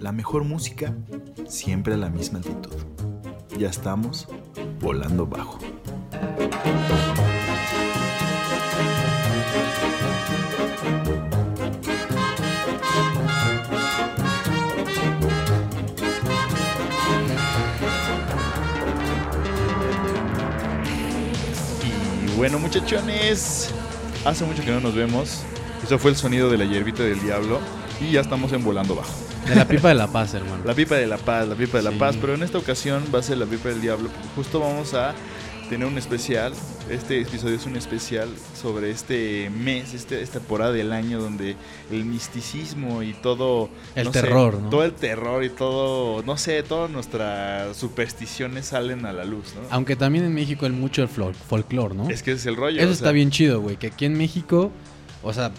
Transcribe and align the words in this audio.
la 0.00 0.12
mejor 0.12 0.44
música, 0.44 0.94
siempre 1.46 1.94
a 1.94 1.96
la 1.98 2.08
misma 2.08 2.38
altitud. 2.38 2.72
Ya 3.58 3.68
estamos 3.68 4.26
volando 4.80 5.26
bajo. 5.26 5.58
Y 22.24 22.36
bueno, 22.36 22.58
muchachones, 22.58 23.70
hace 24.24 24.44
mucho 24.46 24.64
que 24.64 24.70
no 24.70 24.80
nos 24.80 24.94
vemos. 24.94 25.42
Eso 25.84 25.98
fue 25.98 26.10
el 26.10 26.16
sonido 26.16 26.50
de 26.50 26.56
la 26.56 26.64
hierbita 26.64 27.02
del 27.02 27.20
diablo 27.20 27.58
y 28.00 28.12
ya 28.12 28.22
estamos 28.22 28.52
en 28.52 28.64
volando 28.64 28.94
bajo. 28.94 29.29
De 29.48 29.54
la 29.56 29.66
pipa 29.66 29.88
de 29.88 29.94
la 29.94 30.06
paz, 30.06 30.34
hermano. 30.34 30.62
La 30.64 30.74
pipa 30.74 30.94
de 30.96 31.06
la 31.06 31.16
paz, 31.18 31.48
la 31.48 31.54
pipa 31.56 31.78
de 31.78 31.84
la 31.84 31.90
Sí. 31.90 31.96
paz, 31.98 32.16
pero 32.20 32.34
en 32.34 32.42
esta 32.42 32.58
ocasión 32.58 33.04
va 33.14 33.18
a 33.18 33.22
ser 33.22 33.38
la 33.38 33.46
pipa 33.46 33.68
del 33.70 33.80
diablo. 33.80 34.08
porque 34.10 34.28
Justo 34.36 34.60
vamos 34.60 34.94
a 34.94 35.14
tener 35.68 35.86
un 35.86 35.98
especial. 35.98 36.52
Este 36.88 37.20
episodio 37.20 37.54
es 37.56 37.64
un 37.66 37.76
especial 37.76 38.28
sobre 38.60 38.90
este 38.90 39.50
mes, 39.50 39.94
este, 39.94 40.20
esta 40.20 40.38
temporada 40.40 40.72
del 40.72 40.92
año 40.92 41.20
donde 41.20 41.54
el 41.92 42.04
misticismo 42.04 43.02
y 43.04 43.12
todo 43.14 43.70
El 43.94 44.06
no 44.06 44.12
sé, 44.12 44.20
terror, 44.22 44.54
¿no? 44.60 44.68
todo 44.68 44.84
el 44.84 44.92
terror 44.92 45.44
y 45.44 45.50
todo, 45.50 46.22
no 46.24 46.36
sé, 46.36 46.62
todas 46.64 46.90
nuestras 46.90 47.76
supersticiones 47.76 48.66
salen 48.66 49.06
a 49.06 49.12
la 49.12 49.24
luz, 49.24 49.54
¿no? 49.54 49.62
Aunque 49.70 49.94
también 49.96 50.24
en 50.24 50.34
México 50.34 50.66
hay 50.66 50.72
mucho 50.72 51.02
el 51.02 51.08
fol- 51.08 51.34
folclore, 51.34 51.94
¿no? 51.94 52.10
Es 52.10 52.22
que 52.24 52.32
ese 52.32 52.40
es 52.40 52.46
el 52.46 52.56
rollo. 52.56 52.80
Eso 52.80 52.88
o 52.90 52.92
está 52.92 53.12
bien 53.12 53.30
chido, 53.30 53.60
güey. 53.60 53.76
Que 53.76 53.88
aquí 53.88 54.04
en 54.06 54.14
México, 54.18 54.72
o 55.22 55.32
sea, 55.32 55.52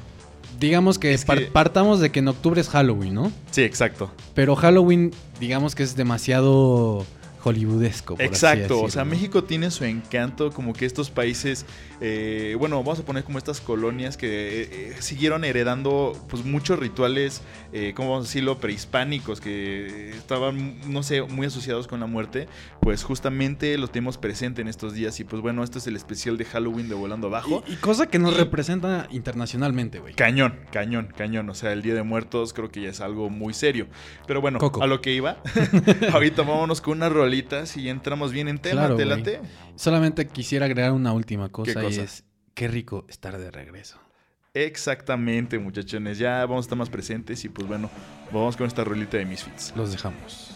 digamos 0.62 0.98
que, 0.98 1.14
Es 1.14 1.26
par- 1.26 1.40
que- 1.40 1.46
partamos 1.48 2.00
de 2.00 2.12
que 2.12 2.20
en 2.20 2.30
octubre 2.30 2.62
es 2.62 2.70
Halloween, 2.70 3.14
¿no? 3.16 3.32
Sí, 3.52 3.64
exacto. 3.64 4.10
Pero 4.34 4.56
Halloween, 4.56 5.12
digamos 5.42 5.76
que 5.76 5.84
es 5.84 5.96
demasiado 5.98 7.06
hollywoodesco. 7.44 8.16
por 8.16 8.23
así 8.23 8.34
Exacto, 8.34 8.81
o 8.81 8.89
sea. 8.89 9.06
México 9.06 9.44
tiene 9.44 9.72
su 9.72 9.84
encanto, 9.84 10.52
como 10.52 10.73
que 10.73 10.86
estos 10.86 11.09
países, 11.09 11.66
eh, 12.00 12.56
bueno, 12.58 12.78
vamos 12.84 13.00
a 13.00 13.03
poner 13.03 13.23
como 13.23 13.38
estas 13.38 13.59
colonias 13.59 14.17
que 14.17 14.28
eh, 14.28 14.70
eh, 14.72 14.95
siguieron 15.00 15.44
heredando 15.44 16.14
pues 16.30 16.45
muchos 16.45 16.80
rituales, 16.80 17.42
eh, 17.73 17.94
¿cómo 17.95 18.12
vamos 18.12 18.25
a 18.25 18.28
decirlo?, 18.30 18.59
prehispánicos, 18.59 19.42
que 19.42 20.12
estaban, 20.12 20.80
no 20.92 21.03
sé, 21.03 21.22
muy 21.22 21.47
asociados 21.47 21.88
con 21.88 22.00
la 22.00 22.06
muerte, 22.06 22.47
pues 22.81 23.03
justamente 23.03 23.78
los 23.78 23.92
tenemos 23.92 24.17
presente 24.17 24.62
en 24.62 24.67
estos 24.67 24.94
días 24.94 25.19
y 25.19 25.23
pues 25.23 25.42
bueno, 25.42 25.64
este 25.64 25.80
es 25.80 25.88
el 25.88 25.95
especial 25.95 26.38
de 26.38 26.45
Halloween 26.45 26.89
de 26.89 26.95
Volando 26.95 27.28
Abajo. 27.28 27.64
Y, 27.67 27.73
y 27.73 27.75
cosa 27.78 28.08
que 28.08 28.19
nos 28.19 28.38
representa 28.38 29.08
internacionalmente, 29.12 30.00
güey. 30.00 30.14
Cañón, 30.14 30.59
cañón, 30.72 31.14
cañón. 31.16 31.50
O 31.50 31.53
sea, 31.53 31.73
el 31.73 31.81
Día 31.81 31.94
de 31.94 32.03
Muertos 32.03 32.53
creo 32.53 32.69
que 32.69 32.81
ya 32.81 32.89
es 32.89 33.02
algo 33.02 33.30
muy 33.30 33.53
serio. 33.53 33.88
Pero 34.28 34.42
bueno, 34.42 34.59
Coco. 34.59 34.84
a 34.84 34.88
lo 34.88 35.02
que 35.02 35.14
iba. 35.14 35.38
Ahorita 36.14 36.44
vámonos 36.44 36.81
con 36.81 36.97
unas 36.97 37.12
rolitas 37.32 37.78
y 37.78 37.90
entramos 37.90 38.32
bien 38.32 38.48
en 38.48 38.60
tema. 38.60 38.82
Claro, 38.82 38.96
¿Te 38.98 39.06
güey. 39.06 39.18
late? 39.18 39.42
Solamente 39.76 40.28
quisiera 40.28 40.66
agregar 40.66 40.92
una 40.92 41.14
última 41.14 41.50
cosa, 41.50 41.74
¿Qué 41.74 41.82
cosa? 41.82 42.02
y 42.02 42.04
es 42.04 42.24
qué 42.54 42.68
rico 42.68 43.06
estar 43.10 43.38
de 43.38 43.50
regreso. 43.52 43.98
Exactamente, 44.54 45.58
muchachones. 45.59 46.18
Ya 46.18 46.46
vamos 46.46 46.66
a 46.66 46.66
estar 46.66 46.78
más 46.78 46.90
presentes 46.90 47.44
y 47.46 47.50
pues 47.50 47.68
bueno, 47.68 47.90
vamos 48.32 48.58
con 48.58 48.68
esta 48.68 48.84
rolita 48.84 49.18
de 49.18 49.26
Misfits. 49.26 49.74
Los 49.76 49.92
dejamos. 49.92 50.50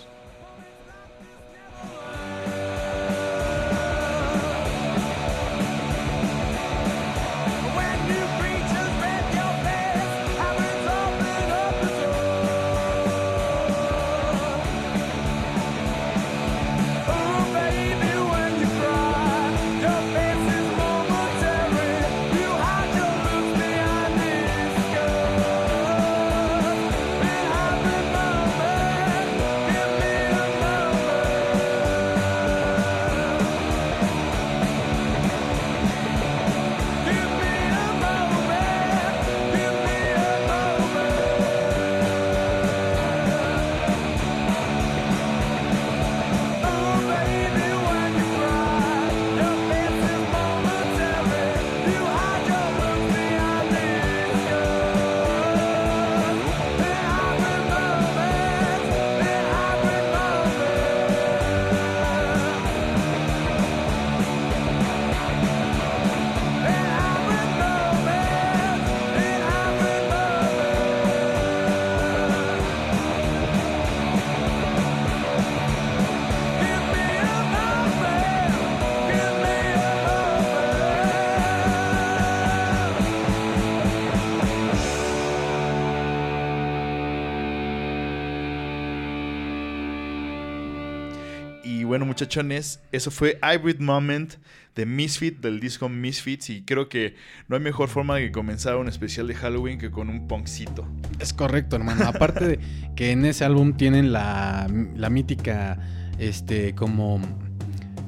Muchachones, 92.15 92.79
eso 92.93 93.11
fue 93.11 93.37
Hybrid 93.43 93.81
Moment 93.81 94.35
de 94.73 94.85
Misfit, 94.85 95.41
del 95.41 95.59
disco 95.59 95.89
Misfits. 95.89 96.49
Y 96.49 96.61
creo 96.63 96.87
que 96.87 97.15
no 97.49 97.57
hay 97.57 97.61
mejor 97.61 97.89
forma 97.89 98.15
de 98.15 98.31
comenzar 98.31 98.77
un 98.77 98.87
especial 98.87 99.27
de 99.27 99.35
Halloween 99.35 99.77
que 99.77 99.91
con 99.91 100.09
un 100.09 100.25
punkcito. 100.25 100.87
Es 101.19 101.33
correcto, 101.33 101.75
hermano. 101.75 102.05
Aparte 102.07 102.47
de 102.47 102.59
que 102.95 103.11
en 103.11 103.25
ese 103.25 103.43
álbum 103.43 103.75
tienen 103.75 104.13
la, 104.13 104.65
la 104.95 105.09
mítica, 105.09 105.77
este, 106.17 106.73
como 106.73 107.19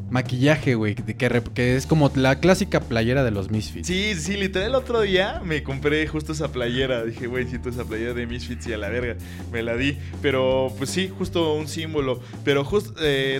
maquillaje, 0.09 0.75
güey, 0.75 0.95
que, 0.95 1.15
que 1.53 1.75
es 1.75 1.85
como 1.85 2.11
la 2.15 2.39
clásica 2.39 2.79
playera 2.79 3.23
de 3.23 3.31
los 3.31 3.49
Misfits. 3.51 3.87
Sí, 3.87 4.15
sí, 4.15 4.37
literal 4.37 4.69
el 4.69 4.75
otro 4.75 5.01
día 5.01 5.41
me 5.43 5.63
compré 5.63 6.07
justo 6.07 6.31
esa 6.31 6.51
playera. 6.51 7.03
Dije, 7.03 7.27
güey, 7.27 7.47
siento 7.47 7.69
esa 7.69 7.85
playera 7.85 8.13
de 8.13 8.25
Misfits 8.27 8.67
y 8.67 8.73
a 8.73 8.77
la 8.77 8.89
verga, 8.89 9.15
me 9.51 9.63
la 9.63 9.75
di. 9.75 9.97
Pero 10.21 10.73
pues 10.77 10.89
sí, 10.89 11.09
justo 11.17 11.53
un 11.53 11.67
símbolo. 11.67 12.19
Pero 12.43 12.63
justo 12.63 12.93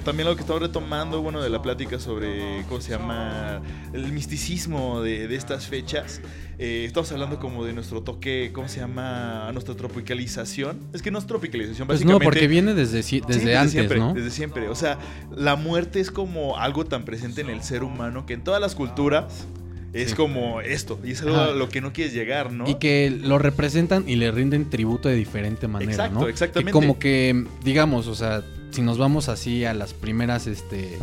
también 0.04 0.28
lo 0.28 0.36
que 0.36 0.42
estaba 0.42 0.60
retomando, 0.60 1.22
bueno, 1.22 1.42
de 1.42 1.50
la 1.50 1.62
plática 1.62 2.00
sobre, 2.00 2.64
¿cómo 2.68 2.82
se 2.82 2.92
llama? 2.92 3.62
El 3.94 4.12
misticismo 4.12 5.02
de, 5.02 5.28
de 5.28 5.36
estas 5.36 5.68
fechas. 5.68 6.22
Eh, 6.60 6.86
estamos 6.86 7.12
hablando 7.12 7.40
como 7.40 7.64
de 7.66 7.74
nuestro 7.74 8.02
toque, 8.02 8.50
¿cómo 8.52 8.68
se 8.68 8.80
llama? 8.80 9.48
Nuestra 9.54 9.76
tropicalización. 9.76 10.80
Es 10.92 11.04
que 11.04 11.12
no 11.12 11.20
es 11.20 11.28
tropicalización, 11.28 11.88
Pues 11.88 12.00
básicamente. 12.00 12.26
no, 12.26 12.32
porque 12.32 12.48
viene 12.48 12.74
desde, 12.74 13.04
Sí, 13.04 13.22
desde 13.28 13.56
antes, 13.56 13.74
siempre, 13.74 14.00
¿no? 14.00 14.14
Desde 14.16 14.32
siempre. 14.32 14.68
O 14.70 14.74
sea, 14.76 14.98
la 15.36 15.56
muerte 15.56 16.00
es 16.00 16.10
como 16.10 16.57
algo 16.62 16.86
tan 16.86 17.06
presente 17.06 17.42
en 17.42 17.50
el 17.50 17.62
ser 17.64 17.84
humano 17.84 18.26
que 18.26 18.34
en 18.34 18.42
todas 18.44 18.60
las 18.62 18.76
culturas 18.76 19.46
es 19.94 20.10
Sí. 20.12 20.16
como 20.16 20.62
esto. 20.62 21.00
Y 21.04 21.12
es 21.12 21.22
algo 21.22 21.36
Ajá. 21.36 21.46
a 21.46 21.52
lo 21.52 21.70
que 21.70 21.82
no 21.82 21.94
quieres 21.94 22.14
llegar, 22.14 22.52
¿no? 22.52 22.68
Y 22.70 22.76
que 22.76 23.10
lo 23.10 23.38
representan 23.40 24.04
y 24.08 24.16
le 24.18 24.32
rinden 24.32 24.70
tributo 24.70 25.10
de 25.10 25.16
diferente 25.16 25.68
manera, 25.68 25.92
Exacto, 25.92 26.20
¿no? 26.20 26.28
exactamente. 26.28 26.70
Que 26.70 26.74
como 26.74 27.00
que, 27.00 27.46
digamos, 27.64 28.08
o 28.08 28.16
sea, 28.16 28.44
si 28.72 28.82
nos 28.82 28.98
vamos 28.98 29.30
así 29.30 29.64
a 29.66 29.74
las 29.74 29.94
primeras, 29.94 30.46
este, 30.46 31.00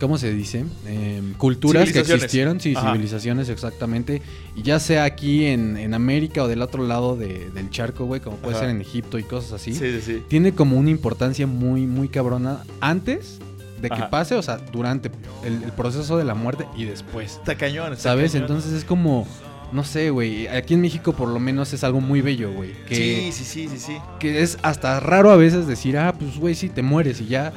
¿cómo 0.00 0.18
se 0.18 0.32
dice? 0.34 0.64
Em, 0.86 1.32
culturas 1.34 1.90
que 1.92 2.00
existieron, 2.00 2.60
sí, 2.60 2.74
Ajá. 2.76 2.92
civilizaciones 2.92 3.48
exactamente. 3.48 4.20
Y 4.56 4.62
ya 4.62 4.80
sea 4.80 5.04
aquí 5.04 5.46
en, 5.46 5.76
en 5.78 5.94
América 5.94 6.42
o 6.42 6.48
del 6.48 6.60
otro 6.62 6.86
lado 6.86 7.16
de- 7.16 7.48
del 7.50 7.70
charco, 7.70 8.04
güey, 8.06 8.20
como 8.20 8.36
puede 8.38 8.56
Ajá. 8.56 8.64
ser 8.66 8.74
en 8.74 8.80
Egipto 8.82 9.18
y 9.18 9.22
cosas 9.22 9.52
así. 9.54 9.72
Sí, 9.72 9.92
sí, 9.92 10.00
sí. 10.04 10.22
Tiene 10.28 10.52
como 10.52 10.76
una 10.76 10.90
importancia 10.90 11.46
muy, 11.46 11.86
muy 11.86 12.08
cabrona 12.08 12.64
antes 12.80 13.38
de 13.80 13.88
que 13.88 13.94
Ajá. 13.94 14.10
pase, 14.10 14.34
o 14.34 14.42
sea, 14.42 14.56
durante 14.56 15.10
el, 15.44 15.62
el 15.62 15.72
proceso 15.72 16.16
de 16.16 16.24
la 16.24 16.34
muerte 16.34 16.66
y 16.76 16.84
después. 16.84 17.34
Está 17.36 17.56
cañón, 17.56 17.92
está 17.92 18.10
¿Sabes? 18.10 18.32
cañón. 18.32 18.44
Entonces 18.44 18.72
es 18.72 18.84
como, 18.84 19.26
no 19.72 19.84
sé, 19.84 20.10
güey. 20.10 20.48
Aquí 20.48 20.74
en 20.74 20.80
México 20.80 21.12
por 21.12 21.28
lo 21.28 21.38
menos 21.38 21.72
es 21.72 21.84
algo 21.84 22.00
muy 22.00 22.20
bello, 22.20 22.52
güey. 22.52 22.72
Sí, 22.88 23.30
sí, 23.32 23.44
sí, 23.44 23.68
sí, 23.68 23.78
sí. 23.78 23.98
que 24.18 24.42
es 24.42 24.58
hasta 24.62 25.00
raro 25.00 25.30
a 25.30 25.36
veces 25.36 25.66
decir, 25.66 25.98
ah, 25.98 26.14
pues, 26.18 26.38
güey, 26.38 26.54
sí, 26.54 26.68
te 26.68 26.82
mueres 26.82 27.20
y 27.20 27.26
ya. 27.26 27.52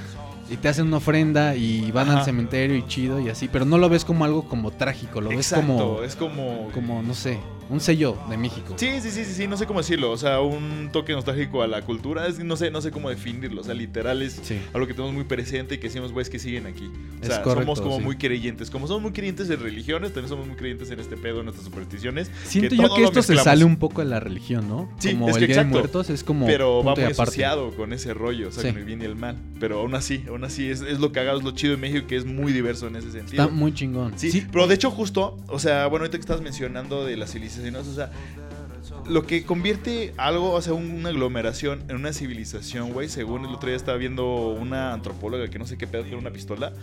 Y 0.51 0.57
te 0.57 0.67
hacen 0.67 0.87
una 0.87 0.97
ofrenda 0.97 1.55
y 1.55 1.91
van 1.91 2.09
Ajá. 2.09 2.19
al 2.19 2.25
cementerio 2.25 2.75
y 2.75 2.85
chido 2.87 3.19
y 3.19 3.29
así. 3.29 3.47
Pero 3.47 3.65
no 3.65 3.77
lo 3.77 3.87
ves 3.87 4.03
como 4.03 4.25
algo 4.25 4.43
como 4.47 4.71
trágico, 4.71 5.21
lo 5.21 5.29
ves 5.29 5.53
como, 5.53 6.01
es 6.01 6.15
como... 6.15 6.69
como, 6.73 7.03
no 7.03 7.13
sé. 7.13 7.39
Un 7.69 7.79
sello 7.79 8.17
de 8.29 8.37
México. 8.37 8.73
Sí, 8.77 8.87
sí, 9.01 9.11
sí, 9.11 9.25
sí, 9.25 9.33
sí, 9.33 9.47
no 9.47 9.55
sé 9.57 9.65
cómo 9.65 9.79
decirlo. 9.79 10.11
O 10.11 10.17
sea, 10.17 10.41
un 10.41 10.89
toque 10.91 11.13
nostálgico 11.13 11.61
a 11.61 11.67
la 11.67 11.81
cultura. 11.83 12.27
Es 12.27 12.39
no 12.39 12.55
sé, 12.55 12.71
no 12.71 12.81
sé 12.81 12.91
cómo 12.91 13.09
definirlo. 13.09 13.61
O 13.61 13.63
sea, 13.63 13.73
literal 13.73 14.21
es 14.21 14.39
Sí. 14.43 14.59
algo 14.73 14.87
que 14.87 14.93
tenemos 14.93 15.13
muy 15.13 15.23
presente 15.25 15.75
y 15.75 15.77
que 15.77 15.87
decimos, 15.87 16.11
güey, 16.11 16.23
es 16.23 16.29
que 16.29 16.39
siguen 16.39 16.65
aquí. 16.67 16.89
O 17.21 17.25
sea, 17.25 17.41
correcto, 17.41 17.61
somos 17.75 17.81
como 17.81 17.97
sí. 17.97 18.03
muy 18.03 18.17
creyentes. 18.17 18.69
Como 18.69 18.87
somos 18.87 19.01
muy 19.01 19.11
creyentes 19.11 19.49
en 19.49 19.59
religiones, 19.59 20.13
también 20.13 20.29
somos 20.29 20.47
muy 20.47 20.55
creyentes 20.55 20.89
en 20.91 20.99
este 20.99 21.15
pedo, 21.17 21.39
en 21.39 21.45
nuestras 21.45 21.65
supersticiones. 21.65 22.31
Siento 22.45 22.69
que 22.69 22.77
yo 22.77 22.93
que 22.95 23.03
esto 23.03 23.21
se 23.21 23.35
sale 23.37 23.63
un 23.63 23.77
poco 23.77 24.01
de 24.01 24.07
la 24.07 24.19
religión, 24.19 24.67
¿no? 24.67 24.89
Sí, 24.99 25.11
como 25.11 25.29
es 25.29 25.35
el 25.35 25.41
que 25.41 25.47
Día 25.47 25.55
de 25.57 25.61
exacto. 25.61 25.77
Muertos 25.79 26.09
es 26.09 26.23
como 26.23 26.45
Pero 26.45 26.83
va 26.83 26.95
muy 26.95 27.03
asociado 27.03 27.71
con 27.75 27.93
ese 27.93 28.13
rollo, 28.13 28.49
o 28.49 28.51
sea, 28.51 28.63
Sí. 28.63 28.69
con 28.69 28.77
el 28.79 28.85
bien 28.85 29.01
y 29.01 29.05
el 29.05 29.15
mal. 29.15 29.37
Pero 29.59 29.79
aún 29.81 29.93
así, 29.95 30.23
aún 30.27 30.43
así, 30.43 30.69
es, 30.69 30.81
es 30.81 30.99
lo 30.99 31.11
cagado, 31.11 31.37
es 31.37 31.43
lo 31.43 31.51
chido 31.51 31.71
de 31.71 31.77
México, 31.77 32.07
que 32.07 32.15
es 32.15 32.25
muy 32.25 32.51
diverso 32.51 32.87
en 32.87 32.95
ese 32.95 33.11
sentido. 33.11 33.43
Está 33.43 33.53
muy 33.53 33.73
chingón. 33.73 34.13
Sí, 34.17 34.45
pero 34.51 34.67
de 34.67 34.75
hecho 34.75 34.89
justo, 34.91 35.37
o 35.47 35.59
sea, 35.59 35.87
bueno, 35.87 36.03
ahorita 36.03 36.17
que 36.17 36.21
estabas 36.21 36.41
mencionando 36.41 37.05
de 37.05 37.17
las 37.17 37.29
civilizaciones, 37.59 37.87
o 37.87 37.95
sea, 37.95 38.11
lo 39.07 39.25
que 39.25 39.43
convierte 39.43 40.13
algo, 40.17 40.51
o 40.51 40.61
sea, 40.61 40.73
un- 40.73 40.91
una 40.91 41.09
aglomeración 41.09 41.83
en 41.89 41.95
una 41.97 42.11
civilización, 42.13 42.91
güey, 42.93 43.07
según 43.09 43.45
el 43.45 43.53
otro 43.53 43.67
día 43.69 43.75
estaba 43.75 43.97
viendo 43.97 44.49
una 44.49 44.93
antropóloga 44.93 45.47
que 45.49 45.59
no 45.59 45.65
sé 45.67 45.77
qué 45.77 45.85
pedo 45.87 46.03
que 46.03 46.09
era 46.09 46.17
una 46.17 46.31
pistola, 46.31 46.73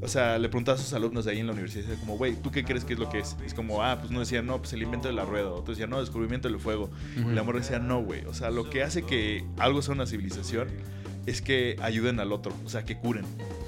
o 0.00 0.08
sea, 0.08 0.38
le 0.38 0.48
preguntaba 0.48 0.78
a 0.78 0.80
sus 0.80 0.92
alumnos 0.92 1.24
de 1.24 1.32
ahí 1.32 1.38
en 1.40 1.46
la 1.46 1.52
universidad, 1.52 1.84
decía 1.86 1.98
como, 2.00 2.16
güey, 2.18 2.36
¿tú 2.36 2.50
qué 2.50 2.64
crees 2.64 2.84
que 2.84 2.92
es 2.92 2.98
lo 2.98 3.08
que 3.08 3.18
es? 3.20 3.36
Es 3.44 3.54
como, 3.54 3.82
ah, 3.82 3.98
pues 3.98 4.10
no 4.10 4.20
decían, 4.20 4.46
no, 4.46 4.58
pues 4.58 4.72
el 4.74 4.82
invento 4.82 5.08
de 5.08 5.14
la 5.14 5.24
rueda, 5.24 5.50
otro 5.50 5.72
decía, 5.74 5.86
no, 5.86 6.00
descubrimiento 6.00 6.48
del 6.48 6.58
fuego, 6.60 6.90
Ujú. 7.18 7.30
y 7.30 7.34
la 7.34 7.42
morra 7.42 7.58
decía, 7.60 7.78
no, 7.78 8.00
güey, 8.02 8.24
o 8.26 8.34
sea, 8.34 8.50
lo 8.50 8.68
que 8.70 8.82
hace 8.82 9.02
que 9.02 9.44
algo 9.58 9.82
sea 9.82 9.94
una 9.94 10.06
civilización 10.06 10.68
es 11.26 11.42
que 11.42 11.76
ayuden 11.82 12.20
al 12.20 12.32
otro, 12.32 12.52
o 12.64 12.68
sea, 12.68 12.84
que 12.84 12.96
curen. 12.98 13.24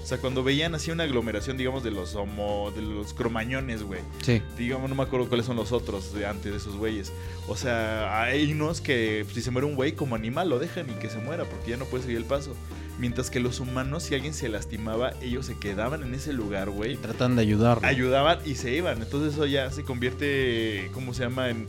O 0.08 0.10
sea, 0.10 0.16
cuando 0.16 0.42
veían 0.42 0.74
así 0.74 0.90
una 0.90 1.04
aglomeración, 1.04 1.58
digamos, 1.58 1.84
de 1.84 1.90
los 1.90 2.14
homo, 2.14 2.72
de 2.74 2.80
los 2.80 3.12
cromañones, 3.12 3.82
güey. 3.82 4.00
Sí. 4.22 4.40
Digamos, 4.56 4.88
no 4.88 4.96
me 4.96 5.02
acuerdo 5.02 5.28
cuáles 5.28 5.44
son 5.44 5.56
los 5.56 5.70
otros 5.70 6.14
de 6.14 6.24
antes 6.24 6.50
de 6.50 6.56
esos 6.56 6.76
güeyes. 6.76 7.12
O 7.46 7.56
sea, 7.56 8.22
hay 8.22 8.50
unos 8.50 8.80
que 8.80 9.26
si 9.34 9.42
se 9.42 9.50
muere 9.50 9.66
un 9.66 9.74
güey 9.74 9.92
como 9.92 10.14
animal 10.14 10.48
lo 10.48 10.58
dejan 10.58 10.88
y 10.88 10.94
que 10.94 11.10
se 11.10 11.18
muera 11.18 11.44
porque 11.44 11.72
ya 11.72 11.76
no 11.76 11.84
puede 11.84 12.04
seguir 12.04 12.16
el 12.16 12.24
paso. 12.24 12.56
Mientras 12.98 13.28
que 13.28 13.38
los 13.38 13.60
humanos, 13.60 14.04
si 14.04 14.14
alguien 14.14 14.32
se 14.32 14.48
lastimaba, 14.48 15.12
ellos 15.20 15.44
se 15.44 15.58
quedaban 15.58 16.02
en 16.02 16.14
ese 16.14 16.32
lugar, 16.32 16.70
güey. 16.70 16.96
Tratan 16.96 17.36
de 17.36 17.42
ayudarlo. 17.42 17.86
Ayudaban 17.86 18.38
y 18.46 18.54
se 18.54 18.74
iban. 18.74 19.02
Entonces 19.02 19.34
eso 19.34 19.44
ya 19.44 19.70
se 19.70 19.84
convierte, 19.84 20.90
¿cómo 20.94 21.12
se 21.12 21.24
llama? 21.24 21.50
En, 21.50 21.66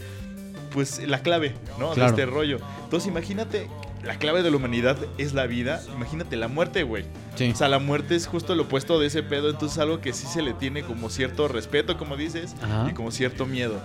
pues, 0.71 1.06
la 1.06 1.21
clave, 1.24 1.56
¿no? 1.77 1.92
Claro. 1.92 2.15
De 2.15 2.21
este 2.21 2.25
rollo. 2.25 2.59
Entonces 2.85 3.09
imagínate, 3.09 3.68
la 4.03 4.15
clave 4.17 4.43
de 4.43 4.49
la 4.51 4.57
humanidad 4.57 4.97
es 5.17 5.33
la 5.33 5.45
vida. 5.47 5.81
Imagínate 5.95 6.35
la 6.37 6.47
muerte, 6.47 6.83
güey. 6.83 7.03
Sí. 7.35 7.51
O 7.51 7.55
sea, 7.55 7.67
la 7.67 7.79
muerte 7.79 8.15
es 8.15 8.27
justo 8.27 8.53
el 8.53 8.59
opuesto 8.61 8.99
de 8.99 9.07
ese 9.07 9.23
pedo, 9.23 9.49
entonces 9.49 9.77
es 9.77 9.81
algo 9.81 9.99
que 10.01 10.13
sí 10.13 10.25
se 10.27 10.41
le 10.41 10.53
tiene 10.53 10.83
como 10.83 11.09
cierto 11.09 11.47
respeto, 11.47 11.97
como 11.97 12.15
dices, 12.17 12.55
Ajá. 12.61 12.87
y 12.89 12.93
como 12.93 13.11
cierto 13.11 13.45
miedo. 13.45 13.79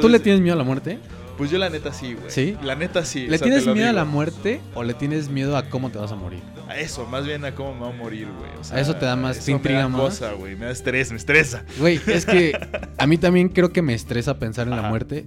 ¿Tú 0.00 0.08
le 0.08 0.20
tienes 0.20 0.40
miedo 0.40 0.54
a 0.54 0.58
la 0.58 0.64
muerte? 0.64 0.98
Pues 1.36 1.50
yo 1.52 1.58
la 1.58 1.70
neta 1.70 1.92
sí, 1.92 2.14
güey. 2.14 2.30
¿Sí? 2.30 2.56
La 2.64 2.74
neta 2.74 3.04
sí. 3.04 3.28
¿Le 3.28 3.36
o 3.36 3.38
sea, 3.38 3.44
tienes 3.44 3.62
te 3.62 3.68
lo 3.68 3.74
miedo 3.76 3.88
a 3.88 3.92
la 3.92 4.04
muerte 4.04 4.60
o 4.74 4.82
le 4.82 4.92
tienes 4.94 5.28
miedo 5.28 5.56
a 5.56 5.68
cómo 5.68 5.90
te 5.90 5.98
vas 5.98 6.10
a 6.10 6.16
morir? 6.16 6.40
A 6.68 6.76
eso, 6.76 7.06
más 7.06 7.24
bien 7.26 7.44
a 7.44 7.54
cómo 7.54 7.74
me 7.74 7.80
va 7.82 7.88
a 7.90 7.92
morir, 7.92 8.26
güey. 8.36 8.50
O 8.60 8.64
sea, 8.64 8.76
¿A 8.76 8.80
eso 8.80 8.96
te 8.96 9.06
da 9.06 9.14
más- 9.14 9.36
te 9.36 9.42
eso 9.42 9.50
me 9.52 9.56
intriga 9.58 9.80
da 9.80 9.88
más? 9.88 10.00
cosa, 10.00 10.32
güey. 10.32 10.56
Me 10.56 10.66
da 10.66 10.72
estrés, 10.72 11.12
me 11.12 11.16
estresa. 11.16 11.62
Güey, 11.78 12.00
es 12.08 12.26
que 12.26 12.58
a 12.98 13.06
mí 13.06 13.18
también 13.18 13.50
creo 13.50 13.72
que 13.72 13.82
me 13.82 13.94
estresa 13.94 14.38
pensar 14.40 14.66
en 14.66 14.74
la 14.74 14.82
muerte, 14.82 15.26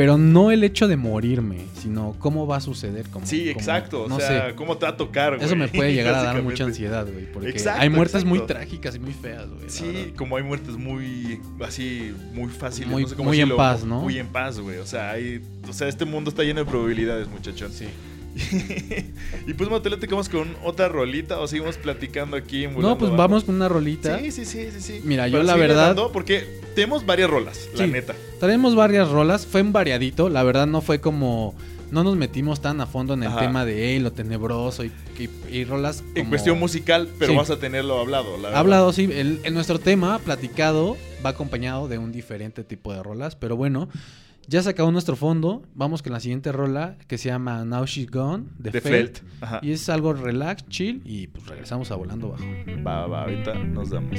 pero 0.00 0.16
no 0.16 0.50
el 0.50 0.64
hecho 0.64 0.88
de 0.88 0.96
morirme, 0.96 1.58
sino 1.74 2.16
cómo 2.18 2.46
va 2.46 2.56
a 2.56 2.60
suceder. 2.62 3.06
Como, 3.10 3.26
Sí, 3.26 3.48
como- 3.48 3.58
exacto. 3.60 4.04
O 4.04 4.18
sea, 4.18 4.48
sé. 4.48 4.54
cómo 4.54 4.78
te 4.78 4.86
va 4.86 4.92
a 4.92 4.96
tocar, 4.96 5.34
güey. 5.36 5.44
Eso 5.44 5.54
me 5.56 5.68
puede 5.68 5.92
llegar 5.92 6.14
a 6.14 6.22
dar 6.22 6.42
mucha 6.42 6.64
ansiedad, 6.64 7.06
güey. 7.06 7.30
Porque 7.30 7.50
Exacto, 7.50 7.82
hay 7.82 7.90
muertes 7.90 8.24
muy 8.24 8.38
trágicas 8.46 8.94
y 8.96 8.98
muy 8.98 9.12
feas, 9.12 9.46
güey. 9.50 9.68
Sí, 9.68 10.14
como 10.16 10.38
hay 10.38 10.42
muertes 10.42 10.78
muy 10.78 11.38
así, 11.62 12.14
muy 12.32 12.48
fáciles, 12.48 12.88
Muy- 12.90 13.02
no 13.02 13.08
sé 13.08 13.14
cómo 13.14 13.28
muy 13.28 13.42
en 13.42 13.54
paz, 13.54 13.84
¿no? 13.84 14.00
Muy 14.00 14.18
en 14.18 14.28
paz, 14.28 14.58
güey. 14.58 14.78
O 14.78 14.86
sea, 14.86 15.10
hay, 15.10 15.42
o 15.68 15.72
sea, 15.74 15.86
este 15.88 16.06
mundo 16.06 16.30
está 16.30 16.44
lleno 16.44 16.60
de 16.60 16.64
probabilidades, 16.70 17.28
muchachón. 17.28 17.70
Sí. 17.70 17.84
y 19.46 19.54
pues, 19.54 19.70
Mateo, 19.70 19.98
te 19.98 20.06
quedamos 20.06 20.28
con 20.28 20.54
otra 20.64 20.88
rolita 20.88 21.38
o 21.40 21.46
seguimos 21.48 21.76
platicando 21.76 22.36
aquí 22.36 22.64
en 22.64 22.78
No, 22.80 22.96
pues 22.96 23.10
vamos 23.16 23.44
con 23.44 23.56
una 23.56 23.68
rolita. 23.68 24.18
Sí, 24.18 24.30
sí, 24.30 24.44
sí, 24.44 24.68
sí, 24.72 24.80
sí. 24.80 25.00
Mira, 25.04 25.28
yo 25.28 25.42
la 25.42 25.56
verdad- 25.56 25.96
porque 26.12 26.46
tenemos 26.74 27.04
varias 27.06 27.28
rolas, 27.30 27.68
la 27.74 27.84
Sí. 27.84 27.90
neta. 27.90 28.14
Traemos 28.38 28.74
varias 28.74 29.08
rolas, 29.10 29.46
fue 29.46 29.60
en 29.60 29.72
variadito, 29.72 30.28
la 30.28 30.42
verdad 30.42 30.66
no 30.66 30.80
fue 30.80 31.00
como... 31.00 31.54
No 31.90 32.04
nos 32.04 32.14
metimos 32.16 32.60
tan 32.62 32.80
a 32.80 32.86
fondo 32.86 33.14
en 33.14 33.24
el 33.24 33.30
Ajá. 33.30 33.40
tema 33.40 33.64
de 33.64 33.88
hey, 33.88 33.98
lo 33.98 34.12
tenebroso 34.12 34.84
y, 34.84 34.92
y- 35.18 35.28
y 35.56 35.64
rolas 35.64 36.04
En 36.14 36.28
cuestión 36.28 36.56
musical, 36.56 37.08
pero 37.18 37.32
Sí. 37.32 37.36
vas 37.36 37.50
a 37.50 37.58
tenerlo 37.58 37.98
hablado, 37.98 38.36
la 38.36 38.42
verdad. 38.44 38.58
Hablado, 38.60 38.92
sí, 38.92 39.08
el- 39.12 39.40
en 39.42 39.54
nuestro 39.54 39.80
tema 39.80 40.20
platicado 40.20 40.96
va 41.26 41.30
acompañado 41.30 41.88
de 41.88 41.98
un 41.98 42.12
diferente 42.12 42.62
tipo 42.62 42.92
de 42.94 43.02
rolas, 43.02 43.34
pero 43.34 43.56
bueno, 43.56 43.88
ya 44.46 44.62
se 44.62 44.70
acabó 44.70 44.90
nuestro 44.90 45.16
fondo, 45.16 45.62
vamos 45.74 46.02
con 46.02 46.12
la 46.12 46.20
siguiente 46.20 46.52
rola 46.52 46.96
que 47.06 47.18
se 47.18 47.28
llama 47.28 47.64
Now 47.64 47.84
She's 47.86 48.10
Gone 48.10 48.44
de, 48.58 48.70
De 48.70 48.80
Felt. 48.80 49.20
Y 49.62 49.72
es 49.72 49.88
algo 49.88 50.12
relax, 50.12 50.66
chill 50.68 51.02
y 51.04 51.28
pues 51.28 51.46
regresamos 51.46 51.90
a 51.90 51.96
Volando 51.96 52.30
Bajo. 52.30 52.44
Va, 52.86 53.06
va, 53.06 53.22
ahorita 53.22 53.54
nos 53.54 53.90
damos. 53.90 54.18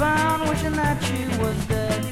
Wishing 0.00 0.72
that 0.72 1.02
she 1.04 1.26
was 1.42 1.56
dead. 1.66 2.02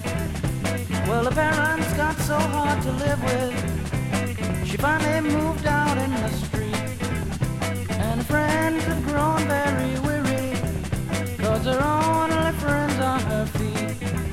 Well, 1.09 1.25
her 1.25 1.31
parents 1.31 1.91
got 1.95 2.17
so 2.19 2.39
hard 2.39 2.83
to 2.83 2.93
live 2.93 3.23
with, 3.23 4.69
she 4.69 4.77
finally 4.77 5.31
moved 5.31 5.65
out 5.65 5.97
in 5.97 6.11
the 6.11 6.29
street. 6.29 6.75
And 7.89 8.21
her 8.21 8.25
friends 8.25 8.85
have 8.85 9.07
grown 9.07 9.41
very 9.49 9.99
weary, 10.01 10.53
cause 11.39 11.65
her 11.65 11.81
only 11.83 12.53
friends 12.59 12.99
are 13.01 13.21
her 13.21 13.47
feet. 13.47 14.28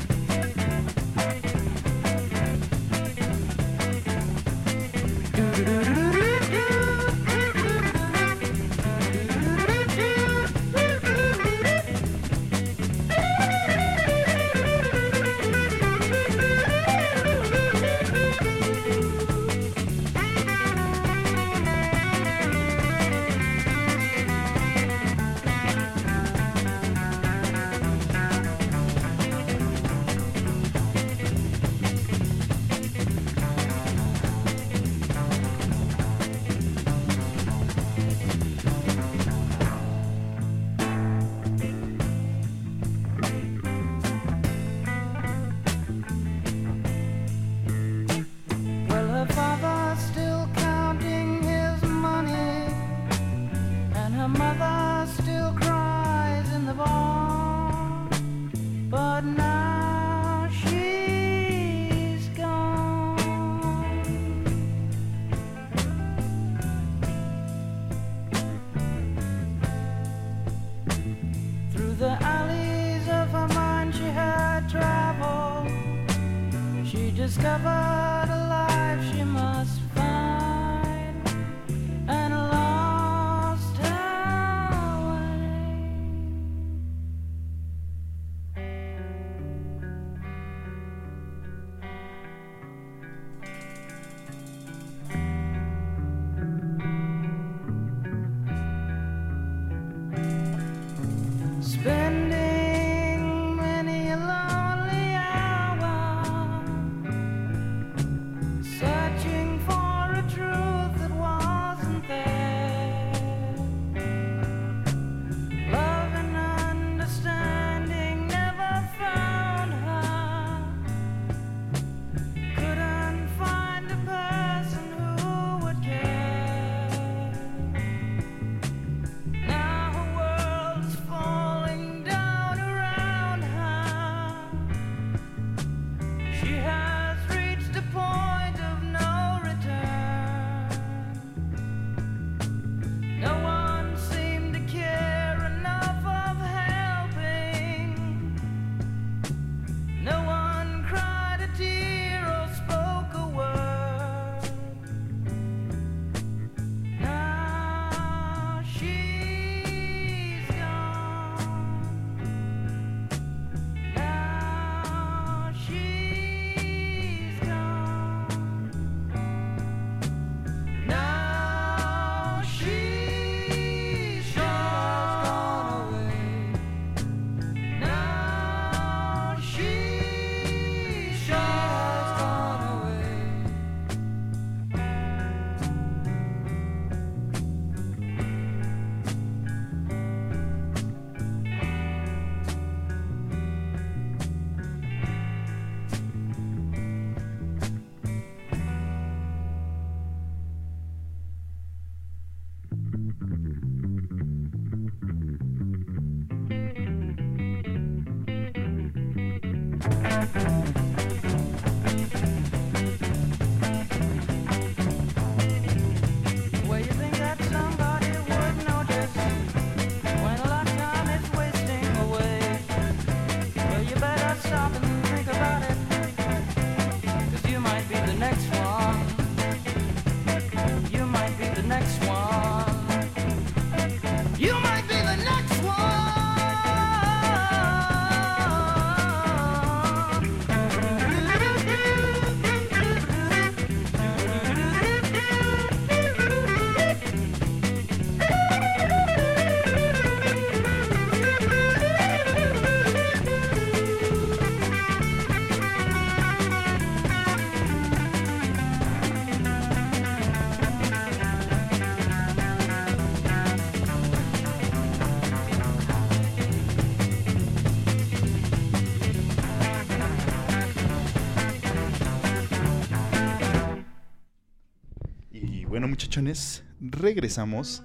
Muchachones, 276.22 276.64
regresamos 276.80 277.84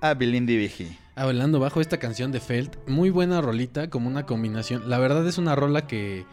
a 0.00 0.14
Belén 0.14 0.46
de 0.46 0.56
BG. 0.66 0.96
Hablando 1.14 1.60
bajo 1.60 1.80
esta 1.80 1.98
canción 1.98 2.32
de 2.32 2.40
Felt, 2.40 2.76
muy 2.88 3.10
buena 3.10 3.40
rolita, 3.40 3.88
como 3.88 4.08
una 4.08 4.26
combinación. 4.26 4.88
La 4.90 4.98
verdad 4.98 5.24
es 5.28 5.38
una 5.38 5.54
rola 5.54 5.86
que 5.86 6.24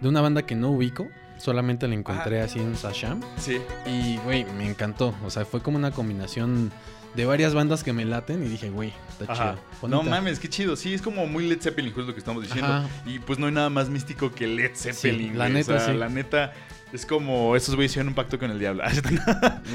de 0.00 0.08
una 0.08 0.20
banda 0.22 0.46
que 0.46 0.54
no 0.54 0.70
ubico, 0.70 1.06
solamente 1.36 1.86
la 1.88 1.94
encontré 1.94 2.40
Ah. 2.40 2.44
así 2.44 2.58
en 2.58 2.74
Sasham 2.76 3.20
Sí. 3.36 3.58
y 3.86 4.16
güey, 4.18 4.46
me 4.56 4.66
encantó, 4.68 5.14
o 5.24 5.30
sea, 5.30 5.44
fue 5.44 5.60
como 5.60 5.76
una 5.76 5.90
combinación 5.90 6.72
de 7.14 7.26
varias 7.26 7.52
bandas 7.52 7.84
que 7.84 7.92
me 7.92 8.04
laten 8.06 8.42
y 8.44 8.48
dije, 8.48 8.70
güey, 8.70 8.92
está 9.20 9.30
Ajá. 9.32 9.56
chido. 9.80 9.88
No 9.88 10.02
mames, 10.02 10.38
qué 10.38 10.48
chido. 10.48 10.74
Sí, 10.76 10.94
es 10.94 11.02
como 11.02 11.26
muy 11.26 11.48
Led 11.48 11.60
Zeppelin, 11.60 11.92
justo 11.92 12.06
lo 12.08 12.14
que 12.14 12.20
estamos 12.20 12.42
diciendo. 12.44 12.72
Ajá. 12.72 12.88
Y 13.06 13.18
pues 13.18 13.38
no 13.38 13.46
hay 13.46 13.52
nada 13.52 13.68
más 13.70 13.88
místico 13.90 14.32
que 14.34 14.46
Led 14.46 14.70
Zeppelin. 14.74 15.36
la 15.36 15.48
neta, 15.50 15.74
O 15.74 15.78
sea, 15.80 15.92
sí. 15.92 15.98
La 15.98 16.08
neta, 16.08 16.52
es 16.92 17.04
como 17.04 17.54
esos 17.56 17.74
güeyes 17.74 17.92
hicieron 17.92 18.08
un 18.08 18.14
pacto 18.14 18.38
con 18.38 18.50
el 18.50 18.58
diablo. 18.58 18.82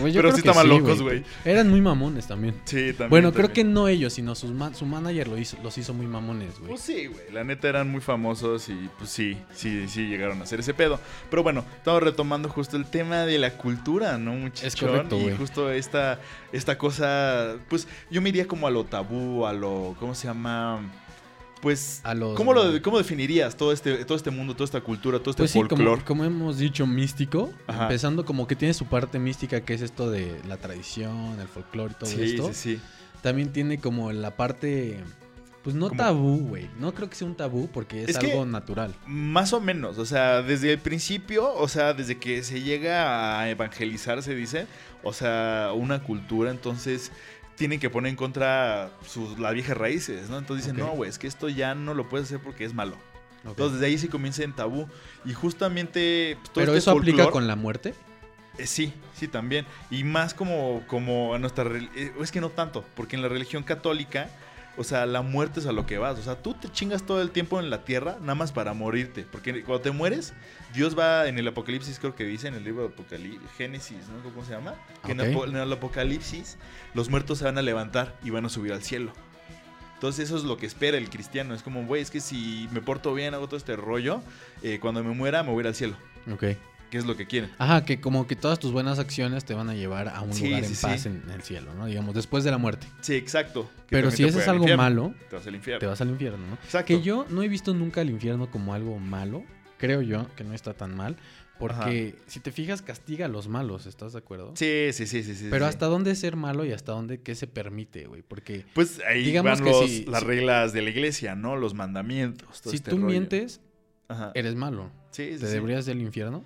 Yo 0.05 0.21
Pero 0.21 0.31
sí 0.31 0.39
estaban 0.39 0.67
locos, 0.67 1.01
güey. 1.01 1.23
Eran 1.45 1.69
muy 1.69 1.81
mamones 1.81 2.27
también. 2.27 2.55
Sí, 2.65 2.87
también. 2.93 3.09
bueno, 3.09 3.31
creo 3.33 3.51
que 3.53 3.63
no 3.63 3.87
ellos, 3.87 4.13
sino 4.13 4.35
sus 4.35 4.51
ma- 4.51 4.73
su 4.73 4.85
manager 4.85 5.27
lo 5.27 5.37
hizo, 5.37 5.57
los 5.63 5.77
hizo 5.77 5.93
muy 5.93 6.07
mamones, 6.07 6.57
güey. 6.59 6.69
Pues 6.69 6.81
sí, 6.81 7.05
güey. 7.07 7.31
La 7.31 7.43
neta 7.43 7.69
eran 7.69 7.89
muy 7.89 8.01
famosos 8.01 8.69
y 8.69 8.89
pues 8.97 9.09
sí, 9.09 9.37
sí, 9.53 9.87
sí 9.87 10.07
llegaron 10.07 10.39
a 10.39 10.43
hacer 10.43 10.59
ese 10.59 10.73
pedo. 10.73 10.99
Pero 11.29 11.43
bueno, 11.43 11.63
estamos 11.77 12.01
retomando 12.03 12.49
justo 12.49 12.77
el 12.77 12.85
tema 12.85 13.25
de 13.25 13.37
la 13.37 13.51
cultura, 13.57 14.17
¿no, 14.17 14.33
muchachón? 14.33 14.67
Es 14.67 14.75
correcto, 14.75 15.17
Y 15.19 15.35
justo 15.35 15.71
esta, 15.71 16.19
esta 16.51 16.77
cosa, 16.77 17.55
pues 17.69 17.87
yo 18.09 18.21
me 18.21 18.29
iría 18.29 18.47
como 18.47 18.67
a 18.67 18.71
lo 18.71 18.85
tabú, 18.85 19.45
a 19.45 19.53
lo, 19.53 19.95
¿cómo 19.99 20.15
se 20.15 20.27
llama? 20.27 20.81
Pues, 21.63 22.01
A 22.03 22.13
los- 22.13 22.35
¿cómo, 22.35 22.53
lo, 22.53 22.79
¿cómo 22.81 22.97
definirías 22.97 23.55
todo 23.55 23.71
este, 23.71 24.03
todo 24.03 24.17
este 24.17 24.29
mundo, 24.31 24.53
toda 24.53 24.65
esta 24.65 24.81
cultura, 24.81 25.17
todo 25.19 25.29
este 25.31 25.43
Pues 25.43 25.51
sí, 25.51 25.59
folclore? 25.59 26.03
como, 26.03 26.05
como 26.05 26.23
hemos 26.25 26.57
dicho, 26.57 26.85
místico. 26.85 27.53
Ajá. 27.67 27.83
Empezando 27.83 28.25
como 28.25 28.45
que 28.47 28.55
tiene 28.57 28.73
su 28.73 28.85
parte 28.85 29.17
mística, 29.17 29.61
que 29.61 29.73
es 29.73 29.81
esto 29.81 30.11
de 30.11 30.41
la 30.45 30.57
tradición, 30.57 31.39
el 31.39 31.47
folclore 31.47 31.93
y 31.93 31.95
todo 31.95 32.09
Sí, 32.09 32.21
esto. 32.21 32.47
sí, 32.49 32.75
sí. 32.75 32.81
También 33.21 33.53
tiene 33.53 33.77
como 33.79 34.11
la 34.11 34.35
parte, 34.35 34.99
pues 35.63 35.73
no 35.73 35.87
Como- 35.87 36.01
tabú, 36.03 36.37
güey. 36.49 36.69
No 36.81 36.93
creo 36.93 37.09
que 37.09 37.15
sea 37.15 37.27
un 37.27 37.35
tabú 37.35 37.69
porque 37.71 38.03
es, 38.03 38.09
Es 38.09 38.17
algo 38.17 38.45
natural. 38.45 38.93
Más 39.07 39.53
o 39.53 39.61
menos, 39.61 39.97
o 39.97 40.05
sea, 40.05 40.41
desde 40.41 40.73
el 40.73 40.79
principio, 40.79 41.49
o 41.55 41.69
sea, 41.69 41.93
desde 41.93 42.17
que 42.17 42.43
se 42.43 42.61
llega 42.61 43.39
a 43.39 43.49
evangelizar, 43.49 44.21
se 44.21 44.35
dice, 44.35 44.67
o 45.01 45.13
sea, 45.13 45.71
una 45.73 46.03
cultura, 46.03 46.51
entonces 46.51 47.13
tienen 47.55 47.79
que 47.79 47.89
poner 47.89 48.09
en 48.09 48.15
contra 48.15 48.91
sus, 49.07 49.37
las 49.39 49.53
viejas 49.53 49.77
raíces, 49.77 50.29
¿no? 50.29 50.37
Entonces 50.37 50.65
dicen, 50.65 50.79
no, 50.79 50.91
güey, 50.91 51.09
es 51.09 51.19
que 51.19 51.27
esto 51.27 51.49
ya 51.49 51.75
no 51.75 51.93
lo 51.93 52.09
puedes 52.09 52.27
hacer 52.27 52.39
porque 52.39 52.65
es 52.65 52.73
malo. 52.73 52.97
Entonces 53.45 53.73
desde 53.73 53.87
ahí 53.87 53.97
se 53.97 54.09
comienza 54.09 54.43
en 54.43 54.53
tabú. 54.53 54.87
Y 55.25 55.33
justamente... 55.33 56.37
pues, 56.39 56.49
todo 56.49 56.61
Pero 56.61 56.75
este 56.75 56.89
eso 56.89 56.97
aplica 56.97 57.29
con 57.29 57.47
la 57.47 57.55
muerte. 57.55 57.93
eh, 58.57 58.67
sí, 58.67 58.93
sí, 59.15 59.27
también. 59.27 59.65
Y 59.91 60.03
más 60.03 60.33
como, 60.33 60.83
como 60.87 61.33
a 61.33 61.39
nuestra... 61.39 61.65
eh, 61.95 62.13
es 62.19 62.31
que 62.31 62.41
no 62.41 62.49
tanto, 62.49 62.85
porque 62.95 63.15
en 63.15 63.21
la 63.21 63.27
religión 63.27 63.63
católica, 63.63 64.29
o 64.75 64.83
sea, 64.83 65.05
la 65.05 65.21
muerte 65.21 65.59
es 65.59 65.65
a 65.67 65.71
lo 65.71 65.85
que 65.85 65.97
vas. 65.97 66.17
O 66.17 66.23
sea, 66.23 66.41
tú 66.41 66.53
te 66.53 66.71
chingas 66.71 67.03
todo 67.03 67.21
el 67.21 67.31
tiempo 67.31 67.59
en 67.59 67.69
la 67.69 67.83
tierra 67.83 68.17
nada 68.21 68.35
más 68.35 68.51
para 68.51 68.73
morirte. 68.73 69.25
Porque 69.31 69.63
cuando 69.63 69.81
te 69.81 69.91
mueres, 69.91 70.33
Dios 70.73 70.97
va 70.97 71.27
en 71.27 71.37
el 71.37 71.47
Apocalipsis, 71.47 71.99
creo 71.99 72.15
que 72.15 72.25
dice 72.25 72.47
en 72.47 72.55
el 72.55 72.63
libro 72.63 72.83
de 72.83 72.89
Apocalipsis, 72.89 73.41
Génesis, 73.57 74.07
¿no? 74.09 74.23
¿Cómo 74.23 74.43
se 74.43 74.51
llama? 74.51 74.75
Que 75.05 75.11
en, 75.11 75.19
el 75.19 75.73
Apocalipsis 75.73 76.57
los 76.93 77.09
muertos 77.09 77.39
se 77.39 77.45
van 77.45 77.57
a 77.57 77.61
levantar 77.61 78.17
y 78.23 78.31
van 78.31 78.45
a 78.45 78.49
subir 78.49 78.73
al 78.73 78.83
cielo. 78.83 79.13
Entonces 79.93 80.25
eso 80.25 80.37
es 80.37 80.43
lo 80.43 80.57
que 80.57 80.65
espera 80.65 80.97
el 80.97 81.09
cristiano. 81.09 81.53
Es 81.53 81.61
como, 81.61 81.85
güey, 81.85 82.01
es 82.01 82.11
que 82.11 82.19
si 82.19 82.67
me 82.71 82.81
porto 82.81 83.13
bien, 83.13 83.33
hago 83.33 83.47
todo 83.47 83.57
este 83.57 83.75
rollo, 83.75 84.21
eh, 84.63 84.79
cuando 84.81 85.03
me 85.03 85.13
muera 85.13 85.43
me 85.43 85.51
voy 85.51 85.59
a 85.59 85.61
ir 85.61 85.67
al 85.67 85.75
cielo. 85.75 85.95
Ok. 86.31 86.43
Que 86.93 86.99
es 86.99 87.05
lo 87.07 87.17
que 87.17 87.25
quieren. 87.25 87.49
Ajá, 87.57 87.85
que 87.85 87.99
como 87.99 88.27
que 88.27 88.35
todas 88.35 88.59
tus 88.59 88.71
buenas 88.71 88.99
acciones 88.99 89.45
te 89.45 89.55
van 89.55 89.67
a 89.67 89.73
llevar 89.73 90.09
a 90.09 90.21
un 90.21 90.31
Sí, 90.31 90.45
lugar 90.45 90.61
sí, 90.63 90.69
en 90.69 90.75
sí. 90.75 90.85
paz 90.85 91.05
en 91.07 91.23
el 91.33 91.41
cielo, 91.41 91.73
¿no? 91.73 91.87
Digamos, 91.87 92.13
después 92.13 92.43
de 92.43 92.51
la 92.51 92.59
muerte. 92.59 92.85
Sí, 93.01 93.15
exacto. 93.15 93.67
Que 93.87 93.95
Pero 93.95 94.11
si 94.11 94.17
te 94.17 94.23
eso 94.29 94.33
puede 94.33 94.43
es 94.43 94.47
al 94.47 94.53
algo 94.53 94.63
infierno. 94.65 94.83
malo, 94.83 95.13
Te 95.27 95.35
vas 95.37 95.47
al 95.47 95.55
infierno. 95.55 95.79
te 95.79 95.85
vas 95.87 96.01
al 96.01 96.09
infierno, 96.09 96.37
¿no? 96.45 96.53
Exacto. 96.53 96.85
Que 96.85 97.01
yo 97.01 97.25
no 97.31 97.41
he 97.41 97.47
visto 97.47 97.73
nunca 97.73 98.01
el 98.01 98.11
infierno 98.11 98.51
como 98.51 98.75
algo 98.75 98.99
malo. 98.99 99.43
Creo 99.79 100.03
yo 100.03 100.27
que 100.35 100.43
no 100.43 100.53
está 100.53 100.75
tan 100.75 100.95
mal. 100.95 101.17
Porque 101.57 102.15
si 102.27 102.39
te 102.41 102.51
fijas, 102.51 102.83
castiga 102.83 103.25
a 103.25 103.29
los 103.29 103.47
malos, 103.47 103.87
¿estás 103.87 104.13
de 104.13 104.19
acuerdo? 104.19 104.51
Sí, 104.55 104.89
sí, 104.91 105.07
sí, 105.07 105.23
sí. 105.23 105.33
sí, 105.33 105.47
Pero 105.49 105.65
sí. 105.65 105.69
hasta 105.69 105.87
dónde 105.87 106.11
es 106.11 106.19
ser 106.19 106.35
malo 106.35 106.63
y 106.63 106.73
hasta 106.73 106.91
dónde 106.91 107.21
qué 107.21 107.33
se 107.33 107.47
permite, 107.47 108.05
güey. 108.05 108.21
Porque 108.21 108.67
Pues 108.75 109.01
ahí 109.09 109.23
digamos 109.23 109.59
van 109.59 109.63
que 109.63 109.71
los- 109.71 109.89
si- 109.89 110.05
las 110.05 110.19
si- 110.21 110.25
reglas 110.27 110.73
de 110.73 110.81
la 110.83 110.89
iglesia, 110.91 111.33
¿no? 111.35 111.55
Los 111.55 111.73
mandamientos. 111.73 112.61
todo 112.61 112.69
si 112.69 112.77
este 112.77 112.91
tú 112.91 112.97
rollo. 112.97 113.07
mientes, 113.07 113.61
Ajá. 114.09 114.31
eres 114.35 114.53
malo. 114.53 114.91
Sí, 115.11 115.33
sí, 115.33 115.39
¿Te 115.39 115.47
sí. 115.47 115.53
deberías 115.53 115.85
del 115.87 116.01
infierno? 116.01 116.43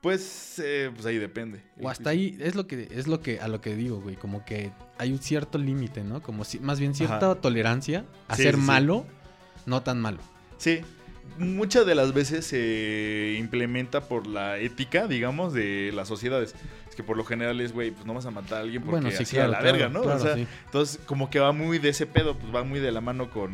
Pues, 0.00 0.60
eh, 0.64 0.90
pues 0.94 1.06
ahí 1.06 1.18
depende. 1.18 1.60
O 1.80 1.88
hasta 1.88 2.10
ahí 2.10 2.36
es 2.40 2.54
lo 2.54 2.66
que 2.68 2.88
es 2.92 3.08
lo 3.08 3.20
que 3.20 3.40
a 3.40 3.48
lo 3.48 3.60
que 3.60 3.74
digo, 3.74 4.00
güey, 4.00 4.14
como 4.14 4.44
que 4.44 4.70
hay 4.96 5.10
un 5.12 5.18
cierto 5.18 5.58
límite, 5.58 6.04
¿no? 6.04 6.22
Como 6.22 6.44
si 6.44 6.60
más 6.60 6.78
bien 6.78 6.94
cierta 6.94 7.32
Ajá. 7.32 7.34
tolerancia 7.36 8.04
a 8.28 8.36
Sí, 8.36 8.44
ser 8.44 8.54
sí, 8.54 8.60
sí. 8.60 8.66
malo, 8.66 9.06
no 9.66 9.82
tan 9.82 10.00
malo. 10.00 10.18
Sí. 10.56 10.80
Muchas 11.36 11.84
de 11.84 11.94
las 11.94 12.14
veces 12.14 12.46
se 12.46 13.36
implementa 13.38 14.02
por 14.08 14.26
la 14.26 14.58
ética, 14.58 15.06
digamos, 15.06 15.52
de 15.52 15.92
las 15.94 16.08
sociedades. 16.08 16.54
Es 16.88 16.94
que 16.96 17.02
por 17.02 17.16
lo 17.16 17.24
general 17.24 17.60
es, 17.60 17.72
güey, 17.72 17.90
pues 17.90 18.06
no 18.06 18.14
vas 18.14 18.24
a 18.26 18.30
matar 18.30 18.58
a 18.58 18.60
alguien 18.62 18.82
porque 18.82 19.00
bueno, 19.02 19.10
sí, 19.16 19.22
así 19.24 19.34
claro, 19.36 19.48
a 19.48 19.52
la 19.52 19.58
claro, 19.58 19.72
verga, 19.78 19.88
¿no? 19.90 20.02
claro, 20.02 20.18
o 20.18 20.22
sea, 20.22 20.34
sí. 20.36 20.46
entonces 20.64 21.00
como 21.06 21.28
que 21.28 21.38
va 21.38 21.52
muy 21.52 21.78
de 21.78 21.90
ese 21.90 22.06
pedo, 22.06 22.36
pues 22.36 22.52
va 22.54 22.64
muy 22.64 22.80
de 22.80 22.90
la 22.92 23.00
mano 23.00 23.30
con 23.30 23.52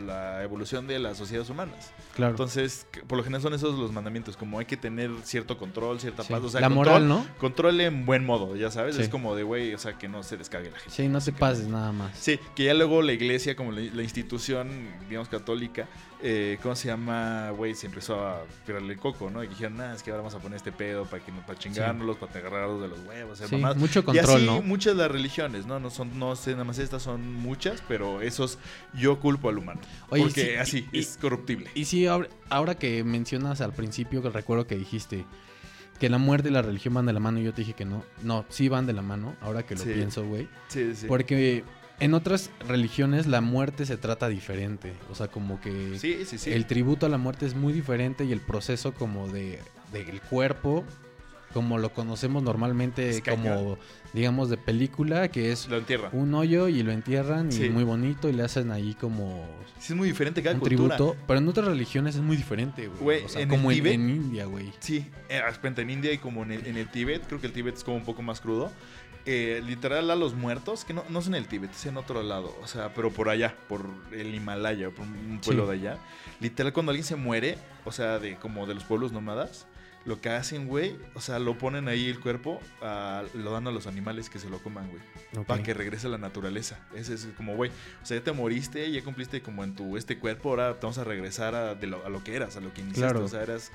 la 0.00 0.42
evolución 0.42 0.86
de 0.86 0.98
las 0.98 1.16
sociedades 1.16 1.48
humanas. 1.50 1.92
claro. 2.16 2.32
Entonces, 2.32 2.86
por 3.06 3.18
lo 3.18 3.24
general 3.24 3.42
son 3.42 3.54
esos 3.54 3.78
los 3.78 3.92
mandamientos, 3.92 4.36
como 4.36 4.58
hay 4.58 4.66
que 4.66 4.76
tener 4.76 5.10
cierto 5.24 5.56
control, 5.58 6.00
cierta 6.00 6.22
Sí. 6.24 6.32
paz, 6.32 6.42
o 6.42 6.48
sea, 6.50 6.60
la 6.60 6.68
control, 6.68 6.86
moral, 7.04 7.08
¿no? 7.08 7.26
control 7.38 7.80
en 7.80 8.04
buen 8.06 8.24
modo, 8.26 8.56
ya 8.56 8.70
sabes, 8.70 8.96
Sí. 8.96 9.02
es 9.02 9.08
como 9.08 9.34
de, 9.36 9.42
güey, 9.42 9.72
o 9.74 9.78
sea, 9.78 9.94
que 9.98 10.08
no 10.08 10.22
se 10.22 10.36
descargue 10.36 10.70
la 10.70 10.78
gente. 10.78 10.94
Sí, 10.94 11.08
no 11.08 11.20
que 11.20 11.32
pases 11.32 11.68
nada 11.68 11.92
más. 11.92 12.16
Sí, 12.18 12.38
que 12.54 12.64
ya 12.64 12.74
luego 12.74 13.02
la 13.02 13.12
iglesia, 13.12 13.54
como 13.56 13.72
la, 13.72 13.80
la 13.80 14.02
institución, 14.02 14.68
digamos, 15.08 15.28
católica, 15.28 15.86
eh, 16.22 16.58
¿cómo 16.62 16.74
se 16.76 16.88
llama? 16.88 17.50
Güey, 17.52 17.74
se 17.74 17.86
empezó 17.86 18.26
a 18.26 18.42
tirarle 18.66 18.92
el 18.92 18.98
coco, 18.98 19.30
¿no? 19.30 19.42
Y 19.42 19.46
dijeron, 19.48 19.76
nada, 19.78 19.94
es 19.94 20.02
que 20.02 20.10
ahora 20.10 20.22
vamos 20.22 20.34
a 20.34 20.38
poner 20.38 20.56
este 20.56 20.70
pedo 20.72 21.04
para, 21.06 21.24
que, 21.24 21.32
para 21.32 21.58
chingárnoslos, 21.58 22.18
para 22.18 22.32
agarrarlos 22.38 22.82
de 22.82 22.88
los 22.88 22.98
huevos, 23.06 23.38
Sí, 23.38 23.56
mucho 23.56 24.00
Y 24.00 24.02
control, 24.02 24.36
así 24.36 24.46
¿no? 24.46 24.60
muchas 24.62 24.96
de 24.96 25.02
las 25.02 25.10
religiones, 25.10 25.64
¿no? 25.66 25.80
No 25.80 25.88
son, 25.90 26.18
no 26.18 26.36
sé, 26.36 26.52
nada 26.52 26.64
más 26.64 26.78
estas 26.78 27.02
son 27.02 27.34
muchas, 27.36 27.82
pero 27.88 28.20
esos 28.20 28.58
yo 28.92 29.18
culpo 29.20 29.48
al 29.48 29.58
humano. 29.58 29.80
Oye, 30.10 30.22
porque 30.22 30.44
sí, 30.44 30.54
así, 30.56 30.88
y- 30.92 30.98
es 31.00 31.18
corruptible. 31.20 31.70
Y 31.74 31.84
sí, 31.84 32.06
ahora, 32.06 32.28
ahora 32.48 32.74
que 32.76 33.04
mencionas 33.04 33.60
al 33.60 33.72
principio, 33.72 34.22
que 34.22 34.30
recuerdo 34.30 34.66
que 34.66 34.76
dijiste 34.76 35.24
que 35.98 36.08
la 36.08 36.18
muerte 36.18 36.48
y 36.48 36.52
la 36.52 36.62
religión 36.62 36.94
van 36.94 37.06
de 37.06 37.12
la 37.12 37.20
mano, 37.20 37.40
y 37.40 37.44
yo 37.44 37.52
te 37.52 37.60
dije 37.62 37.74
que 37.74 37.84
no. 37.84 38.02
No, 38.22 38.44
sí 38.48 38.68
van 38.68 38.86
de 38.86 38.92
la 38.94 39.02
mano, 39.02 39.36
ahora 39.40 39.64
que 39.64 39.74
lo 39.74 39.82
Sí. 39.82 39.90
pienso, 39.92 40.24
güey. 40.26 40.48
Sí, 40.68 40.94
sí. 40.94 41.06
Porque 41.06 41.62
en 42.00 42.14
otras 42.14 42.50
religiones 42.66 43.26
la 43.26 43.42
muerte 43.42 43.84
se 43.84 43.98
trata 43.98 44.28
diferente. 44.28 44.94
O 45.10 45.14
sea, 45.14 45.28
como 45.28 45.60
que 45.60 45.98
Sí, 45.98 46.24
sí, 46.24 46.38
sí. 46.38 46.52
el 46.52 46.64
tributo 46.66 47.04
a 47.04 47.08
la 47.10 47.18
muerte 47.18 47.44
es 47.44 47.54
muy 47.54 47.72
diferente 47.74 48.24
y 48.24 48.32
el 48.32 48.40
proceso 48.40 48.94
como 48.94 49.28
de 49.28 49.60
del 49.92 50.20
cuerpo 50.22 50.84
como 51.52 51.78
lo 51.78 51.92
conocemos 51.92 52.42
normalmente, 52.42 53.10
Es 53.10 53.20
como 53.22 53.36
cañón. 53.44 53.78
digamos 54.12 54.50
de 54.50 54.56
película, 54.56 55.28
que 55.30 55.52
es 55.52 55.68
Lo 55.68 55.82
un 56.12 56.34
hoyo 56.34 56.68
y 56.68 56.82
lo 56.82 56.92
entierran 56.92 57.50
Sí. 57.52 57.64
y 57.64 57.70
muy 57.70 57.84
bonito 57.84 58.28
y 58.28 58.32
le 58.32 58.42
hacen 58.44 58.70
ahí 58.70 58.94
como 58.94 59.44
Sí, 59.78 59.92
es 59.92 59.96
muy 59.96 60.08
diferente 60.08 60.42
cada 60.42 60.54
un 60.54 60.60
cultura. 60.60 60.96
tributo. 60.96 61.16
Pero 61.26 61.38
en 61.40 61.48
otras 61.48 61.66
religiones 61.66 62.14
es 62.16 62.22
muy 62.22 62.36
diferente, 62.36 62.88
güey. 62.88 63.24
O 63.24 63.28
sea, 63.28 63.42
en 63.42 63.50
el 63.50 63.56
como 63.56 63.70
en, 63.72 63.78
Tíbet- 63.78 63.92
en 63.94 64.10
India, 64.10 64.44
güey. 64.46 64.72
Sí, 64.80 65.06
eh, 65.28 65.40
en 65.76 65.90
India 65.90 66.12
y 66.12 66.18
como 66.18 66.42
en 66.42 66.52
el, 66.52 66.66
en 66.66 66.76
el 66.76 66.88
Tíbet, 66.88 67.26
creo 67.26 67.40
que 67.40 67.46
el 67.46 67.52
Tíbet 67.52 67.76
es 67.76 67.84
como 67.84 67.96
un 67.96 68.04
poco 68.04 68.22
más 68.22 68.40
crudo. 68.40 68.70
Eh, 69.26 69.62
literal 69.66 70.10
a 70.10 70.16
los 70.16 70.34
muertos, 70.34 70.86
que 70.86 70.94
no, 70.94 71.04
no 71.10 71.18
es 71.18 71.26
en 71.26 71.34
el 71.34 71.46
Tíbet, 71.46 71.70
es 71.72 71.84
en 71.84 71.98
otro 71.98 72.22
lado, 72.22 72.56
o 72.62 72.66
sea, 72.66 72.94
pero 72.94 73.10
por 73.10 73.28
allá, 73.28 73.54
por 73.68 73.84
el 74.12 74.34
Himalaya, 74.34 74.88
por 74.90 75.04
un 75.06 75.40
pueblo 75.44 75.64
Sí. 75.64 75.70
de 75.78 75.88
allá. 75.88 75.98
Literal 76.40 76.72
cuando 76.72 76.90
alguien 76.90 77.04
se 77.04 77.16
muere, 77.16 77.58
o 77.84 77.92
sea, 77.92 78.18
de 78.18 78.36
como 78.36 78.66
de 78.66 78.72
los 78.74 78.84
pueblos 78.84 79.12
nómadas, 79.12 79.66
lo 80.06 80.20
que 80.20 80.30
hacen, 80.30 80.66
güey, 80.66 80.96
o 81.14 81.20
sea, 81.20 81.38
lo 81.38 81.58
ponen 81.58 81.86
ahí 81.88 82.08
el 82.08 82.20
cuerpo, 82.20 82.60
lo 83.34 83.52
dan 83.52 83.66
a 83.66 83.70
los 83.70 83.86
animales 83.86 84.30
que 84.30 84.38
se 84.38 84.48
lo 84.48 84.58
coman, 84.62 84.88
güey, 84.88 85.02
para 85.44 85.62
que 85.62 85.74
regrese 85.74 86.06
a 86.06 86.10
la 86.10 86.18
naturaleza. 86.18 86.78
Ese 86.94 87.14
es 87.14 87.28
como, 87.36 87.54
güey, 87.54 87.70
o 88.02 88.06
sea, 88.06 88.16
ya 88.18 88.24
te 88.24 88.32
moriste, 88.32 88.90
ya 88.90 89.02
cumpliste 89.04 89.42
como 89.42 89.62
en 89.62 89.74
tu 89.74 89.96
este 89.96 90.18
cuerpo, 90.18 90.50
ahora 90.50 90.74
te 90.74 90.80
vamos 90.86 90.98
a 90.98 91.04
regresar 91.04 91.54
a, 91.54 91.74
de 91.74 91.86
lo, 91.86 92.04
a 92.04 92.08
lo 92.08 92.24
que 92.24 92.34
eras, 92.34 92.56
a 92.56 92.60
lo 92.60 92.72
que 92.72 92.80
iniciaste, 92.80 93.12
Claro. 93.12 93.24
o 93.24 93.28
sea, 93.28 93.42
eras. 93.42 93.70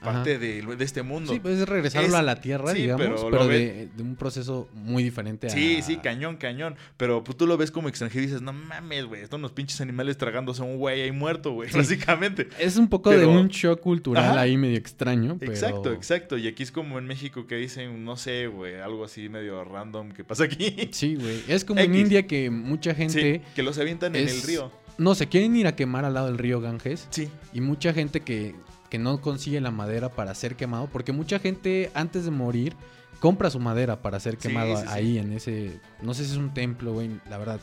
Parte 0.00 0.38
de, 0.38 0.62
de 0.62 0.84
este 0.84 1.02
mundo. 1.02 1.32
Sí, 1.32 1.40
pues 1.40 1.58
es 1.60 1.68
regresarlo 1.68 2.08
Es- 2.08 2.14
a 2.14 2.22
la 2.22 2.40
tierra, 2.40 2.72
sí, 2.72 2.82
digamos, 2.82 3.24
pero 3.30 3.46
de, 3.46 3.88
de 3.94 4.02
un 4.02 4.16
proceso 4.16 4.68
muy 4.74 5.02
diferente 5.02 5.46
a... 5.46 5.50
Sí, 5.50 5.80
sí, 5.82 5.96
cañón, 5.98 6.36
cañón. 6.36 6.76
Pero 6.96 7.22
pues 7.24 7.36
tú 7.36 7.46
lo 7.46 7.56
ves 7.56 7.70
como 7.70 7.88
extranjero 7.88 8.22
y 8.24 8.26
dices, 8.26 8.42
no 8.42 8.52
mames, 8.52 9.04
güey, 9.06 9.22
están 9.22 9.40
unos 9.40 9.52
pinches 9.52 9.80
animales 9.80 10.16
tragándose 10.16 10.62
a 10.62 10.64
un 10.64 10.78
güey 10.78 11.02
ahí 11.02 11.12
muerto, 11.12 11.52
güey, 11.52 11.68
Sí. 11.70 11.76
básicamente. 11.78 12.48
Es 12.58 12.76
un 12.76 12.88
poco 12.88 13.10
de 13.10 13.26
un 13.26 13.48
shock 13.48 13.80
cultural 13.80 14.24
Ajá. 14.24 14.40
ahí 14.40 14.56
medio 14.56 14.76
extraño, 14.78 15.36
pero... 15.38 15.52
Exacto, 15.52 15.92
exacto. 15.92 16.36
Y 16.38 16.48
aquí 16.48 16.62
es 16.62 16.72
como 16.72 16.98
en 16.98 17.06
México 17.06 17.46
que 17.46 17.56
dicen, 17.56 18.04
no 18.04 18.16
sé, 18.16 18.46
güey, 18.46 18.76
algo 18.80 19.04
así 19.04 19.28
medio 19.28 19.64
random 19.64 20.10
que 20.12 20.24
pasa 20.24 20.44
aquí. 20.44 20.88
Sí, 20.92 21.16
güey. 21.16 21.42
Es 21.48 21.64
como 21.64 21.80
en. 21.80 21.94
India 21.94 22.26
que 22.26 22.50
mucha 22.50 22.94
gente... 22.94 23.42
Sí, 23.44 23.50
que 23.54 23.62
los 23.62 23.78
avientan 23.78 24.16
en 24.16 24.28
el 24.28 24.42
río. 24.42 24.72
No 24.98 25.14
se 25.14 25.28
quieren 25.28 25.56
ir 25.56 25.66
a 25.66 25.74
quemar 25.76 26.04
al 26.04 26.14
lado 26.14 26.26
del 26.26 26.36
río 26.38 26.60
Ganges. 26.60 27.06
Sí, 27.10 27.28
Y 27.54 27.60
mucha 27.60 27.92
gente 27.94 28.20
que, 28.20 28.54
que 28.90 28.98
no 28.98 29.20
consigue 29.20 29.60
la 29.60 29.70
madera 29.70 30.10
para 30.10 30.34
ser 30.34 30.56
quemado. 30.56 30.88
Porque 30.92 31.12
mucha 31.12 31.38
gente 31.38 31.90
antes 31.94 32.24
de 32.24 32.30
morir 32.30 32.74
compra 33.20 33.50
su 33.50 33.60
madera 33.60 34.02
para 34.02 34.18
ser 34.20 34.36
quemado 34.36 34.76
sí, 34.76 34.82
sí. 34.82 34.88
ahí 34.90 35.18
en 35.18 35.32
ese... 35.32 35.80
No 36.02 36.12
sé 36.14 36.24
si 36.24 36.32
es 36.32 36.36
un 36.36 36.52
templo, 36.52 36.92
güey. 36.92 37.10
La 37.28 37.38
verdad. 37.38 37.60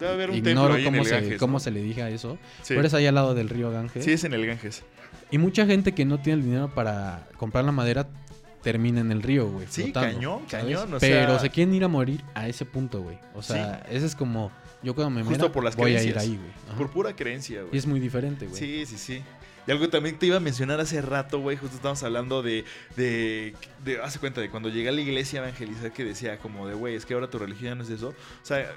debe 0.00 0.12
haber 0.12 0.30
un 0.30 0.36
templo 0.36 0.50
Ignoro 0.50 0.74
ahí 0.74 0.86
en 0.86 0.92
cómo, 0.92 1.04
se, 1.04 1.10
Ganges, 1.10 1.38
cómo 1.38 1.52
¿no? 1.54 1.60
se 1.60 1.70
le 1.70 1.82
dije 1.82 2.02
a 2.02 2.10
eso. 2.10 2.38
Pero 2.66 2.86
es 2.86 2.94
ahí 2.94 3.06
al 3.06 3.14
lado 3.14 3.34
del 3.34 3.48
río 3.48 3.70
Ganges. 3.70 4.04
Sí, 4.04 4.12
es 4.12 4.24
en 4.24 4.34
el 4.34 4.46
Ganges. 4.46 4.82
Y 5.30 5.38
mucha 5.38 5.66
gente 5.66 5.92
que 5.92 6.04
no 6.04 6.18
tiene 6.20 6.40
el 6.40 6.44
dinero 6.44 6.74
para 6.74 7.26
comprar 7.36 7.64
la 7.64 7.72
madera 7.72 8.08
termina 8.62 9.00
en 9.00 9.12
el 9.12 9.22
río, 9.22 9.48
güey. 9.50 9.66
Sí, 9.68 9.84
flotando, 9.84 10.14
cañón, 10.14 10.38
¿sabes? 10.48 10.64
cañón, 10.64 10.94
o 10.94 10.98
Pero 10.98 11.30
sea- 11.32 11.38
se 11.38 11.50
quieren 11.50 11.74
ir 11.74 11.84
a 11.84 11.88
morir 11.88 12.22
a 12.34 12.48
ese 12.48 12.64
punto, 12.64 13.02
güey. 13.02 13.18
O 13.34 13.42
sea, 13.42 13.84
ese 13.90 14.06
es 14.06 14.16
como. 14.16 14.50
Yo 14.82 14.94
cuando 14.94 15.10
me 15.10 15.22
Justo 15.22 15.38
muera, 15.38 15.52
por 15.52 15.64
las 15.64 15.76
voy 15.76 15.92
a 15.92 16.02
ir 16.02 16.12
creencias. 16.12 16.22
ahí, 16.24 16.36
güey. 16.36 16.76
Por 16.78 16.90
pura 16.90 17.14
creencia, 17.14 17.60
güey. 17.62 17.74
Y 17.74 17.78
es 17.78 17.86
muy 17.86 18.00
diferente, 18.00 18.46
güey. 18.46 18.58
Sí, 18.58 18.84
sí, 18.86 18.98
sí. 18.98 19.22
Y 19.66 19.70
algo 19.70 19.88
también 19.88 20.18
te 20.18 20.26
iba 20.26 20.36
a 20.36 20.40
mencionar 20.40 20.80
hace 20.80 21.00
rato, 21.00 21.38
güey, 21.38 21.56
justo 21.56 21.76
estábamos 21.76 22.02
hablando 22.02 22.42
de, 22.42 22.64
de, 22.96 23.54
de, 23.84 24.00
hace 24.02 24.18
cuenta, 24.18 24.40
de 24.40 24.50
cuando 24.50 24.68
llegué 24.68 24.90
a 24.90 24.92
la 24.92 25.00
iglesia 25.00 25.40
a 25.40 25.44
evangelizar 25.44 25.92
que 25.92 26.04
decía 26.04 26.38
como 26.38 26.68
de, 26.68 26.74
güey, 26.74 26.94
es 26.94 27.06
que 27.06 27.14
ahora 27.14 27.30
tu 27.30 27.38
religión 27.38 27.78
no 27.78 27.84
es 27.84 27.90
eso. 27.90 28.08
O 28.08 28.46
sea, 28.46 28.70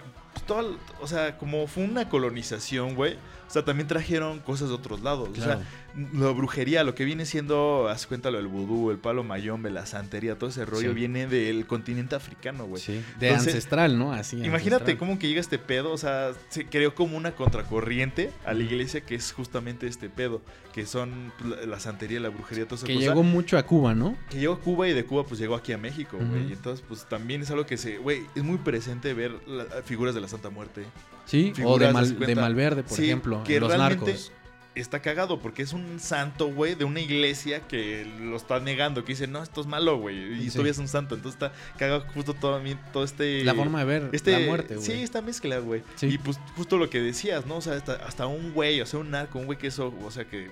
toda, 0.48 0.64
o 1.02 1.08
sea, 1.08 1.38
como 1.38 1.68
fue 1.68 1.84
una 1.84 2.10
colonización, 2.10 2.96
güey, 2.96 3.14
o 3.14 3.50
sea, 3.50 3.64
también 3.64 3.88
trajeron 3.88 4.40
cosas 4.40 4.70
de 4.70 4.76
otros 4.76 5.02
lados. 5.02 5.30
Claro. 5.34 5.60
O 5.60 5.64
sea, 5.64 5.66
la 6.14 6.30
brujería, 6.32 6.84
lo 6.84 6.94
que 6.96 7.06
viene 7.06 7.26
siendo, 7.26 7.88
haz 7.88 8.06
cuenta, 8.06 8.30
lo 8.30 8.38
del 8.38 8.48
vudú, 8.48 8.92
el 8.92 8.98
palo 8.98 9.24
mayombe, 9.24 9.70
la 9.72 9.86
santería, 9.86 10.38
todo 10.38 10.50
ese 10.50 10.66
rollo 10.66 10.90
Sí. 10.90 10.96
viene 10.96 11.28
del 11.28 11.66
continente 11.66 12.16
africano, 12.16 12.66
güey. 12.66 12.82
Sí, 12.82 13.02
de 13.20 13.30
Entonces, 13.30 13.54
ancestral, 13.54 13.98
¿no? 13.98 14.12
Así. 14.12 14.36
Imagínate 14.38 14.84
ancestral. 14.84 14.98
cómo 14.98 15.18
que 15.18 15.28
llega 15.30 15.40
este 15.40 15.58
pedo, 15.60 15.92
o 15.94 15.98
sea, 15.98 16.34
se 16.50 16.66
creó 16.66 16.94
como 16.94 17.16
una 17.18 17.32
contracorriente 17.32 18.32
a 18.46 18.54
la 18.54 18.64
iglesia 18.64 19.02
que 19.02 19.16
es 19.16 19.32
justamente 19.32 19.88
este 19.88 20.10
pedo, 20.10 20.42
que 20.74 20.86
son 20.86 21.32
la, 21.44 21.66
la 21.66 21.80
santería, 21.80 22.20
la 22.20 22.30
brujería, 22.30 22.66
toda 22.66 22.76
esa 22.78 22.86
Que 22.86 22.94
cosa. 22.96 23.08
llegó 23.08 23.24
mucho 23.24 23.58
a 23.58 23.64
Cuba, 23.64 23.96
¿no? 23.96 24.16
Que 24.30 24.40
llegó 24.40 24.54
a 24.56 24.60
Cuba 24.60 24.88
y 24.88 24.94
de 24.94 25.06
Cuba 25.06 25.24
pues 25.26 25.40
llegó 25.40 25.56
aquí 25.56 25.72
a 25.72 25.78
México, 25.78 26.18
güey. 26.20 26.50
Y 26.50 26.54
entonces 26.54 26.84
pues 26.88 27.06
también 27.08 27.42
es 27.42 27.50
algo 27.50 27.66
que 27.66 27.78
se, 27.78 27.98
güey, 27.98 28.26
es 28.36 28.44
muy 28.44 28.58
presente 28.58 29.14
ver 29.14 29.32
las 29.48 29.68
figuras 29.86 30.14
de 30.14 30.22
la 30.22 30.28
Santa 30.38 30.50
Muerte. 30.50 30.86
Sí, 31.26 31.52
o 31.66 31.78
de, 31.78 31.92
Mal- 31.92 32.18
de 32.20 32.36
Malverde, 32.36 32.84
por 32.84 32.96
Sí, 32.98 33.06
ejemplo, 33.06 33.44
que 33.44 33.56
en 33.56 33.62
los 33.62 33.70
realmente 33.72 34.06
narcos. 34.06 34.32
Está 34.76 35.02
cagado 35.02 35.40
porque 35.40 35.64
es 35.64 35.74
un 35.74 36.00
santo, 36.00 36.50
güey, 36.54 36.76
de 36.76 36.86
una 36.86 37.00
iglesia 37.00 37.62
que 37.62 38.06
lo 38.20 38.38
está 38.38 38.60
negando, 38.60 39.04
que 39.04 39.14
dice, 39.14 39.26
no, 39.26 39.42
esto 39.42 39.60
es 39.62 39.66
malo, 39.66 39.98
güey. 39.98 40.36
Y 40.36 40.44
Sí. 40.46 40.52
todavía 40.52 40.72
es 40.72 40.78
un 40.78 40.88
santo. 40.88 41.16
Entonces 41.16 41.42
está 41.42 41.52
cagado 41.80 42.06
justo 42.14 42.36
todo, 42.36 42.62
todo 42.94 43.04
este... 43.04 43.44
La 43.44 43.56
forma 43.56 43.80
de 43.80 43.86
ver 43.86 44.10
Este, 44.12 44.34
la 44.40 44.46
muerte, 44.46 44.76
güey. 44.76 44.86
Sí, 44.86 44.94
esta 45.02 45.24
mezcla, 45.24 45.58
güey. 45.58 45.82
Sí. 45.96 46.06
Y 46.06 46.18
pues 46.20 46.40
justo 46.56 46.78
lo 46.78 46.92
que 46.92 47.02
decías, 47.02 47.48
¿no? 47.48 47.56
O 47.58 47.62
sea, 47.62 47.74
hasta, 47.74 47.94
hasta 47.94 48.28
un 48.28 48.54
güey, 48.54 48.80
o 48.80 48.86
sea, 48.86 49.00
un 49.00 49.10
narco, 49.10 49.40
un 49.40 49.48
güey 49.48 49.58
que 49.58 49.66
eso, 49.66 49.92
o 50.04 50.12
sea, 50.12 50.26
que 50.26 50.52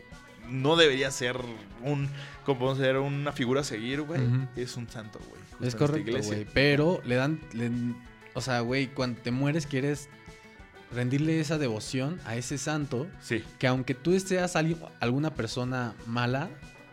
no 0.50 0.76
debería 0.76 1.12
ser 1.12 1.38
un, 1.84 2.10
como 2.46 2.76
ser 2.76 2.98
una 2.98 3.32
figura 3.32 3.62
a 3.62 3.64
seguir, 3.64 4.02
güey. 4.02 4.22
Es 4.56 4.76
un 4.76 4.90
santo, 4.90 5.20
güey. 5.30 5.68
Es 5.68 5.76
correcto, 5.76 6.18
güey. 6.24 6.48
Pero 6.52 7.00
le 7.06 7.14
dan. 7.16 7.40
le- 7.54 7.70
o 8.36 8.42
sea, 8.42 8.60
güey, 8.60 8.88
cuando 8.88 9.20
te 9.22 9.32
mueres 9.32 9.66
quieres 9.66 10.08
rendirle 10.94 11.40
esa 11.40 11.58
devoción 11.58 12.20
a 12.26 12.36
ese 12.36 12.58
santo. 12.58 13.08
Sí, 13.22 13.44
Que 13.60 13.68
aunque 13.68 13.96
tú 13.96 14.18
seas 14.20 14.56
alguien- 14.56 14.78
alguna 15.00 15.34
persona 15.34 15.94
mala, 16.06 16.50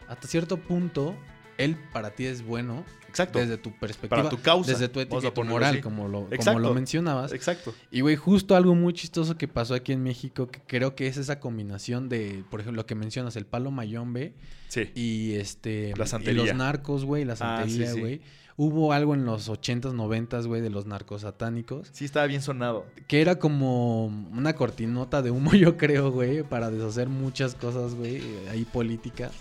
hasta 0.08 0.26
cierto 0.26 0.56
punto, 0.56 1.14
él 1.58 1.76
para 1.92 2.10
ti 2.10 2.24
es 2.26 2.42
bueno. 2.42 2.84
exacto. 3.08 3.38
Desde 3.40 3.58
tu 3.58 3.70
perspectiva. 3.78 4.16
Para 4.22 4.30
tu 4.30 4.40
causa. 4.40 4.72
Desde 4.72 4.88
tu 4.88 4.98
ética 4.98 5.28
y 5.28 5.30
tu 5.30 5.44
moral, 5.44 5.74
así. 5.74 5.82
como 5.82 6.08
lo, 6.08 6.26
como 6.42 6.58
lo 6.58 6.72
mencionabas. 6.72 7.32
Exacto. 7.34 7.74
Y, 7.90 8.00
güey, 8.00 8.16
justo 8.16 8.56
algo 8.56 8.74
muy 8.74 8.94
chistoso 8.94 9.36
que 9.36 9.46
pasó 9.48 9.74
aquí 9.74 9.92
en 9.92 10.02
México, 10.02 10.48
que 10.48 10.60
creo 10.66 10.94
que 10.96 11.06
es 11.08 11.18
esa 11.18 11.38
combinación 11.38 12.08
de, 12.08 12.42
por 12.50 12.60
ejemplo, 12.60 12.80
lo 12.80 12.86
que 12.86 12.94
mencionas, 12.94 13.36
el 13.36 13.44
palo 13.44 13.70
mayombe 13.70 14.32
Sí. 14.68 14.90
y 14.94 15.34
este 15.34 15.92
La 15.98 16.04
y 16.04 16.08
santería. 16.08 16.42
los 16.46 16.54
narcos, 16.54 17.04
güey, 17.04 17.26
la 17.26 17.34
Ah, 17.34 17.64
sí, 17.66 17.76
santería, 17.76 17.92
sí. 17.92 18.20
Hubo 18.56 18.92
algo 18.92 19.14
en 19.14 19.24
los 19.24 19.48
80s, 19.48 19.94
90s, 19.94 20.46
güey, 20.46 20.60
de 20.60 20.68
los 20.70 20.84
narcos 20.86 21.22
satánicos, 21.22 21.88
Sí, 21.92 22.04
estaba 22.04 22.26
bien 22.26 22.42
sonado. 22.42 22.84
que 23.08 23.20
era 23.22 23.38
como 23.38 24.06
una 24.06 24.54
cortinota 24.54 25.22
de 25.22 25.30
humo, 25.30 25.52
yo 25.54 25.76
creo, 25.76 26.10
güey, 26.10 26.42
para 26.42 26.70
deshacer 26.70 27.08
muchas 27.08 27.54
cosas, 27.54 27.94
güey, 27.94 28.20
ahí 28.50 28.64
políticas. 28.64 29.32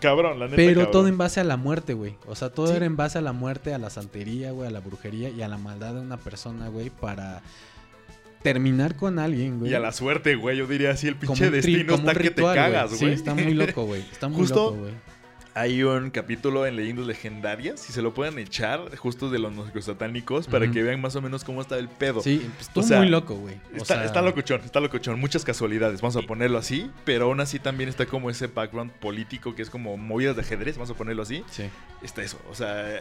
Cabrón, 0.00 0.38
la 0.38 0.44
neta. 0.46 0.56
Pero 0.56 0.74
cabrón. 0.74 0.92
todo 0.92 1.08
en 1.08 1.18
base 1.18 1.40
a 1.40 1.44
la 1.44 1.56
muerte, 1.56 1.92
güey. 1.94 2.16
O 2.26 2.34
sea, 2.36 2.50
todo 2.50 2.68
Sí. 2.68 2.74
era 2.74 2.86
en 2.86 2.96
base 2.96 3.18
a 3.18 3.20
la 3.20 3.32
muerte, 3.32 3.74
a 3.74 3.78
la 3.78 3.90
santería, 3.90 4.52
güey, 4.52 4.68
a 4.68 4.70
la 4.70 4.78
brujería 4.80 5.28
y 5.28 5.42
a 5.42 5.48
la 5.48 5.58
maldad 5.58 5.94
de 5.94 6.00
una 6.00 6.16
persona, 6.18 6.68
güey, 6.68 6.90
para 6.90 7.42
terminar 8.42 8.94
con 8.96 9.18
alguien, 9.18 9.58
güey. 9.58 9.72
Y 9.72 9.74
a 9.74 9.80
la 9.80 9.90
suerte, 9.92 10.36
güey. 10.36 10.56
Yo 10.56 10.66
diría 10.68 10.92
así, 10.92 11.08
el 11.08 11.16
Como 11.16 11.34
pinche 11.34 11.50
destino 11.50 11.92
como 11.94 12.04
un 12.04 12.08
está 12.10 12.22
que 12.22 12.30
te 12.30 12.42
cagas, 12.42 12.90
Sí, 12.92 13.04
güey. 13.06 13.14
está 13.14 13.34
muy 13.34 13.54
loco, 13.54 13.84
güey. 13.86 14.02
Está 14.02 14.28
muy 14.28 14.38
Justo- 14.38 14.54
loco, 14.70 14.76
güey. 14.82 14.92
Hay 15.58 15.82
un 15.82 16.10
capítulo 16.10 16.66
en 16.66 16.76
Leyendas 16.76 17.04
Legendarias, 17.04 17.80
si 17.80 17.92
se 17.92 18.00
lo 18.00 18.14
pueden 18.14 18.38
echar, 18.38 18.96
justo 18.96 19.28
de 19.28 19.40
los 19.40 19.52
satánicos, 19.84 20.46
para 20.46 20.70
que 20.70 20.84
vean 20.84 21.00
más 21.00 21.16
o 21.16 21.20
menos 21.20 21.42
cómo 21.42 21.60
está 21.60 21.76
el 21.78 21.88
pedo. 21.88 22.20
Sí, 22.20 22.48
estuvo 22.60 22.84
O 22.84 22.86
sea, 22.86 22.98
muy 22.98 23.08
loco, 23.08 23.34
güey. 23.34 23.56
Está, 23.74 23.96
sea, 23.96 24.04
está 24.04 24.22
locochón, 24.22 24.60
está 24.60 24.78
locochón. 24.78 25.18
Muchas 25.18 25.44
casualidades, 25.44 26.00
vamos 26.00 26.14
a 26.14 26.22
ponerlo 26.22 26.58
así. 26.58 26.88
Pero 27.04 27.24
aún 27.24 27.40
así 27.40 27.58
también 27.58 27.88
está 27.88 28.06
como 28.06 28.30
ese 28.30 28.46
background 28.46 28.92
político 28.92 29.56
que 29.56 29.62
es 29.62 29.68
como 29.68 29.96
movidas 29.96 30.36
de 30.36 30.42
ajedrez, 30.42 30.76
vamos 30.76 30.90
a 30.90 30.94
ponerlo 30.94 31.22
así. 31.24 31.42
Sí. 31.50 31.64
Está 32.02 32.22
eso. 32.22 32.38
O 32.48 32.54
sea, 32.54 33.00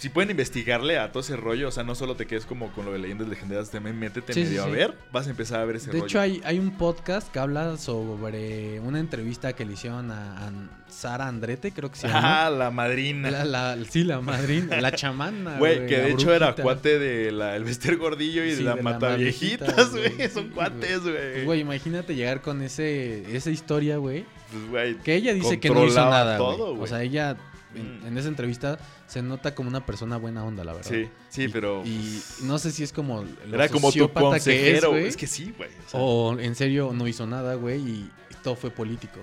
si 0.00 0.08
pueden 0.08 0.30
investigarle 0.30 0.98
a 0.98 1.12
todo 1.12 1.20
ese 1.22 1.36
rollo, 1.36 1.68
o 1.68 1.70
sea, 1.70 1.84
no 1.84 1.94
solo 1.94 2.16
te 2.16 2.26
quedes 2.26 2.44
como 2.46 2.72
con 2.72 2.86
lo 2.86 2.92
de 2.92 2.98
leyendas 2.98 3.28
legendarias, 3.28 3.70
también 3.70 3.98
métete 3.98 4.32
Sí, 4.32 4.42
sí, 4.44 4.48
medio 4.48 4.64
a 4.64 4.66
ver, 4.66 4.94
vas 5.12 5.26
a 5.26 5.30
empezar 5.30 5.60
a 5.60 5.64
ver 5.66 5.76
ese 5.76 5.86
De 5.86 5.92
rollo. 5.92 6.06
hecho, 6.06 6.20
hay, 6.20 6.40
hay 6.44 6.58
un 6.58 6.72
podcast 6.72 7.30
que 7.30 7.38
habla 7.38 7.76
sobre 7.76 8.80
una 8.80 8.98
entrevista 8.98 9.52
que 9.52 9.64
le 9.64 9.74
hicieron 9.74 10.10
a, 10.10 10.48
a 10.48 10.52
Sara 10.88 11.28
Andrete, 11.28 11.72
creo 11.72 11.90
que 11.90 11.98
se 11.98 12.08
llama. 12.08 12.46
Ah, 12.46 12.50
la 12.50 12.70
madrina. 12.70 13.30
La, 13.30 13.44
la- 13.44 13.76
sí, 13.88 14.02
la 14.02 14.20
madrina, 14.20 14.80
la 14.80 14.92
chamana. 14.92 15.56
Güey, 15.58 15.86
que 15.86 15.98
de 15.98 16.10
hecho 16.12 16.32
era 16.34 16.54
cuate 16.54 16.98
de 16.98 17.30
la, 17.30 17.54
el 17.56 17.64
Vester 17.64 17.96
Gordillo 17.96 18.44
y 18.44 18.50
Sí, 18.52 18.56
de 18.56 18.62
la 18.62 18.70
de 18.76 18.76
la 18.82 18.82
Mata 18.82 19.16
Viejitas, 19.16 19.68
Maviejitas, 19.68 19.90
güey. 19.92 20.14
güey. 20.16 20.30
Son 20.30 20.48
cuates, 20.48 20.98
Pues, 21.00 21.02
güey. 21.34 21.44
Güey, 21.44 21.60
imagínate 21.60 22.14
llegar 22.14 22.40
con 22.40 22.62
ese 22.62 23.36
esa 23.36 23.50
historia, 23.50 23.98
güey. 23.98 24.24
Pues, 24.50 24.68
güey. 24.70 24.94
Que 24.98 25.14
ella 25.14 25.32
dice 25.34 25.60
que 25.60 25.70
no 25.70 25.84
hizo 25.86 25.96
nada, 26.08 26.36
todo, 26.38 26.56
güey. 26.56 26.70
güey. 26.72 26.82
O 26.84 26.86
sea, 26.86 27.02
ella 27.02 27.36
en, 27.74 28.00
Mm. 28.00 28.06
en 28.06 28.18
esa 28.18 28.28
entrevista 28.28 28.78
se 29.06 29.22
nota 29.22 29.54
como 29.54 29.68
una 29.68 29.84
persona 29.86 30.16
buena 30.16 30.44
onda, 30.44 30.64
la 30.64 30.72
verdad. 30.72 30.90
Sí, 30.90 31.08
sí, 31.28 31.42
Y- 31.44 31.48
pero. 31.48 31.82
Y 31.84 32.20
no 32.42 32.58
sé 32.58 32.70
si 32.72 32.82
es 32.82 32.92
como. 32.92 33.24
era 33.52 33.68
como 33.68 33.88
tu 33.88 33.98
sociópata 33.98 34.40
que 34.40 34.76
es, 34.76 34.84
consejero. 34.84 35.16
que 35.18 35.26
sí, 35.26 35.54
güey. 35.56 35.70
o 35.86 35.90
sea, 35.90 36.00
O 36.00 36.38
en 36.38 36.54
serio 36.54 36.92
no 36.94 37.06
hizo 37.08 37.26
nada, 37.26 37.54
güey, 37.54 37.80
y 37.80 38.10
todo 38.42 38.56
fue 38.56 38.70
político. 38.70 39.18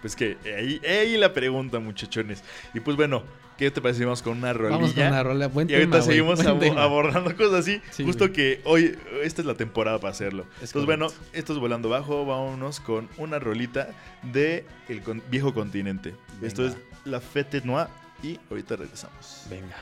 Pues 0.00 0.14
que 0.14 0.36
ahí, 0.56 0.80
ahí 0.88 1.16
la 1.16 1.32
pregunta, 1.34 1.80
muchachones. 1.80 2.44
Y 2.72 2.78
pues 2.78 2.96
bueno, 2.96 3.24
¿qué 3.56 3.68
te 3.72 3.80
parece? 3.82 4.04
Vamos 4.04 4.22
con 4.22 4.38
una 4.38 4.52
rolilla. 4.52 4.76
Vamos 4.76 4.92
con 4.94 5.04
una 5.08 5.22
rola. 5.24 5.48
Buen 5.48 5.68
Y 5.68 5.74
ahorita 5.74 5.90
tema, 5.90 6.04
seguimos 6.04 6.38
tema. 6.38 6.80
abordando 6.84 7.36
cosas 7.36 7.54
así. 7.54 7.80
Sí, 7.90 8.04
justo 8.04 8.30
que 8.32 8.60
hoy, 8.64 8.96
esta 9.24 9.42
es 9.42 9.46
la 9.48 9.54
temporada 9.56 9.98
para 9.98 10.12
hacerlo. 10.12 10.44
Es 10.62 10.68
Entonces, 10.70 10.86
bueno, 10.86 11.08
esto 11.32 11.52
es 11.52 11.58
Volando 11.58 11.88
Bajo. 11.88 12.24
Vámonos 12.24 12.78
con 12.78 13.08
una 13.16 13.40
rolita 13.40 13.88
de 14.22 14.64
el 14.88 15.02
con- 15.02 15.20
viejo 15.32 15.52
continente. 15.52 16.14
Esto 16.42 16.64
es. 16.64 16.76
La 17.08 17.20
Fête 17.20 17.64
Noire 17.64 17.88
y 18.22 18.38
ahorita 18.50 18.76
regresamos. 18.76 19.46
Venga. 19.48 19.76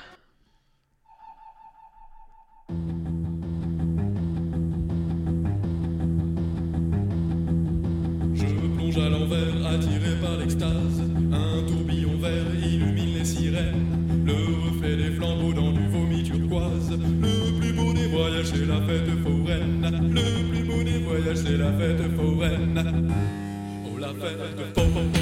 Je 8.33 8.47
plonge 8.77 8.99
à 8.99 9.09
l'envers, 9.09 9.67
attiré 9.67 10.21
par 10.23 10.37
l'extase. 10.37 11.01
Un 11.33 11.67
tourbillon 11.67 12.17
vert 12.21 12.55
illumine 12.55 13.19
les 13.19 13.25
sirènes. 13.25 14.25
Le 14.25 14.69
reflet 14.69 14.97
des 14.97 15.11
flambeaux 15.11 15.53
dans 15.53 15.73
du 15.73 15.89
vomi 15.89 16.23
turquoise. 16.23 16.93
Le 16.93 17.59
plus 17.59 17.73
beau 17.73 17.93
des 17.93 18.07
voyages, 18.07 18.47
c'est 18.47 18.67
la 18.67 18.81
fête 18.83 19.11
foraine. 19.25 20.12
Le 20.15 20.49
plus 20.49 20.65
beau 20.65 20.83
des 20.85 20.99
voyages, 20.99 21.39
c'est 21.39 21.57
la 21.57 21.73
fête 21.73 22.15
foraine. 22.15 23.12
Oh, 23.85 23.99
la 23.99 24.15
fête 24.15 24.39
foraine. 24.75 25.12
Oh, 25.15 25.15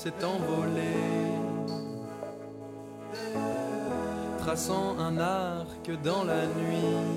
s'est 0.00 0.24
envolée, 0.24 1.32
traçant 4.38 4.96
un 5.00 5.18
arc 5.18 5.90
dans 6.04 6.22
la 6.22 6.46
nuit. 6.46 7.08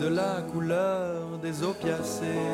De 0.00 0.08
la 0.08 0.42
couleur 0.52 1.38
des 1.40 1.62
opiacés. 1.62 2.48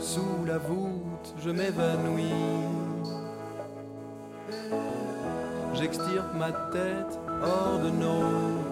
Sous 0.00 0.46
la 0.46 0.56
voûte, 0.56 1.34
je 1.38 1.50
m'évanouis. 1.50 2.46
J'extirpe 5.74 6.32
ma 6.38 6.52
tête 6.72 7.18
hors 7.42 7.80
de 7.84 7.90
nos 7.90 8.67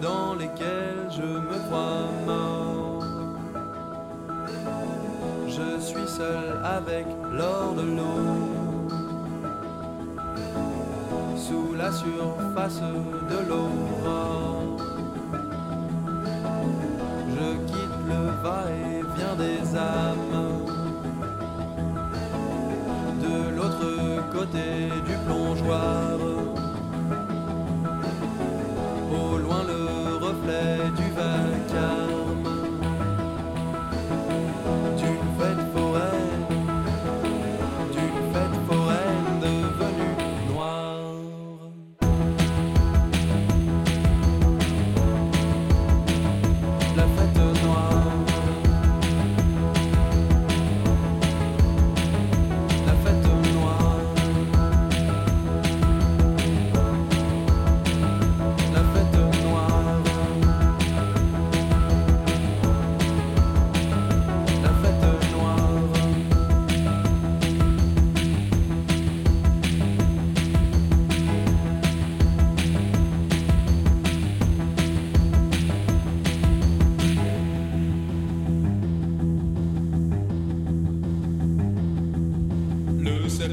dans 0.00 0.34
lesquels 0.34 1.08
je 1.10 1.22
me 1.22 1.58
crois 1.66 2.08
mort. 2.26 3.04
Je 5.46 5.80
suis 5.80 6.06
seul 6.06 6.60
avec 6.64 7.06
l'or 7.32 7.74
de 7.74 7.82
l'eau. 7.82 8.36
Sous 11.36 11.74
la 11.74 11.92
surface 11.92 12.80
de 12.80 13.38
l'aurore. 13.48 14.76
Je 17.34 17.46
quitte 17.66 18.00
le 18.08 18.20
va-et-vient 18.42 19.36
des 19.36 19.76
âmes. 19.76 20.44
De 23.26 23.56
l'autre 23.56 24.30
côté 24.32 24.88
du 25.06 25.16
plongeoir. 25.26 26.15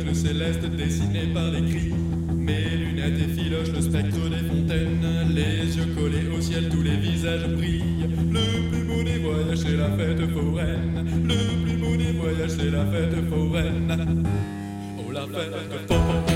Cercle 0.04 0.16
céleste 0.16 0.66
dessiné 0.66 1.28
par 1.34 1.50
les 1.52 1.62
cris. 1.62 1.94
Mes 2.36 2.70
lunettes 2.76 3.20
effilochent 3.20 3.72
le 3.74 3.82
spectre 3.82 4.30
des 4.30 4.48
fontaines. 4.48 5.06
Les 5.34 5.78
yeux 5.78 5.94
collés 5.96 6.28
au 6.36 6.42
ciel, 6.42 6.70
tous 6.70 6.82
les 6.82 6.98
visages 6.98 7.48
brillent. 7.48 8.10
Le 8.32 8.70
plus 8.70 8.84
beau 8.84 9.04
des 9.04 9.20
voyages, 9.20 9.60
c'est 9.60 9.78
la 9.78 9.90
fête 9.92 10.30
foraine. 10.32 11.06
Le 11.24 11.64
plus 11.64 11.78
beau 11.78 11.96
des 11.96 12.12
voyages, 12.12 12.50
c'est 12.50 12.72
la 12.72 12.86
fête 12.86 13.30
foraine. 13.30 14.26
Oh, 15.00 15.12
la 15.12 15.22
fête 15.22 15.88
foraine. 15.88 16.33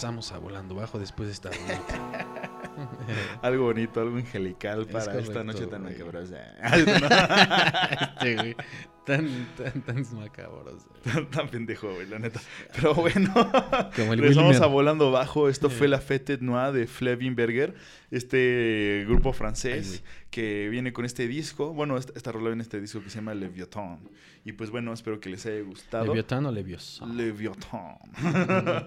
Regresamos 0.00 0.32
a 0.32 0.38
Volando 0.38 0.74
Bajo 0.74 0.98
después 0.98 1.28
de 1.28 1.32
esta. 1.34 1.50
Algo 3.42 3.64
bonito, 3.64 4.00
algo 4.00 4.16
angelical 4.16 4.86
para 4.86 5.00
esta 5.00 5.12
correcto, 5.12 5.44
noche 5.44 5.66
tan 5.66 5.82
macabrosa. 5.82 6.36
este, 8.22 8.34
güey. 8.36 8.56
Tan, 9.04 9.28
tan, 9.56 9.82
tan 9.82 10.06
macabros. 10.16 10.86
güey. 10.86 11.02
tan, 11.14 11.30
tan 11.30 11.48
pendejo, 11.48 11.92
güey, 11.92 12.06
la 12.06 12.18
neta. 12.18 12.40
Pero 12.74 12.94
bueno, 12.94 13.32
Como 13.96 14.14
el 14.14 14.20
regresamos 14.20 14.52
Wilmer. 14.52 14.62
a 14.62 14.66
Volando 14.66 15.10
Bajo. 15.10 15.50
Esto 15.50 15.66
Eh. 15.66 15.70
fue 15.70 15.88
la 15.88 15.98
Fête 16.00 16.38
Noire 16.40 16.72
de 16.78 16.86
Flevinberger, 16.86 17.74
este 18.10 19.04
grupo 19.06 19.34
francés 19.34 20.02
Ay. 20.02 20.10
Que 20.30 20.68
viene 20.68 20.92
con 20.92 21.04
este 21.04 21.26
disco. 21.28 21.72
Bueno, 21.72 21.96
esta, 21.96 22.12
esta 22.16 22.32
rola 22.32 22.46
viene 22.46 22.56
en 22.56 22.60
este 22.62 22.80
disco 22.80 23.02
que 23.02 23.10
se 23.10 23.16
llama 23.16 23.34
Leviathan. 23.34 24.00
Y 24.42 24.52
pues 24.52 24.70
bueno, 24.70 24.92
espero 24.92 25.20
que 25.20 25.28
les 25.28 25.44
haya 25.44 25.60
gustado. 25.60 26.06
¿Leviatán 26.06 26.46
o 26.46 26.52
Leviosa? 26.52 27.04
Leviathan. 27.04 27.98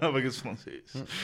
Porque 0.00 0.26
es 0.26 0.42
francés. 0.42 0.82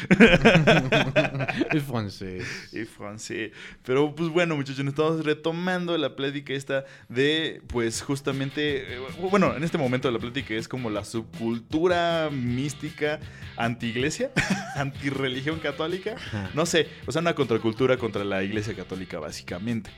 es 1.72 1.82
francés. 1.82 2.70
y 2.72 2.84
francés. 2.84 3.52
Pero 3.84 4.14
pues 4.14 4.28
bueno, 4.28 4.54
muchachos, 4.54 4.86
estamos 4.86 5.24
retomando 5.24 5.98
la 5.98 6.14
plática 6.14 6.52
esta 6.52 6.84
de, 7.08 7.60
pues 7.66 8.02
justamente, 8.02 8.94
eh, 8.94 9.00
bueno, 9.30 9.56
en 9.56 9.64
este 9.64 9.78
momento 9.78 10.08
la 10.12 10.20
plática 10.20 10.54
es 10.54 10.68
como 10.68 10.90
la 10.90 11.04
subcultura 11.04 12.30
mística 12.30 13.18
anti-iglesia, 13.56 14.30
anti-religión 14.76 15.58
católica. 15.58 16.14
No 16.54 16.66
sé, 16.66 16.86
o 17.06 17.10
sea, 17.10 17.20
una 17.20 17.34
contracultura 17.34 17.96
contra 17.96 18.22
la 18.22 18.44
iglesia 18.44 18.74
católica, 18.74 19.18
básicamente. 19.18 19.90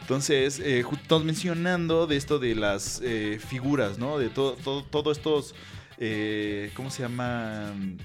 Entonces, 0.00 0.58
eh, 0.60 0.84
estamos 1.02 1.24
mencionando 1.24 2.06
de 2.06 2.16
esto 2.16 2.38
de 2.38 2.54
las 2.54 3.00
eh, 3.04 3.38
figuras, 3.46 3.98
¿no? 3.98 4.18
De 4.18 4.28
todo, 4.30 4.52
todo, 4.54 4.82
todo 4.84 5.12
estos, 5.12 5.54
eh, 5.98 6.70
¿cómo 6.74 6.90
se 6.90 7.02
llaman? 7.02 7.98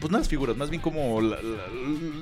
Pues 0.00 0.10
no 0.10 0.18
las 0.18 0.28
figuras, 0.28 0.56
más 0.56 0.70
bien 0.70 0.82
como 0.82 1.20
la- 1.20 1.38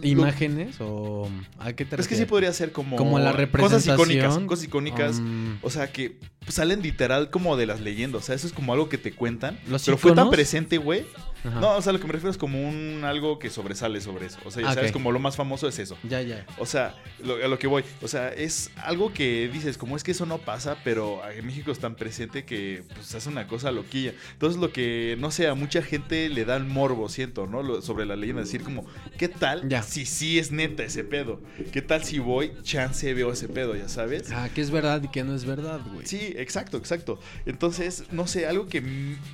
¿Imágenes 0.03 0.77
o 0.81 1.29
a 1.59 1.73
qué 1.73 1.85
te 1.87 1.97
es 1.97 2.03
que 2.03 2.15
sí 2.15 2.23
refieres? 2.23 2.29
podría 2.29 2.53
ser 2.53 2.71
como, 2.73 2.97
Como 2.97 3.19
la 3.19 3.31
cosas 3.33 3.39
representación. 3.39 3.95
icónicas, 4.11 4.39
cosas 4.47 4.65
icónicas. 4.65 5.19
Um, 5.19 5.57
o 5.63 5.71
sea, 5.71 5.91
que 5.91 6.19
salen 6.49 6.83
literal 6.83 7.31
como 7.31 7.57
de 7.57 7.67
las 7.67 7.81
leyendas. 7.81 8.23
O 8.23 8.25
sea, 8.27 8.35
eso 8.35 8.47
es 8.47 8.53
como 8.53 8.73
algo 8.75 8.89
que 8.91 8.99
te 8.99 9.13
cuentan. 9.13 9.59
¿Los 9.69 9.85
pero 9.87 9.97
fue 9.97 10.11
tan 10.11 10.19
iconos? 10.27 10.35
presente, 10.35 10.77
güey. 10.79 11.07
Ajá. 11.45 11.61
No, 11.61 11.77
o 11.77 11.83
sea, 11.83 11.93
lo 11.93 12.01
que 12.01 12.07
me 12.07 12.13
refiero 12.13 12.31
es 12.31 12.39
como 12.39 12.61
un 12.69 13.03
algo 13.05 13.39
que 13.39 13.51
sobresale 13.51 14.01
sobre 14.01 14.27
eso. 14.27 14.39
O 14.45 14.51
sea, 14.51 14.63
ya 14.63 14.71
Ah, 14.71 14.75
sabes, 14.75 14.93
como 14.93 15.13
lo 15.13 15.19
más 15.19 15.37
famoso 15.37 15.69
es 15.69 15.79
eso. 15.79 15.97
Ya, 16.03 16.21
ya. 16.23 16.47
O 16.59 16.67
sea, 16.67 16.95
lo- 17.25 17.37
a 17.37 17.49
lo 17.49 17.59
que 17.59 17.67
voy. 17.67 17.85
O 18.01 18.09
sea, 18.09 18.29
es 18.29 18.71
algo 18.77 19.13
que 19.13 19.49
dices, 19.53 19.77
como 19.79 19.97
es 19.97 20.05
que 20.05 20.13
eso 20.13 20.27
no 20.27 20.39
pasa, 20.39 20.77
pero 20.85 21.21
en 21.31 21.45
México 21.47 21.73
es 21.73 21.79
tan 21.79 21.95
presente 21.97 22.45
que 22.45 22.83
pues 22.95 23.15
hace 23.15 23.29
una 23.29 23.47
cosa 23.47 23.71
loquilla. 23.73 24.13
Entonces 24.33 24.61
lo 24.61 24.73
que, 24.73 25.17
no 25.19 25.31
sé, 25.31 25.47
a 25.49 25.55
mucha 25.55 25.83
gente 25.83 26.29
le 26.29 26.45
da 26.45 26.57
el 26.57 26.65
morbo, 26.65 27.09
siento, 27.09 27.47
¿no? 27.47 27.63
Lo- 27.63 27.83
sobre 27.83 28.07
la 28.07 28.17
leyenda. 28.17 28.43
Decir 28.43 28.63
como, 28.63 28.87
¿qué 29.19 29.29
tal 29.29 29.69
Ya. 29.69 29.83
si 29.83 30.07
sí 30.07 30.39
es 30.39 30.53
neta 30.53 30.83
ese 30.85 31.05
pedo? 31.05 31.41
¿Qué 31.73 31.83
tal 31.83 32.05
si 32.05 32.19
voy, 32.19 32.53
chance 32.63 33.13
veo 33.15 33.33
ese 33.33 33.49
pedo, 33.49 33.75
ya 33.77 33.89
sabes? 33.89 34.31
Ah, 34.33 34.49
que 34.55 34.61
es 34.61 34.71
verdad 34.71 35.03
y 35.03 35.09
que 35.09 35.23
no 35.25 35.35
es 35.35 35.45
verdad, 35.45 35.81
güey. 35.93 36.07
Sí, 36.07 36.33
exacto, 36.37 36.77
exacto. 36.77 37.19
Entonces, 37.47 38.05
no 38.13 38.27
sé, 38.27 38.47
algo 38.47 38.67
que, 38.69 38.83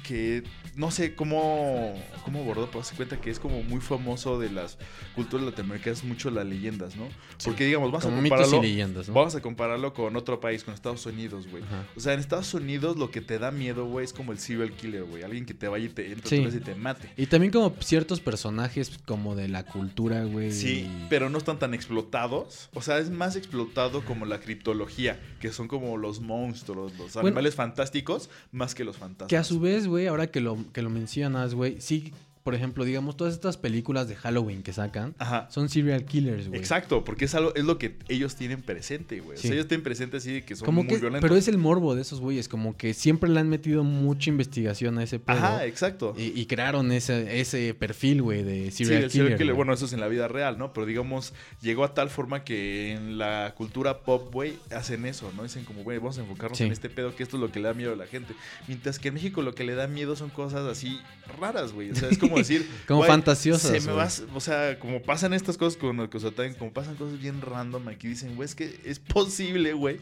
que 0.07 0.43
no 0.75 0.91
sé 0.91 1.15
cómo, 1.15 1.98
cómo 2.25 2.41
abordar, 2.41 2.69
pero 2.71 2.83
se 2.85 2.95
cuenta 2.95 3.21
que 3.21 3.31
es 3.31 3.39
como 3.39 3.63
muy 3.63 3.81
famoso 3.81 4.39
de 4.39 4.51
las 4.51 4.79
culturas 5.15 5.47
latinoamericanas, 5.47 6.05
mucho 6.05 6.31
las 6.31 6.47
leyendas, 6.47 6.97
¿no? 6.97 7.09
Porque 7.45 7.65
digamos, 7.67 7.91
vamos 7.91 8.05
Como 8.05 8.17
a 8.19 8.21
compararlo. 8.21 8.59
y 8.59 8.61
leyendas, 8.63 9.09
¿no? 9.09 9.15
Vamos 9.15 9.35
a 9.35 9.41
compararlo 9.41 9.93
con 9.95 10.17
otro 10.17 10.41
país, 10.41 10.65
con 10.65 10.75
Estados 10.75 11.05
Unidos, 11.07 11.47
güey. 11.51 11.63
O 11.97 12.01
sea, 12.01 12.15
en 12.15 12.21
Estados 12.21 12.53
Unidos 12.55 12.97
lo 12.97 13.11
que 13.11 13.21
te 13.21 13.39
da 13.39 13.51
miedo, 13.51 13.87
güey, 13.87 14.05
es 14.05 14.13
como 14.13 14.33
el 14.33 14.39
serial 14.39 14.73
killer, 14.73 15.05
güey. 15.05 15.23
Alguien 15.23 15.47
que 15.47 15.55
te 15.55 15.69
vaya 15.69 15.87
y 15.87 15.89
te 15.89 16.13
entre 16.13 16.29
Sí. 16.51 16.57
y 16.57 16.61
te 16.61 16.75
mate. 16.75 17.11
Y 17.17 17.27
también 17.27 17.53
como 17.53 17.75
ciertos 17.81 18.21
personajes 18.21 18.99
como 19.07 19.35
de 19.35 19.49
la 19.49 19.65
cultura, 19.65 20.25
güey. 20.25 20.53
Sí, 20.53 20.89
pero 21.09 21.31
no 21.31 21.39
están 21.39 21.59
tan 21.59 21.75
explotados. 21.75 22.69
O 22.75 22.83
sea, 22.83 22.99
es 22.99 23.11
más 23.11 23.37
explotado 23.37 24.05
como 24.05 24.25
la 24.27 24.41
criptología, 24.41 25.19
que 25.41 25.53
son 25.53 25.69
como 25.69 25.97
los 25.97 26.21
monstruos, 26.21 26.93
los 26.99 27.15
Bueno. 27.15 27.29
animales 27.29 27.55
fantásticos, 27.55 28.31
más 28.53 28.75
que 28.75 28.85
los 28.85 28.97
fantasmas. 28.97 29.29
Que 29.29 29.37
a 29.37 29.45
su 29.45 29.61
vez, 29.61 29.87
güey, 29.87 30.07
ahora 30.07 30.29
que 30.29 30.41
lo, 30.41 30.57
que 30.73 30.83
lo 30.83 30.91
mencionas, 30.91 31.55
güey, 31.55 31.81
sí, 31.89 32.13
por 32.49 32.55
ejemplo, 32.55 32.87
digamos, 32.87 33.15
todas 33.15 33.35
estas 33.35 33.59
películas 33.59 34.09
de 34.09 34.17
Halloween 34.17 34.63
que 34.63 34.73
sacan 34.73 35.15
Ajá. 35.19 35.49
son 35.51 35.69
serial 35.69 36.07
killers, 36.07 36.49
güey. 36.49 36.59
Exacto, 36.59 37.05
porque 37.05 37.27
es 37.27 37.35
algo, 37.35 37.55
es 37.55 37.63
lo 37.65 37.77
que 37.77 37.97
ellos 38.09 38.37
tienen 38.37 38.63
presente, 38.63 39.21
güey. 39.21 39.37
O 39.37 39.39
Sí. 39.39 39.49
sea, 39.49 39.55
ellos 39.55 39.69
tienen 39.69 39.85
presente 39.85 40.17
así 40.17 40.33
de 40.33 40.43
que 40.47 40.57
son 40.57 40.65
Como 40.65 40.83
muy 40.83 40.89
que, 40.89 40.97
violentos. 40.97 41.21
pero 41.21 41.37
es 41.37 41.47
el 41.47 41.59
morbo 41.59 41.95
de 41.95 42.01
esos 42.01 42.21
güeyes, 42.23 42.49
como 42.49 42.75
que 42.75 42.95
siempre 42.95 43.29
le 43.29 43.39
han 43.39 43.51
metido 43.51 43.85
mucha 43.85 44.31
investigación 44.31 44.97
a 44.97 45.03
ese 45.03 45.19
pedo. 45.19 45.37
Ajá, 45.37 45.67
exacto. 45.67 46.15
y, 46.17 46.41
y 46.41 46.47
crearon 46.47 46.91
ese, 46.91 47.39
ese 47.39 47.75
perfil, 47.75 48.23
güey, 48.23 48.43
de 48.45 48.71
Sí, 48.71 48.87
serial 48.87 49.11
serial 49.11 49.37
killer. 49.37 49.53
bueno, 49.55 49.75
eso 49.75 49.85
es 49.85 49.93
en 49.93 50.01
la 50.01 50.09
vida 50.09 50.27
real, 50.27 50.57
¿no? 50.57 50.73
Pero 50.73 50.87
digamos, 50.87 51.35
llegó 51.61 51.85
a 51.85 51.93
tal 51.93 52.09
forma 52.09 52.45
que 52.45 52.93
en 52.93 53.19
la 53.19 53.53
cultura 53.59 53.99
pop, 53.99 54.33
güey, 54.33 54.55
hacen 54.75 55.05
eso, 55.05 55.31
¿no? 55.37 55.43
Dicen 55.43 55.67
como, 55.67 55.83
güey, 55.83 55.99
vamos 55.99 56.17
a 56.17 56.23
enfocarnos 56.23 56.57
Sí. 56.57 56.65
en 56.65 56.73
este 56.73 56.89
pedo, 56.89 57.15
que 57.15 57.25
esto 57.25 57.37
es 57.37 57.43
lo 57.43 57.53
que 57.53 57.61
le 57.61 57.69
da 57.69 57.75
miedo 57.75 57.93
a 57.93 57.97
la 57.97 58.07
gente. 58.07 58.33
Mientras 58.69 58.99
que 58.99 59.09
en 59.09 59.15
México 59.15 59.43
lo 59.43 59.55
que 59.55 59.65
le 59.65 59.75
da 59.75 59.87
miedo 59.87 60.17
son 60.17 60.31
cosas 60.31 60.65
así 60.67 60.99
raras, 61.39 61.75
güey. 61.75 61.91
O 61.91 61.95
sea, 61.95 62.09
es 62.09 62.17
como 62.17 62.38
decir... 62.39 62.69
Como 62.87 63.05
Se 63.05 63.81
me 63.81 63.93
vas, 63.93 64.25
o 64.35 64.41
sea, 64.41 64.79
como 64.79 65.03
pasan 65.03 65.35
estas 65.35 65.57
cosas 65.57 65.79
con 65.79 66.01
el 66.01 66.09
Cosotagen, 66.09 66.55
como 66.55 66.73
pasan 66.73 66.97
cosas 66.97 67.21
bien 67.21 67.41
random 67.41 67.89
aquí, 67.89 68.09
dicen, 68.09 68.37
güey, 68.37 68.47
es 68.47 68.55
que 68.55 68.81
es 68.85 68.99
posible, 68.99 69.73
güey, 69.73 69.99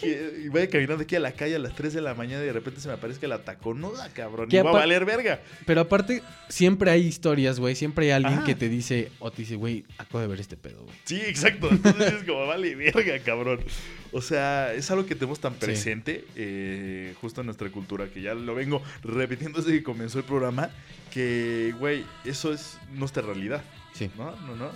que 0.00 0.48
vaya 0.52 0.68
caminando 0.68 1.02
aquí 1.02 1.16
a 1.16 1.20
la 1.20 1.32
calle 1.32 1.56
a 1.56 1.58
las 1.58 1.74
3 1.74 1.94
de 1.94 2.00
la 2.00 2.14
mañana 2.14 2.42
y 2.42 2.46
de 2.46 2.52
repente 2.52 2.80
se 2.80 2.88
me 2.88 2.94
aparezca 2.94 3.26
la 3.26 3.42
taconuda, 3.44 4.08
cabrón, 4.12 4.48
y 4.50 4.56
va 4.56 4.70
a 4.70 4.72
valer 4.72 5.04
verga. 5.04 5.40
Pero 5.66 5.80
aparte, 5.80 6.22
siempre 6.48 6.90
hay 6.90 7.02
historias, 7.02 7.58
güey. 7.58 7.74
Siempre 7.74 8.06
hay 8.06 8.12
alguien 8.12 8.34
Ajá. 8.34 8.44
que 8.44 8.54
te 8.54 8.68
dice, 8.68 9.10
o 9.18 9.30
te 9.30 9.42
dice, 9.42 9.56
güey, 9.56 9.84
acabo 9.98 10.20
de 10.20 10.26
ver 10.26 10.40
este 10.40 10.56
pedo, 10.56 10.82
güey. 10.84 10.96
Sí, 11.04 11.20
exacto. 11.20 11.68
Entonces 11.70 12.12
es 12.14 12.24
como, 12.24 12.46
vale, 12.46 12.74
verga, 12.74 13.18
cabrón. 13.20 13.60
O 14.12 14.20
sea, 14.20 14.72
es 14.74 14.90
algo 14.90 15.06
que 15.06 15.14
tenemos 15.14 15.38
tan 15.40 15.54
presente, 15.54 16.24
eh, 16.36 17.14
justo 17.20 17.42
en 17.42 17.46
nuestra 17.46 17.68
cultura, 17.70 18.08
que 18.08 18.20
ya 18.22 18.34
lo 18.34 18.54
vengo 18.54 18.82
repitiendo 19.04 19.60
desde 19.60 19.72
que 19.72 19.82
comenzó 19.84 20.18
el 20.18 20.24
programa, 20.24 20.70
que, 21.12 21.74
güey, 21.78 22.04
eso 22.24 22.52
es 22.52 22.78
nuestra 22.92 23.22
realidad. 23.22 23.62
Sí. 23.94 24.10
¿No? 24.16 24.32
No, 24.46 24.56
no. 24.56 24.70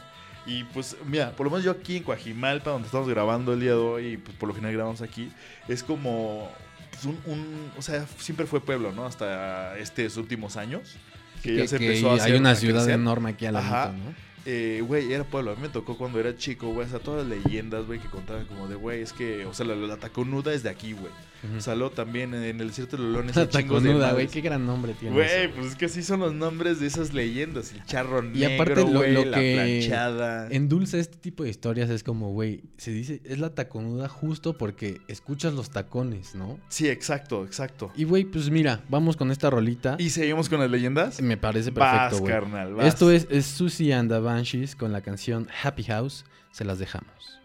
Y 0.47 0.65
pues, 0.65 0.97
mira, 1.07 1.33
por 1.33 1.47
lo 1.47 1.51
menos 1.51 1.65
yo 1.65 1.71
aquí 1.71 1.97
en 1.97 2.03
Coajimalpa, 2.03 2.71
donde 2.71 2.87
estamos 2.87 3.09
grabando 3.09 3.55
el 3.55 3.61
día 3.61 3.71
de 3.71 3.77
hoy, 3.77 4.07
y 4.13 4.17
pues 4.19 4.37
por 4.37 4.49
lo 4.49 4.55
general 4.55 4.75
grabamos 4.75 5.01
aquí, 5.03 5.33
es 5.69 5.83
como 5.83 6.51
pues, 6.91 7.05
un, 7.07 7.19
un- 7.27 7.71
o 7.79 7.83
sea, 7.83 8.07
siempre 8.19 8.47
fue 8.47 8.61
pueblo, 8.61 8.93
¿no? 8.93 9.07
Hasta 9.07 9.77
estos 9.79 10.17
últimos 10.17 10.57
años. 10.57 10.97
Que, 11.43 11.57
ya 11.57 11.67
se 11.67 11.79
que 11.79 11.87
empezó 11.87 12.11
a 12.11 12.15
hay 12.15 12.21
hacer, 12.21 12.37
una 12.37 12.51
a 12.53 12.55
ciudad 12.57 12.89
enorme 12.89 13.31
aquí 13.31 13.47
al 13.47 13.57
Ajá. 13.57 13.87
ladito, 13.87 14.05
¿no? 14.05 14.15
Eh, 14.47 14.83
güey, 14.87 15.13
era 15.13 15.25
pueblo. 15.25 15.53
A 15.53 15.55
mí 15.55 15.63
me 15.63 15.69
tocó 15.69 15.97
cuando 15.97 16.21
era 16.21 16.37
chico, 16.37 16.69
güey. 16.69 16.89
Sea, 16.89 16.99
todas 16.99 17.27
las 17.27 17.39
leyendas, 17.39 17.87
güey, 17.87 18.01
que 18.01 18.09
contaban 18.09 18.47
como 18.47 18.69
de, 18.69 18.75
güey, 18.75 19.03
es 19.03 19.13
que, 19.13 19.47
o 19.47 19.55
sea, 19.55 19.67
la, 19.67 19.75
la 19.75 19.97
taconuda 19.97 20.53
es 20.53 20.63
de 20.63 20.71
aquí, 20.71 20.93
güey. 20.93 21.13
Sea, 21.59 21.75
luego 21.75 21.95
también 21.95 22.35
en 22.35 22.61
el 22.61 22.69
desierto 22.69 22.97
de 22.97 23.23
de 23.23 23.47
taconuda, 23.47 24.13
güey. 24.13 24.29
Qué 24.29 24.41
gran 24.41 24.67
nombre 24.67 24.95
tiene. 24.95 25.15
Güey, 25.15 25.53
pues 25.55 25.67
es 25.69 25.77
que 25.77 25.87
así 25.87 26.03
son 26.03 26.21
los 26.21 26.35
nombres 26.35 26.81
de 26.81 26.87
esas 26.87 27.13
leyendas. 27.15 27.73
El 27.73 27.85
charro 27.85 28.25
Y 28.25 28.39
negro, 28.39 28.63
aparte 28.63 28.81
lo- 28.93 29.25
la 29.31 29.39
que 29.39 29.55
planchada. 29.55 30.49
Endulza 30.51 30.99
este 30.99 31.17
tipo 31.19 31.45
de 31.45 31.51
historias 31.51 31.91
es 31.91 32.03
como, 32.03 32.33
güey, 32.33 32.63
se 32.77 32.91
dice, 32.91 33.21
es 33.25 33.39
la 33.39 33.55
taconuda 33.55 34.09
justo 34.09 34.57
porque 34.59 35.01
escuchas 35.09 35.53
los 35.55 35.71
tacones, 35.71 36.35
¿no? 36.35 36.59
Sí, 36.69 36.89
exacto, 36.89 37.45
exacto. 37.45 37.93
Y, 37.97 38.05
güey, 38.05 38.25
pues 38.25 38.51
mira, 38.51 38.83
vamos 38.89 39.17
con 39.17 39.31
esta 39.31 39.51
rolita. 39.51 39.97
¿Y 39.99 40.11
seguimos 40.11 40.49
con 40.49 40.61
las 40.61 40.71
leyendas? 40.71 41.21
Me 41.21 41.37
parece 41.37 41.73
perfecto, 41.73 42.19
güey. 42.21 42.33
carnal, 42.33 42.75
vas. 42.75 42.87
Esto 42.87 43.11
es, 43.11 43.27
es 43.31 43.47
Susie 43.47 43.93
and 43.95 44.11
the 44.11 44.19
Banshees 44.19 44.77
con 44.77 44.93
la 44.93 45.01
canción 45.01 45.49
Happy 45.63 45.85
House. 45.85 46.25
Se 46.53 46.65
las 46.65 46.79
dejamos. 46.79 47.41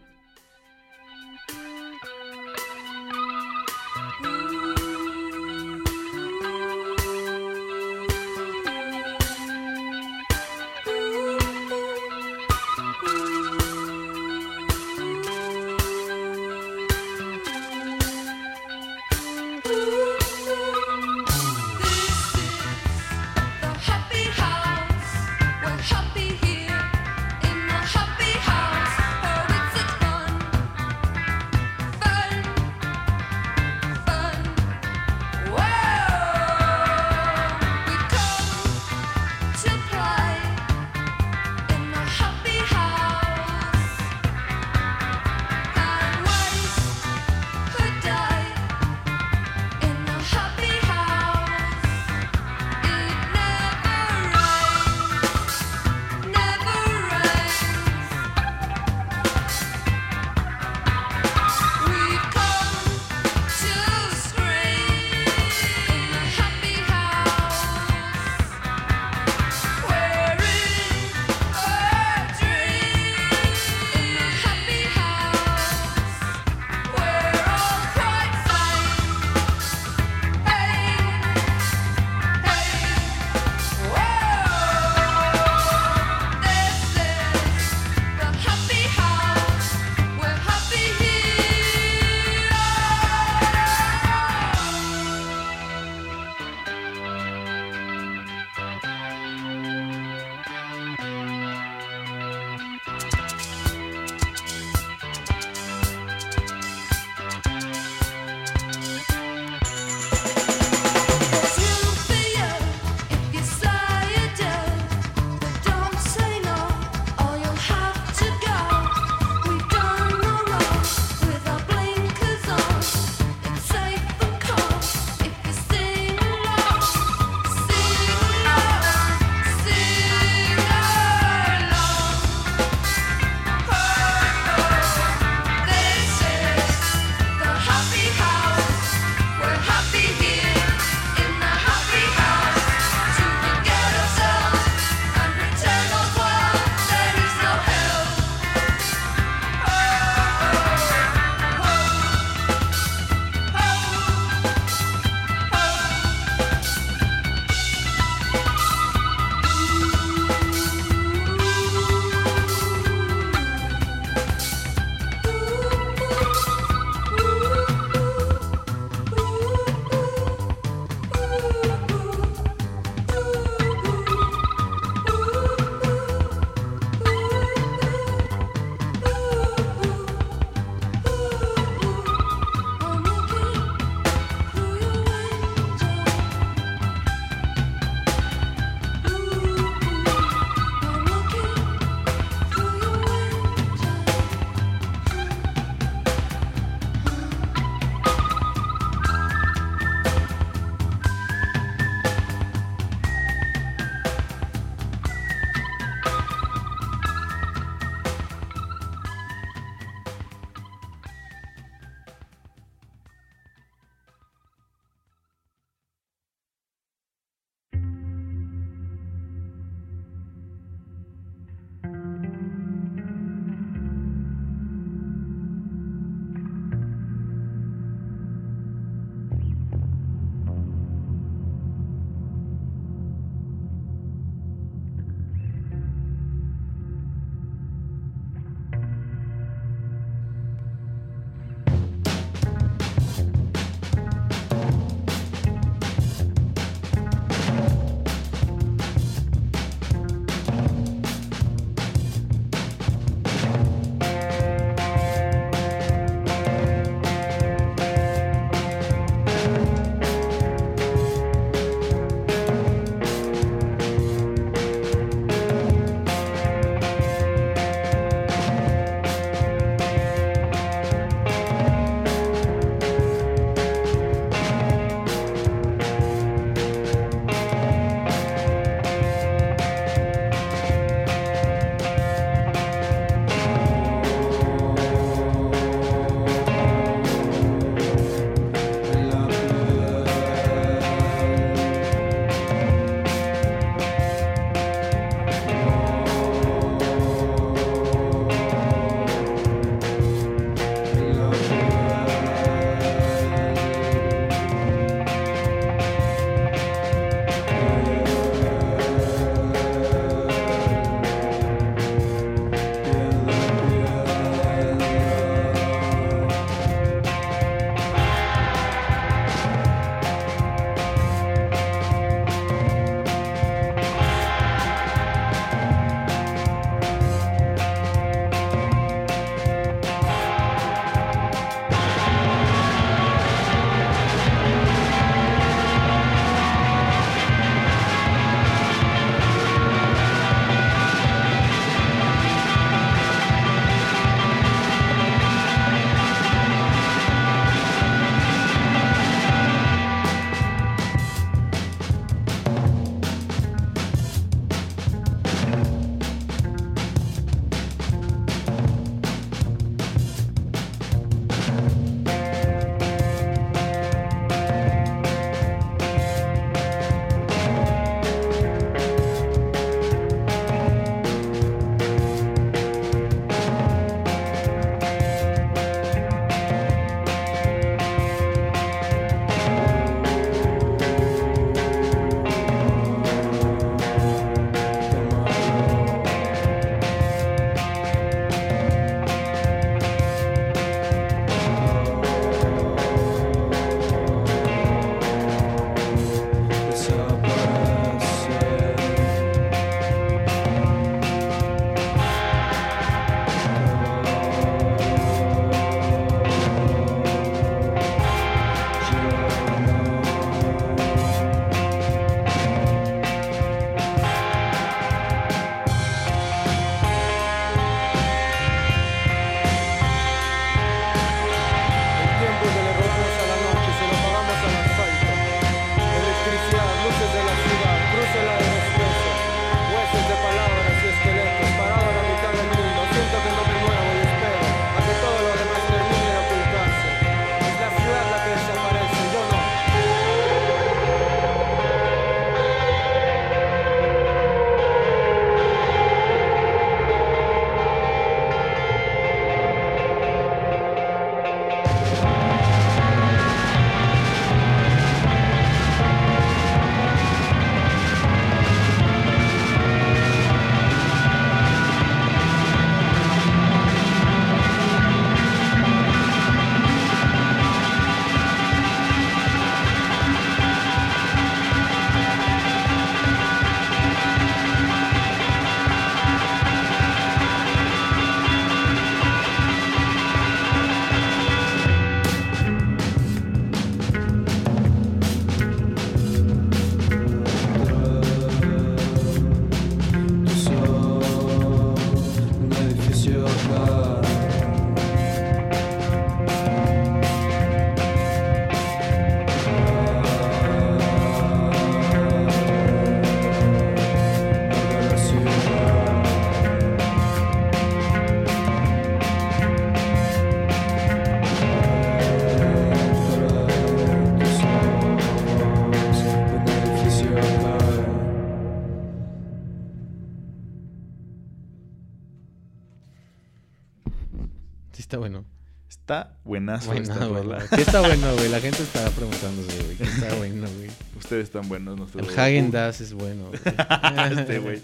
Bueno. 524.99 525.25
Está 525.67 526.17
buenazo 526.23 526.71
Bueno, 526.71 526.81
esta 526.91 527.07
rola. 527.07 527.45
¿Qué 527.55 527.61
está 527.61 527.81
bueno, 527.81 528.11
güey? 528.15 528.27
La 528.29 528.39
gente 528.39 528.63
estará 528.63 528.89
preguntándose, 528.89 529.61
güey. 529.65 529.77
¿Qué 529.77 529.83
está 529.83 530.15
bueno, 530.15 530.47
güey? 530.57 530.67
Ustedes 530.97 531.25
están 531.25 531.47
buenos. 531.47 531.77
nuestro- 531.77 532.01
El 532.01 532.09
Hagen 532.19 532.49
Dazs 532.49 532.81
es 532.81 532.93
bueno, 532.93 533.25
güey. 533.29 534.19
este 534.19 534.39
güey. 534.39 534.61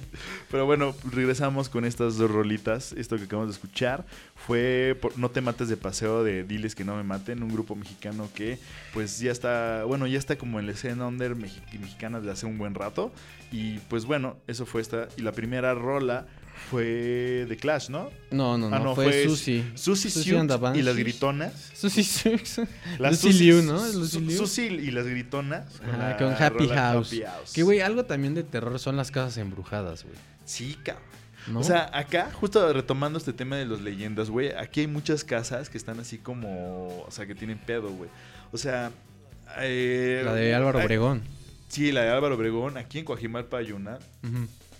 Pero 0.49 0.65
bueno, 0.65 0.95
regresamos 1.11 1.69
con 1.69 1.85
estas 1.85 2.17
dos 2.17 2.31
rolitas. 2.31 2.91
Esto 2.93 3.17
que 3.17 3.25
acabamos 3.25 3.49
de 3.49 3.53
escuchar 3.53 4.03
fue 4.35 4.97
por 4.99 5.15
No 5.19 5.29
te 5.29 5.41
mates 5.41 5.69
de 5.69 5.77
paseo 5.77 6.23
de 6.23 6.43
Diles 6.43 6.73
que 6.73 6.83
no 6.85 6.95
me 6.95 7.03
maten, 7.03 7.43
un 7.43 7.49
grupo 7.53 7.75
mexicano 7.75 8.27
que 8.33 8.57
pues 8.91 9.19
ya 9.19 9.31
está, 9.31 9.83
bueno, 9.85 10.07
ya 10.07 10.17
está 10.17 10.37
como 10.39 10.59
en 10.59 10.65
la 10.65 10.71
escena 10.71 11.05
under 11.07 11.35
mexi- 11.35 11.61
mexicana 11.79 12.17
desde 12.19 12.31
hace 12.31 12.45
un 12.47 12.57
buen 12.57 12.73
rato. 12.73 13.11
Y 13.51 13.77
pues 13.89 14.05
bueno, 14.05 14.37
eso 14.47 14.65
fue 14.65 14.81
esta. 14.81 15.07
Y 15.17 15.21
la 15.21 15.33
primera 15.33 15.75
rola 15.75 16.25
fue 16.69 17.45
de 17.47 17.57
Clash, 17.57 17.89
¿no? 17.89 18.09
No, 18.31 18.57
no, 18.57 18.69
no. 18.69 18.75
Ah, 18.75 18.79
no, 18.79 18.95
fue, 18.95 19.05
fue 19.05 19.23
Susi. 19.25 19.63
Susi 19.75 20.09
Susi 20.09 20.23
Sioux 20.23 20.39
and 20.39 20.49
the 20.49 20.79
y 20.79 20.81
las 20.81 20.95
gritonas. 20.95 21.71
Susi 21.73 22.03
Sioux. 22.03 22.67
Las 22.99 23.23
Lucy 23.23 23.39
Liu, 23.39 23.61
¿no? 23.61 23.85
Lucy 23.93 24.19
Liu. 24.19 24.37
Susi 24.37 24.61
y 24.63 24.91
las 24.91 25.05
gritonas. 25.05 25.79
Ajá, 25.81 25.97
la 25.97 26.17
con 26.17 26.33
Happy 26.33 26.67
House. 26.67 27.07
Happy 27.07 27.21
House. 27.23 27.53
Que, 27.53 27.63
güey, 27.63 27.81
algo 27.81 28.05
también 28.05 28.33
de 28.33 28.43
terror 28.43 28.77
son 28.79 28.97
las 28.97 29.11
casas 29.11 29.37
embrujadas, 29.37 30.03
güey. 30.03 30.15
Sí, 30.45 30.77
cabrón. 30.83 31.03
¿No? 31.47 31.59
O 31.59 31.63
sea, 31.63 31.91
acá, 31.93 32.31
justo 32.33 32.73
retomando 32.73 33.19
este 33.19 33.31
tema 33.31 33.55
de 33.55 33.65
las 33.65 33.79
leyendas, 33.81 34.31
güey, 34.31 34.51
aquí 34.53 34.79
hay 34.79 34.87
muchas 34.87 35.23
casas 35.23 35.69
que 35.69 35.77
están 35.77 35.99
así 35.99 36.17
como, 36.17 37.03
o 37.05 37.11
sea, 37.11 37.27
que 37.27 37.35
tienen 37.35 37.59
pedo, 37.59 37.91
güey. 37.91 38.09
O 38.51 38.57
sea, 38.57 38.91
eh, 39.59 40.23
la 40.25 40.33
de 40.33 40.55
Álvaro 40.55 40.79
Obregón. 40.79 41.21
Sí, 41.67 41.91
la 41.91 42.01
de 42.01 42.09
Álvaro 42.09 42.35
Obregón, 42.35 42.77
aquí 42.77 42.99
en 42.99 43.05
Coajimalpa 43.05 43.57
hay 43.57 43.73
una. 43.73 43.99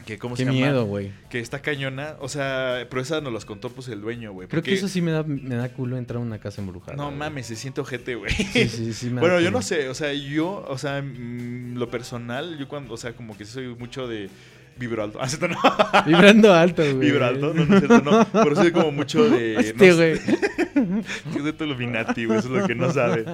Que 0.05 0.17
cómo 0.17 0.35
Qué 0.35 0.43
se 0.43 0.45
llama, 0.45 0.57
miedo, 0.57 0.85
güey. 0.85 1.11
que 1.29 1.39
está 1.39 1.61
cañona, 1.61 2.15
o 2.19 2.29
sea, 2.29 2.85
pero 2.89 3.01
esa 3.01 3.21
nos 3.21 3.33
las 3.33 3.45
contó 3.45 3.69
pues 3.69 3.87
el 3.89 4.01
dueño, 4.01 4.31
güey. 4.31 4.47
Creo 4.47 4.63
que 4.63 4.73
eso 4.73 4.87
sí 4.87 5.01
me 5.01 5.11
da, 5.11 5.23
me 5.23 5.55
da 5.55 5.69
culo 5.69 5.97
entrar 5.97 6.17
a 6.17 6.23
una 6.23 6.39
casa 6.39 6.61
embrujada. 6.61 6.95
No 6.95 7.05
güey. 7.05 7.17
mames, 7.17 7.47
se 7.47 7.55
siente 7.55 7.81
ojete, 7.81 8.15
güey. 8.15 8.31
Sí, 8.31 8.69
sí, 8.69 8.93
sí 8.93 9.07
me 9.07 9.15
da 9.15 9.21
Bueno, 9.21 9.39
yo 9.39 9.51
no 9.51 9.61
sé, 9.61 9.89
o 9.89 9.93
sea, 9.93 10.13
yo, 10.13 10.65
o 10.67 10.77
sea, 10.77 11.01
mm, 11.01 11.75
lo 11.75 11.89
personal, 11.89 12.57
yo 12.57 12.67
cuando, 12.67 12.93
o 12.93 12.97
sea, 12.97 13.13
como 13.13 13.37
que 13.37 13.45
soy 13.45 13.67
mucho 13.75 14.07
de 14.07 14.29
vibro 14.77 15.03
alto. 15.03 15.19
Ah, 15.25 15.27
¿cierto? 15.27 15.47
no. 15.47 15.57
Vibrando 16.05 16.53
alto, 16.53 16.83
güey. 16.83 17.09
Vibro 17.09 17.25
alto, 17.25 17.53
no, 17.53 17.65
no 17.65 17.75
es 17.75 17.85
cierto, 17.85 18.01
no. 18.01 18.25
Pero 18.31 18.55
soy 18.55 18.71
como 18.71 18.91
mucho 18.91 19.27
de. 19.29 19.55
Este, 19.55 19.89
no 19.89 19.95
güey. 19.95 20.11
es 21.37 21.43
de 21.43 21.53
tu 21.53 21.63
Illuminati, 21.63 22.25
güey, 22.25 22.39
eso 22.39 22.53
es 22.53 22.61
lo 22.61 22.67
que 22.67 22.75
no 22.75 22.91
sabe. 22.91 23.25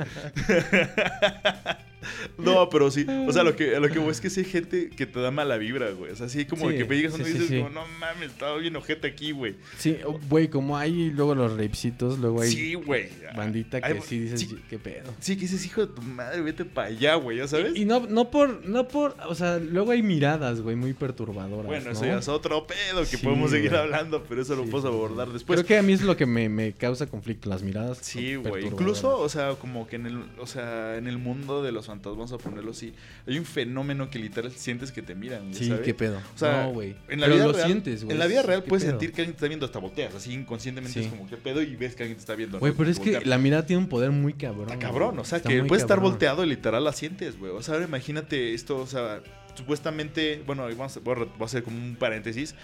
No, 2.37 2.69
pero 2.69 2.89
sí. 2.91 3.05
O 3.27 3.31
sea, 3.31 3.43
lo 3.43 3.55
que, 3.55 3.79
lo 3.79 3.89
que 3.89 3.99
voy 3.99 4.11
es 4.11 4.21
que 4.21 4.29
sí 4.29 4.41
hay 4.41 4.45
gente 4.45 4.89
que 4.89 5.05
te 5.05 5.19
da 5.19 5.31
mala 5.31 5.57
vibra, 5.57 5.91
güey. 5.91 6.11
O 6.11 6.15
sea, 6.15 6.25
así 6.25 6.45
como 6.45 6.69
Sí, 6.69 6.77
que 6.77 6.85
me 6.85 6.95
llegas 6.95 7.13
sí, 7.13 7.21
y 7.21 7.25
sí, 7.25 7.31
dices, 7.33 7.47
sí. 7.49 7.57
como, 7.57 7.69
no 7.69 7.81
mames, 7.99 8.31
estaba 8.31 8.57
bien 8.57 8.75
ojete 8.75 9.07
aquí, 9.07 9.31
güey. 9.31 9.55
Sí, 9.77 9.97
güey, 10.29 10.47
como 10.49 10.77
hay 10.77 11.09
luego 11.11 11.35
los 11.35 11.51
rapecitos, 11.57 12.19
luego 12.19 12.41
hay 12.41 12.51
Sí, 12.51 12.73
güey. 12.75 13.09
bandita 13.35 13.81
que 13.81 14.01
sí 14.01 14.19
dices, 14.19 14.39
sí, 14.41 14.59
qué 14.69 14.79
pedo. 14.79 15.13
sí, 15.19 15.35
que 15.35 15.41
dices, 15.41 15.65
hijo 15.65 15.85
de 15.85 15.93
tu 15.93 16.01
madre, 16.01 16.41
vete 16.41 16.65
para 16.65 16.87
allá, 16.87 17.15
güey, 17.15 17.37
¿ya 17.37 17.47
sabes? 17.47 17.75
Y 17.75 17.85
no, 17.85 18.01
no 18.07 18.29
por, 18.31 18.65
no 18.65 18.87
por, 18.87 19.15
o 19.27 19.35
sea, 19.35 19.57
luego 19.59 19.91
hay 19.91 20.01
miradas, 20.01 20.61
güey, 20.61 20.75
muy 20.75 20.93
perturbadoras. 20.93 21.65
Bueno, 21.65 21.91
eso 21.91 22.05
ya 22.05 22.17
es 22.19 22.27
otro 22.27 22.65
pedo 22.67 23.01
que 23.01 23.17
Sí, 23.17 23.17
podemos 23.17 23.51
seguir 23.51 23.69
güey. 23.71 23.81
hablando, 23.81 24.23
pero 24.27 24.41
eso 24.41 24.55
lo 24.55 24.63
Sí, 24.65 24.69
puedo 24.71 24.83
sí, 24.87 24.89
sí. 24.89 24.95
abordar 24.95 25.29
después. 25.29 25.57
Creo 25.59 25.67
que 25.67 25.77
a 25.77 25.83
mí 25.83 25.93
es 25.93 26.01
lo 26.01 26.15
que 26.17 26.25
me, 26.25 26.49
me 26.49 26.73
causa 26.73 27.07
conflicto, 27.07 27.49
las 27.49 27.61
miradas. 27.63 27.99
Sí, 28.01 28.35
güey. 28.35 28.65
Incluso, 28.65 29.19
o 29.19 29.29
sea, 29.29 29.55
como 29.55 29.87
que 29.87 29.95
en 29.97 30.05
el, 30.07 30.23
o 30.39 30.47
sea, 30.47 30.97
en 30.97 31.07
el 31.07 31.17
mundo 31.17 31.61
de 31.63 31.71
los 31.71 31.89
fantasmas, 31.91 32.17
vamos 32.17 32.33
a 32.33 32.37
ponerlo 32.37 32.71
así, 32.71 32.93
hay 33.27 33.37
un 33.37 33.45
fenómeno 33.45 34.09
que 34.09 34.19
literal 34.19 34.51
sientes 34.51 34.91
que 34.91 35.01
te 35.01 35.15
miran, 35.15 35.53
Sí, 35.53 35.67
¿sabes? 35.67 35.83
qué 35.85 35.93
pedo. 35.93 36.19
O 36.35 36.37
sea, 36.37 36.63
no, 36.63 36.71
güey. 36.73 36.95
En 37.09 37.19
la 37.19 37.27
Pero 37.27 37.35
vida 37.35 37.47
lo 37.47 37.53
real, 37.53 37.65
sientes, 37.67 38.03
güey. 38.03 38.13
En 38.13 38.19
la 38.19 38.27
vida 38.27 38.41
real 38.41 38.63
¿Qué 38.63 38.69
puedes 38.69 38.83
pedo? 38.83 38.91
sentir 38.93 39.11
que 39.13 39.21
alguien 39.21 39.33
te 39.33 39.37
está 39.37 39.47
viendo 39.47 39.65
hasta 39.65 39.79
volteas, 39.79 40.15
así 40.15 40.33
inconscientemente 40.33 40.99
Sí. 40.99 41.05
es 41.05 41.11
como 41.11 41.27
qué 41.29 41.37
pedo 41.37 41.61
y 41.61 41.75
ves 41.75 41.95
que 41.95 42.03
alguien 42.03 42.15
te 42.17 42.21
está 42.21 42.35
viendo. 42.35 42.59
Güey, 42.59 42.71
¿no? 42.71 42.77
pero 42.77 42.89
es 42.89 42.99
que 42.99 43.21
la 43.25 43.37
mirada 43.37 43.65
tiene 43.65 43.81
un 43.83 43.89
poder 43.89 44.11
muy 44.11 44.33
cabrón. 44.33 44.69
Está 44.71 44.79
cabrón, 44.79 45.19
o 45.19 45.23
sea, 45.25 45.37
Está 45.37 45.49
que 45.49 45.63
puedes 45.63 45.83
estar 45.83 45.99
volteado 45.99 46.43
y 46.43 46.47
literal 46.47 46.83
la 46.83 46.93
sientes, 46.93 47.37
güey. 47.37 47.51
O 47.51 47.61
sea, 47.61 47.73
ahora 47.75 47.85
imagínate 47.85 48.53
esto, 48.53 48.77
o 48.77 48.87
sea, 48.87 49.21
supuestamente, 49.55 50.41
bueno, 50.45 50.63
vamos 50.63 50.97
a, 50.97 50.99
voy 51.01 51.27
a 51.39 51.43
hacer 51.43 51.63
como 51.63 51.77
un 51.77 51.95
paréntesis. 51.95 52.55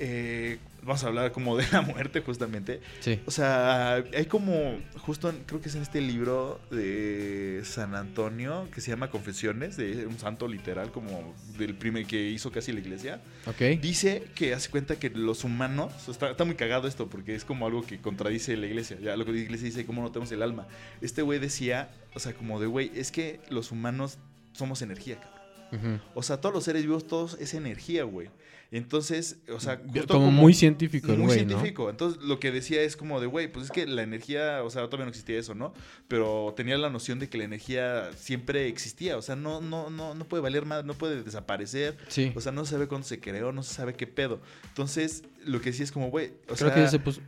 Eh, 0.00 0.58
vamos 0.88 1.04
a 1.04 1.06
hablar 1.08 1.30
como 1.32 1.56
de 1.56 1.64
la 1.70 1.82
muerte, 1.82 2.20
justamente. 2.22 2.80
Sí. 3.00 3.20
O 3.26 3.30
sea, 3.30 3.94
hay 3.96 4.26
como, 4.26 4.78
justo 4.96 5.28
en- 5.30 5.44
creo 5.44 5.60
que 5.60 5.68
es 5.68 5.74
en 5.76 5.82
este 5.82 6.00
libro 6.00 6.60
de 6.70 7.60
San 7.64 7.94
Antonio, 7.94 8.66
que 8.74 8.80
se 8.80 8.90
llama 8.90 9.10
Confesiones, 9.10 9.76
de 9.76 10.06
un 10.06 10.18
santo 10.18 10.48
literal, 10.48 10.90
como 10.90 11.34
del 11.58 11.74
primer 11.74 12.06
que 12.06 12.30
hizo 12.30 12.50
casi 12.50 12.72
la 12.72 12.80
iglesia. 12.80 13.20
Ok. 13.46 13.80
Dice 13.80 14.24
que 14.34 14.54
hace 14.54 14.70
cuenta 14.70 14.98
que 14.98 15.10
los 15.10 15.44
humanos, 15.44 15.92
está, 16.08 16.30
está 16.30 16.44
muy 16.44 16.56
cagado 16.56 16.88
esto, 16.88 17.06
porque 17.08 17.34
es 17.34 17.44
como 17.44 17.66
algo 17.66 17.82
que 17.82 18.00
contradice 18.00 18.56
la 18.56 18.66
iglesia. 18.66 18.96
Ya 19.00 19.16
lo 19.16 19.24
que 19.24 19.32
la 19.32 19.38
iglesia 19.38 19.66
dice, 19.66 19.86
cómo 19.86 20.02
no 20.02 20.10
tenemos 20.10 20.32
el 20.32 20.42
alma. 20.42 20.66
Este 21.00 21.22
güey 21.22 21.38
decía, 21.38 21.90
o 22.14 22.18
sea, 22.18 22.32
como 22.32 22.58
de 22.60 22.66
güey, 22.66 22.90
es 22.94 23.12
que 23.12 23.40
los 23.50 23.70
humanos 23.70 24.18
somos 24.52 24.82
energía, 24.82 25.20
cabrón. 25.20 26.00
O 26.14 26.22
sea, 26.22 26.38
todos 26.40 26.54
los 26.54 26.64
seres 26.64 26.82
vivos, 26.82 27.06
todos 27.06 27.36
es 27.38 27.52
energía, 27.52 28.04
güey. 28.04 28.30
Entonces, 28.70 29.38
o 29.54 29.60
sea, 29.60 29.80
justo 29.92 30.14
Como 30.14 30.30
muy 30.30 30.52
científico 30.52 31.12
muy 31.14 31.32
científico. 31.32 31.88
Entonces, 31.88 32.22
lo 32.22 32.38
que 32.38 32.52
decía 32.52 32.82
es 32.82 32.96
como 32.96 33.18
de, 33.18 33.26
güey, 33.26 33.50
pues 33.50 33.66
es 33.66 33.70
que 33.70 33.86
la 33.86 34.02
energía, 34.02 34.62
o 34.62 34.68
sea, 34.68 34.82
todavía 34.84 35.06
no 35.06 35.10
existía 35.10 35.38
eso, 35.38 35.54
¿no? 35.54 35.72
Pero 36.06 36.52
tenía 36.54 36.76
la 36.76 36.90
noción 36.90 37.18
de 37.18 37.30
que 37.30 37.38
la 37.38 37.44
energía 37.44 38.10
siempre 38.14 38.68
existía. 38.68 39.16
O 39.16 39.22
sea, 39.22 39.36
no, 39.36 39.62
no, 39.62 39.88
no, 39.88 40.14
no 40.14 40.24
puede 40.28 40.42
valer 40.42 40.66
más, 40.66 40.84
no 40.84 40.94
puede 40.94 41.22
desaparecer. 41.22 41.96
Sí. 42.08 42.30
O 42.34 42.42
sea, 42.42 42.52
no 42.52 42.66
se 42.66 42.72
sabe 42.72 42.88
cuándo 42.88 43.06
se 43.06 43.20
creó, 43.20 43.52
no 43.52 43.62
se 43.62 43.72
sabe 43.72 43.94
qué 43.94 44.06
pedo. 44.06 44.40
Entonces, 44.68 45.24
lo 45.46 45.62
que 45.62 45.72
sí 45.72 45.82
es 45.82 45.90
como, 45.90 46.10
güey, 46.10 46.32
o 46.48 46.54
Creo 46.54 46.56
sea... 46.56 46.74
que 46.74 46.80
ya 46.80 46.88
se 46.88 46.98
puso. 46.98 47.22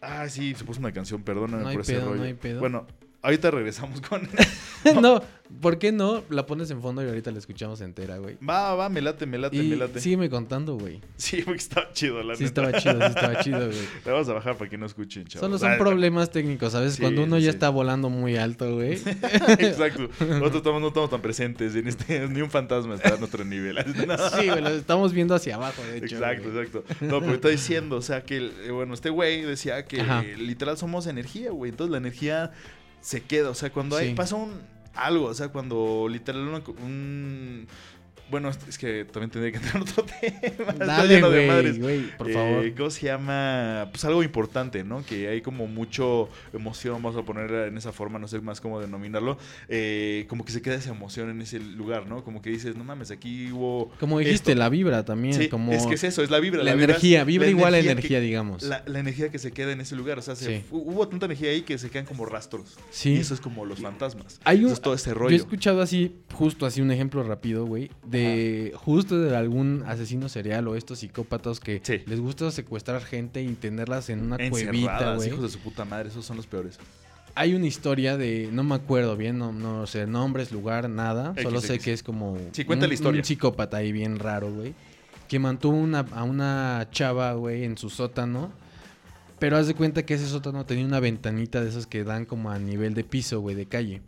Ah, 0.00 0.28
sí, 0.28 0.54
se 0.54 0.64
puso 0.64 0.80
una 0.80 0.92
canción, 0.92 1.22
perdóname 1.22 1.64
No 1.64 1.72
por 1.72 1.80
ese 1.82 1.94
pedo, 1.94 2.04
no 2.04 2.10
rollo. 2.12 2.22
hay 2.22 2.34
pedo. 2.34 2.60
Bueno, 2.60 2.86
ahorita 3.22 3.50
regresamos 3.50 4.00
con... 4.00 4.28
no, 5.02 5.22
¿por 5.60 5.78
qué 5.78 5.90
no? 5.92 6.22
La 6.30 6.46
pones 6.46 6.70
en 6.70 6.80
fondo 6.80 7.02
y 7.04 7.08
ahorita 7.08 7.30
la 7.32 7.38
escuchamos 7.38 7.80
entera, 7.80 8.18
güey. 8.18 8.36
va, 8.46 8.74
va, 8.74 8.88
me 8.88 9.00
late, 9.00 9.26
me 9.26 9.38
late, 9.38 9.56
Y 9.56 9.68
me 9.70 9.76
late. 9.76 10.00
sígueme 10.00 10.30
contando, 10.30 10.76
güey. 10.76 11.00
Sí, 11.16 11.42
güey, 11.42 11.56
estaba 11.56 11.92
chido, 11.92 12.22
la 12.22 12.36
Sí 12.36 12.44
neta. 12.44 12.70
estaba 12.70 12.78
chido, 12.80 13.00
sí 13.00 13.06
estaba 13.08 13.40
chido, 13.42 13.66
güey. 13.66 13.78
La 14.04 14.12
vamos 14.12 14.28
a 14.28 14.32
bajar 14.34 14.56
para 14.56 14.70
que 14.70 14.78
no 14.78 14.86
escuchen, 14.86 15.24
chavos. 15.26 15.40
Solo 15.46 15.58
son 15.58 15.72
Ah, 15.72 15.78
problemas 15.78 16.30
técnicos, 16.30 16.72
¿sabes? 16.72 16.94
Sí, 16.94 17.02
Cuando 17.02 17.24
uno 17.24 17.36
sí, 17.38 17.42
ya 17.42 17.50
está 17.50 17.68
volando 17.70 18.08
muy 18.08 18.36
alto, 18.36 18.74
güey. 18.76 18.92
Exacto. 19.58 20.08
Nosotros 20.20 20.56
estamos, 20.56 20.80
no 20.80 20.88
estamos 20.88 21.10
tan 21.10 21.20
presentes 21.20 21.74
en 21.74 21.88
este. 21.88 22.28
Ni 22.28 22.40
un 22.40 22.50
fantasma 22.50 22.94
está 22.94 23.14
a 23.14 23.16
nuestro 23.18 23.44
nivel. 23.44 23.76
No. 24.06 24.16
Sí, 24.30 24.48
güey, 24.48 24.60
lo 24.62 24.68
estamos 24.70 25.12
viendo 25.12 25.34
hacia 25.34 25.56
abajo, 25.56 25.82
de 25.82 25.98
hecho. 25.98 26.16
Exacto, 26.16 26.50
güey. 26.50 26.64
exacto. 26.66 26.84
No, 27.00 27.20
pero 27.20 27.34
está 27.34 27.48
diciendo, 27.48 27.96
o 27.96 28.02
sea, 28.02 28.22
que, 28.22 28.36
eh, 28.64 28.70
bueno, 28.70 28.94
este 28.94 29.10
güey 29.10 29.42
decía 29.42 29.84
que 29.86 30.00
Ajá. 30.00 30.22
literal 30.22 30.78
somos 30.78 31.06
energía, 31.06 31.50
güey. 31.50 31.70
Entonces 31.70 31.90
la 31.90 31.98
energía 31.98 32.52
se 33.00 33.22
queda, 33.22 33.50
o 33.50 33.54
sea, 33.54 33.70
cuando 33.72 33.96
hay, 33.96 34.08
Sí. 34.10 34.14
pasa 34.14 34.36
un 34.36 34.60
algo, 34.94 35.26
o 35.26 35.34
sea, 35.34 35.48
cuando 35.48 36.06
literal 36.10 36.42
una- 36.48 36.62
un... 36.82 37.66
Bueno, 38.30 38.50
es 38.50 38.78
que 38.78 39.04
también 39.06 39.30
tendría 39.30 39.52
que 39.52 39.58
entrar 39.64 39.76
en 39.76 39.82
otro 39.82 40.04
tema. 40.04 40.72
Dale, 40.72 41.20
güey, 41.20 41.78
güey, 41.78 42.16
por 42.16 42.30
Eh, 42.30 42.34
favor. 42.34 42.74
¿Cómo 42.76 42.90
se 42.90 43.06
llama? 43.06 43.88
Pues 43.90 44.04
algo 44.04 44.22
importante, 44.22 44.84
¿no? 44.84 45.04
Que 45.04 45.28
hay 45.28 45.40
como 45.40 45.66
mucho 45.66 46.28
emoción, 46.52 47.02
vamos 47.02 47.16
a 47.16 47.22
ponerla 47.24 47.66
en 47.66 47.76
esa 47.78 47.92
forma, 47.92 48.18
no 48.18 48.28
sé 48.28 48.40
más 48.40 48.60
cómo 48.60 48.80
denominarlo. 48.80 49.38
eh, 49.68 50.26
como 50.28 50.44
que 50.44 50.52
se 50.52 50.62
queda 50.62 50.74
esa 50.74 50.90
emoción 50.90 51.30
en 51.30 51.40
ese 51.42 51.58
lugar, 51.60 52.06
¿no? 52.06 52.22
Como 52.24 52.42
que 52.42 52.50
dices, 52.50 52.76
no 52.76 52.84
mames, 52.84 53.10
aquí 53.10 53.50
hubo. 53.52 53.90
Como 54.00 54.18
dijiste, 54.18 54.52
esto". 54.52 54.58
la 54.58 54.68
vibra 54.68 55.04
también. 55.04 55.34
Sí, 55.34 55.48
como 55.48 55.72
es 55.72 55.86
que 55.86 55.94
es 55.94 56.04
eso, 56.04 56.22
es 56.22 56.30
la 56.30 56.40
vibra. 56.40 56.62
la, 56.62 56.72
es- 56.74 56.82
energía, 56.82 57.24
vibra 57.24 57.48
igual 57.48 57.74
a 57.74 57.80
que- 57.80 57.90
energía, 57.90 58.20
digamos. 58.20 58.62
la, 58.62 58.82
la 58.86 58.98
energía 58.98 59.30
que 59.30 59.38
se 59.38 59.52
queda 59.52 59.72
en 59.72 59.80
ese 59.80 59.96
lugar, 59.96 60.18
o 60.18 60.22
sea, 60.22 60.36
se- 60.36 60.58
Sí. 60.58 60.64
hubo 60.70 61.06
tanta 61.08 61.26
energía 61.26 61.50
ahí 61.50 61.62
que 61.62 61.76
se 61.78 61.90
quedan 61.90 62.04
como 62.06 62.24
rastros. 62.26 62.76
Sí. 62.90 63.10
Y 63.14 63.16
eso 63.18 63.34
es 63.34 63.40
como 63.40 63.64
los 63.64 63.80
fantasmas. 63.80 64.40
Hay 64.44 64.58
un- 64.60 64.66
Eso 64.66 64.74
es 64.74 64.80
todo 64.80 64.94
ese 64.94 65.10
Yo 65.10 65.16
he 65.16 65.18
rollo. 65.18 65.36
escuchado 65.36 65.80
así, 65.82 66.16
justo 66.32 66.66
así 66.66 66.80
un 66.80 66.90
ejemplo 66.90 67.22
rápido, 67.22 67.64
güey, 67.66 67.90
de 68.06 68.17
justo 68.76 69.18
de 69.18 69.36
algún 69.36 69.82
asesino 69.86 70.28
serial 70.28 70.66
o 70.68 70.76
estos 70.76 71.00
psicópatas 71.00 71.60
que 71.60 71.80
Sí. 71.82 72.02
les 72.06 72.20
gusta 72.20 72.50
secuestrar 72.50 73.02
gente 73.02 73.42
y 73.42 73.48
tenerlas 73.54 74.10
en 74.10 74.20
una 74.22 74.36
cuevita, 74.50 75.14
güey. 75.16 75.28
hijos 75.28 75.42
de 75.42 75.48
su 75.48 75.58
puta 75.58 75.84
madre, 75.84 76.08
esos 76.08 76.24
son 76.24 76.36
los 76.36 76.46
peores. 76.46 76.78
Hay 77.34 77.54
una 77.54 77.66
historia 77.66 78.16
de, 78.16 78.48
no 78.52 78.64
me 78.64 78.74
acuerdo 78.74 79.16
bien, 79.16 79.38
no, 79.38 79.52
no 79.52 79.86
sé, 79.86 80.06
nombres, 80.06 80.50
lugar, 80.50 80.88
nada. 80.90 81.34
Solo 81.40 81.60
sé 81.60 81.78
que 81.78 81.92
es 81.92 82.02
como 82.02 82.36
Sí, 82.52 82.64
cuenta 82.64 82.86
un, 82.86 82.88
la 82.90 82.94
historia. 82.94 83.20
un 83.20 83.24
psicópata 83.24 83.76
ahí 83.76 83.92
bien 83.92 84.18
raro, 84.18 84.50
güey. 84.52 84.74
Que 85.28 85.38
mantuvo 85.38 85.76
una, 85.76 86.00
a 86.12 86.24
una 86.24 86.88
chava, 86.90 87.32
güey, 87.34 87.64
en 87.64 87.76
su 87.78 87.90
sótano. 87.90 88.50
Pero 89.38 89.56
haz 89.56 89.68
de 89.68 89.74
cuenta 89.74 90.04
que 90.04 90.14
ese 90.14 90.26
sótano 90.26 90.66
tenía 90.66 90.84
una 90.84 90.98
ventanita 90.98 91.60
de 91.62 91.68
esas 91.68 91.86
que 91.86 92.02
dan 92.02 92.24
como 92.24 92.50
a 92.50 92.58
nivel 92.58 92.94
de 92.94 93.04
piso, 93.04 93.40
güey, 93.40 93.54
de 93.54 93.66
calle. 93.66 94.00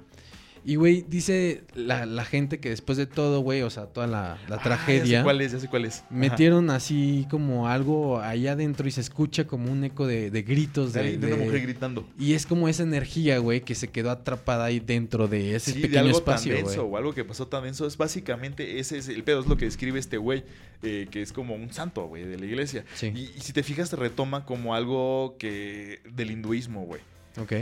Y, 0.64 0.76
güey, 0.76 1.04
dice 1.08 1.62
la, 1.74 2.06
la 2.06 2.24
gente 2.24 2.60
que 2.60 2.68
después 2.70 2.98
de 2.98 3.06
todo, 3.06 3.40
güey, 3.40 3.62
o 3.62 3.70
sea, 3.70 3.86
toda 3.86 4.06
la, 4.06 4.38
la 4.48 4.56
Ah, 4.56 4.58
Ya 4.58 4.62
tragedia, 4.62 5.18
sé 5.20 5.24
cuál 5.24 5.40
es, 5.40 5.52
ya 5.52 5.58
sé 5.60 5.68
cuál 5.68 5.84
es. 5.84 6.00
Ajá. 6.00 6.06
metieron 6.10 6.70
así 6.70 7.26
como 7.30 7.68
algo 7.68 8.20
allá 8.20 8.52
adentro 8.52 8.86
y 8.86 8.90
se 8.90 9.00
escucha 9.00 9.46
como 9.46 9.70
un 9.72 9.84
eco 9.84 10.06
de, 10.06 10.30
de 10.30 10.42
gritos 10.42 10.92
de, 10.92 11.02
de, 11.02 11.16
de 11.18 11.26
una 11.34 11.44
mujer 11.44 11.62
gritando. 11.62 12.06
Y 12.18 12.34
es 12.34 12.46
como 12.46 12.68
esa 12.68 12.82
energía, 12.82 13.38
güey, 13.38 13.62
que 13.62 13.74
se 13.74 13.88
quedó 13.88 14.10
atrapada 14.10 14.64
ahí 14.66 14.80
dentro 14.80 15.28
de 15.28 15.54
ese 15.56 15.72
Sí, 15.72 15.78
de 15.80 15.88
pequeño 15.88 16.00
algo 16.06 16.18
espacio, 16.18 16.54
tan 16.54 16.64
denso 16.64 16.84
o 16.84 16.96
algo 16.96 17.14
que 17.14 17.24
pasó 17.24 17.46
tan 17.46 17.64
denso. 17.64 17.86
Es 17.86 17.96
básicamente 17.96 18.78
ese 18.78 18.98
es 18.98 19.08
el 19.08 19.24
pedo, 19.24 19.40
es 19.40 19.46
lo 19.46 19.56
que 19.56 19.64
describe 19.64 19.98
este 19.98 20.18
güey, 20.18 20.44
eh, 20.82 21.08
que 21.10 21.22
es 21.22 21.32
como 21.32 21.54
un 21.54 21.72
santo, 21.72 22.06
güey, 22.06 22.24
de 22.24 22.38
la 22.38 22.46
iglesia. 22.46 22.84
Sí. 22.94 23.12
Y, 23.14 23.30
y 23.36 23.40
si 23.40 23.52
te 23.52 23.62
fijas, 23.62 23.90
te 23.90 23.96
retoma 23.96 24.44
como 24.44 24.74
algo 24.74 25.36
que 25.38 26.00
del 26.12 26.30
hinduismo, 26.30 26.84
güey. 26.84 27.00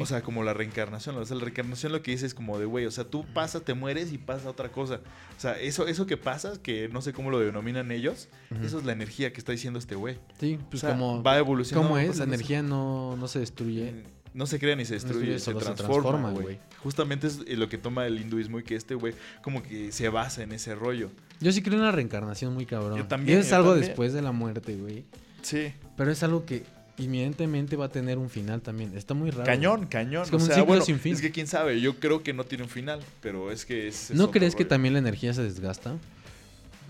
O 0.01 0.07
sea, 0.07 0.23
como 0.23 0.43
la 0.45 0.55
reencarnación. 0.55 1.16
O 1.16 1.25
sea, 1.25 1.37
la 1.37 1.43
reencarnación 1.45 1.93
lo 1.93 2.03
que 2.03 2.11
dice 2.11 2.27
es 2.27 2.35
como 2.35 2.59
de, 2.59 2.64
güey, 2.64 2.87
o 2.87 2.91
sea, 2.91 3.05
tú 3.05 3.25
pasas, 3.35 3.62
te 3.62 3.75
mueres 3.75 4.12
y 4.12 4.19
pasa 4.19 4.49
otra 4.49 4.71
cosa. 4.71 5.01
O 5.37 5.41
sea, 5.41 5.59
eso, 5.61 5.87
eso 5.87 6.07
que 6.07 6.16
pasa, 6.16 6.55
que 6.62 6.89
no 6.89 7.03
sé 7.03 7.12
cómo 7.12 7.31
lo 7.31 7.39
denominan 7.39 7.91
ellos, 7.93 8.29
Ujú. 8.51 8.64
eso 8.64 8.79
es 8.79 8.85
la 8.85 8.93
energía 8.93 9.33
que 9.33 9.39
está 9.39 9.53
diciendo 9.53 9.79
este 9.79 9.95
güey. 9.95 10.19
Sí, 10.41 10.59
pues 10.71 10.83
o 10.83 10.87
sea, 10.87 10.97
como... 10.97 11.23
va 11.23 11.37
evolucionando. 11.39 11.89
¿Cómo 11.89 11.99
es? 11.99 12.19
La 12.19 12.25
energía 12.25 12.62
no, 12.62 13.16
no 13.16 13.29
se 13.29 13.41
destruye. 13.41 14.05
No 14.35 14.47
se 14.47 14.59
crea 14.59 14.77
ni 14.77 14.85
se 14.85 14.95
destruye, 14.95 15.33
destruye, 15.33 15.39
se, 15.39 15.45
solo 15.47 15.61
se 15.61 15.83
transforma, 15.83 16.31
güey. 16.31 16.59
Justamente 16.83 17.27
es 17.27 17.59
lo 17.59 17.69
que 17.69 17.79
toma 17.79 18.07
el 18.07 18.21
hinduismo 18.21 18.59
y 18.61 18.62
que 18.62 18.77
este 18.77 18.95
güey 18.95 19.14
como 19.43 19.62
que 19.62 19.91
se 19.91 20.09
basa 20.11 20.43
en 20.43 20.53
ese 20.53 20.75
rollo. 20.75 21.11
Yo 21.41 21.51
sí 21.51 21.62
creo 21.62 21.77
en 21.77 21.85
la 21.85 21.93
reencarnación 21.93 22.55
muy 22.55 22.66
cabrón. 22.66 22.99
Yo 22.99 23.07
también, 23.07 23.39
Y 23.39 23.41
es 23.41 23.51
yo 23.51 23.57
algo 23.57 23.71
también. 23.71 23.89
después 23.89 24.12
de 24.12 24.23
la 24.23 24.33
muerte, 24.33 24.77
güey. 24.77 25.05
Sí. 25.43 25.73
Pero 25.97 26.11
es 26.12 26.23
algo 26.23 26.45
que 26.45 26.62
inminentemente 26.99 27.76
va 27.76 27.86
a 27.86 27.88
tener 27.88 28.18
un 28.18 28.28
final 28.30 28.61
también. 28.61 28.96
Está 28.96 29.14
muy 29.14 29.30
raro. 29.30 29.44
Cañón, 29.44 29.86
cañón. 29.86 30.24
Es 30.24 30.30
como 30.30 30.42
o 30.42 30.44
un 30.44 30.46
sea, 30.46 30.57
ciclo 30.57 30.66
bueno, 30.66 30.84
sin 30.84 30.99
fin. 30.99 31.14
es 31.14 31.20
que 31.20 31.30
quién 31.30 31.46
sabe, 31.46 31.80
yo 31.80 31.99
creo 31.99 32.22
que 32.22 32.32
no 32.32 32.44
tiene 32.44 32.64
un 32.64 32.70
final, 32.70 33.01
pero 33.20 33.51
es 33.53 33.64
que 33.64 33.88
es... 33.88 34.11
es 34.11 34.16
¿No 34.16 34.30
crees 34.30 34.55
que 34.55 34.64
también 34.64 34.94
la 34.94 34.99
energía 34.99 35.32
se 35.32 35.42
desgasta? 35.42 35.96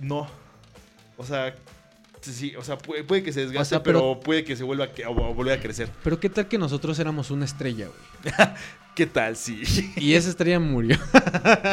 No. 0.00 0.28
O 1.16 1.24
sea, 1.24 1.54
sí, 2.20 2.54
o 2.56 2.62
sea, 2.62 2.78
puede, 2.78 3.04
puede 3.04 3.22
que 3.22 3.32
se 3.32 3.40
desgaste, 3.40 3.60
O 3.60 3.64
sea, 3.64 3.82
pero, 3.82 3.98
pero- 4.00 4.20
puede 4.20 4.44
que 4.44 4.56
se 4.56 4.64
vuelva 4.64 4.84
a, 4.86 5.52
a 5.54 5.60
crecer. 5.60 5.90
Pero 6.04 6.18
qué 6.20 6.30
tal 6.30 6.48
que 6.48 6.58
nosotros 6.58 6.98
éramos 6.98 7.30
una 7.30 7.44
estrella, 7.44 7.88
güey. 7.88 8.34
¿Qué 8.94 9.06
tal? 9.06 9.36
Sí. 9.36 9.62
Y 9.96 10.14
esa 10.14 10.28
estrella 10.28 10.58
murió. 10.58 10.96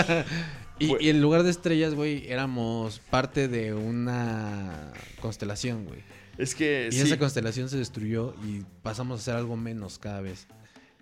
y, 0.79 1.03
y 1.03 1.09
en 1.09 1.21
lugar 1.21 1.41
de 1.43 1.49
estrellas, 1.49 1.95
güey, 1.95 2.27
éramos 2.31 2.99
parte 2.99 3.47
de 3.47 3.73
una 3.73 4.91
constelación, 5.21 5.85
güey. 5.85 6.03
Es 6.37 6.55
que 6.55 6.89
Y 6.91 6.95
sí. 6.95 7.01
esa 7.01 7.17
constelación 7.17 7.69
se 7.69 7.77
destruyó 7.77 8.33
y 8.45 8.63
pasamos 8.83 9.19
a 9.19 9.23
ser 9.23 9.35
algo 9.35 9.55
menos 9.55 9.99
cada 9.99 10.21
vez. 10.21 10.47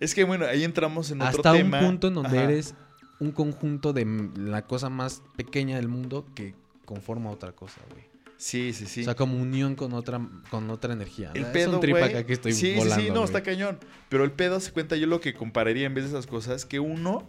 Es 0.00 0.14
que 0.14 0.24
bueno, 0.24 0.46
ahí 0.46 0.64
entramos 0.64 1.10
en 1.10 1.20
otro 1.22 1.40
Hasta 1.40 1.52
un 1.52 1.70
punto 1.70 2.08
en 2.08 2.14
donde 2.14 2.38
Ajá. 2.38 2.44
eres 2.44 2.74
un 3.20 3.32
conjunto 3.32 3.92
de 3.92 4.06
la 4.36 4.62
cosa 4.66 4.90
más 4.90 5.22
pequeña 5.36 5.76
del 5.76 5.88
mundo 5.88 6.26
que 6.34 6.54
conforma 6.84 7.30
otra 7.30 7.52
cosa, 7.52 7.80
güey. 7.90 8.04
Sí, 8.36 8.72
sí, 8.72 8.86
sí. 8.86 9.02
O 9.02 9.04
sea, 9.04 9.14
como 9.14 9.40
unión 9.40 9.74
con 9.74 9.92
otra, 9.94 10.20
con 10.50 10.68
otra 10.68 10.92
energía. 10.92 11.30
El 11.34 11.44
es 11.44 11.48
pedo, 11.48 11.76
un 11.76 11.80
trip 11.80 11.96
acá 11.96 12.26
que 12.26 12.32
estoy 12.32 12.52
sí, 12.52 12.74
volando, 12.74 12.96
sí, 12.96 13.06
sí, 13.06 13.10
no, 13.10 13.24
está 13.24 13.42
cañón. 13.42 13.78
Pero 14.08 14.24
el 14.24 14.32
pedo 14.32 14.60
se 14.60 14.72
cuenta 14.72 14.96
yo 14.96 15.06
lo 15.06 15.20
que 15.20 15.34
compararía 15.34 15.86
en 15.86 15.94
vez 15.94 16.04
de 16.04 16.10
esas 16.10 16.26
cosas, 16.26 16.66
que 16.66 16.80
uno, 16.80 17.26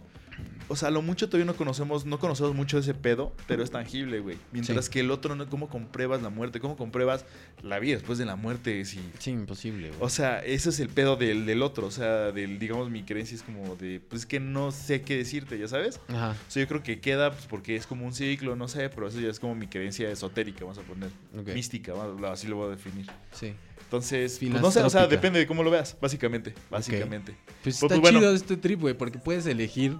o 0.68 0.76
sea, 0.76 0.90
lo 0.90 1.02
mucho 1.02 1.28
todavía 1.28 1.46
no 1.46 1.56
conocemos, 1.56 2.04
no 2.06 2.18
conocemos 2.18 2.54
mucho 2.54 2.76
de 2.76 2.82
ese 2.82 2.94
pedo, 2.94 3.32
pero 3.46 3.62
es 3.62 3.70
tangible, 3.70 4.20
güey. 4.20 4.36
Mientras 4.52 4.86
Sí. 4.86 4.90
que 4.90 5.00
el 5.00 5.10
otro, 5.10 5.34
no, 5.36 5.48
¿cómo 5.48 5.68
compruebas 5.68 6.22
la 6.22 6.28
muerte? 6.28 6.60
¿Cómo 6.60 6.76
compruebas 6.76 7.24
la 7.62 7.78
vida 7.78 7.94
después 7.94 8.18
de 8.18 8.24
la 8.26 8.36
muerte? 8.36 8.84
Si, 8.84 9.00
Sí, 9.18 9.30
imposible, 9.30 9.88
güey. 9.88 10.00
o 10.00 10.08
sea, 10.08 10.38
ese 10.40 10.70
es 10.70 10.80
el 10.80 10.88
pedo 10.88 11.16
del, 11.16 11.46
del 11.46 11.62
otro, 11.62 11.86
o 11.86 11.90
sea, 11.90 12.32
del, 12.32 12.58
digamos, 12.58 12.90
mi 12.90 13.02
creencia 13.02 13.36
es 13.36 13.42
como 13.42 13.76
de, 13.76 14.00
pues 14.08 14.26
que 14.26 14.40
no 14.40 14.72
sé 14.72 15.02
qué 15.02 15.16
decirte, 15.16 15.58
¿ya 15.58 15.68
sabes? 15.68 16.00
Ajá. 16.08 16.30
O 16.30 16.50
sea, 16.50 16.62
yo 16.62 16.68
creo 16.68 16.82
que 16.82 17.00
queda, 17.00 17.30
pues 17.32 17.46
porque 17.46 17.76
es 17.76 17.86
como 17.86 18.04
un 18.06 18.12
ciclo, 18.12 18.56
no 18.56 18.68
sé, 18.68 18.88
pero 18.90 19.08
eso 19.08 19.20
ya 19.20 19.28
es 19.28 19.38
como 19.40 19.54
mi 19.54 19.66
creencia 19.68 20.10
esotérica, 20.10 20.60
vamos 20.64 20.78
a 20.78 20.82
poner. 20.82 21.10
Mística, 21.54 21.92
así 22.30 22.46
lo 22.48 22.56
voy 22.56 22.66
a 22.66 22.70
definir. 22.70 23.06
Sí. 23.32 23.54
Entonces, 23.84 24.38
pues, 24.40 24.50
no 24.60 24.70
sé, 24.72 24.82
o 24.82 24.90
sea, 24.90 25.06
depende 25.06 25.38
de 25.38 25.46
cómo 25.46 25.62
lo 25.62 25.70
veas, 25.70 25.96
básicamente. 26.00 26.52
Básicamente. 26.70 27.36
Pues 27.44 27.56
Pues, 27.62 27.74
está 27.76 27.86
pues, 27.88 28.00
bueno. 28.00 28.18
chido 28.18 28.34
este 28.34 28.56
trip, 28.56 28.80
güey, 28.80 28.94
porque 28.94 29.16
puedes 29.18 29.46
elegir 29.46 29.96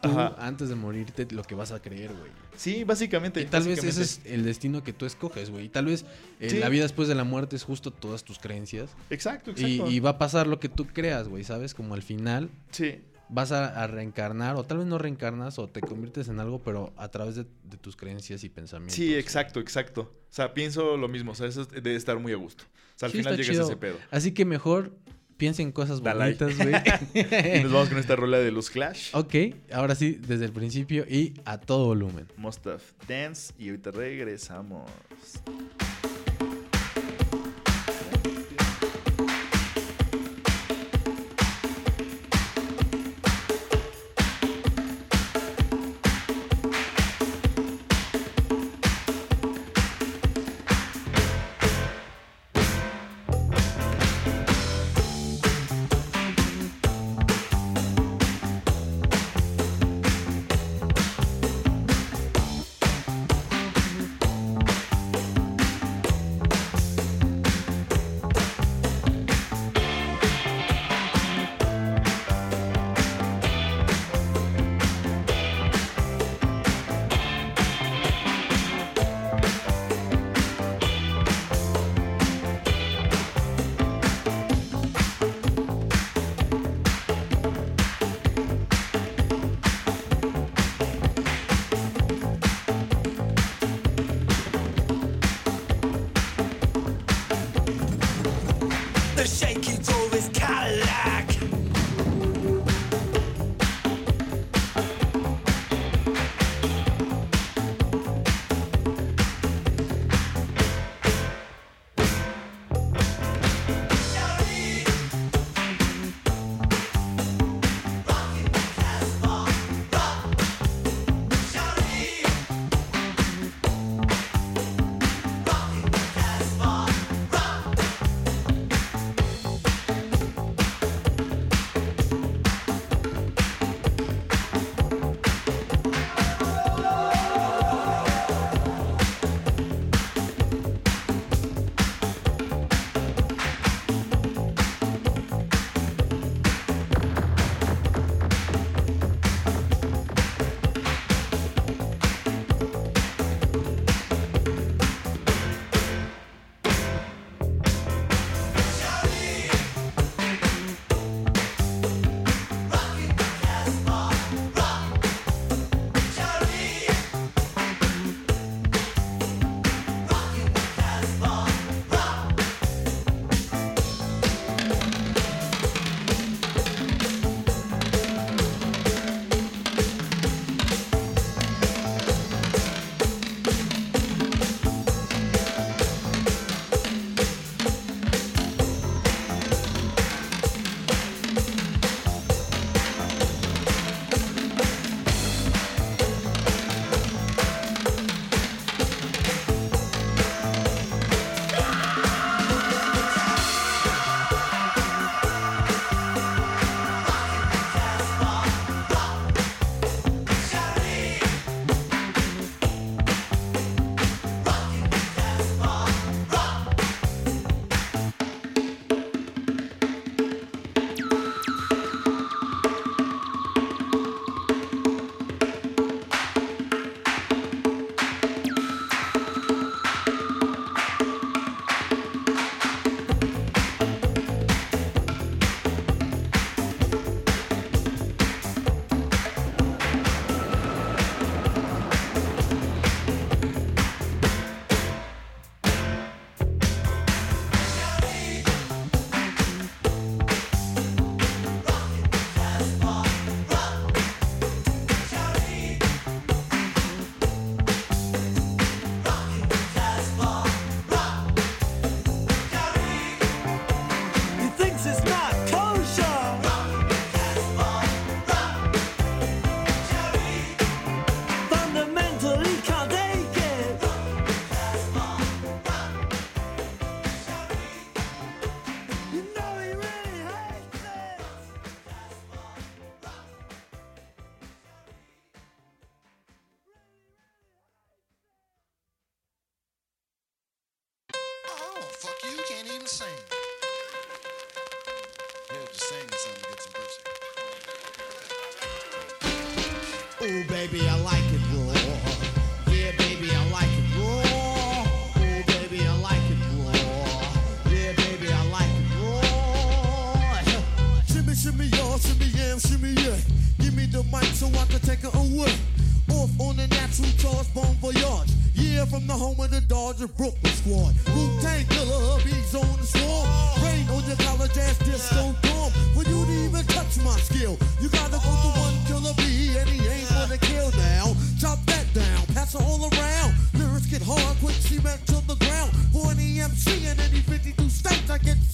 tú 0.00 0.08
Ajá. 0.10 0.34
antes 0.38 0.68
de 0.68 0.74
morirte 0.74 1.26
lo 1.30 1.42
que 1.42 1.54
vas 1.54 1.72
a 1.72 1.80
creer, 1.82 2.12
güey. 2.12 2.30
Sí, 2.56 2.84
básicamente. 2.84 3.40
Y 3.40 3.46
tal 3.46 3.64
vez 3.64 3.82
ese 3.84 4.02
es 4.02 4.20
el 4.24 4.44
destino 4.44 4.82
que 4.82 4.92
tú 4.92 5.06
escoges, 5.06 5.50
güey. 5.50 5.66
Y 5.66 5.68
tal 5.68 5.86
vez 5.86 6.04
eh, 6.40 6.50
Sí. 6.50 6.58
la 6.58 6.68
vida 6.68 6.82
después 6.82 7.08
de 7.08 7.14
la 7.14 7.24
muerte 7.24 7.56
es 7.56 7.64
justo 7.64 7.90
todas 7.92 8.24
tus 8.24 8.38
creencias. 8.38 8.90
Exacto, 9.10 9.50
exacto. 9.52 9.90
y 9.90 10.00
va 10.00 10.10
a 10.10 10.18
pasar 10.18 10.46
lo 10.46 10.60
que 10.60 10.68
tú 10.68 10.86
creas, 10.86 11.28
güey, 11.28 11.44
¿sabes? 11.44 11.74
Como 11.74 11.94
al 11.94 12.02
final 12.02 12.50
Sí, 12.70 13.00
vas 13.28 13.52
a, 13.52 13.82
a 13.82 13.86
reencarnar, 13.86 14.56
o 14.56 14.64
tal 14.64 14.78
vez 14.78 14.86
no 14.86 14.98
reencarnas, 14.98 15.58
o 15.58 15.68
te 15.68 15.80
conviertes 15.80 16.28
en 16.28 16.40
algo, 16.40 16.60
pero 16.60 16.92
a 16.96 17.08
través 17.08 17.34
de, 17.36 17.46
de 17.64 17.76
tus 17.76 17.94
creencias 17.96 18.42
y 18.44 18.48
pensamientos. 18.48 18.94
sí, 18.96 19.14
exacto, 19.14 19.60
exacto. 19.60 20.02
O 20.30 20.32
sea, 20.32 20.54
pienso 20.54 20.96
lo 20.96 21.08
mismo, 21.08 21.32
o 21.32 21.34
sea, 21.34 21.46
eso 21.46 21.62
es- 21.62 21.68
debe 21.70 21.94
estar 21.96 22.18
muy 22.18 22.32
a 22.32 22.36
gusto. 22.36 22.64
O 22.64 22.98
sea, 22.98 23.06
al 23.06 23.12
Sí, 23.12 23.18
final 23.18 23.36
llegas 23.36 23.58
a 23.58 23.62
ese 23.62 23.76
pedo. 23.76 23.96
Así 24.10 24.32
que 24.32 24.44
mejor 24.44 24.92
piensa 25.38 25.62
en 25.62 25.72
cosas 25.72 26.02
bonitas, 26.02 26.54
güey. 26.58 27.62
Nos 27.62 27.72
vamos 27.72 27.88
con 27.88 27.96
esta 27.98 28.14
rola 28.16 28.38
de 28.38 28.50
los 28.50 28.68
Clash. 28.68 29.14
ok, 29.14 29.34
ahora 29.72 29.94
sí, 29.94 30.18
desde 30.20 30.44
el 30.44 30.52
principio 30.52 31.06
y 31.08 31.32
a 31.46 31.58
todo 31.58 31.86
volumen. 31.86 32.26
Must 32.36 32.66
Have 32.66 32.82
Dance. 33.08 33.54
Y 33.58 33.70
ahorita 33.70 33.92
regresamos. 33.92 34.90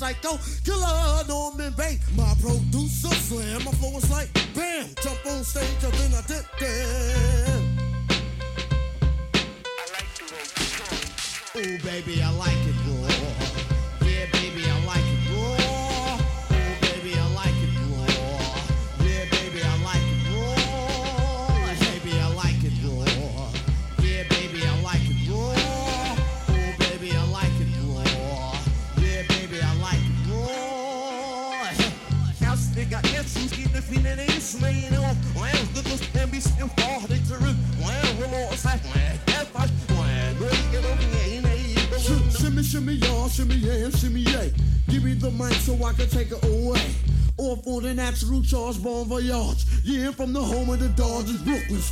like, 0.05 0.21
go 0.21 0.39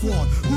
squad. 0.03 0.52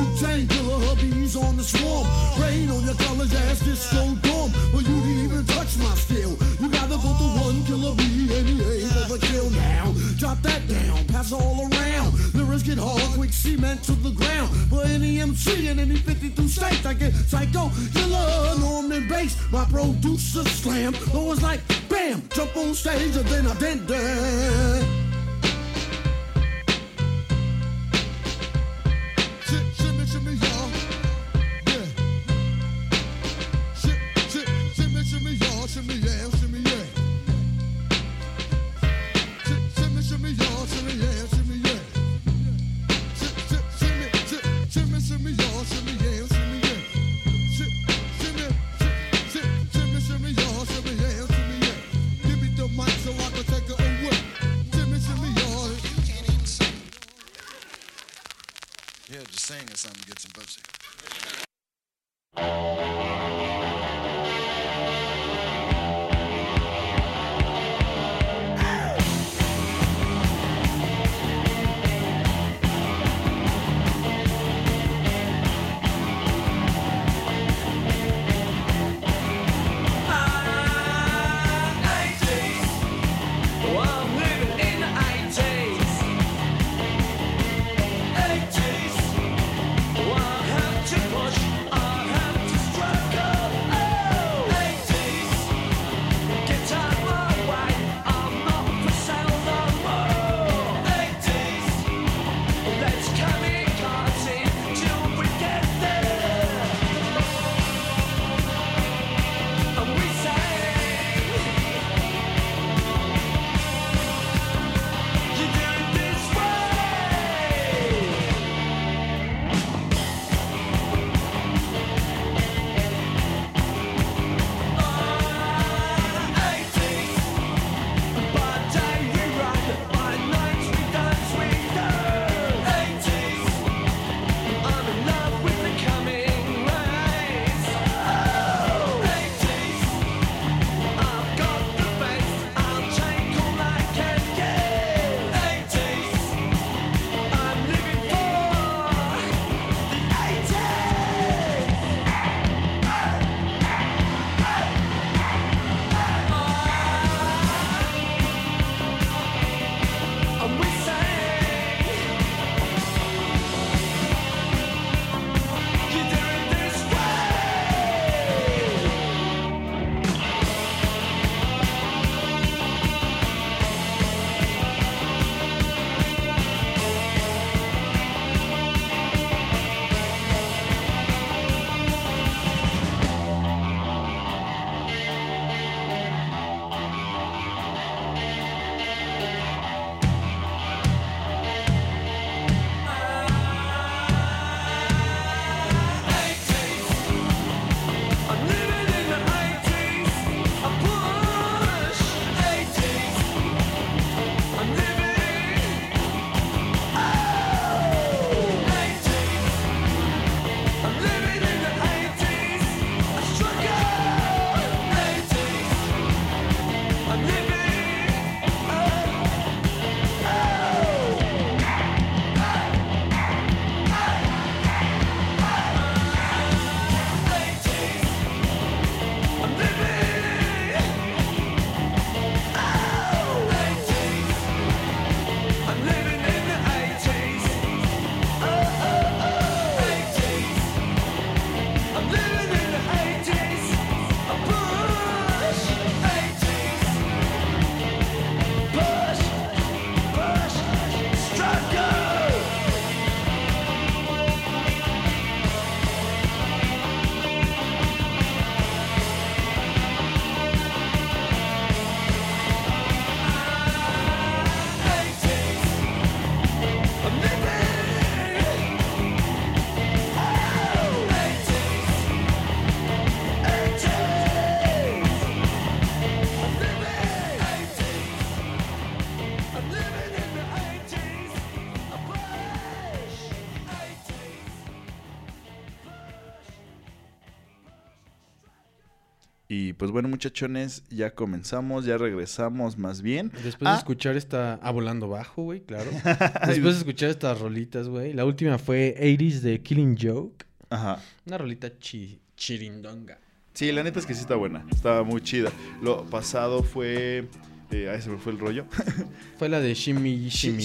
Pues 289.78 289.92
bueno, 289.92 290.08
muchachones, 290.08 290.84
ya 290.90 291.12
comenzamos, 291.16 291.86
ya 291.86 291.98
regresamos 291.98 292.78
más 292.78 293.02
bien. 293.02 293.32
Después 293.44 293.68
Ah. 293.70 293.74
de 293.74 293.78
escuchar 293.80 294.16
esta... 294.18 294.60
Ah, 294.62 294.72
volando 294.72 295.08
bajo, 295.10 295.44
güey, 295.44 295.62
claro. 295.62 295.90
Después 296.48 296.74
de 296.76 296.80
escuchar 296.80 297.10
estas 297.10 297.40
rolitas, 297.40 297.88
güey. 297.88 298.14
La 298.14 298.26
última 298.26 298.58
fue 298.58 298.96
80s 299.00 299.40
de 299.42 299.62
Killing 299.62 299.98
Joke. 300.02 300.46
Ajá. 300.70 301.02
Una 301.26 301.38
rolita 301.38 301.78
chi- 301.80 302.20
chirindonga. 302.36 303.20
Sí, 303.54 303.72
la 303.72 303.84
neta 303.84 304.00
es 304.00 304.06
que 304.06 304.14
sí 304.14 304.22
está 304.22 304.36
buena. 304.36 304.66
Estaba 304.72 305.04
muy 305.04 305.22
chida. 305.22 305.52
Lo 305.82 306.06
pasado 306.06 306.62
fue. 306.64 307.28
Eh, 307.72 307.90
ahí 307.90 308.02
se 308.02 308.10
me 308.10 308.18
fue 308.18 308.32
el 308.34 308.40
rollo. 308.40 308.66
Fue 309.40 309.50
la 309.50 309.60
de 309.60 309.74
Shimmy 309.74 310.30
Shimmy 310.30 310.62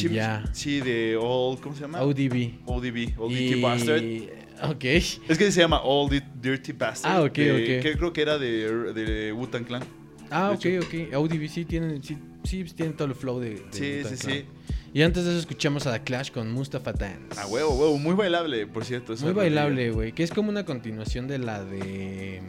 sí, 0.52 0.80
de 0.80 1.16
Old. 1.20 1.60
¿Cómo 1.60 1.74
se 1.74 1.80
llama? 1.82 2.02
ODB. 2.02 2.58
ODB. 2.66 2.96
Y- 2.96 3.34
Dirty 3.34 3.60
Bastard. 3.62 4.02
Ok. 4.62 4.84
Es 4.84 5.20
que 5.38 5.50
se 5.52 5.60
llama 5.60 5.80
Old 5.82 6.12
Di- 6.12 6.22
Dirty 6.40 6.72
Bastard. 6.72 7.12
Ah, 7.12 7.22
ok, 7.22 7.32
de- 7.34 7.52
ok. 7.78 7.82
Que 7.82 7.96
creo 7.96 8.12
que 8.12 8.22
era 8.22 8.38
de, 8.38 8.92
de 8.92 9.32
Wu-Tang 9.32 9.64
Clan. 9.64 9.82
Ah, 10.30 10.50
ok, 10.54 10.64
ok. 10.82 11.14
ODB 11.16 11.48
sí 11.48 11.64
tienen, 11.64 12.02
sí, 12.02 12.16
sí 12.44 12.64
tienen 12.64 12.96
todo 12.96 13.08
el 13.08 13.14
flow 13.14 13.40
de, 13.40 13.50
de 13.50 13.62
Sí, 13.70 14.02
sí, 14.16 14.16
Clan. 14.26 14.34
sí. 14.36 14.44
Y 14.92 15.02
antes 15.02 15.24
de 15.24 15.30
eso 15.30 15.38
escuchamos 15.40 15.86
a 15.86 15.92
The 15.92 16.02
Clash 16.02 16.30
con 16.30 16.50
Mustafa 16.52 16.92
Dance. 16.92 17.38
Ah, 17.38 17.46
huevo, 17.46 17.70
huevo. 17.76 17.98
Muy 17.98 18.14
bailable, 18.14 18.66
por 18.66 18.84
cierto. 18.84 19.14
Muy 19.22 19.32
bailable, 19.32 19.90
güey. 19.92 20.12
Que 20.12 20.22
es 20.24 20.30
como 20.32 20.48
una 20.50 20.64
continuación 20.64 21.26
de 21.28 21.38
la 21.38 21.62
de... 21.64 22.42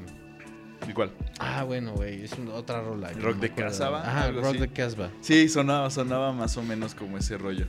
Igual. 0.89 1.11
Ah, 1.39 1.63
bueno, 1.63 1.93
güey. 1.93 2.23
Es 2.23 2.33
una- 2.33 2.55
otra 2.55 2.81
rola. 2.81 3.11
Rock 3.13 3.37
de. 3.37 3.51
Casbah, 3.53 4.01
Ajá, 4.01 4.23
algo 4.25 4.41
Rock 4.41 4.49
así. 4.49 4.57
de 4.57 4.67
Casbah. 4.69 5.11
Sí, 5.21 5.47
sonaba, 5.49 5.89
sonaba 5.91 6.33
más 6.33 6.57
o 6.57 6.63
menos 6.63 6.95
como 6.95 7.17
ese 7.19 7.37
rollo. 7.37 7.67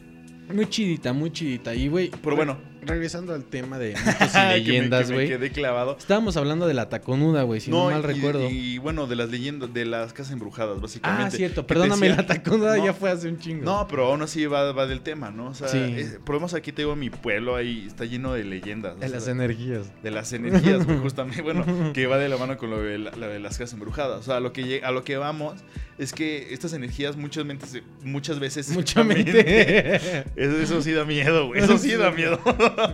Muy 0.53 0.67
chidita, 0.69 1.13
muy 1.13 1.31
chidita. 1.31 1.75
Y, 1.75 1.89
güey... 1.89 2.11
Pero 2.23 2.37
bueno. 2.37 2.59
Regresando 2.85 3.33
al 3.35 3.45
tema 3.45 3.79
de 3.79 3.95
mitos 4.07 4.15
y 4.29 4.33
Que 4.33 4.39
me- 4.39 4.55
leyendas, 4.59 5.03
que 5.05 5.09
me 5.09 5.15
güey. 5.15 5.29
quedé 5.29 5.51
clavado. 5.51 5.97
Estábamos 5.99 6.37
hablando 6.37 6.67
de 6.67 6.75
la 6.75 6.89
taconuda, 6.89 7.43
güey, 7.45 7.61
si 7.61 7.71
no, 7.71 7.91
mal 7.91 8.01
y- 8.01 8.07
recuerdo. 8.07 8.51
Y, 8.51 8.79
bueno, 8.79 9.07
de 9.07 9.17
las 9.17 9.31
leyendas, 9.31 9.73
de 9.73 9.85
las 9.85 10.13
casas 10.13 10.33
embrujadas, 10.33 10.81
básicamente. 10.81 11.25
ah, 11.27 11.31
cierto. 11.31 11.67
Perdóname, 11.67 12.09
decía- 12.09 12.23
la 12.23 12.27
taconuda 12.27 12.77
No, 12.83 12.85
ya 12.85 12.93
fue 12.93 13.11
hace 13.11 13.29
un 13.29 13.39
chingo. 13.39 13.65
No, 13.65 13.87
pero 13.89 14.07
aún 14.07 14.23
así 14.23 14.47
va, 14.47 14.73
va 14.73 14.87
del 14.87 15.01
tema, 15.01 15.31
¿no? 15.31 15.47
O 15.49 15.55
sea, 15.55 15.69
Sí. 15.69 15.79
es- 15.79 16.19
por 16.25 16.35
lo 16.35 16.41
menos 16.41 16.55
aquí 16.55 16.73
te 16.73 16.83
digo, 16.83 16.97
mi 16.97 17.11
pueblo 17.11 17.55
ahí 17.57 17.85
está 17.87 18.05
lleno 18.05 18.33
de 18.35 18.45
leyendas. 18.45 18.99
De 18.99 19.07
o 19.07 19.09
las 19.09 19.29
energías. 19.29 19.87
de 20.03 20.11
las 20.11 20.33
energías, 20.33 20.85
güey, 20.85 20.99
justamente, 21.03 21.43
bueno, 21.43 21.65
que 21.93 22.07
va 22.07 22.19
de 22.19 22.29
la 22.29 22.37
mano 22.37 22.57
con 22.59 22.71
lo 22.71 22.83
de, 22.83 22.99
la- 22.99 23.13
lo 23.13 23.29
de 23.29 23.39
las 23.41 23.59
casas 23.59 23.75
embrujadas. 23.75 24.19
O 24.21 24.23
sea, 24.23 24.37
a 24.37 24.41
lo 24.41 24.53
que, 24.53 24.83
a 24.85 24.91
lo 24.91 25.05
que 25.05 25.17
vamos 25.17 25.55
es 25.99 26.13
que 26.13 26.53
estas 26.53 26.73
energías 26.73 27.17
muchas, 27.17 27.45
mentes- 27.45 27.83
muchas 28.03 28.41
veces... 28.41 28.71
Mucha 28.71 29.05
mente. 29.05 29.97
Eso, 30.35 30.57
eso 30.59 30.83
sí 30.83 30.93
da 30.93 31.05
miedo, 31.05 31.47
güey. 31.49 31.61
Eso 31.63 31.79
sí 31.79 31.93
da 31.93 32.11
miedo. 32.11 32.41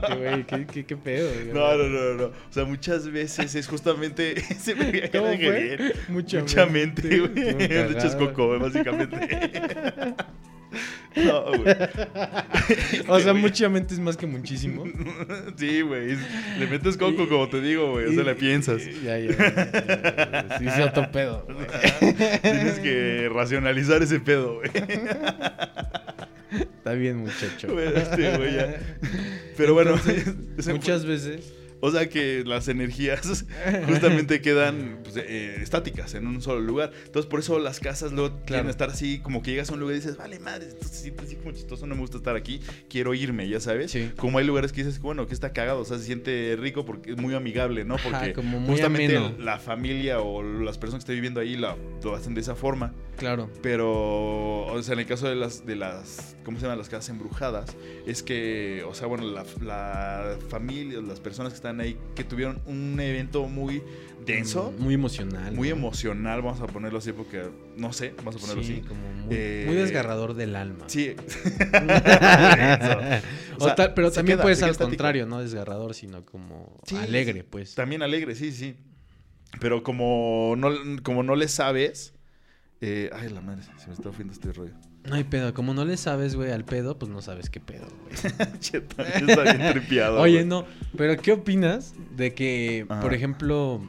Qué 0.06 0.14
güey, 0.14 0.44
qué, 0.44 0.66
qué, 0.66 0.84
qué 0.86 0.96
pedo, 0.96 1.30
güey. 1.32 1.46
No, 1.48 1.76
no, 1.76 1.84
no, 1.88 2.14
no. 2.14 2.24
O 2.26 2.52
sea, 2.52 2.64
muchas 2.64 3.10
veces 3.10 3.54
es 3.54 3.66
justamente... 3.68 4.38
ese 4.50 4.74
¿Cómo 5.10 5.26
fue? 5.36 5.94
Mucha, 6.08 6.40
Mucha 6.40 6.66
mente, 6.66 7.20
güey. 7.20 7.48
Estuvo 7.48 7.58
De 7.58 7.64
hecho, 7.84 8.06
es 8.06 8.14
cagado. 8.14 8.32
coco, 8.32 8.58
básicamente. 8.58 9.16
No, 11.16 11.44
güey. 11.46 11.74
O 13.08 13.18
sea, 13.18 13.32
güey. 13.32 13.42
mucha 13.42 13.68
mente 13.70 13.94
es 13.94 14.00
más 14.00 14.16
que 14.16 14.26
muchísimo. 14.26 14.84
Sí, 15.56 15.80
güey. 15.80 16.16
Le 16.58 16.66
metes 16.66 16.96
coco, 16.96 17.28
como 17.28 17.48
te 17.48 17.60
digo, 17.60 17.92
güey. 17.92 18.06
O 18.06 18.12
sea, 18.12 18.22
le 18.22 18.34
piensas. 18.34 18.84
Ya, 19.02 19.18
ya. 19.18 19.30
ya. 19.30 20.58
Sí, 20.58 20.82
otro 20.82 21.10
pedo. 21.10 21.46
güey. 21.48 22.14
Tienes 22.42 22.78
que 22.80 23.30
racionalizar 23.32 24.02
ese 24.02 24.20
pedo, 24.20 24.56
güey. 24.56 24.70
Está 26.50 26.92
bien, 26.94 27.18
muchacho. 27.18 27.72
Bueno, 27.72 27.90
este, 27.96 28.36
güey, 28.36 28.54
ya. 28.54 28.78
Pero 29.56 29.74
bueno, 29.74 29.94
Entonces, 29.96 30.68
Muchas 30.72 31.04
veces. 31.04 31.52
O 31.80 31.90
sea 31.90 32.08
que 32.08 32.42
las 32.44 32.66
energías 32.68 33.44
justamente 33.86 34.40
quedan 34.40 35.00
pues, 35.04 35.16
eh, 35.16 35.58
estáticas 35.62 36.14
en 36.14 36.26
un 36.26 36.42
solo 36.42 36.60
lugar. 36.60 36.90
Entonces, 37.04 37.28
por 37.30 37.40
eso 37.40 37.58
las 37.58 37.80
casas 37.80 38.12
luego 38.12 38.40
quieren 38.46 38.68
estar 38.68 38.90
así, 38.90 39.20
como 39.20 39.42
que 39.42 39.52
llegas 39.52 39.70
a 39.70 39.74
un 39.74 39.80
lugar 39.80 39.94
y 39.94 39.98
dices, 40.00 40.16
vale, 40.16 40.38
madre, 40.40 40.68
esto 40.68 40.86
se 40.88 40.94
siente 40.94 41.24
así 41.24 41.36
como 41.36 41.52
chistoso, 41.52 41.86
no 41.86 41.94
me 41.94 42.00
gusta 42.00 42.16
estar 42.16 42.36
aquí, 42.36 42.60
quiero 42.88 43.14
irme, 43.14 43.48
ya 43.48 43.60
sabes. 43.60 43.90
Sí. 43.92 44.10
Como 44.16 44.38
hay 44.38 44.44
lugares 44.44 44.72
que 44.72 44.82
dices, 44.84 45.00
bueno, 45.00 45.26
que 45.26 45.34
está 45.34 45.52
cagado, 45.52 45.80
o 45.80 45.84
sea, 45.84 45.98
se 45.98 46.04
siente 46.04 46.56
rico 46.58 46.84
porque 46.84 47.12
es 47.12 47.16
muy 47.16 47.34
amigable, 47.34 47.84
¿no? 47.84 47.94
Ajá, 47.94 48.10
Porque 48.10 48.32
como 48.32 48.60
justamente 48.66 49.16
ameno. 49.16 49.36
la 49.38 49.58
familia 49.58 50.20
o 50.20 50.42
las 50.42 50.78
personas 50.78 51.04
que 51.04 51.12
están 51.12 51.16
viviendo 51.16 51.40
ahí 51.40 51.56
lo 51.56 52.14
hacen 52.14 52.34
de 52.34 52.40
esa 52.40 52.54
forma. 52.54 52.92
Claro. 53.16 53.50
Pero, 53.62 54.66
o 54.66 54.82
sea, 54.82 54.94
en 54.94 55.00
el 55.00 55.06
caso 55.06 55.28
de 55.28 55.34
las, 55.34 55.66
de 55.66 55.74
las, 55.76 56.36
¿cómo 56.44 56.58
se 56.58 56.62
llaman? 56.64 56.78
Las 56.78 56.88
casas 56.88 57.08
embrujadas, 57.10 57.76
es 58.06 58.22
que, 58.22 58.84
o 58.86 58.94
sea, 58.94 59.08
bueno, 59.08 59.24
la, 59.28 59.44
la 59.60 60.36
familia, 60.48 61.00
las 61.00 61.18
personas 61.18 61.52
que 61.52 61.56
están 61.56 61.67
ahí, 61.80 61.96
que 62.14 62.24
tuvieron 62.24 62.60
un 62.66 62.98
evento 63.00 63.46
muy 63.46 63.82
denso, 64.26 64.74
Muy 64.78 64.94
emocional. 64.94 65.54
muy 65.54 65.68
¿no? 65.70 65.76
emocional, 65.76 66.42
vamos 66.42 66.60
a 66.60 66.66
ponerlo 66.66 66.98
así, 66.98 67.12
porque, 67.12 67.44
no 67.76 67.92
sé, 67.94 68.12
vamos 68.18 68.36
a 68.36 68.38
ponerlo 68.38 68.62
Sí, 68.62 68.72
así. 68.74 68.82
como 68.88 69.00
muy, 69.12 69.34
Eh, 69.36 69.64
muy 69.66 69.74
desgarrador 69.76 70.34
del 70.34 70.54
alma. 70.56 70.84
Sí. 70.88 71.14
O 73.60 73.64
O 73.64 73.66
sea, 73.66 73.74
tal- 73.74 73.94
pero 73.94 74.10
también 74.12 74.36
queda- 74.38 74.42
puede 74.42 74.54
se 74.54 74.60
ser 74.60 74.68
al 74.70 74.76
contrario, 74.76 75.26
no 75.26 75.40
desgarrador, 75.40 75.94
sino 75.94 76.24
como 76.24 76.80
Sí, 76.84 76.94
alegre, 76.96 77.42
pues. 77.44 77.74
También 77.74 78.02
alegre, 78.02 78.34
sí, 78.36 78.52
sí. 78.52 78.76
Pero 79.60 79.82
como 79.82 80.54
no, 80.56 80.70
como 81.02 81.22
no 81.22 81.34
le 81.34 81.48
sabes, 81.48 82.14
eh, 82.80 83.10
ay, 83.12 83.30
la 83.30 83.40
madre, 83.40 83.62
se 83.78 83.88
me 83.88 83.94
está 83.94 84.10
ofendiendo 84.10 84.34
este 84.34 84.52
rollo. 84.52 84.74
No 85.04 85.14
hay 85.14 85.24
pedo. 85.24 85.54
Como 85.54 85.74
no 85.74 85.84
le 85.84 85.96
sabes, 85.96 86.34
güey, 86.36 86.50
al 86.52 86.64
pedo, 86.64 86.98
pues 86.98 87.10
no 87.10 87.22
sabes 87.22 87.50
qué 87.50 87.60
pedo, 87.60 87.86
güey. 88.02 88.14
Che, 88.60 88.80
también 88.80 89.30
está 89.30 89.42
bien 89.42 89.72
tripeado. 89.72 90.20
Oye, 90.20 90.34
güey. 90.34 90.44
no, 90.46 90.66
pero 90.96 91.16
¿qué 91.16 91.32
opinas 91.32 91.94
de 92.16 92.34
que, 92.34 92.86
Ajá. 92.88 93.00
por 93.00 93.14
ejemplo, 93.14 93.80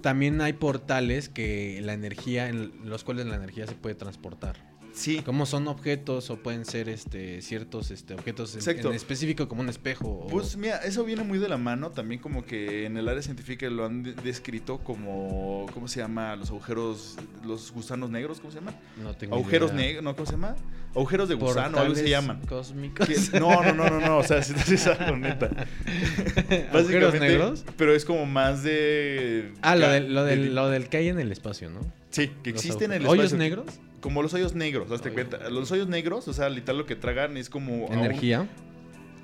también 0.00 0.40
hay 0.40 0.54
portales 0.54 1.28
que 1.28 1.80
la 1.82 1.92
energía, 1.92 2.48
en 2.48 2.72
los 2.84 3.04
cuales 3.04 3.26
la 3.26 3.36
energía 3.36 3.66
se 3.66 3.74
puede 3.74 3.94
transportar? 3.94 4.67
Sí, 4.98 5.22
Como 5.24 5.46
son 5.46 5.68
objetos 5.68 6.28
o 6.30 6.36
pueden 6.38 6.64
ser 6.64 6.88
este 6.88 7.40
ciertos 7.40 7.92
este, 7.92 8.14
objetos 8.14 8.56
en, 8.66 8.92
específico 8.92 9.46
como 9.48 9.60
un 9.62 9.68
espejo. 9.68 10.08
o- 10.08 10.26
Pues 10.26 10.56
mira, 10.56 10.78
eso 10.78 11.04
viene 11.04 11.22
muy 11.22 11.38
de 11.38 11.48
la 11.48 11.56
mano, 11.56 11.90
también 11.90 12.20
como 12.20 12.44
que 12.44 12.84
en 12.84 12.96
el 12.96 13.08
área 13.08 13.22
científica 13.22 13.70
lo 13.70 13.84
han 13.86 14.02
de- 14.02 14.14
descrito 14.14 14.78
como, 14.78 15.66
¿cómo 15.72 15.86
se 15.86 16.00
llama? 16.00 16.34
Los 16.34 16.50
agujeros, 16.50 17.16
los 17.46 17.70
gusanos 17.70 18.10
negros, 18.10 18.40
¿cómo 18.40 18.50
se 18.50 18.58
llama? 18.58 18.72
no 19.02 19.14
tengo 19.14 19.36
Agujeros 19.36 19.72
negros, 19.72 20.02
¿no? 20.02 20.14
¿Cómo 20.16 20.26
se 20.26 20.32
llama? 20.32 20.56
Agujeros 20.96 21.28
de 21.28 21.36
gusano, 21.36 21.78
algo 21.78 21.94
se 21.94 22.08
llaman. 22.08 22.40
Cósmicos. 22.48 23.08
No, 23.34 23.62
no, 23.62 23.72
no, 23.74 23.88
no, 23.90 24.00
no, 24.00 24.18
o 24.18 24.24
sea, 24.24 24.42
sí, 24.42 24.52
es 24.74 24.86
algo 24.88 25.16
neta. 25.16 25.48
¿Agujeros 26.72 27.14
negros? 27.20 27.64
Pero 27.76 27.94
es 27.94 28.04
como 28.04 28.26
más 28.26 28.62
de... 28.62 29.52
Ah, 29.62 29.76
lo 29.76 29.88
del, 29.88 30.12
lo, 30.12 30.24
de- 30.24 30.36
del, 30.36 30.54
lo 30.54 30.68
del 30.68 30.88
que 30.88 30.96
hay 30.96 31.08
en 31.08 31.20
el 31.20 31.30
espacio, 31.30 31.70
¿no? 31.70 31.80
Sí, 32.10 32.30
que 32.42 32.50
Los 32.52 32.64
existen 32.64 32.86
en 32.90 32.96
el 32.96 33.02
espacio. 33.02 33.20
¿Hoyos 33.20 33.32
negros? 33.34 33.66
Como 34.00 34.22
los 34.22 34.32
hoyos 34.34 34.54
negros, 34.54 34.90
hazte 34.92 35.10
cuenta. 35.10 35.50
Los 35.50 35.70
hoyos 35.72 35.88
negros, 35.88 36.28
o 36.28 36.32
sea, 36.32 36.48
literal 36.48 36.78
lo 36.78 36.86
que 36.86 36.96
tragan 36.96 37.36
es 37.36 37.50
como... 37.50 37.86
un- 37.86 37.92
Energía. 37.98 38.48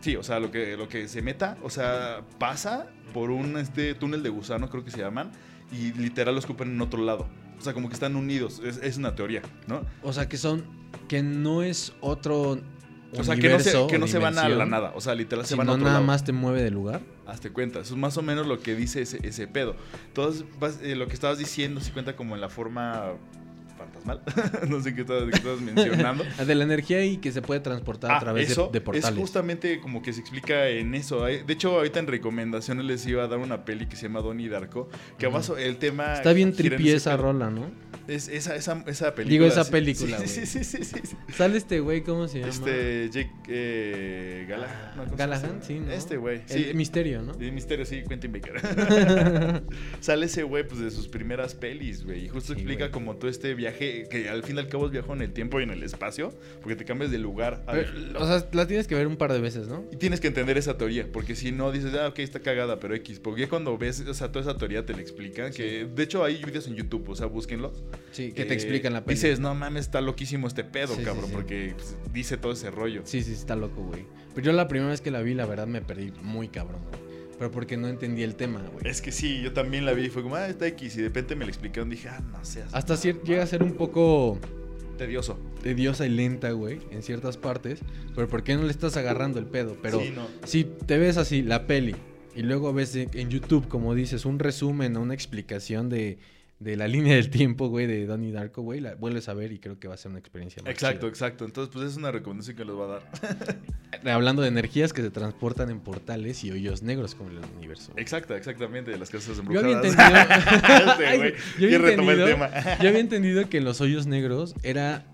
Sí, 0.00 0.16
o 0.16 0.22
sea, 0.22 0.38
lo 0.40 0.50
que, 0.50 0.76
lo 0.76 0.88
que 0.88 1.08
se 1.08 1.22
meta, 1.22 1.56
o 1.62 1.70
sea, 1.70 2.22
pasa 2.38 2.86
por 3.14 3.30
un 3.30 3.56
este 3.56 3.94
túnel 3.94 4.22
de 4.22 4.28
gusano, 4.28 4.68
creo 4.68 4.84
que 4.84 4.90
se 4.90 4.98
llaman, 4.98 5.30
y 5.72 5.92
literal 5.92 6.34
los 6.34 6.44
ocupan 6.44 6.70
en 6.72 6.80
otro 6.82 7.02
lado. 7.02 7.26
O 7.58 7.62
sea, 7.62 7.72
como 7.72 7.88
que 7.88 7.94
están 7.94 8.14
unidos. 8.16 8.60
Es, 8.62 8.76
es 8.82 8.98
una 8.98 9.14
teoría, 9.14 9.40
¿no? 9.66 9.82
O 10.02 10.12
sea, 10.12 10.28
que 10.28 10.36
son. 10.36 10.64
Que 11.08 11.22
no 11.22 11.62
es 11.62 11.94
otro. 12.00 12.58
O 13.16 13.22
sea, 13.24 13.36
que 13.36 13.48
no 13.48 13.60
se, 13.60 13.86
que 13.86 13.96
no 13.98 14.06
se 14.08 14.18
van 14.18 14.36
a 14.38 14.48
la 14.48 14.66
nada. 14.66 14.92
O 14.96 15.00
sea, 15.00 15.14
literal 15.14 15.46
se 15.46 15.54
van 15.54 15.68
a 15.68 15.72
otro 15.72 15.84
nada 15.84 15.94
lado. 15.94 16.06
más 16.06 16.24
te 16.24 16.32
mueve 16.32 16.62
del 16.62 16.74
lugar. 16.74 17.00
Hazte 17.26 17.50
cuenta. 17.50 17.78
Eso 17.80 17.94
es 17.94 18.00
más 18.00 18.16
o 18.18 18.22
menos 18.22 18.46
lo 18.46 18.58
que 18.60 18.74
dice 18.74 19.00
ese, 19.02 19.26
ese 19.26 19.46
pedo. 19.46 19.76
Entonces, 20.08 20.44
vas- 20.60 20.80
eh, 20.82 20.96
lo 20.96 21.06
que 21.06 21.14
estabas 21.14 21.38
diciendo 21.38 21.80
se 21.80 21.92
cuenta 21.92 22.16
como 22.16 22.34
en 22.34 22.40
la 22.42 22.48
forma 22.50 23.12
fantasmal. 23.84 24.22
no 24.68 24.80
sé 24.82 24.94
qué 24.94 25.02
estabas 25.02 25.60
mencionando. 25.60 26.24
De 26.46 26.54
la 26.54 26.64
energía 26.64 27.04
y 27.04 27.18
que 27.18 27.32
se 27.32 27.42
puede 27.42 27.60
transportar 27.60 28.10
a 28.10 28.16
Ah, 28.16 28.20
través 28.20 28.46
de- 28.48 28.52
eso 28.52 28.70
de, 28.72 28.80
portales. 28.80 29.10
Es 29.10 29.16
justamente 29.18 29.80
como 29.80 30.02
que 30.02 30.12
se 30.12 30.20
explica 30.20 30.68
en 30.68 30.94
eso. 30.94 31.24
De 31.24 31.44
hecho, 31.48 31.76
ahorita 31.76 31.98
en 32.00 32.06
recomendaciones 32.06 32.84
les 32.84 33.06
iba 33.06 33.24
a 33.24 33.28
dar 33.28 33.38
una 33.38 33.64
peli 33.64 33.86
que 33.86 33.96
se 33.96 34.02
llama 34.04 34.20
Donnie 34.20 34.48
Darko. 34.48 34.88
Que 35.18 35.26
además 35.26 35.52
el 35.58 35.76
tema. 35.78 36.14
Está 36.14 36.32
bien 36.32 36.52
trippy 36.52 36.90
esa 36.90 37.16
rola, 37.16 37.50
¿no? 37.50 37.70
Es 38.06 38.28
esa, 38.28 38.54
esa, 38.54 38.84
esa 38.86 39.14
película. 39.14 39.32
Digo, 39.32 39.46
esa 39.46 39.64
sí. 39.64 39.70
película, 39.72 40.18
Sí, 40.18 40.44
sí, 40.44 40.64
sí, 40.64 40.84
sí, 40.84 40.84
sí. 40.84 41.16
Sale 41.34 41.56
este 41.56 41.80
güey, 41.80 42.02
¿cómo 42.02 42.28
se 42.28 42.40
llama? 42.40 42.50
Este, 42.52 43.08
Jake 43.10 43.30
eh, 43.48 44.44
Gallagher. 44.46 44.76
¿no? 44.96 45.04
¿Cómo 45.04 45.04
se 45.04 45.10
llama 45.10 45.16
Gallagher, 45.16 45.50
sí, 45.62 45.80
¿no? 45.80 45.90
Este 45.90 46.16
güey. 46.18 46.42
El 46.50 46.74
misterio, 46.74 47.22
¿no? 47.22 47.32
Sí, 47.34 47.50
misterio, 47.50 47.86
sí, 47.86 48.02
Quentin 48.06 48.30
Baker. 48.32 48.60
Sale 50.00 50.26
ese 50.26 50.42
güey, 50.42 50.66
pues 50.68 50.80
de 50.80 50.90
sus 50.90 51.08
primeras 51.08 51.54
pelis, 51.54 52.04
güey. 52.04 52.26
Y 52.26 52.28
justo 52.28 52.52
explica 52.52 52.84
güey. 52.84 52.90
como 52.92 53.16
todo 53.16 53.30
este 53.30 53.54
viaje, 53.54 53.73
que 53.76 54.28
al 54.28 54.42
fin 54.42 54.56
y 54.56 54.58
al 54.60 54.68
cabo 54.68 54.86
es 54.86 54.92
viaje 54.92 55.12
en 55.12 55.22
el 55.22 55.32
tiempo 55.32 55.60
y 55.60 55.64
en 55.64 55.70
el 55.70 55.82
espacio, 55.82 56.32
porque 56.60 56.76
te 56.76 56.84
cambias 56.84 57.10
de 57.10 57.18
lugar 57.18 57.62
al 57.66 57.76
Pero, 58.12 58.20
o 58.22 58.26
sea, 58.26 58.46
la 58.52 58.66
tienes 58.66 58.86
que 58.86 58.94
ver 58.94 59.06
un 59.06 59.16
par 59.16 59.32
de 59.32 59.40
veces, 59.40 59.68
¿no? 59.68 59.84
y 59.92 59.96
tienes 59.96 60.20
que 60.20 60.28
entender 60.28 60.56
esa 60.58 60.76
teoría, 60.78 61.06
porque 61.12 61.34
si 61.34 61.52
no 61.52 61.70
dices, 61.72 61.94
ah, 61.94 62.08
ok, 62.08 62.18
está 62.20 62.40
cagada, 62.40 62.78
pero 62.80 62.94
X. 62.94 63.20
Porque 63.20 63.48
cuando 63.48 63.76
ves, 63.78 64.00
o 64.00 64.14
sea, 64.14 64.30
toda 64.32 64.42
esa 64.50 64.58
teoría 64.58 64.84
te 64.86 64.92
la 64.94 65.00
explican. 65.00 65.52
Que 65.52 65.84
de 65.86 66.02
hecho 66.02 66.24
hay 66.24 66.42
videos 66.44 66.66
en 66.68 66.74
YouTube, 66.76 67.08
o 67.10 67.14
sea, 67.16 67.26
búsquenlos. 67.26 67.82
Sí, 68.12 68.32
que 68.32 68.42
Eh, 68.42 68.44
te 68.46 68.54
explican 68.54 68.92
la 68.92 69.04
peli. 69.04 69.14
Dices, 69.14 69.40
no 69.40 69.54
mames, 69.54 69.82
está 69.86 70.00
loquísimo 70.00 70.46
este 70.48 70.64
pedo, 70.64 70.94
Sí, 70.96 71.02
cabrón, 71.02 71.26
sí. 71.26 71.32
porque 71.34 71.74
pues, 71.76 71.96
dice 72.12 72.36
todo 72.36 72.52
ese 72.52 72.70
rollo. 72.70 73.02
Sí, 73.04 73.22
sí, 73.22 73.32
está 73.32 73.56
loco, 73.56 73.82
güey. 73.82 74.04
Pero 74.34 74.46
yo 74.46 74.52
la 74.52 74.66
primera 74.68 74.90
vez 74.90 75.00
que 75.00 75.10
la 75.10 75.22
vi, 75.22 75.34
la 75.34 75.46
verdad, 75.46 75.66
me 75.66 75.80
perdí 75.80 76.12
muy 76.22 76.48
cabrón, 76.48 76.80
güey. 76.90 77.03
Pero 77.38 77.50
porque 77.50 77.76
no 77.76 77.88
entendía 77.88 78.24
el 78.24 78.34
tema, 78.34 78.62
güey. 78.72 78.86
Es 78.88 79.00
que 79.02 79.12
sí, 79.12 79.40
yo 79.42 79.52
también 79.52 79.84
la 79.84 79.92
vi 79.92 80.04
y 80.04 80.08
fue 80.10 80.22
como, 80.22 80.36
ah, 80.36 80.48
está 80.48 80.66
X. 80.68 80.94
Y 80.96 80.98
de 80.98 81.04
repente 81.08 81.34
me 81.36 81.44
la 81.44 81.50
explicaron. 81.50 81.90
Dije, 81.90 82.08
ah, 82.08 82.20
no 82.32 82.44
seas 82.44 82.72
Hasta 82.74 82.94
llega 82.96 83.42
a 83.42 83.46
ser 83.46 83.62
un 83.62 83.72
poco 83.72 84.38
tedioso. 84.98 85.38
tediosa 85.62 86.06
y 86.06 86.10
lenta, 86.10 86.50
güey, 86.52 86.80
en 86.90 87.02
ciertas 87.02 87.36
partes. 87.36 87.80
Pero 88.14 88.28
¿por 88.28 88.42
qué 88.44 88.54
no 88.56 88.62
le 88.62 88.70
estás 88.70 88.96
agarrando 88.96 89.38
el 89.38 89.46
pedo? 89.46 89.76
Pero 89.82 90.00
Sí, 90.00 90.12
no. 90.14 90.26
si 90.44 90.64
te 90.64 90.98
ves 90.98 91.16
así 91.16 91.42
la 91.42 91.66
peli 91.66 91.94
y 92.36 92.42
luego 92.42 92.72
ves 92.72 92.94
en 92.96 93.30
YouTube, 93.30 93.68
como 93.68 93.94
dices, 93.94 94.24
un 94.24 94.38
resumen 94.38 94.96
o 94.96 95.00
una 95.02 95.14
explicación 95.14 95.88
de, 95.88 96.18
de 96.60 96.76
la 96.76 96.88
línea 96.88 97.16
del 97.16 97.30
tiempo, 97.30 97.68
güey, 97.68 97.86
de 97.86 98.06
Donnie 98.06 98.32
Darko, 98.32 98.62
güey, 98.62 98.80
la 98.80 98.94
vuelves 98.94 99.28
a 99.28 99.34
ver 99.34 99.52
y 99.52 99.58
creo 99.58 99.78
que 99.78 99.88
va 99.88 99.94
a 99.94 99.96
ser 99.96 100.10
una 100.10 100.20
experiencia 100.20 100.62
más 100.62 100.70
Exacto, 100.70 101.00
chida. 101.00 101.08
exacto. 101.08 101.44
Entonces, 101.44 101.70
pues 101.74 101.90
es 101.90 101.96
una 101.96 102.10
recomendación 102.12 102.56
que 102.56 102.64
les 102.64 102.74
voy 102.74 102.84
a 102.84 102.92
dar. 102.94 103.10
Hablando 104.14 104.40
de 104.42 104.48
energías 104.48 104.92
que 104.92 105.02
se 105.02 105.10
transportan 105.10 105.70
en 105.70 105.80
portales 105.80 106.42
y 106.44 106.50
hoyos 106.52 106.82
negros 106.82 107.14
como 107.14 107.30
en 107.30 107.38
el 107.38 107.44
universo. 107.56 107.92
Exacto, 107.96 108.34
exactamente, 108.36 108.90
de 108.92 108.98
las 108.98 109.10
casas 109.10 109.36
Yo 109.36 109.60
había 109.60 109.78
embrujadas. 109.80 109.92
entendido. 109.92 110.94
Este, 111.04 111.16
güey, 111.16 111.32
yo 111.58 111.66
había 111.66 111.68
¿quién 111.68 111.82
retoma 111.82 112.12
el 112.12 112.20
entendido- 112.20 112.48
tema? 112.48 112.78
Yo 112.82 112.88
había 112.88 113.00
entendido 113.00 113.48
que 113.48 113.60
los 113.60 113.80
hoyos 113.80 114.06
negros 114.06 114.54
era. 114.62 115.04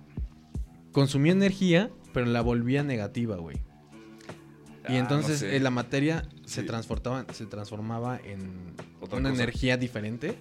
consumía 0.92 1.32
energía, 1.32 1.90
pero 2.12 2.26
la 2.26 2.42
volvía 2.42 2.82
negativa, 2.82 3.36
güey. 3.36 3.56
Y 4.88 4.94
Ah, 4.94 4.98
entonces 4.98 5.42
no 5.42 5.48
sé. 5.48 5.56
eh, 5.56 5.60
la 5.60 5.70
materia 5.70 6.26
se, 6.46 6.62
transformaba, 6.64 7.26
se 7.32 7.46
transformaba 7.46 8.18
en 8.24 8.74
Otra 9.00 9.18
una 9.18 9.30
cosa. 9.30 9.42
energía 9.42 9.76
diferente. 9.76 10.34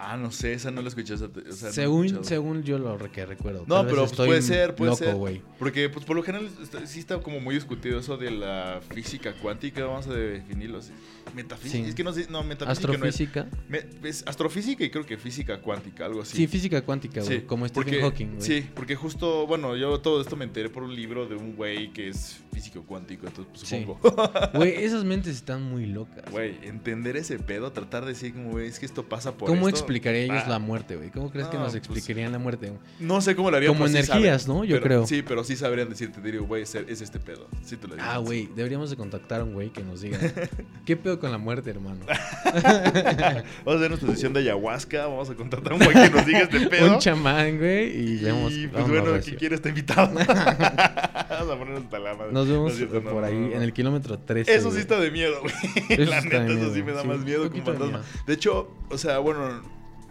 Ah, 0.00 0.16
no 0.16 0.30
sé, 0.30 0.52
esa 0.52 0.70
no 0.70 0.80
la 0.80 0.88
escuché. 0.90 1.14
esa 1.14 1.24
o 1.26 1.52
sea, 1.52 1.68
no 1.68 1.74
según, 1.74 2.04
escuchado. 2.06 2.24
según 2.28 2.62
yo 2.62 2.78
lo 2.78 2.96
que 3.10 3.26
recuerdo. 3.26 3.64
No, 3.66 3.84
pero 3.84 4.04
estoy 4.04 4.28
puede 4.28 4.42
ser, 4.42 4.76
puede 4.76 4.92
loco, 4.92 5.04
ser. 5.04 5.14
güey. 5.16 5.42
Porque, 5.58 5.88
pues, 5.88 6.04
por 6.06 6.14
lo 6.14 6.22
general, 6.22 6.48
está- 6.62 6.86
sí 6.86 7.00
está 7.00 7.20
como 7.20 7.40
muy 7.40 7.56
discutido 7.56 7.98
eso 7.98 8.16
de 8.16 8.30
la 8.30 8.80
física 8.94 9.34
cuántica. 9.42 9.84
Vamos 9.84 10.06
a 10.06 10.14
definirlo 10.14 10.78
así. 10.78 10.92
Metafísica. 11.34 11.84
Sí. 11.84 11.88
Es 11.90 11.94
que 11.94 12.04
no 12.04 12.12
sé, 12.12 12.26
no, 12.30 12.42
metafísica 12.42 12.86
no 12.88 12.92
es. 13.06 13.14
Astrofísica. 13.20 13.46
Me- 13.68 14.08
es 14.08 14.24
astrofísica 14.26 14.84
y 14.84 14.90
creo 14.90 15.04
que 15.06 15.16
física 15.18 15.60
cuántica, 15.60 16.06
algo 16.06 16.22
así. 16.22 16.36
Sí, 16.36 16.46
física 16.46 16.82
cuántica, 16.82 17.22
güey. 17.22 17.38
Sí, 17.40 17.44
como 17.44 17.66
Stephen 17.68 17.84
porque- 17.84 18.00
Hawking, 18.02 18.26
güey. 18.36 18.42
Sí, 18.42 18.66
porque 18.74 18.96
justo, 18.96 19.46
bueno, 19.46 19.76
yo 19.76 20.00
todo 20.00 20.20
esto 20.20 20.36
me 20.36 20.44
enteré 20.44 20.68
por 20.70 20.82
un 20.82 20.94
libro 20.94 21.26
de 21.26 21.36
un 21.36 21.54
güey 21.56 21.92
que 21.92 22.08
es 22.08 22.40
físico 22.52 22.82
cuántico, 22.84 23.26
entonces 23.26 23.52
pues, 23.52 23.68
Sí. 23.68 23.84
supongo. 23.86 24.00
Güey, 24.54 24.74
esas 24.84 25.04
mentes 25.04 25.36
están 25.36 25.62
muy 25.62 25.86
locas. 25.86 26.24
Güey, 26.30 26.58
entender 26.62 27.16
ese 27.16 27.38
pedo, 27.38 27.70
tratar 27.72 28.04
de 28.04 28.12
decir 28.12 28.32
como, 28.32 28.50
güey, 28.50 28.66
es 28.68 28.78
que 28.78 28.86
esto 28.86 29.04
pasa 29.08 29.36
por 29.36 29.48
¿Cómo 29.48 29.68
esto. 29.68 29.78
explicaría 29.80 30.22
ellos 30.22 30.42
Ah, 30.46 30.48
la 30.48 30.58
muerte, 30.58 30.96
güey? 30.96 31.10
¿Cómo 31.10 31.30
crees 31.30 31.46
que 31.48 31.56
No, 31.56 31.64
nos 31.64 31.72
pues, 31.72 31.84
explicarían 31.86 32.32
la 32.32 32.38
muerte? 32.38 32.72
No 32.98 33.20
sé 33.20 33.36
cómo 33.36 33.50
lo 33.50 33.56
harían. 33.56 33.72
Como 33.74 33.86
sí 33.86 33.92
energías, 33.96 34.42
saben. 34.42 34.56
¿no? 34.58 34.64
Yo 34.64 34.76
Pero- 34.76 34.84
creo. 34.84 35.06
Sí, 35.06 35.22
pero 35.22 35.44
sí 35.44 35.56
sabrían 35.56 35.88
decirte, 35.88 36.20
te 36.20 36.32
digo, 36.32 36.44
güey, 36.46 36.62
es, 36.62 36.74
es 36.74 37.00
este 37.00 37.18
pedo. 37.20 37.48
Sí 37.62 37.76
te 37.76 37.86
lo 37.86 37.94
digo. 37.94 38.06
Ah, 38.08 38.18
güey, 38.18 38.48
deberíamos 38.56 38.90
de 38.90 38.96
contactar 38.96 39.40
a 39.42 39.44
un 39.44 39.52
güey 39.54 39.70
que 39.70 39.82
nos 39.82 40.00
diga, 40.00 40.18
¿qué 40.86 40.96
pedo 40.96 41.17
con 41.18 41.30
la 41.32 41.38
muerte, 41.38 41.70
hermano? 41.70 42.00
Vamos 42.44 43.44
a 43.66 43.70
hacer 43.76 43.88
nuestra 43.90 44.10
sesión 44.12 44.32
de 44.32 44.40
ayahuasca, 44.40 45.06
vamos 45.06 45.28
a 45.30 45.34
contratar 45.34 45.72
a 45.72 45.76
un 45.76 45.82
güey 45.82 45.92
que 45.94 46.10
nos 46.10 46.26
diga 46.26 46.38
este 46.40 46.60
pedo. 46.70 46.94
un 46.94 46.98
chamán, 46.98 47.58
güey, 47.58 47.96
y 47.96 48.16
vemos. 48.22 48.52
Y 48.52 48.66
pues 48.68 48.88
bueno, 48.88 49.20
quien 49.22 49.36
quiere 49.36 49.54
está 49.54 49.68
invitado. 49.68 50.14
vamos 50.14 51.50
a 51.54 51.58
ponernos 51.58 51.84
hasta 51.84 51.98
la 51.98 52.14
madre. 52.14 52.32
Nos 52.32 52.46
No 52.46 52.52
vemos 52.52 52.74
cierto, 52.74 53.02
por 53.02 53.14
no, 53.14 53.24
ahí, 53.24 53.34
no, 53.34 53.52
en 53.56 53.62
el 53.62 53.72
kilómetro 53.72 54.18
13. 54.18 54.54
Eso 54.54 54.70
sí 54.70 54.78
está 54.78 54.98
de 54.98 55.10
miedo, 55.10 55.40
güey. 55.40 55.54
Eso 55.88 56.10
La 56.10 56.20
neta, 56.20 56.46
eso 56.46 56.74
sí 56.74 56.82
me 56.82 56.92
da 56.92 57.02
sí, 57.02 57.08
más 57.08 57.18
un 57.18 57.24
miedo 57.24 57.44
poquito 57.44 57.72
de 57.72 57.78
fantasma. 57.78 58.04
De 58.26 58.34
hecho, 58.34 58.70
o 58.90 58.98
sea, 58.98 59.18
bueno, 59.18 59.62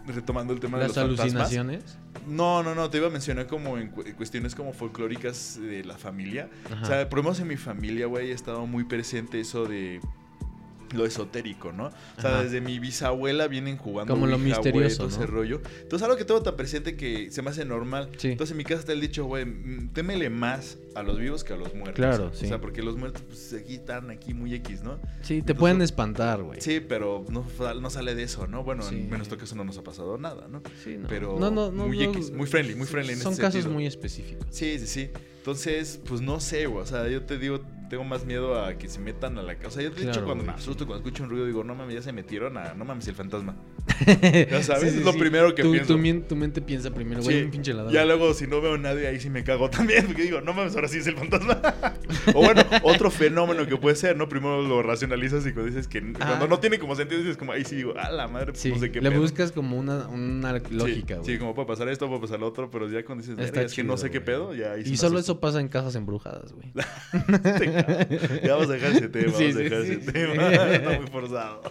retomando 0.05 0.53
el 0.53 0.59
tema 0.59 0.77
de 0.77 0.87
Las 0.87 0.95
los 0.95 1.05
fantasmas. 1.17 1.29
alucinaciones. 1.31 1.97
No, 2.27 2.61
no, 2.63 2.75
no, 2.75 2.89
te 2.89 2.97
iba 2.97 3.07
a 3.07 3.11
mencionar 3.11 3.47
como 3.47 3.77
en 3.77 3.89
cu- 3.89 4.03
cuestiones 4.17 4.53
como 4.55 4.73
folclóricas 4.73 5.59
de 5.61 5.83
la 5.83 5.97
familia. 5.97 6.49
Ajá. 6.71 6.81
O 6.83 6.85
sea, 6.85 7.09
por 7.09 7.19
lo 7.19 7.23
menos 7.23 7.39
en 7.39 7.47
mi 7.47 7.57
familia, 7.57 8.05
güey, 8.07 8.31
ha 8.31 8.35
estado 8.35 8.65
muy 8.65 8.83
presente 8.83 9.39
eso 9.39 9.65
de 9.65 10.01
lo 10.93 11.05
esotérico, 11.05 11.71
¿no? 11.71 11.87
O 12.17 12.21
sea, 12.21 12.31
Ajá. 12.35 12.43
desde 12.43 12.61
mi 12.61 12.79
bisabuela 12.79 13.47
vienen 13.47 13.77
jugando 13.77 14.13
Como 14.13 14.27
lo 14.27 14.37
misterioso, 14.37 14.97
todo 14.97 15.07
ese 15.07 15.25
rollo. 15.25 15.61
Entonces, 15.81 16.03
algo 16.05 16.17
que 16.17 16.25
tengo 16.25 16.41
tan 16.41 16.55
presente 16.55 16.95
que 16.95 17.31
se 17.31 17.41
me 17.41 17.49
hace 17.49 17.65
normal. 17.65 18.09
Sí. 18.17 18.29
Entonces, 18.29 18.51
en 18.51 18.57
mi 18.57 18.63
casa 18.63 18.79
está 18.81 18.93
el 18.93 19.01
dicho, 19.01 19.25
güey, 19.25 19.45
mm, 19.45 19.89
témele 19.93 20.29
más 20.29 20.77
a 20.99 21.03
los 21.03 21.19
vivos 21.19 21.43
que 21.43 21.53
a 21.53 21.57
los 21.57 21.73
muertos. 21.73 21.95
Claro, 21.95 22.27
O 22.27 22.33
sí. 22.33 22.47
sea, 22.47 22.59
porque 22.59 22.81
los 22.81 22.97
muertos, 22.97 23.21
pues, 23.27 23.53
aquí 23.53 23.75
están 23.75 24.09
aquí 24.09 24.33
muy 24.33 24.53
X, 24.55 24.81
¿no? 24.83 24.99
Sí, 25.21 25.27
te 25.27 25.33
Entonces- 25.35 25.55
pueden 25.59 25.81
espantar, 25.81 26.41
güey. 26.43 26.61
Sí, 26.61 26.79
pero 26.79 27.25
no, 27.29 27.45
no 27.79 27.89
sale 27.89 28.15
de 28.15 28.23
eso, 28.23 28.47
¿no? 28.47 28.63
Bueno, 28.63 28.83
Sí. 28.83 28.95
en 28.95 29.09
nuestro 29.09 29.37
caso 29.37 29.55
no 29.55 29.63
nos 29.63 29.77
ha 29.77 29.83
pasado 29.83 30.17
nada, 30.17 30.47
¿no? 30.49 30.61
Sí, 30.83 30.97
no. 30.97 31.07
Pero 31.07 31.37
No, 31.39 31.51
no, 31.51 31.71
no, 31.71 31.87
muy 31.87 32.03
X, 32.03 32.31
muy 32.31 32.47
friendly, 32.47 32.75
muy 32.75 32.87
friendly 32.87 33.13
en 33.13 33.19
Son 33.19 33.33
ese 33.33 33.41
casos 33.41 33.53
sentido. 33.55 33.73
muy 33.73 33.85
específicos. 33.85 34.47
Sí, 34.49 34.77
sí, 34.79 34.87
sí. 34.87 35.09
Entonces, 35.37 36.01
pues 36.07 36.19
no 36.21 36.39
sé, 36.41 36.65
güey. 36.65 36.83
O 36.83 36.85
sea, 36.85 37.07
yo 37.07 37.23
te 37.23 37.37
digo, 37.37 37.61
tengo 37.89 38.03
más 38.03 38.25
miedo 38.25 38.61
a 38.61 38.77
que 38.77 38.89
se 38.89 38.99
metan 38.99 39.37
a 39.37 39.41
la 39.43 39.55
casa. 39.55 39.67
O 39.67 39.71
sea, 39.71 39.83
yo 39.83 39.91
de 39.91 40.01
hecho 40.01 40.11
Claro, 40.11 40.25
cuando 40.25 40.43
me 40.43 40.51
asusto, 40.51 40.85
cuando 40.85 41.05
escucho 41.05 41.23
un 41.23 41.29
ruido, 41.29 41.45
digo, 41.45 41.63
no 41.63 41.73
mames, 41.73 41.95
ya 41.95 42.01
se 42.01 42.11
metieron 42.11 42.57
a. 42.57 42.73
No 42.73 42.83
mames, 42.83 43.07
el 43.07 43.15
fantasma. 43.15 43.55
ya 44.51 44.61
sabes, 44.63 44.93
es 44.93 45.05
lo 45.05 45.13
primero 45.13 45.55
que 45.55 45.63
tu, 45.63 45.71
pienso. 45.71 45.95
Tu, 45.95 46.21
tu 46.27 46.35
mente 46.35 46.61
piensa 46.61 46.91
primero, 46.93 47.21
güey, 47.23 47.37
Sí. 47.39 47.43
un 47.45 47.51
pinche 47.51 47.73
ladrón. 47.73 47.93
Ya 47.93 48.03
luego, 48.03 48.33
si 48.33 48.45
no 48.45 48.59
veo 48.59 48.73
a 48.73 48.77
nadie, 48.77 49.07
ahí 49.07 49.21
sí 49.21 49.29
me 49.29 49.45
cago 49.45 49.69
también. 49.69 50.05
Porque 50.05 50.23
digo, 50.23 50.41
no 50.41 50.53
mames, 50.53 50.75
ahora 50.75 50.86
sí 50.87 50.97
es 50.99 51.07
el 51.07 51.17
fantasma. 51.17 51.59
o 52.33 52.41
bueno, 52.41 52.63
otro 52.83 53.11
fenómeno 53.11 53.65
que 53.67 53.77
puede 53.77 53.95
ser, 53.95 54.15
¿no? 54.17 54.27
Primero 54.29 54.61
lo 54.61 54.81
racionalizas 54.83 55.45
y 55.45 55.53
cuando 55.53 55.71
dices 55.71 55.87
que. 55.87 56.13
Cuando 56.13 56.47
no 56.47 56.59
tiene 56.59 56.79
como 56.79 56.95
sentido, 56.95 57.21
dices 57.21 57.37
como, 57.37 57.51
ahí 57.51 57.63
sí 57.65 57.75
digo, 57.75 57.93
ah, 57.97 58.11
la 58.11 58.27
madre, 58.27 58.47
pues 58.47 58.59
Sí, 58.59 58.69
no 58.71 58.79
sé 58.79 58.91
qué 58.91 59.01
le 59.01 59.09
pedo". 59.09 59.21
buscas 59.21 59.51
como 59.51 59.77
una, 59.77 60.07
una 60.07 60.53
lógica, 60.71 61.15
güey. 61.15 61.25
Sí, 61.25 61.37
como 61.37 61.53
puede 61.53 61.67
pasar 61.67 61.89
esto, 61.89 62.07
puede 62.07 62.21
pasar 62.21 62.39
lo 62.39 62.47
otro, 62.47 62.69
pero 62.69 62.89
ya 62.89 63.03
cuando 63.05 63.23
dices, 63.23 63.37
Está 63.37 63.51
"Verga, 63.51 63.67
es 63.67 63.73
que 63.73 63.83
no 63.83 63.97
sé 63.97 64.09
qué 64.09 64.21
pedo, 64.21 64.53
ya 64.53 64.73
ahí 64.73 64.83
Y 64.85 64.97
solo 64.97 65.19
eso 65.19 65.39
pasa 65.39 65.59
en 65.59 65.67
casas 65.67 65.95
embrujadas, 65.95 66.53
güey. 66.53 66.71
ya 68.43 68.53
vamos 68.55 68.69
a 68.69 68.73
dejar 68.73 68.91
ese 68.91 69.09
tema, 69.09 69.25
vamos 69.31 69.55
a 69.55 69.59
dejar 69.59 69.81
ese 69.81 69.97
tema. 70.11 70.51
Está 70.51 70.99
muy 70.99 71.07
forzado. 71.07 71.61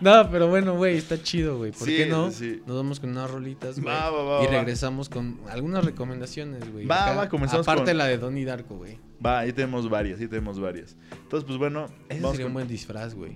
No, 0.00 0.30
pero 0.30 0.48
bueno, 0.48 0.74
güey, 0.76 0.96
está 0.96 1.22
chido, 1.22 1.58
güey. 1.58 1.72
¿Por 1.72 1.86
qué 1.86 2.06
no? 2.06 2.26
Nos 2.26 2.76
vamos 2.76 3.00
con 3.00 3.10
unas 3.10 3.30
rolitas, 3.30 3.80
güey. 3.80 3.94
Va, 3.94 4.10
va, 4.10 4.22
va, 4.22 4.44
y 4.44 4.46
regresamos 4.46 5.08
con 5.08 5.40
algunas 5.50 5.84
recomendaciones, 5.84 6.70
güey. 6.72 6.86
Va, 6.86 7.14
va, 7.14 7.28
comenzamos 7.28 7.66
Aparte 7.66 7.94
la 7.94 8.06
de 8.06 8.18
Donnie 8.24 8.44
Darko, 8.44 8.76
güey. 8.76 8.98
Va, 9.24 9.40
ahí 9.40 9.52
tenemos 9.52 9.88
varias, 9.88 10.20
ahí 10.20 10.28
tenemos 10.28 10.58
varias. 10.60 10.96
Entonces, 11.22 11.44
pues 11.46 11.58
bueno, 11.58 11.86
Ese 12.08 12.20
vamos 12.20 12.32
sería 12.36 12.46
un 12.46 12.52
buen 12.54 12.68
disfraz, 12.68 13.14
güey. 13.14 13.34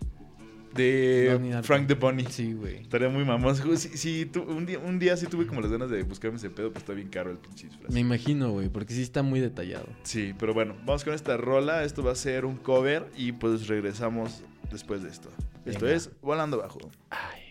de. 0.75 1.61
Frank 1.63 1.87
the 1.89 1.95
Bunny. 1.95 2.25
Sí, 2.29 2.53
güey. 2.53 2.77
Estaría 2.83 3.09
muy 3.09 3.25
mamón. 3.25 3.57
Si 3.79 4.27
tu- 4.27 4.43
un, 4.43 4.67
día, 4.67 4.79
un 4.79 4.99
día 4.99 5.17
sí 5.17 5.27
tuve 5.27 5.47
como 5.47 5.61
las 5.61 5.71
ganas 5.71 5.89
de 5.91 6.03
buscarme 6.03 6.37
ese 6.37 6.51
pedo, 6.51 6.71
pues 6.73 6.83
está 6.83 6.93
bien 6.93 7.09
caro 7.09 7.31
el 7.31 7.39
pinche 7.39 7.67
disfraz. 7.69 7.93
Me 7.93 8.01
imagino, 8.01 8.51
güey, 8.53 8.69
porque 8.69 8.93
sí 8.95 9.03
está 9.03 9.23
muy 9.23 9.41
detallado. 9.41 9.87
Sí, 10.03 10.35
pero 10.39 10.53
bueno, 10.55 10.75
vamos 10.85 11.05
con 11.05 11.15
esta 11.15 11.37
rola. 11.37 11.85
Esto 11.85 12.03
va 12.03 12.13
a 12.13 12.17
ser 12.17 12.45
un 12.45 12.57
cover 12.57 13.07
y 13.17 13.33
pues 13.33 13.67
regresamos 13.67 14.43
después 14.71 15.03
de 15.03 15.09
esto. 15.09 15.31
Esto 15.65 15.89
es 15.89 16.11
Volando 16.23 16.59
Bajo. 16.59 16.79
Ay. 17.11 17.43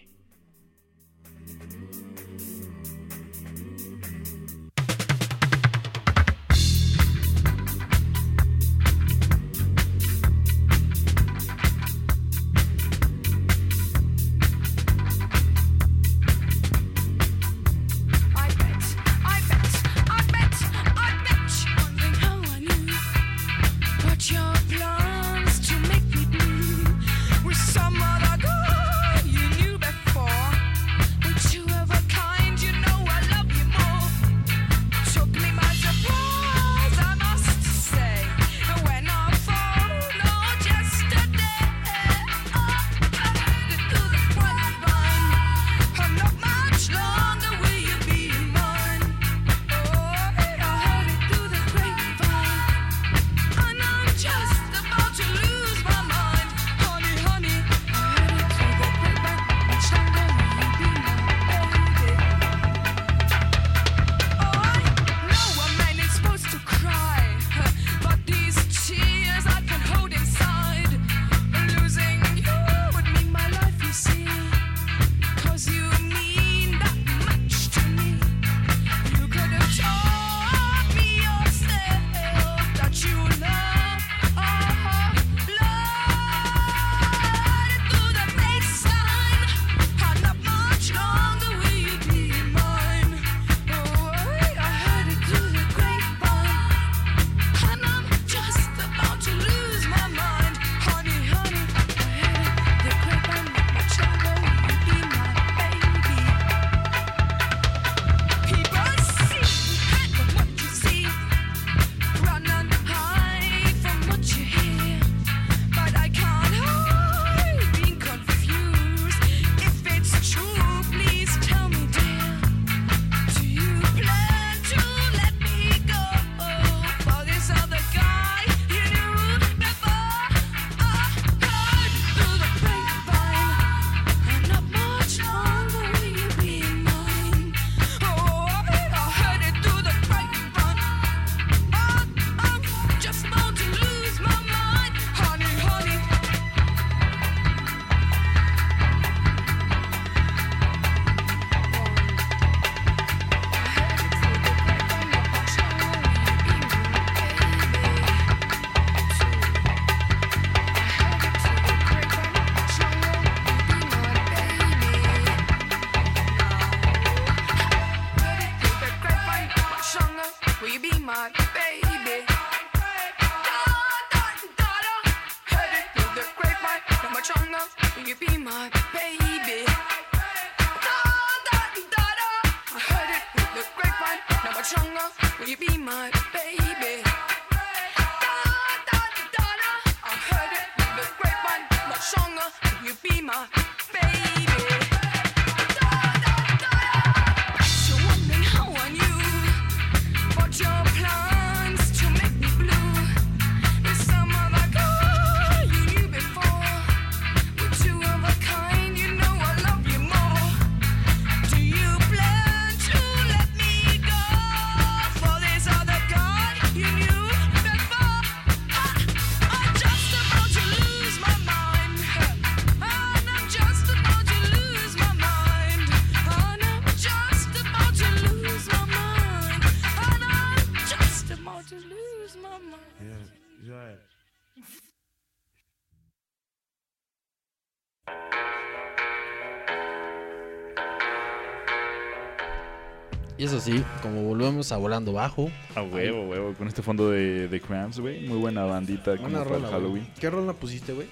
Y 243.57 243.59
eso 243.59 243.71
sí, 243.71 243.83
como 244.03 244.21
volvemos 244.21 244.71
a 244.71 244.77
volando 244.77 245.13
bajo. 245.13 245.49
A 245.75 245.81
huevo, 245.81 246.27
huevo, 246.27 246.53
con 246.53 246.67
este 246.67 246.83
fondo 246.83 247.09
de, 247.09 247.47
de 247.47 247.59
Cramps, 247.59 247.99
güey. 247.99 248.27
Muy 248.27 248.37
buena 248.37 248.65
bandita 248.65 249.15
como 249.15 249.29
Una 249.29 249.43
para 249.43 249.55
el 249.55 249.61
rola, 249.63 249.71
Halloween. 249.73 250.03
güey. 250.03 250.19
¿Qué 250.19 250.29
rola 250.29 250.53
pusiste, 250.53 250.93
güey? 250.93 251.07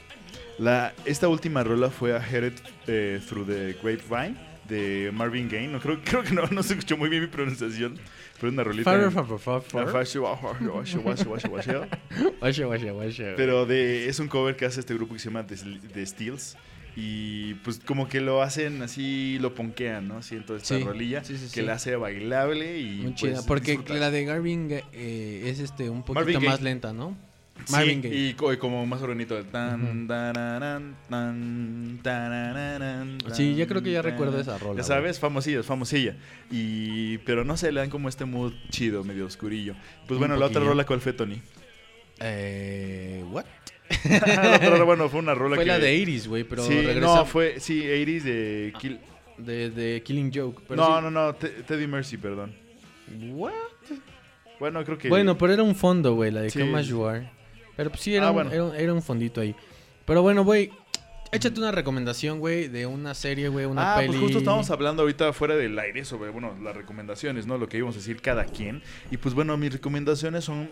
La, 0.59 0.93
esta 1.05 1.27
última 1.27 1.63
rola 1.63 1.89
fue 1.89 2.15
a 2.15 2.19
Headed 2.19 2.53
eh, 2.85 3.19
Through 3.27 3.47
the 3.47 3.77
Grapevine 3.81 4.37
de 4.69 5.09
Marvin 5.11 5.49
Gaye. 5.49 5.67
No, 5.67 5.79
creo, 5.79 5.99
creo 6.05 6.21
que 6.21 6.33
no, 6.33 6.43
no 6.51 6.61
se 6.61 6.73
escuchó 6.73 6.97
muy 6.97 7.09
bien 7.09 7.23
mi 7.23 7.27
pronunciación, 7.29 7.97
pero 8.35 8.49
es 8.49 8.53
una 8.53 8.63
rolita. 8.63 8.91
Pero 13.35 13.65
de, 13.65 14.07
es 14.07 14.19
un 14.19 14.27
cover 14.27 14.55
que 14.55 14.65
hace 14.65 14.81
este 14.81 14.93
grupo 14.93 15.13
que 15.13 15.19
se 15.19 15.29
llama 15.29 15.47
The, 15.47 15.55
The 15.93 16.05
Steels. 16.05 16.57
Y 16.95 17.55
pues 17.55 17.79
como 17.79 18.07
que 18.07 18.21
lo 18.21 18.41
hacen 18.41 18.81
así, 18.81 19.37
lo 19.39 19.53
ponquean, 19.53 20.07
¿no? 20.07 20.17
Así 20.17 20.35
en 20.35 20.45
toda 20.45 20.59
esta 20.59 20.77
Sí, 20.77 20.83
rolilla. 20.83 21.23
sí, 21.23 21.37
sí, 21.37 21.47
que 21.53 21.61
la 21.61 21.73
hace 21.73 21.95
bailable 21.97 22.79
y. 22.79 22.95
Muy 22.97 23.11
pues, 23.11 23.33
chida. 23.33 23.41
Porque 23.45 23.71
disfrutar. 23.71 23.97
la 23.97 24.11
de 24.11 24.25
Garvin 24.25 24.67
eh, 24.71 25.43
es 25.45 25.59
este 25.59 25.89
un 25.89 26.03
poquito 26.03 26.39
más 26.41 26.61
lenta, 26.61 26.93
¿no? 26.93 27.17
Sí, 27.65 27.71
Marvin 27.71 28.01
Gaye. 28.01 28.15
Y, 28.15 28.29
y 28.29 28.57
como 28.57 28.85
más 28.85 29.01
bonito. 29.01 29.43
Tan, 29.45 30.03
Ujú. 30.03 30.07
tararán, 30.07 30.95
tan, 31.09 31.99
Sí, 33.33 33.55
ya 33.55 33.65
creo 33.65 33.81
que 33.81 33.91
ya 33.91 34.01
recuerdo 34.01 34.39
esa 34.39 34.57
rola, 34.57 34.77
Ya 34.77 34.83
sabes, 34.83 35.19
famosilla, 35.19 35.61
es 35.61 35.65
famosilla. 35.65 36.15
Y, 36.51 37.17
pero 37.19 37.43
no 37.43 37.57
sé, 37.57 37.71
le 37.71 37.79
dan 37.79 37.89
como 37.89 38.09
este 38.09 38.25
mood 38.25 38.53
chido, 38.69 39.03
medio 39.03 39.25
oscurillo. 39.25 39.73
Pues 40.07 40.11
Un 40.17 40.19
bueno, 40.19 40.35
la 40.37 40.45
otra 40.45 40.61
rola, 40.63 40.85
¿cuál 40.85 41.01
fue, 41.01 41.13
Tony? 41.13 41.41
Eh, 42.19 43.23
¿What? 43.29 43.45
rola, 44.61 44.83
bueno, 44.83 45.09
fue 45.09 45.19
una 45.19 45.33
rola 45.35 45.55
Fue 45.55 45.63
que... 45.65 45.69
la 45.71 45.79
de 45.79 45.95
Iris, 45.95 46.27
güey, 46.27 46.43
pero 46.43 46.63
sí, 46.63 46.81
regresa 46.81 47.15
no, 47.17 47.25
fue, 47.25 47.59
sí, 47.59 47.83
80s 47.83 48.21
de... 48.23 48.73
Kill- 48.79 48.99
de, 49.37 49.69
de 49.69 50.01
Killing 50.01 50.31
Joke. 50.33 50.63
pero 50.67 50.81
no, 50.81 50.97
sí. 50.97 51.03
no, 51.03 51.11
no, 51.11 51.35
Te- 51.35 51.49
Teddy 51.49 51.87
Mercy, 51.87 52.17
perdón. 52.17 52.55
What? 53.33 53.51
Bueno, 54.59 54.83
creo 54.85 54.97
que... 54.97 55.09
Bueno, 55.09 55.37
pero 55.37 55.53
era 55.53 55.63
un 55.63 55.75
fondo, 55.75 56.13
güey, 56.15 56.31
la 56.31 56.41
de 56.41 56.49
Sí. 56.49 56.59
Come 56.59 56.79
As 56.79 56.87
You 56.87 57.05
Are. 57.05 57.29
Pero 57.75 57.89
pues, 57.89 58.01
sí, 58.01 58.15
era, 58.15 58.27
Ah, 58.27 58.31
un, 58.31 58.35
bueno. 58.35 58.51
era, 58.51 58.63
un- 58.63 58.75
era 58.75 58.93
un 58.93 59.01
fondito 59.01 59.41
ahí. 59.41 59.53
Pero 60.05 60.21
bueno, 60.21 60.43
güey, 60.45 60.71
échate 61.33 61.59
una 61.59 61.71
recomendación, 61.73 62.39
güey, 62.39 62.69
de 62.69 62.85
una 62.85 63.13
serie, 63.13 63.49
güey, 63.49 63.65
una 63.65 63.93
ah, 63.93 63.97
peli. 63.97 64.07
pues 64.09 64.19
justo 64.21 64.37
estábamos 64.37 64.69
hablando 64.71 65.01
ahorita 65.01 65.33
fuera 65.33 65.55
del 65.55 65.77
aire 65.77 66.05
sobre, 66.05 66.29
bueno, 66.29 66.55
las 66.63 66.75
recomendaciones, 66.75 67.45
¿no? 67.45 67.57
Lo 67.57 67.67
que 67.67 67.77
íbamos 67.77 67.95
a 67.95 67.99
decir 67.99 68.21
cada 68.21 68.45
quien. 68.45 68.81
Y 69.11 69.17
pues 69.17 69.35
bueno, 69.35 69.57
mis 69.57 69.73
recomendaciones 69.73 70.45
son... 70.45 70.69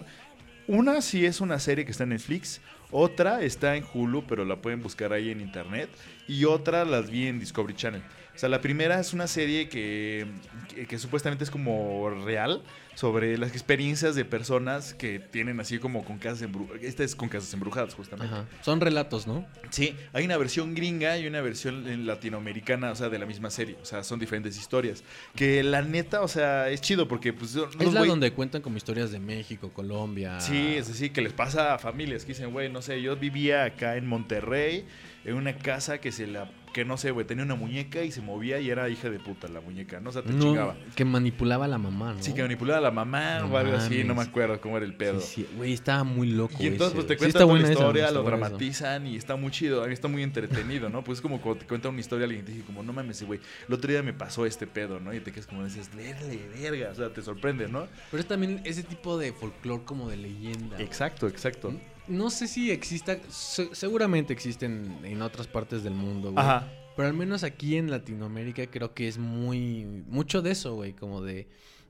Una 0.66 1.02
sí 1.02 1.26
es 1.26 1.42
una 1.42 1.60
serie 1.60 1.84
que 1.84 1.92
está 1.92 2.04
en 2.04 2.12
Netflix, 2.12 2.62
otra 2.94 3.42
está 3.42 3.76
en 3.76 3.84
Hulu, 3.94 4.26
pero 4.28 4.46
la 4.46 4.56
pueden 4.58 4.82
buscar 4.82 5.12
ahí 5.12 5.32
en 5.32 5.42
internet, 5.42 5.90
y 6.28 6.46
otra 6.46 6.86
las 6.86 7.10
vi 7.10 7.28
en 7.28 7.40
Discovery 7.40 7.76
Channel. 7.76 8.02
O 8.34 8.38
sea, 8.38 8.48
la 8.50 8.62
primera 8.62 9.00
es 9.00 9.14
una 9.14 9.28
serie 9.28 9.68
que, 9.68 10.26
que, 10.74 10.88
que 10.88 10.98
supuestamente 10.98 11.44
es 11.44 11.52
como 11.52 12.10
real 12.26 12.64
sobre 12.96 13.38
las 13.38 13.52
experiencias 13.52 14.16
de 14.16 14.26
personas 14.26 14.94
que 14.94 15.20
tienen 15.20 15.60
así 15.60 15.80
como 15.80 16.04
con 16.06 16.18
casas 16.20 16.44
embrujadas. 16.44 16.84
Esta 16.84 17.04
es 17.04 17.16
con 17.16 17.30
casas 17.30 17.54
embrujadas, 17.54 17.96
justamente. 17.96 18.34
Ajá. 18.34 18.46
Son 18.62 18.80
relatos, 18.82 19.28
¿no? 19.28 19.46
Sí, 19.70 19.96
hay 20.14 20.26
una 20.26 20.38
versión 20.38 20.76
gringa 20.76 21.18
y 21.18 21.28
una 21.28 21.42
versión 21.42 22.06
latinoamericana, 22.06 22.92
o 22.92 22.96
sea, 22.96 23.10
de 23.10 23.20
la 23.20 23.26
misma 23.26 23.50
serie. 23.50 23.78
O 23.82 23.86
sea, 23.86 24.04
son 24.04 24.20
diferentes 24.20 24.58
historias. 24.58 25.04
Que 25.36 25.64
la 25.64 25.82
neta, 25.82 26.22
o 26.22 26.28
sea, 26.28 26.70
es 26.70 26.82
chido 26.82 27.08
porque 27.08 27.34
pues... 27.34 27.56
es 27.56 27.76
la 27.76 28.02
güey- 28.02 28.08
donde 28.08 28.32
cuentan 28.32 28.62
como 28.62 28.78
historias 28.78 29.12
de 29.12 29.20
México, 29.20 29.70
Colombia. 29.74 30.40
Sí, 30.40 30.76
es 30.76 30.90
así, 30.90 31.10
que 31.10 31.22
les 31.22 31.34
pasa 31.34 31.74
a 31.74 31.80
familias 31.80 32.24
que 32.26 32.34
dicen, 32.34 32.52
güey, 32.52 32.72
no 32.72 32.82
sé, 32.82 33.02
yo 33.02 33.16
vivía 33.16 33.64
acá 33.64 33.98
en 33.98 34.06
Monterrey, 34.08 34.86
en 35.26 35.34
una 35.36 35.56
casa 35.58 36.00
que 36.00 36.12
se 36.12 36.28
la... 36.28 36.50
Que 36.74 36.84
no 36.86 36.98
sé, 36.98 37.12
güey, 37.12 37.26
tenía 37.26 37.44
una 37.46 37.54
muñeca 37.56 38.02
y 38.02 38.12
se 38.12 38.22
movía 38.22 38.60
y 38.60 38.70
era 38.70 38.90
hija 38.90 39.10
de 39.10 39.20
puta 39.20 39.48
la 39.48 39.62
muñeca, 39.62 40.00
¿no? 40.00 40.10
O 40.10 40.14
sea, 40.14 40.24
te 40.24 40.34
No, 40.34 40.40
chingaba. 40.44 40.76
que 40.96 41.06
manipulaba 41.06 41.66
a 41.66 41.68
la 41.68 41.78
mamá, 41.78 42.14
¿no? 42.14 42.24
Sí, 42.24 42.34
que 42.34 42.42
manipulaba 42.42 42.80
a 42.80 42.82
la 42.82 42.90
mamá 42.92 43.40
No 43.40 43.54
o 43.54 43.58
algo 43.58 43.76
así, 43.78 44.04
no 44.04 44.16
me 44.16 44.24
acuerdo 44.24 44.60
cómo 44.60 44.78
era 44.78 44.86
el 44.86 44.96
pedo. 44.96 45.20
Sí, 45.20 45.46
sí, 45.48 45.48
güey, 45.56 45.74
estaba 45.74 46.04
muy 46.04 46.32
loco. 46.32 46.56
Y 46.60 46.68
entonces 46.68 46.98
ese, 46.98 47.06
pues 47.06 47.08
te. 47.08 47.14
Sí 47.14 47.20
cuentan 47.20 47.42
toda 47.44 47.54
la 47.54 47.60
esa, 47.64 47.72
historia, 47.74 48.12
lo 48.12 48.24
dramatizan 48.24 49.08
y 49.08 49.16
está 49.18 49.36
muy 49.36 49.52
chido, 49.52 49.84
a 49.84 49.88
mí 49.88 49.94
está 49.94 50.08
muy 50.08 50.24
entretenido, 50.24 50.90
¿no? 50.90 51.04
Pues 51.04 51.20
es 51.20 51.22
como 51.22 51.40
cuando 51.40 51.60
te 51.62 51.68
cuenta 51.68 51.90
una 51.90 52.00
historia 52.00 52.26
alguien 52.26 52.42
y 52.42 52.46
te 52.46 52.52
dice 52.54 52.66
como, 52.66 52.82
no 52.82 52.92
mames, 52.92 53.22
güey, 53.24 53.40
el 53.68 53.74
otro 53.74 53.92
día 53.92 54.02
me 54.02 54.14
pasó 54.14 54.46
este 54.48 54.66
pedo, 54.66 55.00
¿no? 55.00 55.14
Y 55.14 55.20
te 55.20 55.32
quedas 55.32 55.46
como 55.46 55.64
dices, 55.64 55.90
verle, 55.96 56.40
verga, 56.60 56.90
o 56.92 56.96
sea, 56.96 57.14
te 57.14 57.22
sorprende, 57.22 57.68
¿no? 57.68 57.88
Pero 58.10 58.22
es 58.22 58.28
también 58.28 58.62
ese 58.64 58.82
tipo 58.84 59.18
de 59.18 59.32
folclore 59.32 59.84
como 59.84 60.10
de 60.10 60.18
leyenda. 60.18 60.76
güey. 60.78 60.84
Exacto, 60.88 61.28
exacto. 61.28 61.72
No 62.08 62.30
sé 62.30 62.48
si 62.48 62.72
exista, 62.72 63.18
se- 63.30 63.74
seguramente 63.74 64.34
existen 64.34 65.00
en 65.04 65.22
otras 65.22 65.48
partes 65.48 65.84
del 65.84 65.94
mundo, 65.94 66.32
güey. 66.32 66.44
Ajá. 66.44 66.72
Pero 66.96 67.08
al 67.08 67.14
menos 67.16 67.44
aquí 67.44 67.78
en 67.78 67.90
Latinoamérica 67.90 68.68
creo 68.68 68.94
que 68.94 69.08
es 69.08 69.18
muy 69.18 69.86
mucho 70.08 70.42
de 70.42 70.52
eso, 70.52 70.76
güey, 70.76 70.94
como 70.94 71.22
de 71.22 71.48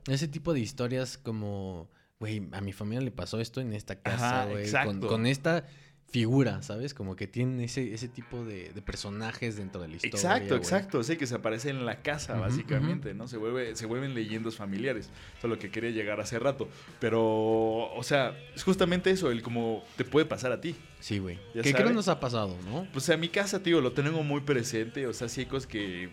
ese 0.08 0.28
tipo 0.28 0.54
de 0.54 0.60
historias 0.60 1.18
como, 1.18 1.90
güey, 2.20 2.48
a 2.52 2.60
mi 2.60 2.72
familia 2.72 3.02
le 3.02 3.10
pasó 3.10 3.40
esto 3.40 3.60
en 3.60 3.72
esta 3.74 3.96
casa, 4.00 4.42
Ajá, 4.42 4.50
güey, 4.50 4.66
con 5.00 5.26
esta 5.26 5.66
figura, 6.14 6.62
¿sabes? 6.62 6.94
Como 6.94 7.16
que 7.16 7.26
tienen 7.26 7.58
ese, 7.58 7.92
ese 7.92 8.06
tipo 8.06 8.44
de, 8.44 8.70
de 8.72 8.82
personajes 8.82 9.56
dentro 9.56 9.82
de 9.82 9.88
la 9.88 9.96
historia. 9.96 10.14
Exacto, 10.16 10.48
güey. 10.50 10.58
exacto. 10.60 11.02
Sí, 11.02 11.16
que 11.16 11.26
se 11.26 11.34
aparece 11.34 11.70
en 11.70 11.84
la 11.84 12.02
casa, 12.02 12.34
básicamente, 12.34 13.14
¿no? 13.14 13.26
Se, 13.26 13.36
vuelve, 13.36 13.74
se 13.74 13.84
vuelven 13.84 14.14
leyendas 14.14 14.54
familiares. 14.54 15.06
Eso 15.36 15.48
es 15.48 15.50
lo 15.50 15.58
que 15.58 15.72
quería 15.72 15.90
llegar 15.90 16.20
hace 16.20 16.38
rato. 16.38 16.68
Pero, 17.00 17.20
o 17.20 18.02
sea, 18.04 18.32
es 18.54 18.62
justamente 18.62 19.10
eso, 19.10 19.32
el 19.32 19.42
como 19.42 19.82
te 19.96 20.04
puede 20.04 20.24
pasar 20.24 20.52
a 20.52 20.60
ti. 20.60 20.76
Sí, 21.00 21.18
güey. 21.18 21.36
Ya 21.52 21.62
Que 21.62 21.72
creo 21.72 21.86
sabes. 21.86 21.96
nos 21.96 22.06
ha 22.06 22.20
pasado, 22.20 22.56
¿no? 22.64 22.86
Pues 22.92 23.10
a 23.10 23.16
mi 23.16 23.28
casa, 23.28 23.64
tío, 23.64 23.80
lo 23.80 23.90
tengo 23.90 24.22
muy 24.22 24.42
presente. 24.42 25.08
O 25.08 25.12
sea, 25.12 25.28
sí 25.28 25.40
hay 25.40 25.46
cosas 25.46 25.66
que 25.66 26.10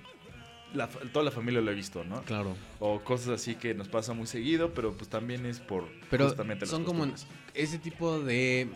la 0.74 0.88
toda 0.88 1.24
la 1.26 1.32
familia 1.32 1.62
lo 1.62 1.70
ha 1.70 1.76
visto, 1.76 2.04
¿no? 2.04 2.24
Claro. 2.24 2.56
O 2.80 3.02
cosas 3.02 3.28
así 3.28 3.54
que 3.54 3.76
nos 3.76 3.88
pasa 3.88 4.14
muy 4.14 4.26
seguido, 4.26 4.74
pero 4.74 4.98
pues 4.98 5.12
también 5.12 5.46
es 5.46 5.60
por 5.60 5.88
Pero 6.10 6.26
justamente 6.26 6.62
las 6.62 6.72
son 6.72 6.86
como 6.86 7.06
ese 7.54 7.78
tipo 7.78 8.20
de 8.20 8.68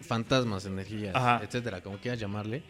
fantasmas, 0.00 0.64
energías, 0.66 1.14
Ajá. 1.14 1.40
etcétera, 1.42 1.80
como 1.82 1.98
quieras 1.98 2.20
llamarle, 2.20 2.62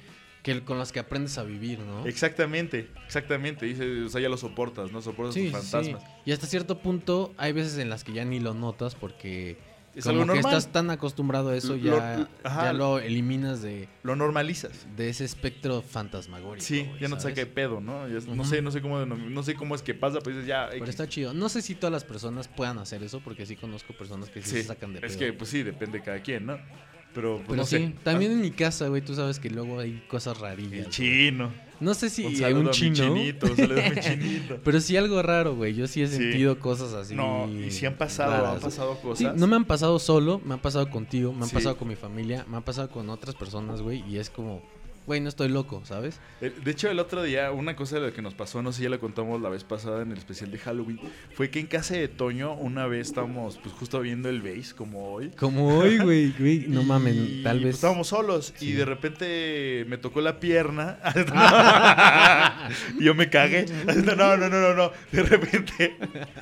que 0.42 0.62
con 0.62 0.78
las 0.78 0.92
que 0.92 1.00
aprendes 1.00 1.36
a 1.38 1.42
vivir, 1.42 1.78
¿no? 1.80 2.06
Exactamente, 2.06 2.88
exactamente. 3.06 3.66
Dice, 3.66 4.02
o 4.02 4.08
sea, 4.08 4.20
ya 4.20 4.28
lo 4.28 4.36
soportas, 4.36 4.92
¿no? 4.92 5.02
Soportas 5.02 5.34
Sí, 5.34 5.50
tus 5.50 5.52
fantasmas. 5.52 6.02
sí. 6.02 6.08
Y 6.26 6.32
hasta 6.32 6.46
cierto 6.46 6.78
punto 6.78 7.34
hay 7.36 7.52
veces 7.52 7.76
en 7.78 7.90
las 7.90 8.04
que 8.04 8.12
ya 8.12 8.24
ni 8.24 8.40
lo 8.40 8.54
notas 8.54 8.94
porque 8.94 9.58
Es 9.94 10.04
como 10.04 10.20
algo 10.22 10.32
que 10.32 10.38
normal. 10.40 10.54
estás 10.56 10.72
tan 10.72 10.90
acostumbrado 10.90 11.50
a 11.50 11.56
eso, 11.56 11.70
Lo- 11.70 11.76
ya, 11.76 12.16
lo- 12.18 12.28
ajá. 12.44 12.62
ya 12.66 12.72
lo 12.72 12.98
eliminas 13.00 13.62
de, 13.62 13.88
Lo 14.04 14.14
normalizas. 14.14 14.86
de 14.96 15.08
ese 15.10 15.24
espectro 15.24 15.82
fantasmagórico. 15.82 16.64
Sí, 16.64 16.88
ya 17.00 17.08
no 17.08 17.16
te 17.16 17.22
saca 17.22 17.34
de 17.34 17.46
pedo, 17.46 17.80
¿no? 17.80 18.06
Ya- 18.08 18.24
No 18.32 18.44
sé, 18.44 18.62
no 18.62 18.70
sé 18.70 18.80
cómo, 18.80 19.00
denom- 19.04 19.28
no 19.30 19.42
sé 19.42 19.54
cómo 19.54 19.74
es 19.74 19.82
que 19.82 19.92
pasa, 19.94 20.20
pero 20.20 20.36
dices 20.36 20.46
ya. 20.48 20.66
Pero 20.70 20.84
X. 20.84 20.90
está 20.90 21.08
chido. 21.08 21.34
No 21.34 21.48
sé 21.48 21.62
si 21.62 21.74
todas 21.74 21.92
las 21.92 22.04
personas 22.04 22.46
puedan 22.48 22.78
hacer 22.78 23.02
eso, 23.02 23.20
porque 23.20 23.44
sí 23.44 23.56
conozco 23.56 23.92
personas 23.92 24.30
que 24.30 24.40
sí, 24.40 24.50
Sí, 24.50 24.56
se 24.58 24.64
sacan 24.64 24.92
de 24.94 25.00
pedo. 25.00 25.10
es 25.10 25.16
que 25.16 25.32
pues 25.32 25.50
sí, 25.50 25.62
depende 25.64 25.98
de 25.98 26.04
cada 26.04 26.22
quien, 26.22 26.46
¿no? 26.46 26.58
Pero 27.18 27.34
pues 27.38 27.46
Pero 27.48 27.56
no 27.56 27.64
sí, 27.66 27.76
sé. 27.78 27.94
también 28.04 28.30
en 28.30 28.40
mi 28.40 28.52
casa, 28.52 28.86
güey, 28.86 29.02
tú 29.02 29.12
sabes 29.12 29.40
que 29.40 29.50
luego 29.50 29.80
hay 29.80 30.00
cosas 30.06 30.38
rarillas. 30.38 30.72
El 30.72 30.78
güey. 30.84 30.90
chino. 30.90 31.50
No 31.80 31.92
sé 31.94 32.10
si 32.10 32.24
Un 32.24 32.32
un 32.66 32.70
chino. 32.70 32.94
chinito, 32.94 33.46
un 33.46 33.56
saludo 33.56 33.80
a 33.84 33.90
mi 33.90 33.96
chinito. 34.00 34.58
Pero 34.62 34.80
sí 34.80 34.96
algo 34.96 35.20
raro, 35.20 35.56
güey. 35.56 35.74
Yo 35.74 35.88
sí 35.88 36.00
he 36.02 36.06
Sí. 36.06 36.16
sentido 36.16 36.60
cosas 36.60 36.92
así. 36.92 37.16
No, 37.16 37.48
y 37.48 37.72
si 37.72 37.86
han 37.86 37.96
pasado, 37.96 38.30
raras. 38.30 38.54
han 38.54 38.60
pasado 38.60 38.94
Sí, 38.94 39.02
cosas. 39.02 39.36
no 39.36 39.46
me 39.48 39.56
han 39.56 39.64
pasado 39.64 39.98
solo, 39.98 40.40
me 40.44 40.54
han 40.54 40.60
pasado 40.60 40.88
contigo, 40.90 41.32
me 41.32 41.42
han 41.42 41.48
Sí. 41.48 41.54
pasado 41.56 41.76
con 41.76 41.88
mi 41.88 41.96
familia, 41.96 42.44
me 42.48 42.56
han 42.56 42.62
pasado 42.62 42.88
con 42.88 43.10
otras 43.10 43.34
personas, 43.34 43.82
güey. 43.82 44.04
Y 44.08 44.18
es 44.18 44.30
como, 44.30 44.62
güey, 45.08 45.20
no 45.22 45.30
estoy 45.30 45.48
loco, 45.48 45.80
¿sabes? 45.86 46.20
Eh, 46.42 46.52
De 46.62 46.70
hecho, 46.70 46.90
el 46.90 46.98
otro 46.98 47.22
día, 47.22 47.50
una 47.50 47.74
cosa 47.74 47.96
de 47.98 48.02
lo 48.02 48.12
que 48.12 48.20
nos 48.20 48.34
pasó, 48.34 48.62
no 48.62 48.72
sé 48.72 48.76
si 48.76 48.82
ya 48.84 48.90
la 48.90 48.98
contamos 48.98 49.40
la 49.40 49.48
vez 49.48 49.64
pasada 49.64 50.02
en 50.02 50.12
el 50.12 50.18
especial 50.18 50.50
de 50.50 50.58
Halloween, 50.58 51.00
fue 51.34 51.48
que 51.48 51.60
en 51.60 51.66
casa 51.66 51.94
de 51.94 52.08
Toño 52.08 52.52
una 52.52 52.86
vez 52.86 53.08
estábamos 53.08 53.56
pues 53.56 53.74
justo 53.74 54.00
viendo 54.00 54.28
el 54.28 54.42
base, 54.42 54.74
como 54.76 55.10
hoy. 55.14 55.30
Como 55.30 55.78
hoy, 55.78 55.96
güey, 55.96 56.32
güey. 56.38 56.66
No 56.68 56.82
mames, 56.84 57.42
tal 57.42 57.56
pues, 57.56 57.64
vez. 57.64 57.74
estábamos 57.76 58.08
solos 58.08 58.52
y 58.60 58.72
de 58.72 58.84
repente 58.84 59.86
me 59.88 59.96
tocó 59.96 60.20
la 60.20 60.38
pierna. 60.40 60.98
y 63.00 63.04
yo 63.04 63.14
me 63.14 63.30
cagué. 63.30 63.64
No, 64.04 64.36
no, 64.36 64.36
no, 64.36 64.48
no, 64.50 64.74
no. 64.74 64.92
De 65.10 65.22
repente. 65.22 65.96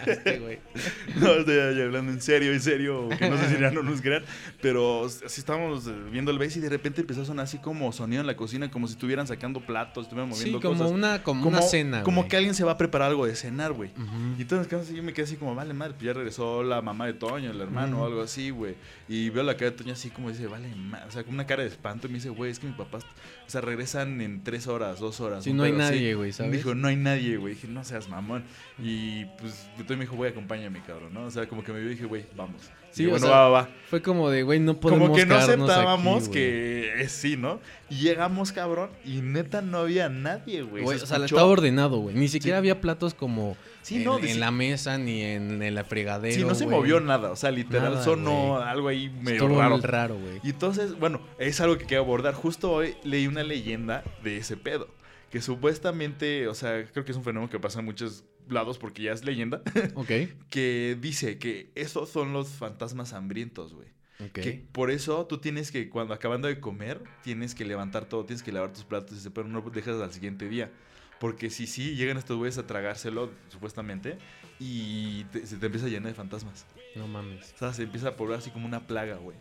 Este, 0.06 0.38
güey. 0.40 0.58
No, 1.16 1.30
estoy 1.32 1.58
hablando 1.80 2.12
en 2.12 2.20
serio, 2.20 2.52
en 2.52 2.60
serio. 2.60 3.08
Que 3.16 3.30
no 3.30 3.38
sé 3.38 3.54
si 3.54 3.60
ya 3.60 3.70
no 3.70 3.82
nos 3.82 4.00
crean. 4.02 4.24
Pero 4.60 5.06
así 5.06 5.40
estábamos 5.40 5.88
viendo 6.10 6.30
el 6.30 6.38
base 6.38 6.58
y 6.58 6.62
de 6.62 6.68
repente 6.68 7.00
empezó 7.00 7.22
a 7.22 7.24
sonar 7.24 7.44
así 7.44 7.58
como 7.58 7.92
sonido 7.92 8.20
en 8.20 8.26
la 8.26 8.36
cocina, 8.36 8.55
como 8.70 8.86
si 8.88 8.94
estuvieran 8.94 9.26
sacando 9.26 9.60
platos, 9.60 10.04
estuvieran 10.04 10.28
moviendo 10.30 10.58
Sí, 10.58 10.62
como 10.62 10.78
cosas. 10.78 10.92
una, 10.92 11.22
como, 11.22 11.48
una 11.48 11.62
cena, 11.62 12.02
Como 12.02 12.22
güey. 12.22 12.28
que 12.28 12.36
alguien 12.36 12.54
se 12.54 12.64
va 12.64 12.72
a 12.72 12.78
preparar 12.78 13.10
algo 13.10 13.26
de 13.26 13.34
cenar, 13.36 13.72
güey. 13.72 13.90
Y 14.38 14.42
entonces 14.42 14.92
yo 14.94 15.02
me 15.02 15.12
quedé 15.12 15.24
así 15.24 15.36
como, 15.36 15.54
vale 15.54 15.74
madre, 15.74 15.92
pues 15.94 16.04
ya 16.06 16.12
regresó 16.12 16.62
la 16.62 16.82
mamá 16.82 17.06
de 17.06 17.12
Toño, 17.14 17.50
el 17.50 17.60
hermano 17.60 18.02
o 18.02 18.06
algo 18.06 18.22
así, 18.22 18.50
güey. 18.50 18.74
Y 19.08 19.30
veo 19.30 19.42
la 19.44 19.56
cara 19.56 19.70
de 19.70 19.76
Toño 19.76 19.92
así 19.92 20.10
como 20.10 20.30
dice, 20.30 20.46
vale 20.46 20.68
madre, 20.74 21.06
o 21.08 21.10
sea, 21.10 21.22
con 21.24 21.34
una 21.34 21.46
cara 21.46 21.62
de 21.62 21.68
espanto 21.68 22.06
y 22.06 22.10
me 22.10 22.16
dice, 22.16 22.30
güey, 22.30 22.50
es 22.50 22.58
que 22.58 22.66
mi 22.66 22.72
papá, 22.72 22.98
o 22.98 23.50
sea, 23.50 23.60
regresan 23.60 24.20
en 24.20 24.42
tres 24.42 24.66
horas, 24.66 24.98
dos 25.00 25.20
horas. 25.20 25.44
Sí, 25.44 25.52
no 25.52 25.62
hay 25.62 25.72
pedo 25.72 25.82
así". 25.84 25.94
nadie, 25.94 26.14
güey, 26.14 26.32
¿sabes? 26.32 26.50
Me 26.50 26.56
dijo, 26.58 26.74
no 26.74 26.88
hay 26.88 26.96
nadie, 26.96 27.36
güey. 27.36 27.54
Dije, 27.54 27.68
no 27.68 27.84
seas 27.84 28.08
mamón. 28.08 28.44
Y 28.78 29.24
pues 29.40 29.66
entonces 29.72 29.96
me 29.96 30.04
dijo, 30.04 30.16
güey, 30.16 30.30
acompáñame, 30.30 30.82
cabrón, 30.86 31.12
¿no? 31.14 31.24
O 31.24 31.30
sea, 31.30 31.48
como 31.48 31.62
que 31.62 31.72
me 31.72 31.80
vio 31.80 31.88
y 31.88 31.94
dije, 31.94 32.04
güey, 32.06 32.26
vamos. 32.36 32.62
Sí, 32.96 33.02
Y 33.02 33.06
o 33.08 33.10
bueno, 33.10 33.26
sea, 33.26 33.36
va, 33.36 33.48
va, 33.50 33.62
va. 33.62 33.68
Fue 33.90 34.00
como 34.00 34.30
de, 34.30 34.42
güey, 34.42 34.58
no 34.58 34.80
podemos 34.80 35.08
Como 35.08 35.16
que 35.18 35.26
no 35.26 35.34
aceptábamos 35.36 36.24
aquí, 36.24 36.32
que 36.32 37.02
es 37.02 37.12
sí, 37.12 37.36
¿no? 37.36 37.60
Y 37.90 37.96
llegamos, 37.96 38.52
cabrón, 38.52 38.88
y 39.04 39.20
neta 39.20 39.60
no 39.60 39.80
había 39.80 40.08
nadie, 40.08 40.62
güey. 40.62 40.82
O 40.82 40.88
sea, 40.88 40.96
escuchó- 41.18 41.24
estaba 41.26 41.44
ordenado, 41.44 41.98
güey. 41.98 42.16
Ni 42.16 42.28
siquiera 42.28 42.56
había 42.56 42.80
platos 42.80 43.12
como 43.12 43.54
Sí, 43.82 43.96
en, 43.96 44.04
no, 44.04 44.18
en 44.18 44.40
la 44.40 44.50
mesa 44.50 44.96
ni 44.96 45.20
en, 45.22 45.62
en 45.62 45.74
la 45.74 45.84
fregadera. 45.84 46.34
Sí, 46.34 46.42
no 46.42 46.54
se 46.54 46.66
movió 46.66 46.98
nada. 47.00 47.30
O 47.32 47.36
sea, 47.36 47.50
literal 47.50 47.92
Nada, 47.92 48.02
sonó 48.04 48.54
güey. 48.54 48.62
algo 48.66 48.88
ahí 48.88 49.08
medio 49.10 49.42
Estuvo 49.42 49.60
raro. 49.60 49.78
raro, 49.82 50.14
güey. 50.18 50.40
Y 50.42 50.48
entonces, 50.50 50.98
bueno, 50.98 51.20
es 51.38 51.60
algo 51.60 51.76
que 51.76 51.84
quiero 51.84 52.02
abordar. 52.02 52.32
Justo 52.32 52.72
hoy 52.72 52.94
leí 53.04 53.26
una 53.26 53.42
leyenda 53.42 54.04
de 54.24 54.38
ese 54.38 54.56
pedo. 54.56 54.88
Que 55.30 55.42
supuestamente, 55.42 56.48
o 56.48 56.54
sea, 56.54 56.86
creo 56.92 57.04
que 57.04 57.10
es 57.12 57.18
un 57.18 57.24
fenómeno 57.24 57.50
que 57.50 57.60
pasa 57.60 57.80
en 57.80 57.84
muchos 57.84 58.24
lados 58.48 58.78
porque 58.78 59.02
ya 59.02 59.12
es 59.12 59.24
leyenda. 59.24 59.62
Ok, 59.94 60.10
que 60.50 60.96
dice 61.00 61.38
que 61.38 61.70
esos 61.74 62.08
son 62.08 62.32
los 62.32 62.48
fantasmas 62.48 63.12
hambrientos, 63.12 63.74
güey. 63.74 63.88
ok. 64.20 64.32
Que 64.32 64.64
por 64.72 64.90
eso 64.90 65.26
tú 65.26 65.38
tienes 65.38 65.70
que, 65.70 65.88
cuando 65.88 66.14
acabando 66.14 66.48
de 66.48 66.60
comer, 66.60 67.02
tienes 67.22 67.54
que 67.54 67.64
levantar 67.64 68.06
todo, 68.06 68.24
tienes 68.24 68.42
que 68.42 68.52
lavar 68.52 68.72
tus 68.72 68.84
platos 68.84 69.14
y 69.16 69.18
ese 69.20 69.30
pero 69.30 69.48
no 69.48 69.60
lo 69.60 69.70
dejas 69.70 70.00
al 70.00 70.12
siguiente 70.12 70.48
día. 70.48 70.70
Porque 71.18 71.48
si 71.48 71.66
sí, 71.66 71.94
llegan 71.96 72.18
estos 72.18 72.36
güeyes 72.36 72.58
a 72.58 72.66
tragárselo, 72.66 73.30
supuestamente, 73.48 74.18
y 74.60 75.24
te- 75.32 75.46
se 75.46 75.56
te 75.56 75.64
empieza 75.66 75.86
a 75.86 75.88
llenar 75.88 76.08
de 76.08 76.14
fantasmas. 76.14 76.66
No 76.94 77.08
mames. 77.08 77.54
O 77.54 77.58
sea, 77.58 77.72
se 77.72 77.84
empieza 77.84 78.08
a 78.08 78.16
poblar 78.16 78.38
así 78.40 78.50
como 78.50 78.66
una 78.66 78.86
plaga, 78.86 79.16
güey. 79.16 79.36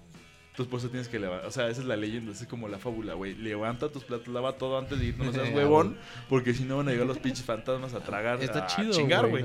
Entonces 0.55 0.71
por 0.71 0.79
eso 0.79 0.87
tienes 0.89 1.09
que 1.09 1.19
levantar. 1.19 1.45
O 1.47 1.51
sea, 1.51 1.67
esa 1.67 1.81
es 1.81 1.87
la 1.87 1.97
leyenda, 1.97 2.31
esa 2.31 2.43
es 2.45 2.49
como 2.49 2.69
la 2.69 2.79
fábula, 2.79 3.13
güey. 3.13 3.35
Levanta 3.35 3.89
tus 3.89 4.05
platos, 4.05 4.29
lava 4.29 4.53
todo 4.53 4.77
antes 4.79 4.97
de 4.97 5.07
irte, 5.07 5.21
no 5.25 5.33
seas 5.33 5.49
Ah, 5.51 5.55
huevón, 5.55 5.97
porque 6.29 6.53
si 6.53 6.63
no 6.63 6.77
van 6.77 6.87
a 6.87 6.91
llegar 6.91 7.05
los 7.07 7.17
pinches 7.17 7.43
fantasmas 7.43 7.93
a 7.93 7.99
tragar. 7.99 8.41
Está 8.41 8.63
a 8.63 8.67
chido, 8.67 8.93
chingar, 8.93 9.27
güey. 9.27 9.43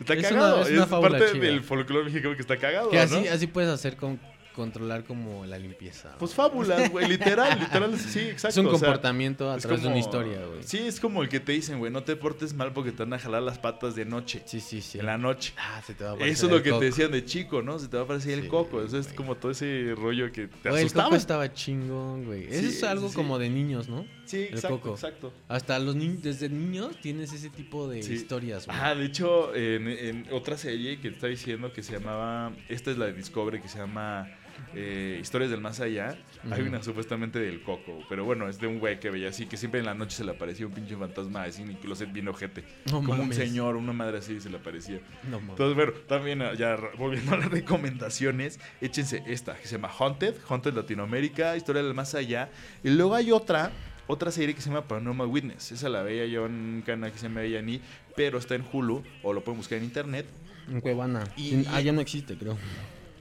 Está 0.00 0.14
Es 0.14 0.26
cagado. 0.28 0.62
es 0.62 0.68
Es, 0.70 0.76
una 0.76 0.86
parte 1.00 1.24
chida. 1.32 1.44
del 1.44 1.62
folclore 1.62 2.06
mexicano 2.06 2.34
que 2.34 2.40
está 2.42 2.56
cagado, 2.56 2.90
Que 2.90 2.96
¿no? 2.96 3.02
así, 3.02 3.28
así 3.28 3.46
puedes 3.46 3.70
hacer 3.70 3.96
con 3.96 4.18
controlar 4.54 5.04
como 5.04 5.46
la 5.46 5.58
limpieza. 5.58 6.14
Pues 6.18 6.34
fábulas, 6.34 6.90
güey, 6.90 7.08
literal, 7.08 7.58
literal, 7.60 7.98
sí, 7.98 8.20
exacto. 8.20 8.48
es 8.48 8.56
un 8.58 8.66
o 8.66 8.70
sea, 8.70 8.78
comportamiento 8.80 9.50
a 9.50 9.56
través 9.58 9.82
de 9.82 9.88
una 9.88 9.98
historia, 9.98 10.44
güey. 10.46 10.62
Sí, 10.62 10.78
es 10.78 11.00
como 11.00 11.22
el 11.22 11.28
que 11.28 11.40
te 11.40 11.52
dicen, 11.52 11.78
güey, 11.78 11.92
no 11.92 12.02
te 12.02 12.16
portes 12.16 12.52
mal 12.54 12.72
porque 12.72 12.92
te 12.92 13.04
van 13.04 13.12
a 13.12 13.18
jalar 13.18 13.42
las 13.42 13.58
patas 13.58 13.94
de 13.94 14.04
noche. 14.04 14.42
Sí, 14.46 14.60
sí, 14.60 14.80
sí. 14.80 14.98
En 14.98 15.06
la 15.06 15.18
noche. 15.18 15.52
Ah, 15.58 15.80
se 15.86 15.94
te 15.94 16.04
va 16.04 16.10
a 16.10 16.12
aparecer 16.14 16.32
Eso 16.34 16.46
es 16.46 16.50
lo 16.52 16.56
el 16.58 16.62
que 16.62 16.70
coco. 16.70 16.80
te 16.80 16.86
decían 16.86 17.10
de 17.12 17.24
chico, 17.24 17.62
¿no? 17.62 17.78
Se 17.78 17.88
te 17.88 17.96
va 17.96 18.02
a 18.02 18.06
parecer 18.06 18.34
Sí, 18.34 18.40
el 18.40 18.48
coco. 18.48 18.82
Eso 18.82 18.98
es 18.98 19.08
como 19.12 19.36
todo 19.36 19.52
ese 19.52 19.94
rollo 19.96 20.30
que 20.32 20.48
te 20.48 20.68
Güey, 20.68 20.82
el 20.82 20.86
asustaba. 20.86 21.04
coco 21.04 21.16
estaba 21.16 21.52
chingón, 21.52 22.24
güey. 22.24 22.44
Eso 22.44 22.60
Sí, 22.60 22.66
es 22.76 22.82
algo 22.84 23.08
sí, 23.08 23.14
como 23.14 23.38
de 23.38 23.48
niños, 23.50 23.88
¿no? 23.88 24.04
Sí, 24.26 24.38
el 24.48 24.54
exacto, 24.54 24.80
coco. 24.80 24.94
exacto. 24.94 25.32
Hasta 25.48 25.78
los 25.78 25.96
niños, 25.96 26.22
desde 26.22 26.48
niños 26.48 26.96
tienes 27.00 27.32
ese 27.32 27.50
tipo 27.50 27.88
de 27.88 27.98
historias, 28.00 28.66
güey. 28.66 28.78
Ah, 28.80 28.94
de 28.94 29.04
hecho, 29.06 29.54
en, 29.54 29.88
en 29.88 30.26
otra 30.32 30.56
serie 30.56 31.00
que 31.00 31.08
te 31.08 31.14
está 31.14 31.26
diciendo 31.26 31.72
que 31.72 31.82
se 31.82 31.92
llamaba, 31.98 32.52
esta 32.68 32.90
es 32.92 32.98
la 32.98 33.06
de 33.06 33.14
Discovery, 33.14 33.60
que 33.60 33.68
se 33.68 33.78
llama 33.78 34.28
eh, 34.74 35.18
Historias 35.20 35.50
del 35.50 35.60
Más 35.60 35.80
Allá, 35.80 36.16
hay 36.50 36.62
una 36.62 36.82
supuestamente 36.82 37.38
del 37.38 37.62
Coco, 37.62 37.98
pero 38.08 38.24
bueno, 38.24 38.48
es 38.48 38.58
de 38.58 38.66
un 38.66 38.78
güey 38.78 38.98
que 39.00 39.10
veía 39.10 39.28
así, 39.28 39.46
que 39.46 39.56
siempre 39.56 39.80
en 39.80 39.86
la 39.86 39.94
noche 39.94 40.16
se 40.16 40.24
le 40.24 40.30
aparecía 40.32 40.66
un 40.66 40.72
pinche 40.72 40.96
fantasma 40.96 41.42
así, 41.44 41.62
en 41.62 41.70
el 41.70 41.76
closet 41.78 42.12
bien 42.12 42.28
ojete. 42.28 42.64
No 42.90 43.02
como 43.02 43.22
un 43.22 43.32
señor, 43.32 43.76
una 43.76 43.92
madre 43.92 44.18
así 44.18 44.40
se 44.40 44.48
le 44.50 44.56
aparecía. 44.58 45.00
No. 45.28 45.38
Entonces, 45.38 45.74
bueno, 45.74 45.92
también 46.08 46.42
ah, 46.42 46.54
ya 46.54 46.76
volviendo 46.98 47.32
a 47.34 47.38
las 47.38 47.50
recomendaciones, 47.50 48.58
échense 48.80 49.22
esta, 49.26 49.54
que 49.56 49.66
se 49.66 49.76
llama 49.76 49.88
Haunted, 49.98 50.34
Haunted 50.48 50.74
Latinoamérica, 50.74 51.56
Historia 51.56 51.82
del 51.82 51.94
Más 51.94 52.14
Allá. 52.14 52.50
Y 52.82 52.90
luego 52.90 53.14
hay 53.14 53.32
otra, 53.32 53.70
otra 54.06 54.30
serie 54.30 54.54
que 54.54 54.60
se 54.60 54.68
llama 54.70 54.86
Paranormal 54.86 55.26
Witness. 55.26 55.72
Esa 55.72 55.88
la 55.88 56.02
veía 56.02 56.26
yo 56.26 56.46
en 56.46 56.52
un 56.52 56.82
canal 56.82 57.12
que 57.12 57.18
se 57.18 57.28
llama 57.28 57.40
A&E, 57.40 57.80
pero 58.16 58.38
está 58.38 58.54
en 58.54 58.64
Hulu, 58.72 59.02
o 59.22 59.32
lo 59.32 59.42
pueden 59.44 59.58
buscar 59.58 59.78
en 59.78 59.84
internet. 59.84 60.26
En 60.68 60.80
Cuevana. 60.80 61.24
Y- 61.36 61.64
ah, 61.70 61.80
ya 61.80 61.92
no 61.92 62.00
existe, 62.00 62.36
creo. 62.36 62.56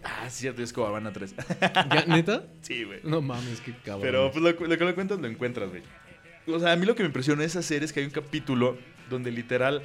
Ah, 0.03 0.29
cierto, 0.29 0.61
es 0.61 0.73
como 0.73 0.87
Habana 0.87 1.11
3. 1.11 1.35
¿Ya, 1.61 2.05
¿Neta? 2.07 2.43
sí, 2.61 2.83
güey. 2.83 2.99
No 3.03 3.21
mames, 3.21 3.61
qué 3.61 3.73
cabrón. 3.83 4.01
Pero 4.01 4.31
pues 4.31 4.43
lo, 4.43 4.67
lo 4.67 4.77
que 4.77 4.85
lo 4.85 4.95
cuentas 4.95 5.19
lo 5.19 5.27
encuentras, 5.27 5.69
güey. 5.69 5.83
O 6.47 6.59
sea, 6.59 6.71
a 6.71 6.75
mí 6.75 6.85
lo 6.85 6.95
que 6.95 7.03
me 7.03 7.07
impresiona 7.07 7.41
de 7.41 7.47
esa 7.47 7.61
serie 7.61 7.85
es 7.85 7.93
que 7.93 7.99
hay 7.99 8.05
un 8.05 8.11
capítulo 8.11 8.77
donde 9.09 9.31
literal 9.31 9.83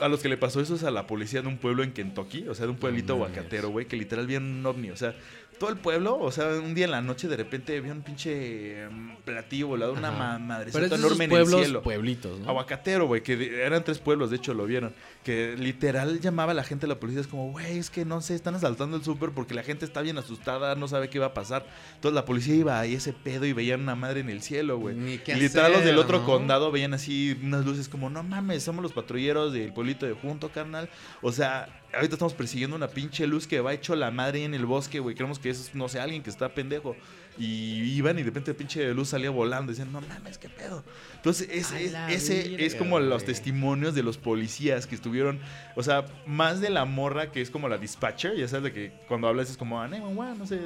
a 0.00 0.08
los 0.08 0.20
que 0.20 0.28
le 0.28 0.36
pasó 0.36 0.60
eso 0.60 0.74
es 0.74 0.84
a 0.84 0.90
la 0.90 1.06
policía 1.06 1.42
de 1.42 1.48
un 1.48 1.58
pueblo 1.58 1.82
en 1.82 1.92
Kentucky, 1.92 2.48
o 2.48 2.54
sea, 2.54 2.66
de 2.66 2.72
un 2.72 2.78
pueblito 2.78 3.12
aguacatero, 3.14 3.68
güey, 3.70 3.86
que 3.86 3.96
literal 3.96 4.26
vieron 4.26 4.48
un 4.50 4.66
ovni, 4.66 4.90
o 4.90 4.96
sea, 4.96 5.14
todo 5.58 5.70
el 5.70 5.76
pueblo, 5.76 6.18
o 6.18 6.30
sea, 6.30 6.48
un 6.48 6.74
día 6.74 6.84
en 6.84 6.90
la 6.90 7.00
noche 7.00 7.28
de 7.28 7.36
repente 7.36 7.80
vieron 7.80 7.98
un 7.98 8.04
pinche 8.04 8.88
mm, 8.90 9.16
platillo 9.24 9.68
volado, 9.68 9.92
una 9.92 10.10
ma 10.10 10.38
madrecita 10.38 10.94
enorme 10.94 11.24
en 11.24 11.32
el 11.32 11.46
cielo. 11.46 11.82
pueblitos, 11.82 12.40
¿no? 12.40 12.48
Aguacatero, 12.48 13.06
güey, 13.06 13.22
que 13.22 13.62
eran 13.64 13.84
tres 13.84 13.98
pueblos, 13.98 14.30
de 14.30 14.36
hecho 14.36 14.54
lo 14.54 14.66
vieron. 14.66 14.94
Que 15.22 15.56
literal 15.56 16.20
llamaba 16.20 16.52
a 16.52 16.54
la 16.54 16.64
gente 16.64 16.86
a 16.86 16.88
la 16.88 17.00
policía, 17.00 17.20
es 17.20 17.26
como, 17.26 17.50
güey, 17.50 17.78
es 17.78 17.90
que 17.90 18.04
no 18.04 18.20
sé, 18.20 18.34
están 18.34 18.54
asaltando 18.54 18.96
el 18.96 19.04
súper 19.04 19.30
porque 19.30 19.54
la 19.54 19.62
gente 19.62 19.84
está 19.84 20.02
bien 20.02 20.18
asustada, 20.18 20.74
no 20.74 20.88
sabe 20.88 21.08
qué 21.08 21.18
va 21.18 21.26
a 21.26 21.34
pasar. 21.34 21.66
Entonces 21.94 22.14
la 22.14 22.24
policía 22.24 22.54
iba 22.54 22.78
ahí 22.78 22.94
ese 22.94 23.12
pedo 23.12 23.46
y 23.46 23.52
veían 23.52 23.80
una 23.80 23.94
madre 23.94 24.20
en 24.20 24.30
el 24.30 24.42
cielo, 24.42 24.78
güey. 24.78 24.96
Y 24.96 25.34
literal 25.34 25.72
los 25.72 25.84
del 25.84 25.98
otro 25.98 26.20
¿no? 26.20 26.26
condado 26.26 26.70
veían 26.70 26.94
así 26.94 27.38
unas 27.42 27.64
luces 27.64 27.88
como, 27.88 28.10
no 28.10 28.22
mames, 28.22 28.62
somos 28.62 28.82
los 28.82 28.92
patrulleros 28.92 29.52
del 29.52 29.72
pueblito 29.72 30.06
de 30.06 30.12
junto, 30.12 30.50
carnal. 30.50 30.88
O 31.22 31.32
sea, 31.32 31.68
ahorita 31.94 32.14
estamos 32.14 32.34
persiguiendo 32.34 32.76
una 32.76 32.88
pinche 32.88 33.26
luz 33.26 33.46
que 33.46 33.60
va 33.60 33.72
hecho 33.72 33.94
la 33.94 34.10
madre 34.10 34.44
en 34.44 34.54
el 34.54 34.66
bosque, 34.66 35.00
güey. 35.00 35.14
Creemos 35.14 35.38
que 35.38 35.50
es, 35.50 35.74
no 35.74 35.88
sé, 35.88 36.00
alguien 36.00 36.22
que 36.22 36.30
está 36.30 36.48
pendejo. 36.48 36.96
Y 37.36 37.82
iban 37.96 38.16
y 38.16 38.22
de 38.22 38.26
repente 38.26 38.52
la 38.52 38.56
pinche 38.56 38.94
luz 38.94 39.08
salía 39.08 39.30
volando. 39.30 39.72
Decían, 39.72 39.92
no 39.92 40.00
mames, 40.02 40.38
qué 40.38 40.48
pedo. 40.48 40.84
Entonces, 41.16 41.48
es- 41.50 41.72
ese 42.08 42.64
es 42.64 42.74
como 42.76 43.00
los 43.00 43.24
testimonios 43.24 43.94
de 43.94 44.02
los 44.02 44.18
policías 44.18 44.86
que 44.86 44.94
estuvieron. 44.94 45.40
O 45.74 45.82
sea, 45.82 46.04
más 46.26 46.60
de 46.60 46.70
la 46.70 46.84
morra 46.84 47.32
que 47.32 47.40
es 47.40 47.50
como 47.50 47.68
la 47.68 47.78
dispatcher. 47.78 48.36
Ya 48.36 48.46
sabes 48.46 48.64
de 48.64 48.72
que 48.72 48.92
cuando 49.08 49.26
hablas 49.26 49.50
es 49.50 49.56
como, 49.56 49.80
ah, 49.80 49.88
911, 49.88 50.38
no 50.38 50.46
sé, 50.46 50.56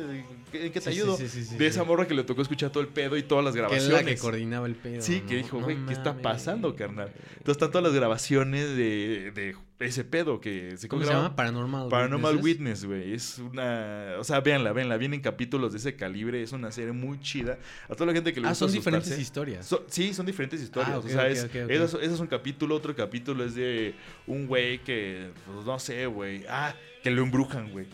¿en 0.53 0.73
qué, 0.73 0.81
te 0.81 0.81
Sí, 0.81 0.89
ayudo? 0.91 1.17
sí, 1.17 1.29
sí, 1.29 1.45
sí, 1.45 1.57
de 1.57 1.67
esa 1.67 1.85
morra 1.85 2.07
que 2.07 2.15
le 2.15 2.25
tocó 2.25 2.43
escuchar 2.43 2.71
todo 2.71 2.83
el 2.83 2.89
pedo 2.89 3.17
y 3.17 3.23
todas 3.23 3.45
las 3.45 3.55
Que 3.55 3.61
es 3.61 3.69
grabaciones. 3.69 4.05
la 4.05 4.11
que 4.11 4.19
coordinaba 4.19 4.67
el 4.67 4.75
pedo. 4.75 5.01
Sí, 5.01 5.21
¿no? 5.23 5.29
que 5.29 5.37
dijo, 5.37 5.59
No 5.59 5.65
güey, 5.65 5.77
¿qué 5.87 5.93
está 5.93 6.19
pasando, 6.21 6.75
carnal? 6.77 7.13
Entonces 7.39 7.53
están 7.53 7.71
todas 7.71 7.85
las 7.85 7.95
grabaciones 7.95 8.77
de, 8.77 9.31
de 9.35 9.55
ese 9.81 10.03
pedo 10.05 10.41
que 10.41 10.77
se 10.77 10.89
¿Cómo 10.89 11.05
se 11.05 11.13
llama? 11.13 11.37
Paranormal 11.37 11.89
Paranormal. 11.89 12.39
Witness, 12.39 12.85
güey. 12.85 13.15
Es 13.15 13.39
una. 13.39 14.15
O 14.19 14.25
sea, 14.25 14.41
véanla, 14.41 14.73
véanla. 14.73 14.97
Vienen 14.97 15.21
capítulos 15.21 15.71
de 15.73 15.79
ese 15.79 15.95
calibre. 15.95 16.43
Es 16.43 16.51
una 16.51 16.58
serie 16.73 16.93
muy 16.93 17.19
chida. 17.21 17.59
A 17.89 17.95
toda 17.95 18.07
la 18.07 18.13
gente 18.13 18.33
que 18.33 18.41
le 18.41 18.47
Ah, 18.47 18.51
gusta 18.51 18.67
son 18.67 18.75
diferentes 18.75 19.09
asustarse. 19.13 19.23
historias. 19.23 19.67
So- 19.67 19.87
sí, 19.89 20.13
son 20.13 20.27
diferentes 20.27 20.61
historias. 20.61 20.93
Ah, 20.95 20.99
ok, 20.99 21.05
o 21.07 21.09
sea, 21.09 21.29
es. 21.29 21.45
Ese, 21.45 21.75
es, 21.75 21.95
ese 21.95 22.15
es 22.15 22.21
un 22.21 22.27
capítulo. 22.27 22.75
Otro 22.75 22.95
capítulo 22.95 23.45
es 23.45 23.55
de 23.55 23.95
un 24.27 24.47
güey 24.47 24.79
que. 24.83 25.31
Pues 25.47 25.65
no 25.65 25.79
sé, 25.79 26.07
güey. 26.07 26.45
Ah, 26.49 26.75
que 27.03 27.11
lo 27.11 27.23
embrujan, 27.23 27.71
güey. 27.71 27.87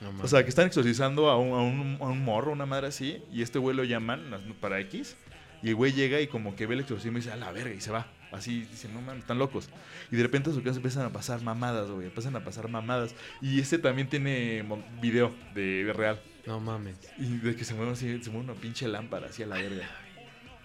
No 0.00 0.10
O 0.22 0.26
sea, 0.28 0.42
que 0.42 0.48
están 0.48 0.66
exorcizando 0.66 1.28
a 1.30 1.36
un, 1.38 1.50
a 1.52 1.62
un, 1.62 1.98
a 2.00 2.04
un 2.06 2.24
morro, 2.24 2.52
una 2.52 2.66
madre 2.66 2.88
así. 2.88 3.22
Y 3.32 3.42
este 3.42 3.58
güey 3.58 3.76
lo 3.76 3.84
llaman 3.84 4.22
para 4.60 4.80
X. 4.80 5.16
Y 5.62 5.68
el 5.68 5.74
güey 5.76 5.92
llega 5.92 6.20
y 6.20 6.26
como 6.26 6.56
que 6.56 6.66
ve 6.66 6.74
el 6.74 6.80
exorcismo 6.80 7.18
y 7.18 7.20
dice, 7.20 7.32
a 7.32 7.36
la 7.36 7.52
verga, 7.52 7.72
y 7.74 7.80
se 7.80 7.92
va. 7.92 8.08
Así, 8.32 8.62
dice, 8.62 8.88
no 8.88 9.00
mames, 9.02 9.20
están 9.20 9.38
locos. 9.38 9.68
Y 10.10 10.16
de 10.16 10.22
repente 10.22 10.48
a 10.50 10.52
su 10.54 10.62
casa 10.62 10.76
empiezan 10.76 11.04
a 11.04 11.10
pasar 11.12 11.40
mamadas, 11.42 11.88
güey. 11.90 12.06
Empiezan 12.06 12.34
a 12.34 12.42
pasar 12.42 12.66
mamadas. 12.68 13.14
Y 13.42 13.60
este 13.60 13.78
también 13.78 14.08
tiene 14.08 14.64
video 15.00 15.32
de, 15.54 15.84
de 15.84 15.92
real. 15.92 16.18
No 16.46 16.60
mames. 16.60 16.96
Y 17.18 17.36
de 17.38 17.54
que 17.56 17.64
se 17.64 17.74
mueve 17.74 17.92
así, 17.92 18.22
se 18.22 18.30
mueve 18.30 18.50
una 18.52 18.60
pinche 18.60 18.88
lámpara 18.88 19.28
así 19.28 19.42
a 19.42 19.46
la 19.46 19.56
verga. 19.56 19.88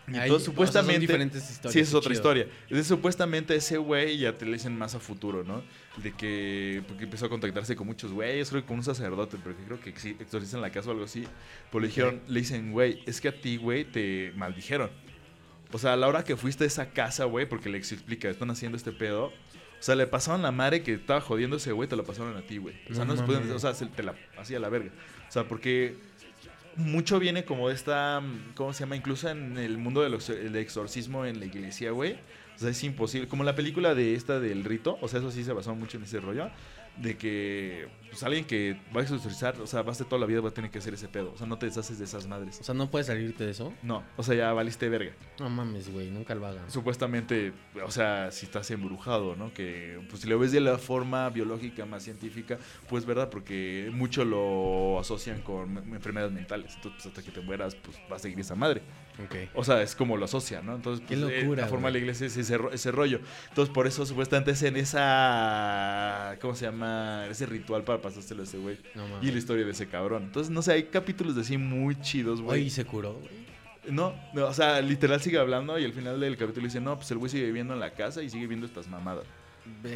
Y 0.09 0.11
Ahí, 0.15 0.21
entonces 0.21 0.29
o 0.29 0.29
sea, 0.29 0.39
son 0.39 0.41
supuestamente. 0.53 0.99
diferentes 1.01 1.51
historias, 1.51 1.73
Sí, 1.73 1.79
es 1.81 1.93
otra 1.93 2.09
chido. 2.09 2.13
historia. 2.19 2.47
Entonces, 2.63 2.87
supuestamente 2.87 3.55
ese 3.55 3.77
güey 3.77 4.17
ya 4.17 4.37
te 4.37 4.45
le 4.45 4.53
dicen 4.53 4.77
más 4.77 4.95
a 4.95 4.99
futuro, 5.01 5.43
¿no? 5.43 5.61
De 6.01 6.13
que 6.13 6.81
porque 6.87 7.03
empezó 7.03 7.25
a 7.25 7.29
contactarse 7.29 7.75
con 7.75 7.87
muchos 7.87 8.13
güeyes, 8.13 8.49
creo 8.49 8.61
que 8.61 8.67
con 8.69 8.77
un 8.77 8.83
sacerdote, 8.85 9.37
pero 9.43 9.57
que 9.57 9.63
creo 9.65 9.79
que 9.81 9.89
exorcizan 10.23 10.61
la 10.61 10.71
casa 10.71 10.87
o 10.87 10.91
algo 10.93 11.03
así. 11.03 11.25
Pues 11.71 11.81
le 11.81 11.87
dijeron, 11.89 12.21
le 12.29 12.39
dicen, 12.39 12.71
güey, 12.71 13.03
es 13.05 13.19
que 13.19 13.27
a 13.27 13.41
ti, 13.41 13.57
güey, 13.57 13.83
te 13.83 14.31
maldijeron. 14.37 14.89
O 15.73 15.77
sea, 15.77 15.91
a 15.91 15.97
la 15.97 16.07
hora 16.07 16.23
que 16.23 16.37
fuiste 16.37 16.63
a 16.63 16.67
esa 16.67 16.91
casa, 16.91 17.25
güey, 17.25 17.45
porque 17.47 17.67
le 17.69 17.77
explica, 17.77 18.29
están 18.29 18.49
haciendo 18.49 18.77
este 18.77 18.93
pedo. 18.93 19.25
O 19.25 19.83
sea, 19.83 19.95
le 19.95 20.07
pasaron 20.07 20.41
la 20.41 20.51
madre 20.53 20.81
que 20.83 20.93
estaba 20.93 21.19
jodiendo 21.19 21.57
ese 21.57 21.73
güey, 21.73 21.89
te 21.89 21.97
la 21.97 22.03
pasaron 22.03 22.35
a 22.37 22.41
ti, 22.43 22.57
güey. 22.57 22.75
O 22.89 22.95
sea, 22.95 23.03
No 23.03 23.13
no, 23.13 23.19
se 23.19 23.25
pueden, 23.27 23.51
o 23.51 23.59
sea, 23.59 23.73
se- 23.73 23.85
te 23.87 24.03
la 24.03 24.15
hacía 24.37 24.57
la 24.61 24.69
verga. 24.69 24.91
O 25.27 25.31
sea, 25.31 25.47
porque 25.47 25.95
mucho 26.75 27.19
viene 27.19 27.43
como 27.43 27.69
de 27.69 27.75
esta, 27.75 28.21
¿cómo 28.55 28.71
se 28.73 28.81
llama? 28.81 28.95
Incluso 28.95 29.29
en 29.29 29.57
el 29.57 29.77
mundo 29.77 30.01
del 30.01 30.13
exor- 30.13 30.37
el 30.39 30.55
exorcismo 30.55 31.25
en 31.25 31.39
la 31.39 31.45
iglesia, 31.45 31.91
güey. 31.91 32.13
O 32.55 32.59
sea, 32.59 32.69
es 32.69 32.83
imposible. 32.83 33.27
Como 33.27 33.43
la 33.43 33.55
película 33.55 33.93
de 33.95 34.15
esta 34.15 34.39
del 34.39 34.63
rito, 34.63 34.97
o 35.01 35.07
sea, 35.07 35.19
eso 35.19 35.31
sí 35.31 35.43
se 35.43 35.53
basó 35.53 35.75
mucho 35.75 35.97
en 35.97 36.03
ese 36.03 36.19
rollo. 36.19 36.49
De 36.97 37.15
que, 37.17 37.87
pues 38.09 38.23
alguien 38.23 38.45
que 38.45 38.79
va 38.95 39.01
a 39.01 39.03
exorcizar, 39.03 39.59
o 39.59 39.67
sea, 39.67 39.81
va 39.81 39.89
a 39.89 39.91
hacer 39.91 40.07
toda 40.07 40.19
la 40.19 40.25
vida, 40.25 40.41
va 40.41 40.49
a 40.49 40.53
tener 40.53 40.71
que 40.71 40.79
hacer 40.79 40.93
ese 40.93 41.07
pedo. 41.07 41.31
O 41.33 41.37
sea, 41.37 41.47
no 41.47 41.57
te 41.57 41.65
deshaces 41.65 41.99
de 41.99 42.05
esas 42.05 42.27
madres. 42.27 42.59
O 42.59 42.63
sea, 42.63 42.73
no 42.73 42.89
puedes 42.89 43.07
salirte 43.07 43.45
de 43.45 43.51
eso. 43.51 43.73
No, 43.83 44.03
o 44.15 44.23
sea, 44.23 44.35
ya 44.35 44.53
valiste 44.53 44.89
verga. 44.89 45.11
No 45.39 45.49
mames, 45.49 45.91
güey, 45.91 46.09
nunca 46.09 46.35
lo 46.35 46.47
hagan. 46.47 46.69
Supuestamente, 46.69 47.53
o 47.83 47.91
sea, 47.91 48.31
si 48.31 48.45
estás 48.45 48.69
embrujado, 48.71 49.35
¿no? 49.35 49.53
Que, 49.53 49.99
pues 50.09 50.21
si 50.21 50.27
lo 50.27 50.39
ves 50.39 50.51
de 50.51 50.61
la 50.61 50.77
forma 50.77 51.29
biológica 51.29 51.85
más 51.85 52.03
científica, 52.03 52.57
pues 52.89 53.05
verdad, 53.05 53.29
porque 53.29 53.89
mucho 53.93 54.25
lo 54.25 54.99
asocian 54.99 55.41
con 55.41 55.77
enfermedades 55.93 56.33
mentales. 56.33 56.75
Entonces, 56.75 57.03
pues, 57.03 57.05
hasta 57.07 57.21
que 57.21 57.31
te 57.31 57.45
mueras, 57.45 57.75
pues 57.75 57.97
va 58.11 58.15
a 58.15 58.19
seguir 58.19 58.39
esa 58.39 58.55
madre. 58.55 58.81
Ok. 59.23 59.49
O 59.55 59.63
sea, 59.63 59.81
es 59.81 59.95
como 59.95 60.17
lo 60.17 60.25
asocian, 60.25 60.65
¿no? 60.65 60.75
Entonces, 60.75 61.05
Qué 61.07 61.17
pues, 61.17 61.31
eh, 61.31 61.41
locura, 61.41 61.63
la 61.63 61.67
forma 61.67 61.87
de 61.87 61.93
la 61.93 61.97
iglesia 61.99 62.27
es 62.27 62.37
ese, 62.37 62.57
ese 62.71 62.91
rollo. 62.91 63.19
Entonces, 63.49 63.73
por 63.73 63.87
eso 63.87 64.05
supuestamente 64.05 64.51
es 64.51 64.63
en 64.63 64.77
esa. 64.77 66.37
¿Cómo 66.41 66.55
se 66.55 66.65
llama? 66.65 67.25
Ese 67.29 67.45
ritual 67.45 67.83
para 67.83 67.96
pasárselo 68.01 68.41
a 68.41 68.43
ese 68.45 68.57
güey. 68.57 68.77
No. 68.95 69.03
Y 69.21 69.31
la 69.31 69.37
historia 69.37 69.65
de 69.65 69.71
ese 69.71 69.87
cabrón. 69.87 70.23
Entonces, 70.23 70.51
no 70.51 70.61
sé, 70.61 70.73
hay 70.73 70.83
capítulos 70.83 71.35
de 71.35 71.41
así 71.41 71.57
muy 71.57 71.99
chidos, 72.01 72.41
güey. 72.41 72.59
Oye, 72.59 72.67
¿y 72.67 72.69
se 72.69 72.85
curó, 72.85 73.13
güey. 73.13 73.47
No, 73.89 74.13
no, 74.33 74.47
o 74.47 74.53
sea, 74.53 74.81
literal 74.81 75.21
sigue 75.21 75.37
hablando 75.37 75.79
y 75.79 75.85
al 75.85 75.93
final 75.93 76.19
del 76.19 76.35
capítulo 76.35 76.65
dice, 76.65 76.81
no, 76.81 76.97
pues 76.97 77.09
el 77.11 77.19
güey 77.19 77.31
sigue 77.31 77.45
viviendo 77.45 77.73
en 77.73 77.79
la 77.79 77.91
casa 77.91 78.21
y 78.21 78.29
sigue 78.29 78.47
viendo 78.47 78.65
estas 78.65 78.87
mamadas. 78.87 79.25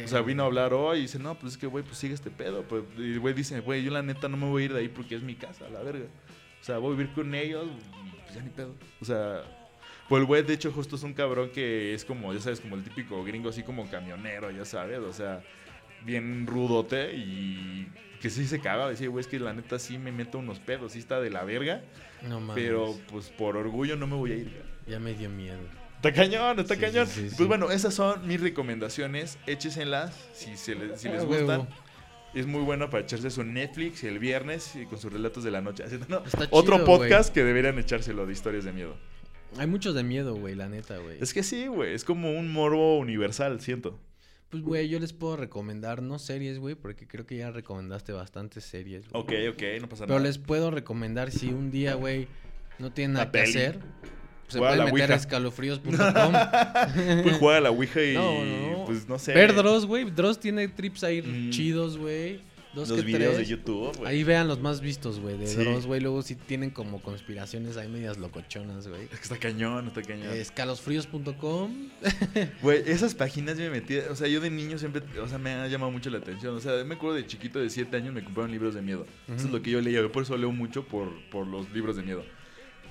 O 0.04 0.08
sea, 0.08 0.20
vino 0.22 0.42
a 0.42 0.46
hablar 0.46 0.72
hoy 0.74 0.98
y 0.98 1.02
dice, 1.02 1.18
no, 1.18 1.34
pues 1.34 1.54
es 1.54 1.58
que, 1.58 1.66
güey, 1.66 1.84
pues 1.84 1.98
sigue 1.98 2.14
este 2.14 2.30
pedo. 2.30 2.62
Pues, 2.62 2.84
y 2.98 3.12
el 3.12 3.20
güey 3.20 3.34
dice, 3.34 3.60
güey, 3.60 3.82
yo 3.82 3.90
la 3.90 4.02
neta 4.02 4.28
no 4.28 4.36
me 4.36 4.46
voy 4.46 4.62
a 4.62 4.64
ir 4.66 4.72
de 4.72 4.80
ahí 4.80 4.88
porque 4.88 5.14
es 5.14 5.22
mi 5.22 5.34
casa, 5.34 5.68
la 5.68 5.82
verga. 5.82 6.06
O 6.60 6.64
sea, 6.64 6.78
voy 6.78 6.94
a 6.94 6.96
vivir 6.96 7.12
con 7.14 7.34
ellos, 7.34 7.66
pues 8.22 8.34
ya 8.34 8.42
ni 8.42 8.50
pedo. 8.50 8.74
O 9.00 9.04
sea, 9.04 9.42
pues 10.08 10.20
el 10.20 10.26
güey, 10.26 10.42
de 10.42 10.54
hecho, 10.54 10.70
justo 10.72 10.96
es 10.96 11.02
un 11.02 11.14
cabrón 11.14 11.50
que 11.50 11.94
es 11.94 12.04
como, 12.04 12.32
ya 12.32 12.40
sabes, 12.40 12.60
como 12.60 12.76
el 12.76 12.84
típico 12.84 13.22
gringo, 13.24 13.48
así 13.48 13.62
como 13.62 13.90
camionero, 13.90 14.50
ya 14.50 14.64
sabes. 14.64 14.98
O 14.98 15.12
sea, 15.12 15.42
bien 16.04 16.46
rudote 16.46 17.14
y 17.14 17.86
que 18.20 18.30
sí 18.30 18.46
se 18.46 18.60
caga. 18.60 18.88
Decía, 18.88 19.08
güey, 19.08 19.20
es 19.22 19.26
que 19.26 19.38
la 19.40 19.52
neta 19.52 19.78
sí 19.78 19.98
me 19.98 20.12
meto 20.12 20.38
unos 20.38 20.58
pedos, 20.60 20.92
sí 20.92 20.98
está 20.98 21.20
de 21.20 21.30
la 21.30 21.44
verga. 21.44 21.82
No 22.28 22.40
mames. 22.40 22.54
Pero, 22.62 22.94
pues 23.10 23.30
por 23.30 23.56
orgullo 23.56 23.96
no 23.96 24.06
me 24.06 24.16
voy 24.16 24.32
a 24.32 24.36
ir. 24.36 24.44
güey. 24.50 24.62
Ya 24.86 24.98
me 24.98 25.14
dio 25.14 25.28
miedo. 25.30 25.58
Está 25.96 26.12
cañón, 26.12 26.58
está 26.58 26.74
Sí, 26.74 26.80
cañón. 26.80 27.06
sí, 27.06 27.28
sí, 27.30 27.34
pues 27.36 27.48
bueno, 27.48 27.70
esas 27.70 27.94
son 27.94 28.26
mis 28.26 28.40
recomendaciones. 28.40 29.38
Échesenlas 29.46 30.14
si, 30.32 30.56
se 30.56 30.74
les, 30.74 31.00
si 31.00 31.08
les 31.08 31.22
Ah, 31.22 31.24
gustan. 31.24 31.46
huevo. 31.60 31.68
Es 32.34 32.46
muy 32.46 32.62
bueno 32.62 32.88
para 32.90 33.02
echarse 33.04 33.30
su 33.30 33.44
Netflix 33.44 34.02
el 34.04 34.18
viernes 34.18 34.74
y 34.74 34.86
con 34.86 34.98
sus 34.98 35.12
relatos 35.12 35.44
de 35.44 35.50
la 35.50 35.60
noche. 35.60 35.84
Así, 35.84 35.98
no, 36.08 36.24
Está 36.24 36.48
otro 36.50 36.76
chido, 36.76 36.86
podcast 36.86 37.32
que 37.32 37.44
deberían 37.44 37.78
echárselo 37.78 38.24
de 38.26 38.32
historias 38.32 38.64
de 38.64 38.72
miedo. 38.72 38.96
Hay 39.58 39.66
muchos 39.66 39.94
de 39.94 40.02
miedo, 40.02 40.34
güey, 40.34 40.54
la 40.54 40.68
neta, 40.68 40.96
güey. 40.96 41.18
Es 41.20 41.34
que 41.34 41.42
sí, 41.42 41.66
güey. 41.66 41.92
Es 41.92 42.04
como 42.04 42.32
un 42.32 42.50
morbo 42.52 42.98
universal, 42.98 43.60
siento. 43.60 44.00
Pues, 44.52 44.62
güey, 44.62 44.88
yo 44.90 45.00
les 45.00 45.14
puedo 45.14 45.36
recomendar, 45.38 46.02
no 46.02 46.18
series, 46.18 46.58
güey, 46.58 46.74
porque 46.74 47.06
creo 47.08 47.24
que 47.26 47.38
ya 47.38 47.50
recomendaste 47.50 48.12
bastantes 48.12 48.62
series. 48.64 49.08
güey. 49.08 49.22
Ok, 49.48 49.54
ok, 49.54 49.62
no 49.80 49.88
pasa 49.88 50.04
Pero 50.04 50.18
nada. 50.18 50.28
les 50.28 50.36
puedo 50.38 50.70
recomendar 50.70 51.30
si 51.30 51.48
un 51.48 51.70
día, 51.70 51.94
güey, 51.94 52.28
no 52.78 52.92
tienen 52.92 53.14
nada 53.14 53.24
La 53.24 53.32
que 53.32 53.38
peli. 53.38 53.50
hacer. 53.50 53.78
Se 54.48 54.58
Juega 54.58 54.74
a 54.74 54.76
pueden 54.76 54.86
la 54.86 54.92
meter 54.92 55.12
a 55.12 55.16
escalofríos.com. 55.16 55.92
Pues 57.22 57.36
juega 57.38 57.56
a 57.56 57.60
la 57.62 57.70
Ouija 57.70 58.02
y 58.02 58.12
No, 58.14 58.44
no. 58.44 58.84
pues 58.84 59.08
no 59.08 59.18
sé. 59.18 59.32
Ver 59.32 59.54
Dross, 59.54 59.86
güey. 59.86 60.04
Dross 60.10 60.38
tiene 60.38 60.68
trips 60.68 61.02
ahí 61.04 61.22
Mm. 61.22 61.48
chidos, 61.50 61.96
güey. 61.96 62.40
Dos 62.74 62.88
los 62.88 62.98
que 63.00 63.04
videos 63.04 63.34
tres. 63.34 63.48
de 63.48 63.54
YouTube, 63.56 63.96
güey. 63.98 64.10
Ahí 64.10 64.24
vean 64.24 64.48
los 64.48 64.60
más 64.60 64.80
vistos, 64.80 65.20
güey, 65.20 65.36
de 65.36 65.46
Sí. 65.46 65.56
Dross, 65.56 65.86
güey. 65.86 66.00
Luego 66.00 66.22
sí 66.22 66.34
tienen 66.34 66.70
como 66.70 67.02
conspiraciones 67.02 67.76
ahí 67.76 67.88
medias 67.88 68.16
locochonas, 68.18 68.88
güey. 68.88 69.02
Es 69.04 69.08
que 69.10 69.22
está 69.22 69.36
cañón, 69.36 69.88
está 69.88 70.02
cañón. 70.02 70.32
Escalofríos.com. 70.32 71.88
Güey, 72.62 72.82
esas 72.86 73.14
páginas 73.14 73.58
yo 73.58 73.64
me 73.64 73.70
metí, 73.70 73.96
o 73.98 74.16
sea, 74.16 74.28
yo 74.28 74.40
de 74.40 74.50
niño 74.50 74.78
siempre, 74.78 75.02
o 75.20 75.28
sea, 75.28 75.38
me 75.38 75.50
ha 75.50 75.68
llamado 75.68 75.90
mucho 75.92 76.10
la 76.10 76.18
atención. 76.18 76.54
O 76.56 76.60
sea, 76.60 76.82
me 76.84 76.94
acuerdo 76.94 77.16
de 77.16 77.26
chiquito 77.26 77.58
de 77.58 77.68
7 77.70 77.96
años 77.96 78.14
me 78.14 78.24
compraron 78.24 78.50
libros 78.50 78.74
de 78.74 78.82
miedo. 78.82 79.06
Eso 79.28 79.46
es 79.46 79.52
lo 79.52 79.60
que 79.62 79.70
yo 79.70 79.80
leía, 79.80 80.00
yo 80.00 80.10
por 80.12 80.22
eso 80.22 80.36
leo 80.36 80.52
mucho 80.52 80.84
por, 80.86 81.08
por 81.30 81.46
los 81.46 81.70
libros 81.72 81.96
de 81.96 82.02
miedo. 82.02 82.24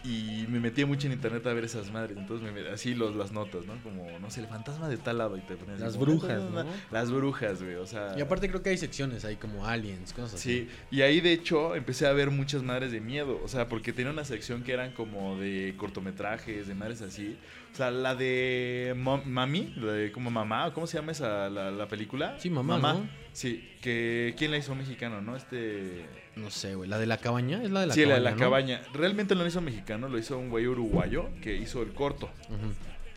Y 0.04 0.46
me 0.50 0.60
metía 0.60 0.86
mucho 0.86 1.08
en 1.08 1.14
internet 1.14 1.46
a 1.46 1.54
ver 1.54 1.64
esas 1.64 1.92
madres. 1.92 2.18
Entonces, 2.18 2.52
me, 2.52 2.68
así 2.70 2.96
los, 2.96 3.16
las 3.16 3.32
notas, 3.32 3.66
¿no? 3.66 3.82
Como, 3.84 4.20
no 4.20 4.30
sé, 4.32 4.42
el 4.42 4.48
fantasma 4.48 4.90
de 4.90 4.98
tal 4.98 5.20
lado. 5.20 5.38
Y 5.38 5.42
te 5.42 5.56
ponías 5.56 5.80
Las 5.80 5.98
brujas, 5.98 6.42
¿no? 6.44 6.66
Las 6.92 7.12
brujas, 7.12 7.62
güey, 7.62 7.76
o 7.76 7.86
sea. 7.86 8.16
Y 8.18 8.22
aparte 8.22 8.50
creo 8.50 8.64
que 8.64 8.72
hay 8.72 8.78
secciones 8.78 9.26
ahí 9.26 9.36
como 9.36 9.68
aliens, 9.68 10.14
cosas 10.14 10.36
así. 10.36 10.52
Sí, 10.52 10.70
y 10.90 11.02
ahí 11.02 11.22
de 11.22 11.34
hecho 11.34 11.76
empecé 11.76 12.08
a 12.08 12.14
ver 12.14 12.32
muchas 12.32 12.64
madres 12.64 12.92
de 12.92 13.00
miedo, 13.00 13.40
o 13.44 13.48
sea, 13.48 13.68
porque 13.68 13.94
tenía 13.94 14.12
una 14.12 14.26
sección 14.26 14.64
que 14.64 14.74
eran 14.74 14.94
como 14.94 15.38
de 15.38 15.76
cortometrajes, 15.78 16.68
de 16.68 16.76
madres 16.76 17.02
así. 17.02 17.38
O 17.72 17.76
sea, 17.76 17.90
la 17.92 18.16
de 18.16 18.94
Mami, 18.98 19.74
la 19.78 19.94
de 19.94 20.12
como 20.12 20.30
mamá, 20.30 20.74
¿cómo 20.74 20.88
se 20.88 20.98
llama 20.98 21.14
esa 21.14 21.50
la, 21.50 21.72
la 21.72 21.88
película? 21.88 22.36
Sí, 22.38 22.50
Mamá, 22.50 22.80
¿no? 22.80 23.08
Sí, 23.32 23.70
que 23.82 24.34
¿quién 24.38 24.52
la 24.52 24.58
hizo 24.58 24.76
mexicano, 24.76 25.22
no? 25.22 25.38
Este 25.38 26.06
No 26.36 26.50
sé, 26.50 26.76
güey. 26.76 26.90
¿La 26.90 26.98
de 26.98 27.06
la 27.08 27.18
cabaña? 27.18 27.62
¿Es 27.64 27.72
la 27.72 27.82
de 27.82 27.88
la 27.88 27.94
Sí, 27.94 28.02
la 28.02 28.08
cabaña? 28.08 28.18
de 28.20 28.24
la 28.24 28.32
¿no? 28.32 28.38
cabaña. 28.38 28.82
Realmente 28.94 29.36
no 29.36 29.42
lo 29.42 29.48
hizo 29.48 29.62
mexicano, 29.62 30.08
lo 30.10 30.18
hizo 30.18 30.38
un 30.38 30.50
güey 30.50 30.66
uruguayo 30.68 31.30
que 31.42 31.56
hizo 31.56 31.82
el 31.82 31.94
corto. 31.94 32.28
Ujú. 32.50 32.74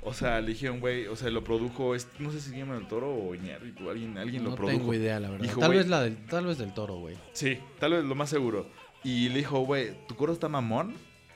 O 0.07 0.13
sea, 0.13 0.41
le 0.41 0.49
dijeron, 0.49 0.81
güey, 0.81 1.07
o 1.07 1.17
sea, 1.17 1.31
lo 1.31 1.43
produjo, 1.45 1.95
no 2.19 2.31
sé 2.31 2.41
si 2.41 2.51
se 2.51 2.59
llama 2.59 2.77
el 2.77 2.87
toro 2.87 3.11
o 3.15 3.35
Iñárritu, 3.35 3.89
alguien, 3.89 4.19
alguien 4.19 4.45
No 4.45 4.51
lo 4.51 4.57
produjo. 4.57 4.77
tengo 4.77 4.93
idea, 4.95 5.19
la 5.19 5.31
verdad. 5.31 5.45
Dijo, 5.47 5.61
tal 5.61 5.73
vez 5.73 5.87
la 5.89 6.03
del, 6.03 6.17
tal 6.27 6.45
vez 6.47 6.59
del 6.59 6.75
toro, 6.75 6.97
güey. 6.97 7.17
Sí, 7.33 7.59
tal 7.79 7.93
vez 7.93 8.05
lo 8.05 8.15
más 8.15 8.29
seguro. 8.29 8.69
Y 9.03 9.31
le 9.31 9.37
dijo, 9.39 9.61
güey, 9.61 9.93
¿tu 10.07 10.15
corto 10.17 10.35
está 10.35 10.49
mamón? 10.49 10.95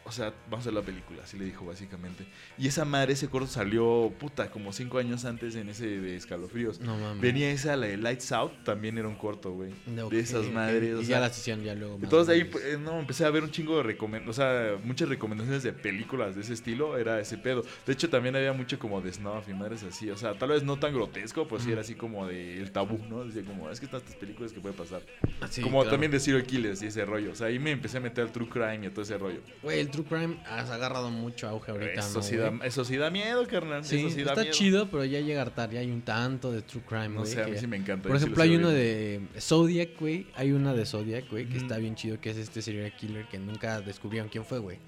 O 0.08 0.12
sea, 0.12 0.32
vamos 0.50 0.66
a 0.66 0.70
ver 0.70 0.80
la 0.80 0.82
película, 0.86 1.22
así 1.22 1.38
le 1.38 1.44
dijo 1.44 1.66
básicamente. 1.66 2.24
Y 2.56 2.66
esa 2.66 2.84
madre, 2.84 3.12
ese 3.12 3.28
corto 3.28 3.46
salió, 3.48 4.12
puta, 4.18 4.50
como 4.50 4.72
cinco 4.72 4.98
años 4.98 5.24
antes 5.26 5.54
en 5.54 5.68
ese 5.68 5.86
de 5.86 6.16
Escalofríos. 6.16 6.80
No 6.80 6.96
mames. 6.96 7.20
Venía 7.20 7.50
esa, 7.50 7.76
la 7.76 7.86
de 7.88 7.96
Lights 7.98 8.32
Out, 8.32 8.64
también 8.64 8.96
era 8.98 9.06
un 9.06 9.16
corto, 9.16 9.52
güey. 9.52 9.72
De, 9.86 10.02
ok, 10.02 10.10
de 10.12 10.20
esas 10.20 10.46
madres. 10.50 10.94
o 10.94 11.02
Y 11.02 11.04
sea, 11.04 11.16
ya 11.16 11.20
las 11.20 11.38
hicieron 11.38 11.62
ya 11.64 11.74
luego. 11.74 11.98
entonces 12.02 12.34
ahí, 12.34 12.44
pues, 12.44 12.78
no, 12.78 12.98
empecé 12.98 13.24
a 13.26 13.30
ver 13.30 13.42
un 13.44 13.50
chingo 13.50 13.76
de 13.76 13.82
recomendaciones, 13.82 14.38
o 14.38 14.40
sea, 14.40 14.78
muchas 14.82 15.08
recomendaciones 15.08 15.62
de 15.62 15.72
películas 15.72 16.34
de 16.34 16.40
ese 16.40 16.54
estilo, 16.54 16.96
era 16.96 17.20
ese 17.20 17.36
pedo. 17.36 17.62
De 17.86 17.92
hecho, 17.92 18.08
también 18.08 18.34
había 18.34 18.52
mucho 18.54 18.78
como 18.78 19.00
de 19.02 19.12
snuff 19.12 19.48
y 19.48 19.52
madres 19.54 19.82
así, 19.82 20.08
o 20.10 20.16
sea, 20.16 20.38
tal 20.38 20.48
vez 20.48 20.62
no 20.62 20.78
tan 20.78 20.94
grotesco, 20.94 21.46
pues 21.46 21.62
sí 21.64 21.72
era 21.72 21.82
así 21.82 21.94
como 21.94 22.26
de 22.26 22.58
el 22.58 22.72
tabú, 22.72 22.98
¿no? 23.08 23.24
Decía 23.24 23.42
como, 23.44 23.70
es 23.70 23.78
que 23.78 23.86
están 23.86 24.00
estas 24.00 24.16
películas 24.16 24.52
que 24.52 24.60
puede 24.60 24.74
pasar. 24.74 25.02
Ah, 25.40 25.48
sí, 25.50 25.60
como 25.60 25.78
claro. 25.80 25.90
también 25.90 26.10
de 26.12 26.18
serial 26.20 26.44
killers 26.44 26.82
y 26.82 26.86
ese 26.86 27.04
rollo, 27.04 27.32
o 27.32 27.34
sea, 27.34 27.48
ahí 27.48 27.58
me 27.58 27.70
empecé 27.72 27.98
a 27.98 28.00
meter 28.00 28.24
al 28.24 28.32
true 28.32 28.48
crime 28.48 28.86
y 28.86 28.90
todo 28.90 29.02
ese 29.02 29.18
rollo. 29.18 29.40
Güey, 29.62 29.80
el 29.80 29.90
true 30.04 30.06
crime 30.18 30.38
has 30.48 30.70
agarrado 30.70 31.10
mucho 31.10 31.48
auge 31.48 31.70
ahorita, 31.70 32.00
Eso, 32.00 32.18
¿no, 32.18 32.22
sí 32.22 32.36
da, 32.36 32.52
eso 32.64 32.84
sí 32.84 32.96
da 32.96 33.10
miedo, 33.10 33.46
carnal. 33.46 33.84
Sí, 33.84 33.98
eso 34.00 34.10
sí 34.10 34.22
da 34.22 34.30
está 34.32 34.40
miedo. 34.42 34.54
chido, 34.54 34.90
pero 34.90 35.04
ya 35.04 35.20
llega 35.20 35.44
tarde. 35.46 35.74
Ya 35.74 35.80
hay 35.80 35.90
un 35.90 36.02
tanto 36.02 36.52
de 36.52 36.62
true 36.62 36.82
crime, 36.86 37.08
No 37.10 37.20
güey. 37.20 37.32
sé, 37.32 37.42
a 37.42 37.46
mí 37.48 37.56
sí 37.58 37.66
me 37.66 37.76
encanta. 37.76 38.08
Por 38.08 38.18
sí 38.18 38.24
ejemplo, 38.24 38.44
lo 38.44 38.50
hay 38.50 38.56
uno 38.56 38.68
de 38.70 39.20
Zodiac, 39.40 39.90
güey. 39.98 40.26
Hay 40.34 40.52
una 40.52 40.74
de 40.74 40.86
Zodiac, 40.86 41.28
güey, 41.30 41.48
que 41.48 41.58
está 41.58 41.78
bien 41.78 41.94
chido, 41.94 42.20
que 42.20 42.30
es 42.30 42.36
este 42.36 42.62
serial 42.62 42.94
killer 42.96 43.26
que 43.28 43.38
nunca 43.38 43.80
descubrieron 43.80 44.28
quién 44.28 44.44
fue, 44.44 44.58
güey. 44.58 44.78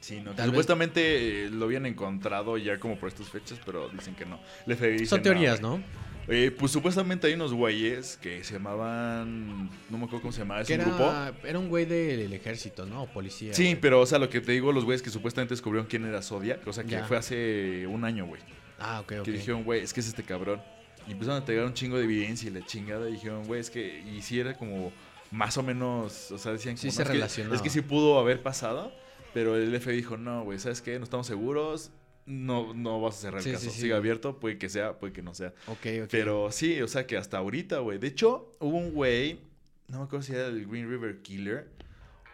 Sí, 0.00 0.20
no, 0.24 0.34
que 0.34 0.42
supuestamente 0.44 1.44
eh, 1.46 1.50
lo 1.50 1.66
habían 1.66 1.84
encontrado 1.84 2.56
ya 2.56 2.78
como 2.80 2.98
por 2.98 3.08
estas 3.10 3.28
fechas, 3.28 3.58
pero 3.66 3.88
dicen 3.90 4.14
que 4.14 4.24
no. 4.24 4.40
Dice, 4.66 5.04
Son 5.04 5.20
teorías, 5.22 5.60
güey". 5.60 5.78
¿no? 5.78 5.84
Eh, 6.28 6.50
pues 6.56 6.70
supuestamente 6.72 7.26
hay 7.26 7.34
unos 7.34 7.52
güeyes 7.52 8.16
que 8.18 8.44
se 8.44 8.54
llamaban. 8.54 9.68
No 9.90 9.98
me 9.98 10.04
acuerdo 10.04 10.20
cómo 10.22 10.32
se 10.32 10.40
llamaba. 10.40 10.60
Es 10.60 10.68
Que 10.68 10.74
un 10.74 10.80
era, 10.82 10.90
grupo. 11.30 11.46
era 11.46 11.58
un 11.58 11.68
güey 11.68 11.84
del 11.86 12.32
ejército, 12.32 12.86
¿no? 12.86 13.02
O 13.02 13.06
policía. 13.08 13.52
Sí, 13.54 13.64
güey. 13.64 13.80
pero 13.80 14.00
o 14.00 14.06
sea, 14.06 14.18
lo 14.18 14.28
que 14.30 14.40
te 14.40 14.52
digo, 14.52 14.72
los 14.72 14.84
güeyes 14.84 15.02
que 15.02 15.10
supuestamente 15.10 15.54
descubrieron 15.54 15.88
quién 15.88 16.04
era 16.04 16.22
Zodiac. 16.22 16.66
O 16.66 16.72
sea, 16.72 16.84
que 16.84 16.90
Ya. 16.90 17.04
fue 17.04 17.16
hace 17.16 17.86
un 17.88 18.04
año, 18.04 18.26
güey. 18.26 18.40
Ah, 18.78 19.00
ok, 19.00 19.12
ok. 19.20 19.24
Que 19.24 19.32
dijeron, 19.32 19.64
güey, 19.64 19.80
es 19.82 19.92
que 19.92 20.00
es 20.00 20.08
este 20.08 20.22
cabrón. 20.22 20.62
Y 21.08 21.12
empezaron 21.12 21.42
a 21.42 21.44
pegar 21.44 21.64
un 21.64 21.74
chingo 21.74 21.96
de 21.98 22.04
evidencia 22.04 22.48
y 22.48 22.52
la 22.52 22.64
chingada. 22.64 23.08
Y 23.08 23.12
dijeron, 23.14 23.44
güey, 23.46 23.60
es 23.60 23.70
que. 23.70 24.00
Y 24.00 24.22
si 24.22 24.38
era 24.40 24.54
como. 24.56 24.92
Más 25.32 25.56
o 25.58 25.62
menos. 25.62 26.30
O 26.32 26.38
sea, 26.38 26.52
decían 26.52 26.76
Sí 26.76 26.88
como, 26.88 26.92
se 26.92 26.98
"No, 26.98 27.02
es 27.02 27.08
que- 27.08 27.12
relacionaba". 27.14 27.56
Es 27.56 27.62
que 27.62 27.70
sí 27.70 27.80
pudo 27.82 28.18
haber 28.18 28.42
pasado. 28.42 28.92
Pero 29.32 29.56
el 29.56 29.72
F 29.74 29.90
dijo, 29.92 30.16
no, 30.16 30.42
güey, 30.42 30.58
¿sabes 30.58 30.82
qué? 30.82 30.98
No 30.98 31.04
estamos 31.04 31.26
seguros. 31.28 31.92
No, 32.30 32.72
no 32.74 33.00
vas 33.00 33.18
a 33.18 33.20
cerrar 33.22 33.42
Sí, 33.42 33.48
el 33.50 33.56
caso. 33.56 33.70
sí. 33.70 33.80
Sigue 33.80 33.94
abierto, 33.94 34.38
puede 34.38 34.56
que 34.56 34.68
sea, 34.68 34.98
puede 34.98 35.12
que 35.12 35.22
no 35.22 35.34
sea. 35.34 35.52
Ok, 35.66 35.86
ok. 36.04 36.08
Pero 36.10 36.52
sí, 36.52 36.80
o 36.80 36.86
sea 36.88 37.06
que 37.06 37.16
hasta 37.16 37.38
ahorita, 37.38 37.78
güey. 37.80 37.98
De 37.98 38.06
hecho, 38.06 38.52
hubo 38.60 38.76
un 38.78 38.92
güey, 38.92 39.40
no 39.88 39.98
me 39.98 40.04
acuerdo 40.04 40.22
si 40.22 40.32
era 40.32 40.46
el 40.46 40.66
Green 40.66 40.88
River 40.88 41.22
Killer 41.22 41.68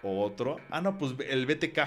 o 0.02 0.22
otro. 0.22 0.58
Ah, 0.70 0.80
no, 0.82 0.98
pues 0.98 1.14
el 1.28 1.46
BTK, 1.46 1.78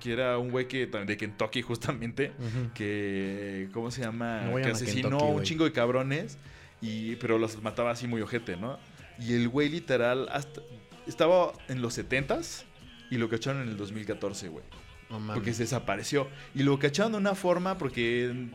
que 0.00 0.12
era 0.12 0.38
un 0.38 0.50
güey 0.50 0.68
que 0.68 0.86
de 0.86 1.16
Kentucky 1.16 1.62
justamente, 1.62 2.32
que 2.74 3.68
¿cómo 3.72 3.90
se 3.90 4.02
llama? 4.02 4.42
No 4.42 4.56
que 4.56 4.68
asesinó 4.68 5.08
Kentucky, 5.10 5.24
a 5.24 5.34
un 5.34 5.42
chingo 5.42 5.64
de 5.64 5.72
cabrones 5.72 6.38
y 6.80 7.16
pero 7.16 7.38
los 7.38 7.60
mataba 7.62 7.90
así 7.90 8.06
muy 8.06 8.20
ojete, 8.22 8.56
¿no? 8.56 8.78
Y 9.18 9.34
el 9.34 9.48
güey 9.48 9.68
literal 9.68 10.28
hasta 10.30 10.60
estaba 11.06 11.52
en 11.68 11.82
los 11.82 11.98
70s 11.98 12.62
y 13.10 13.16
lo 13.16 13.28
cacharon 13.28 13.62
en 13.62 13.68
el 13.70 13.76
2014, 13.76 14.48
güey. 14.48 14.64
No 15.10 15.18
mames. 15.20 15.34
Porque 15.36 15.54
se 15.54 15.62
desapareció. 15.62 16.28
Y 16.54 16.62
lo 16.62 16.78
cacharon 16.78 17.12
de 17.12 17.18
una 17.18 17.34
forma 17.34 17.78
porque 17.78 18.48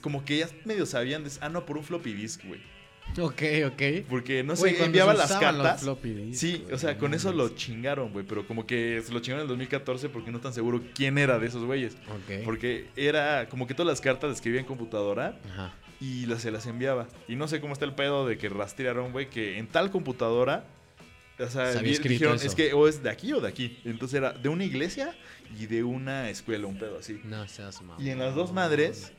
como 0.00 0.24
que 0.24 0.38
ya 0.38 0.48
medio 0.64 0.86
sabían 0.86 1.24
de... 1.24 1.30
Ah, 1.40 1.48
no, 1.48 1.66
por 1.66 1.76
un 1.76 1.84
floppy 1.84 2.12
disk, 2.12 2.44
güey. 2.44 2.60
Ok, 3.18 3.42
ok. 3.66 3.82
Porque 4.08 4.44
no 4.44 4.54
sé, 4.54 4.84
enviaba 4.84 5.12
se 5.12 5.18
las 5.18 5.32
cartas. 5.32 5.80
floppy 5.82 6.10
disk, 6.10 6.40
Sí, 6.40 6.64
o 6.72 6.78
sea, 6.78 6.94
no 6.94 6.98
con 7.00 7.14
eso 7.14 7.32
lo 7.32 7.48
chingaron, 7.50 8.12
güey. 8.12 8.24
Pero 8.24 8.46
como 8.46 8.66
que 8.66 9.02
se 9.04 9.12
lo 9.12 9.20
chingaron 9.20 9.40
en 9.40 9.44
el 9.44 9.48
2014 9.48 10.08
porque 10.08 10.30
no 10.30 10.36
están 10.36 10.54
seguro 10.54 10.80
quién 10.94 11.18
era 11.18 11.38
de 11.38 11.46
esos 11.48 11.64
güeyes. 11.64 11.94
Ok. 12.08 12.44
Porque 12.44 12.86
era 12.96 13.48
como 13.48 13.66
que 13.66 13.74
todas 13.74 13.88
las 13.88 14.00
cartas 14.00 14.28
las 14.30 14.38
escribía 14.38 14.60
en 14.60 14.66
computadora 14.66 15.38
Ajá. 15.52 15.74
y 16.00 16.26
las, 16.26 16.42
se 16.42 16.50
las 16.50 16.66
enviaba. 16.66 17.08
Y 17.26 17.34
no 17.36 17.48
sé 17.48 17.60
cómo 17.60 17.72
está 17.72 17.84
el 17.84 17.94
pedo 17.94 18.26
de 18.26 18.38
que 18.38 18.48
rastrearon, 18.48 19.12
güey, 19.12 19.28
que 19.28 19.58
en 19.58 19.66
tal 19.66 19.90
computadora. 19.90 20.64
O 21.40 21.48
sea, 21.48 21.72
escrito 21.72 22.08
dijeron, 22.08 22.36
eso. 22.36 22.46
es 22.46 22.54
que 22.54 22.72
o 22.72 22.86
es 22.88 23.02
de 23.02 23.10
aquí 23.10 23.32
o 23.32 23.40
de 23.40 23.48
aquí. 23.48 23.78
Entonces 23.84 24.16
era 24.18 24.32
de 24.32 24.48
una 24.48 24.64
iglesia 24.64 25.14
y 25.58 25.66
de 25.66 25.82
una 25.82 26.28
escuela, 26.30 26.66
un 26.66 26.78
pedo 26.78 26.98
así. 26.98 27.20
No 27.24 27.46
seas 27.48 27.80
mamón. 27.82 28.04
Y 28.04 28.10
en 28.10 28.18
las 28.18 28.34
dos 28.34 28.52
madres, 28.52 29.12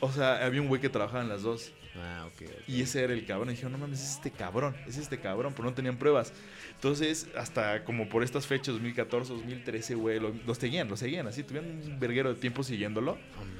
o 0.00 0.10
sea, 0.10 0.44
había 0.44 0.60
un 0.60 0.68
güey 0.68 0.80
que 0.80 0.88
trabajaba 0.88 1.22
en 1.22 1.28
las 1.28 1.42
dos. 1.42 1.72
Ah, 1.96 2.26
ok. 2.26 2.42
ok. 2.42 2.50
Y 2.68 2.82
ese 2.82 3.04
era 3.04 3.12
el 3.12 3.24
cabrón. 3.24 3.48
Y 3.50 3.52
dijeron, 3.52 3.72
no 3.72 3.78
mames, 3.78 4.02
es 4.02 4.10
este 4.14 4.30
cabrón, 4.32 4.74
es 4.88 4.96
este 4.96 5.20
cabrón, 5.20 5.52
pero 5.54 5.68
no 5.68 5.74
tenían 5.74 5.96
pruebas. 5.96 6.32
Entonces, 6.74 7.28
hasta 7.36 7.84
como 7.84 8.08
por 8.08 8.24
estas 8.24 8.46
fechas, 8.48 8.74
2014, 8.74 9.32
2013, 9.32 9.94
güey, 9.94 10.18
lo- 10.18 10.34
los 10.44 10.58
seguían, 10.58 10.88
los 10.88 10.98
seguían, 10.98 11.26
así, 11.28 11.44
tuvieron 11.44 11.70
un 11.70 12.00
verguero 12.00 12.34
de 12.34 12.40
tiempo 12.40 12.64
siguiéndolo, 12.64 13.16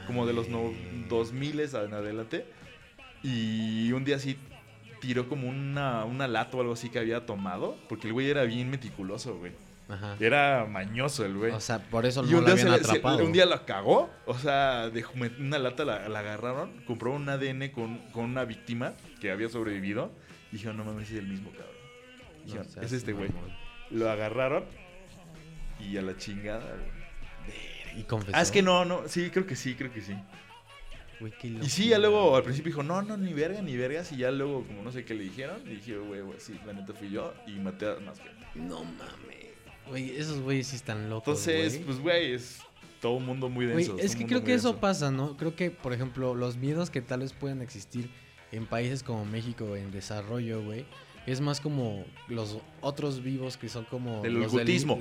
como 0.08 0.26
de 0.26 0.32
los 0.32 0.48
no, 0.48 0.64
mames. 0.72 1.08
2000 1.08 1.60
en 1.60 1.94
adelante. 1.94 2.44
Y 3.22 3.92
un 3.92 4.04
día 4.04 4.16
así 4.16 4.36
tiró 5.06 5.28
como 5.28 5.48
una, 5.48 6.04
una 6.04 6.26
lata 6.26 6.56
o 6.56 6.60
algo 6.60 6.72
así 6.72 6.88
que 6.88 6.98
había 6.98 7.26
tomado, 7.26 7.76
porque 7.88 8.06
el 8.06 8.12
güey 8.14 8.30
era 8.30 8.44
bien 8.44 8.70
meticuloso, 8.70 9.36
güey. 9.38 9.52
Ajá. 9.86 10.16
Era 10.18 10.64
mañoso 10.66 11.26
el 11.26 11.36
güey. 11.36 11.52
O 11.52 11.60
sea, 11.60 11.78
por 11.78 12.06
eso 12.06 12.24
Y 12.24 12.30
no 12.30 12.40
lo 12.40 12.48
habían 12.52 12.68
se 12.68 12.74
atrapado. 12.74 13.22
un 13.22 13.32
día 13.32 13.44
la 13.44 13.66
cagó, 13.66 14.08
o 14.24 14.38
sea, 14.38 14.88
dejó 14.88 15.12
una 15.38 15.58
lata 15.58 15.84
la, 15.84 16.08
la 16.08 16.20
agarraron, 16.20 16.72
compró 16.86 17.12
un 17.12 17.28
ADN 17.28 17.68
con, 17.68 17.98
con 18.12 18.24
una 18.24 18.44
víctima 18.46 18.94
que 19.20 19.30
había 19.30 19.50
sobrevivido 19.50 20.10
y 20.50 20.56
dijeron, 20.56 20.78
no 20.78 20.84
mames, 20.84 21.10
es 21.10 21.18
el 21.18 21.26
mismo 21.28 21.50
cabrón. 21.50 21.68
No 22.38 22.44
Dijeron, 22.46 22.84
es 22.84 22.92
este 22.92 23.12
güey. 23.12 23.28
Lo 23.90 24.10
agarraron 24.10 24.64
y 25.80 25.96
a 25.98 26.02
la 26.02 26.16
chingada. 26.16 26.64
güey. 26.64 28.00
Y 28.00 28.04
confesó. 28.04 28.32
Ah, 28.36 28.40
es 28.42 28.50
que 28.50 28.62
no, 28.62 28.84
no, 28.86 29.02
sí, 29.06 29.28
creo 29.30 29.46
que 29.46 29.54
sí, 29.54 29.74
creo 29.74 29.92
que 29.92 30.00
sí. 30.00 30.14
Güey, 31.20 31.32
qué 31.40 31.48
Y 31.48 31.68
sí, 31.68 31.88
ya 31.88 31.98
luego 31.98 32.36
al 32.36 32.42
principio 32.42 32.70
dijo, 32.70 32.82
no, 32.82 33.02
no, 33.02 33.16
ni 33.16 33.32
verga, 33.32 33.62
ni 33.62 33.76
vergas. 33.76 34.10
Y 34.12 34.16
ya 34.18 34.30
luego, 34.30 34.64
como 34.66 34.82
no 34.82 34.90
sé 34.92 35.04
qué 35.04 35.14
le 35.14 35.24
dijeron, 35.24 35.62
y 35.66 35.76
dije, 35.76 35.96
güey, 35.96 36.20
güey, 36.22 36.38
sí, 36.40 36.58
la 36.66 36.72
neta 36.72 36.92
fui 36.92 37.10
yo 37.10 37.32
y 37.46 37.52
maté 37.52 37.86
a 37.86 37.96
más 38.00 38.18
gente. 38.18 38.46
No 38.54 38.84
mames. 38.84 39.54
Güey, 39.88 40.16
esos 40.16 40.40
güeyes 40.40 40.66
sí 40.68 40.76
están 40.76 41.08
locos. 41.10 41.46
Entonces, 41.46 41.74
güey. 41.74 41.84
pues, 41.84 42.00
güey, 42.00 42.32
es 42.32 42.58
todo 43.00 43.12
un 43.12 43.26
mundo 43.26 43.48
muy 43.48 43.66
Güey, 43.66 43.86
denso. 43.86 43.98
es 43.98 44.16
que 44.16 44.26
creo 44.26 44.42
que 44.44 44.54
eso 44.54 44.78
pasa, 44.78 45.10
¿no? 45.10 45.36
Creo 45.36 45.54
que, 45.54 45.70
por 45.70 45.92
ejemplo, 45.92 46.34
los 46.34 46.56
miedos 46.56 46.88
que 46.90 47.02
tal 47.02 47.20
vez 47.20 47.32
puedan 47.34 47.60
existir 47.62 48.08
en 48.50 48.66
países 48.66 49.02
como 49.02 49.24
México 49.24 49.76
en 49.76 49.90
desarrollo, 49.90 50.62
güey, 50.62 50.86
es 51.26 51.40
más 51.40 51.60
como 51.60 52.04
los 52.28 52.58
otros 52.80 53.22
vivos 53.22 53.56
que 53.56 53.68
son 53.68 53.84
como... 53.86 54.20
Del 54.22 54.36
delin- 54.36 54.46
ocultismo, 54.46 54.98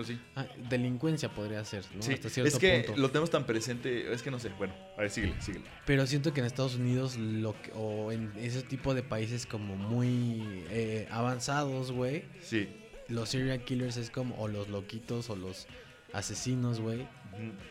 así. 0.00 0.18
ah, 0.36 0.46
delincuencia 0.68 1.28
podría 1.32 1.64
ser, 1.64 1.84
¿no? 1.94 2.02
Sí, 2.02 2.12
Hasta 2.14 2.28
cierto 2.28 2.48
es 2.48 2.58
que 2.58 2.84
punto. 2.86 3.00
lo 3.00 3.08
tenemos 3.10 3.30
tan 3.30 3.44
presente, 3.46 4.12
es 4.12 4.22
que 4.22 4.30
no 4.30 4.38
sé, 4.38 4.50
bueno, 4.58 4.74
a 4.96 5.02
ver, 5.02 5.10
síguele, 5.10 5.34
síguele. 5.40 5.64
Pero 5.86 6.06
siento 6.06 6.32
que 6.34 6.40
en 6.40 6.46
Estados 6.46 6.74
Unidos 6.76 7.16
lo 7.16 7.52
que- 7.62 7.70
o 7.74 8.10
en 8.12 8.32
ese 8.36 8.62
tipo 8.62 8.94
de 8.94 9.02
países 9.02 9.46
como 9.46 9.76
muy 9.76 10.42
eh, 10.70 11.06
avanzados, 11.10 11.92
güey, 11.92 12.24
Sí. 12.40 12.68
los 13.08 13.28
serial 13.28 13.62
killers 13.64 13.96
es 13.96 14.10
como, 14.10 14.36
o 14.40 14.48
los 14.48 14.68
loquitos 14.68 15.30
o 15.30 15.36
los 15.36 15.66
asesinos, 16.12 16.80
güey, 16.80 17.06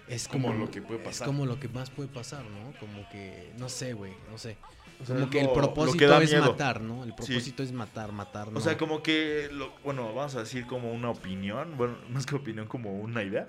es 0.07 0.27
Como 0.27 0.47
como, 0.47 0.59
lo 0.59 0.71
que 0.71 0.81
puede 0.81 0.99
pasar. 0.99 1.27
Es 1.27 1.27
como 1.27 1.45
lo 1.45 1.59
que 1.59 1.67
más 1.69 1.89
puede 1.89 2.09
pasar, 2.09 2.43
¿no? 2.45 2.71
Como 2.79 3.07
que, 3.09 3.53
no 3.57 3.69
sé, 3.69 3.93
güey, 3.93 4.13
no 4.31 4.37
sé. 4.37 4.57
O 5.01 5.05
sea, 5.05 5.15
como 5.15 5.25
es 5.27 5.31
que 5.31 5.37
lo- 5.37 5.41
el 5.41 5.47
lo 5.47 5.53
propósito 5.53 5.97
que 6.17 6.23
es 6.23 6.31
miedo. 6.31 6.51
matar, 6.51 6.81
¿no? 6.81 7.03
El 7.03 7.09
Sí. 7.11 7.15
propósito 7.15 7.63
es 7.63 7.71
matar, 7.71 8.11
matar, 8.11 8.51
¿no? 8.51 8.57
O 8.57 8.61
sea, 8.61 8.77
como 8.77 9.01
que, 9.01 9.47
lo- 9.51 9.73
bueno, 9.83 10.13
vamos 10.13 10.35
a 10.35 10.39
decir 10.39 10.65
como 10.67 10.91
una 10.91 11.09
opinión, 11.09 11.77
bueno, 11.77 11.97
más 12.09 12.25
que 12.25 12.35
opinión, 12.35 12.67
como 12.67 12.91
una 12.99 13.23
idea. 13.23 13.45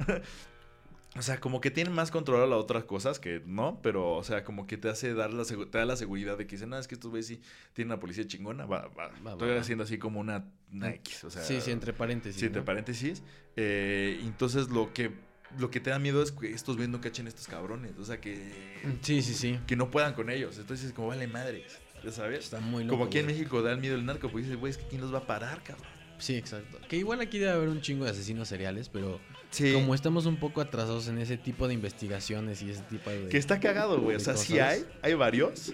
O 1.20 1.22
sea, 1.22 1.38
como 1.38 1.60
que 1.60 1.70
tienen 1.70 1.92
más 1.92 2.10
control 2.10 2.42
a 2.42 2.46
las 2.46 2.58
otras 2.58 2.84
cosas 2.84 3.18
que 3.20 3.42
no, 3.44 3.78
pero, 3.82 4.12
o 4.14 4.24
sea, 4.24 4.42
como 4.42 4.66
que 4.66 4.78
te 4.78 4.88
hace 4.88 5.12
dar 5.12 5.34
la, 5.34 5.44
te 5.44 5.76
da 5.76 5.84
la 5.84 5.94
seguridad 5.96 6.38
de 6.38 6.46
que 6.46 6.56
dicen, 6.56 6.70
no, 6.70 6.78
es 6.78 6.88
que 6.88 6.94
estos 6.94 7.10
güeyes 7.10 7.26
sí 7.26 7.42
tienen 7.74 7.92
una 7.92 8.00
policía 8.00 8.26
chingona, 8.26 8.64
va, 8.64 8.88
va. 8.88 9.08
Va, 9.22 9.32
Estoy 9.32 9.48
va, 9.50 9.54
va. 9.56 9.60
haciendo 9.60 9.84
así 9.84 9.98
como 9.98 10.18
una, 10.18 10.46
una 10.72 10.88
X, 10.94 11.24
o 11.24 11.30
sea. 11.30 11.42
sí, 11.42 11.60
sí, 11.60 11.72
entre 11.72 11.92
paréntesis. 11.92 12.40
Sí, 12.40 12.46
entre 12.46 12.62
¿no? 12.62 12.64
paréntesis. 12.64 13.22
Eh, 13.54 14.18
entonces, 14.22 14.70
lo 14.70 14.94
que, 14.94 15.10
lo 15.58 15.70
que 15.70 15.78
te 15.80 15.90
da 15.90 15.98
miedo 15.98 16.22
es 16.22 16.32
que 16.32 16.52
estos 16.52 16.76
güeyes 16.76 16.90
no 16.90 17.02
cachen 17.02 17.26
a 17.26 17.28
estos 17.28 17.46
cabrones, 17.48 17.98
o 17.98 18.04
sea, 18.06 18.18
que, 18.18 18.34
Sí, 19.02 19.20
sí, 19.20 19.34
sí. 19.34 19.60
que 19.66 19.76
no 19.76 19.90
puedan 19.90 20.14
con 20.14 20.30
ellos. 20.30 20.56
Entonces, 20.56 20.90
como 20.94 21.08
vale 21.08 21.26
madres, 21.26 21.78
ya 22.02 22.12
sabes. 22.12 22.44
Está 22.44 22.60
muy 22.60 22.84
loco. 22.84 22.94
Como 22.96 23.04
aquí 23.08 23.18
en 23.18 23.26
güey. 23.26 23.36
México 23.36 23.60
da 23.60 23.72
el 23.72 23.78
miedo 23.78 23.94
el 23.94 24.06
narco, 24.06 24.30
porque 24.30 24.44
dices, 24.46 24.58
güey, 24.58 24.70
es 24.70 24.78
que 24.78 24.86
quién 24.88 25.02
los 25.02 25.12
va 25.12 25.18
a 25.18 25.26
parar, 25.26 25.62
cabrón. 25.62 25.86
Sí, 26.16 26.34
exacto. 26.36 26.78
Que 26.88 26.96
igual 26.96 27.20
aquí 27.20 27.38
debe 27.38 27.52
haber 27.52 27.68
un 27.68 27.82
chingo 27.82 28.06
de 28.06 28.10
asesinos 28.12 28.48
seriales, 28.48 28.88
pero 28.88 29.20
Sí. 29.50 29.72
como 29.72 29.94
estamos 29.94 30.26
un 30.26 30.36
poco 30.36 30.60
atrasados 30.60 31.08
en 31.08 31.18
ese 31.18 31.36
tipo 31.36 31.66
de 31.66 31.74
investigaciones 31.74 32.62
y 32.62 32.70
ese 32.70 32.82
tipo 32.82 33.10
de... 33.10 33.28
Que 33.28 33.36
está 33.38 33.58
cagado, 33.58 34.00
güey. 34.00 34.16
O 34.16 34.20
sea, 34.20 34.36
sí 34.36 34.58
hay, 34.60 34.84
hay 35.02 35.14
varios, 35.14 35.72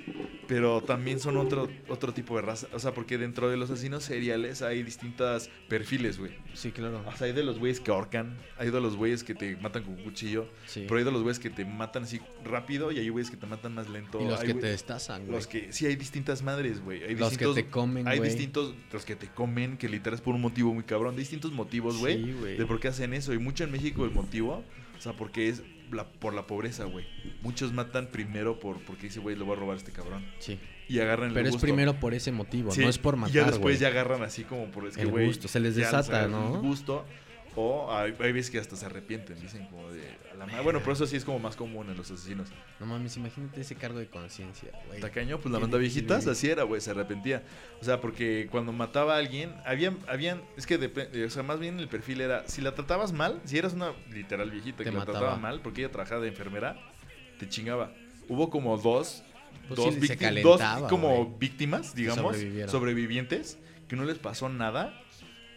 pero 0.48 0.80
también 0.82 1.20
son 1.20 1.36
otro, 1.36 1.68
otro 1.88 2.14
tipo 2.14 2.36
de 2.36 2.42
raza. 2.42 2.68
O 2.72 2.78
sea, 2.78 2.94
porque 2.94 3.18
dentro 3.18 3.50
de 3.50 3.56
los 3.58 3.70
asesinos 3.70 4.02
seriales 4.04 4.62
hay 4.62 4.82
distintas 4.82 5.50
perfiles, 5.68 6.18
güey. 6.18 6.32
Sí, 6.54 6.70
claro. 6.72 7.02
O 7.06 7.16
sea, 7.16 7.26
hay 7.26 7.32
de 7.34 7.44
los 7.44 7.58
güeyes 7.58 7.80
que 7.80 7.90
ahorcan, 7.90 8.36
hay 8.58 8.70
de 8.70 8.80
los 8.80 8.96
güeyes 8.96 9.22
que 9.24 9.34
te 9.34 9.56
matan 9.56 9.82
con 9.82 9.96
cuchillo, 9.96 10.48
Sí. 10.66 10.84
pero 10.88 10.98
hay 10.98 11.04
de 11.04 11.12
los 11.12 11.22
güeyes 11.22 11.38
que 11.38 11.50
te 11.50 11.64
matan 11.66 12.04
así 12.04 12.20
rápido 12.44 12.92
y 12.92 12.98
hay 12.98 13.08
güeyes 13.10 13.30
que 13.30 13.36
te 13.36 13.46
matan 13.46 13.74
más 13.74 13.88
lento. 13.90 14.20
Y 14.20 14.24
los 14.24 14.40
Hay 14.40 14.46
que 14.46 14.54
güey- 14.54 14.60
te 14.62 14.66
destazan, 14.68 15.22
güey. 15.26 15.32
Los 15.36 15.46
que, 15.46 15.72
sí, 15.72 15.84
hay 15.86 15.96
distintas 15.96 16.42
madres, 16.42 16.82
güey. 16.82 17.02
Hay 17.02 17.14
Los 17.14 17.28
que 17.30 17.44
distintos, 17.44 17.54
te 17.56 17.66
comen, 17.66 18.08
Hay 18.08 18.18
güey. 18.18 18.30
distintos, 18.30 18.74
los 18.92 19.04
que 19.04 19.16
te 19.16 19.26
comen, 19.28 19.76
que 19.76 19.88
literal 19.88 20.14
es 20.14 20.22
por 20.22 20.34
un 20.34 20.40
motivo 20.40 20.72
muy 20.72 20.84
cabrón. 20.84 21.14
Distintos 21.14 21.52
motivos, 21.52 21.98
güey. 21.98 22.24
Sí, 22.24 22.32
güey. 22.32 22.56
de 22.56 22.64
por 22.64 22.80
qué 22.80 22.88
hacen 22.88 23.12
eso. 23.12 23.34
Y 23.34 23.38
mucho 23.38 23.65
en 23.66 23.72
México 23.72 24.05
el 24.05 24.12
motivo, 24.12 24.64
o 24.97 25.01
sea, 25.01 25.12
porque 25.12 25.48
es 25.48 25.62
la, 25.93 26.05
por 26.09 26.34
la 26.34 26.47
pobreza, 26.47 26.84
güey. 26.84 27.06
Muchos 27.43 27.72
matan 27.72 28.09
primero 28.09 28.59
por 28.59 28.78
porque 28.80 29.05
dice, 29.05 29.20
güey, 29.20 29.36
le 29.36 29.44
voy 29.44 29.56
a 29.56 29.60
robar 29.60 29.74
a 29.74 29.78
este 29.78 29.93
cabrón. 29.93 30.24
Sí. 30.38 30.59
Y 30.88 31.01
agarran 31.01 31.28
el 31.28 31.34
Pero 31.34 31.48
es 31.48 31.56
primero 31.56 31.98
por 31.98 32.14
ese 32.14 32.32
motivo, 32.32 32.70
Sí, 32.70 32.80
no 32.80 32.88
es 32.88 32.98
por 32.98 33.14
y 33.14 33.18
matar, 33.18 33.34
ya 33.34 33.44
después 33.44 33.80
ya 33.80 33.88
agarran 33.88 34.22
así 34.22 34.44
como 34.44 34.66
por 34.66 34.86
es 34.86 34.97
que, 34.97 35.02
El 35.02 35.10
güey, 35.10 35.26
gusto, 35.26 35.48
se 35.48 35.60
les 35.60 35.74
ya 35.74 35.86
desata, 35.86 36.20
agarran 36.20 36.30
¿no? 36.30 36.55
el 36.55 36.60
gusto. 36.60 37.05
O 37.58 37.90
hay, 37.90 38.14
hay 38.20 38.32
veces 38.32 38.50
que 38.50 38.58
hasta 38.58 38.76
se 38.76 38.84
arrepienten, 38.84 39.40
dicen 39.40 39.66
como 39.66 39.90
de 39.90 40.02
la 40.38 40.44
madre. 40.44 40.60
Bueno, 40.62 40.80
pero 40.80 40.92
eso 40.92 41.06
sí 41.06 41.16
es 41.16 41.24
como 41.24 41.38
más 41.38 41.56
común 41.56 41.88
en 41.88 41.96
los 41.96 42.10
asesinos. 42.10 42.48
No 42.78 42.84
mames, 42.84 43.16
imagínate 43.16 43.62
ese 43.62 43.74
cargo 43.76 43.98
de 43.98 44.08
conciencia, 44.08 44.70
güey. 44.86 45.00
Tacaño, 45.00 45.38
pues 45.38 45.50
la 45.50 45.58
banda 45.58 45.78
viejitas 45.78 46.26
así 46.26 46.50
era, 46.50 46.64
güey, 46.64 46.82
se 46.82 46.90
arrepentía. 46.90 47.42
O 47.80 47.84
sea, 47.84 48.00
porque 48.02 48.48
cuando 48.50 48.72
mataba 48.72 49.14
a 49.14 49.18
alguien, 49.18 49.54
habían, 49.64 49.96
habían, 50.06 50.42
es 50.58 50.66
que 50.66 50.76
depende, 50.76 51.24
o 51.24 51.30
sea, 51.30 51.42
más 51.42 51.58
bien 51.58 51.80
el 51.80 51.88
perfil 51.88 52.20
era, 52.20 52.46
si 52.46 52.60
la 52.60 52.74
tratabas 52.74 53.12
mal, 53.12 53.40
si 53.46 53.56
eras 53.56 53.72
una 53.72 53.92
literal 54.12 54.50
viejita 54.50 54.84
que 54.84 54.90
la 54.92 55.04
trataba 55.06 55.36
mal, 55.36 55.60
porque 55.62 55.80
ella 55.80 55.90
trabajaba 55.90 56.20
de 56.20 56.28
enfermera, 56.28 56.76
te 57.38 57.48
chingaba. 57.48 57.90
Hubo 58.28 58.50
como 58.50 58.76
dos, 58.76 59.22
Pues 59.68 59.78
dos, 59.78 59.94
sí, 59.94 60.00
se 60.06 60.14
vícti- 60.14 60.18
calentaba, 60.18 60.80
dos 60.80 60.90
como 60.90 61.36
víctimas, 61.38 61.94
digamos, 61.94 62.36
sobrevivientes, 62.70 63.58
que 63.88 63.96
no 63.96 64.04
les 64.04 64.18
pasó 64.18 64.48
nada. 64.50 65.02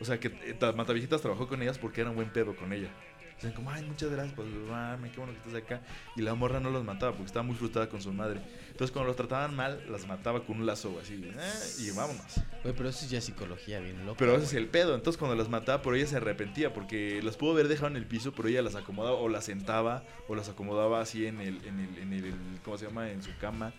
O 0.02 0.06
sea, 0.06 0.20
que 0.20 0.28
eh, 0.28 0.56
ta- 0.58 0.72
Mataviejitas 0.74 1.22
trabajó 1.22 1.48
con 1.48 1.62
ellas 1.62 1.78
porque 1.78 2.02
era 2.02 2.10
un 2.10 2.16
buen 2.16 2.30
pedo 2.32 2.56
con 2.56 2.72
ella. 2.74 2.90
Dicen 3.36 3.54
como, 3.54 3.72
ay, 3.72 3.84
muchas 3.86 4.10
gracias 4.10 4.36
por 4.36 4.46
ayudarme, 4.46 5.12
qué 5.12 5.18
bueno 5.18 5.32
que 5.32 5.40
estás 5.40 5.56
acá. 5.64 5.82
Y 6.18 6.22
la 6.22 6.36
morra 6.36 6.60
no 6.60 6.70
los 6.72 6.84
mataba 6.84 7.14
porque 7.14 7.28
estaba 7.28 7.44
muy 7.44 7.56
frustrada 7.56 7.88
con 7.88 8.02
su 8.02 8.12
madre. 8.12 8.42
Entonces, 8.68 8.92
cuando 8.92 9.08
los 9.08 9.16
trataban 9.16 9.56
mal, 9.56 9.82
las 9.90 10.06
mataba 10.08 10.44
con 10.44 10.58
un 10.58 10.66
lazo 10.66 11.00
así, 11.02 11.14
eh, 11.24 11.42
y 11.80 11.92
vámonos. 11.92 12.22
Güey, 12.64 12.76
pero 12.76 12.90
eso 12.90 13.06
es 13.06 13.12
ya 13.12 13.22
psicología 13.22 13.80
bien 13.80 14.06
loca. 14.06 14.18
Pero 14.20 14.36
ese 14.36 14.44
es 14.44 14.54
el 14.56 14.68
pedo. 14.68 14.94
Entonces, 14.94 15.18
cuando 15.18 15.38
las 15.38 15.48
mataba, 15.48 15.82
pero 15.82 15.96
ella 15.96 16.06
se 16.08 16.18
arrepentía 16.18 16.74
porque 16.74 17.22
las 17.24 17.38
pudo 17.38 17.52
haber 17.52 17.70
dejado 17.70 17.88
en 17.88 17.96
el 17.96 18.06
piso, 18.06 18.34
pero 18.34 18.50
ella 18.50 18.62
las 18.62 18.76
acomodaba 18.76 19.16
o 19.16 19.30
las 19.30 19.46
sentaba 19.46 20.04
o 20.28 20.36
las 20.36 20.50
acomodaba 20.50 21.00
así 21.00 21.26
en 21.26 21.40
el, 21.40 21.64
en 21.66 21.80
el, 21.80 21.98
en 21.98 22.12
el, 22.14 22.34
¿cómo 22.66 22.78
se 22.78 22.88
llama? 22.88 23.10
En 23.10 23.24
su 23.24 23.32
cama. 23.40 23.74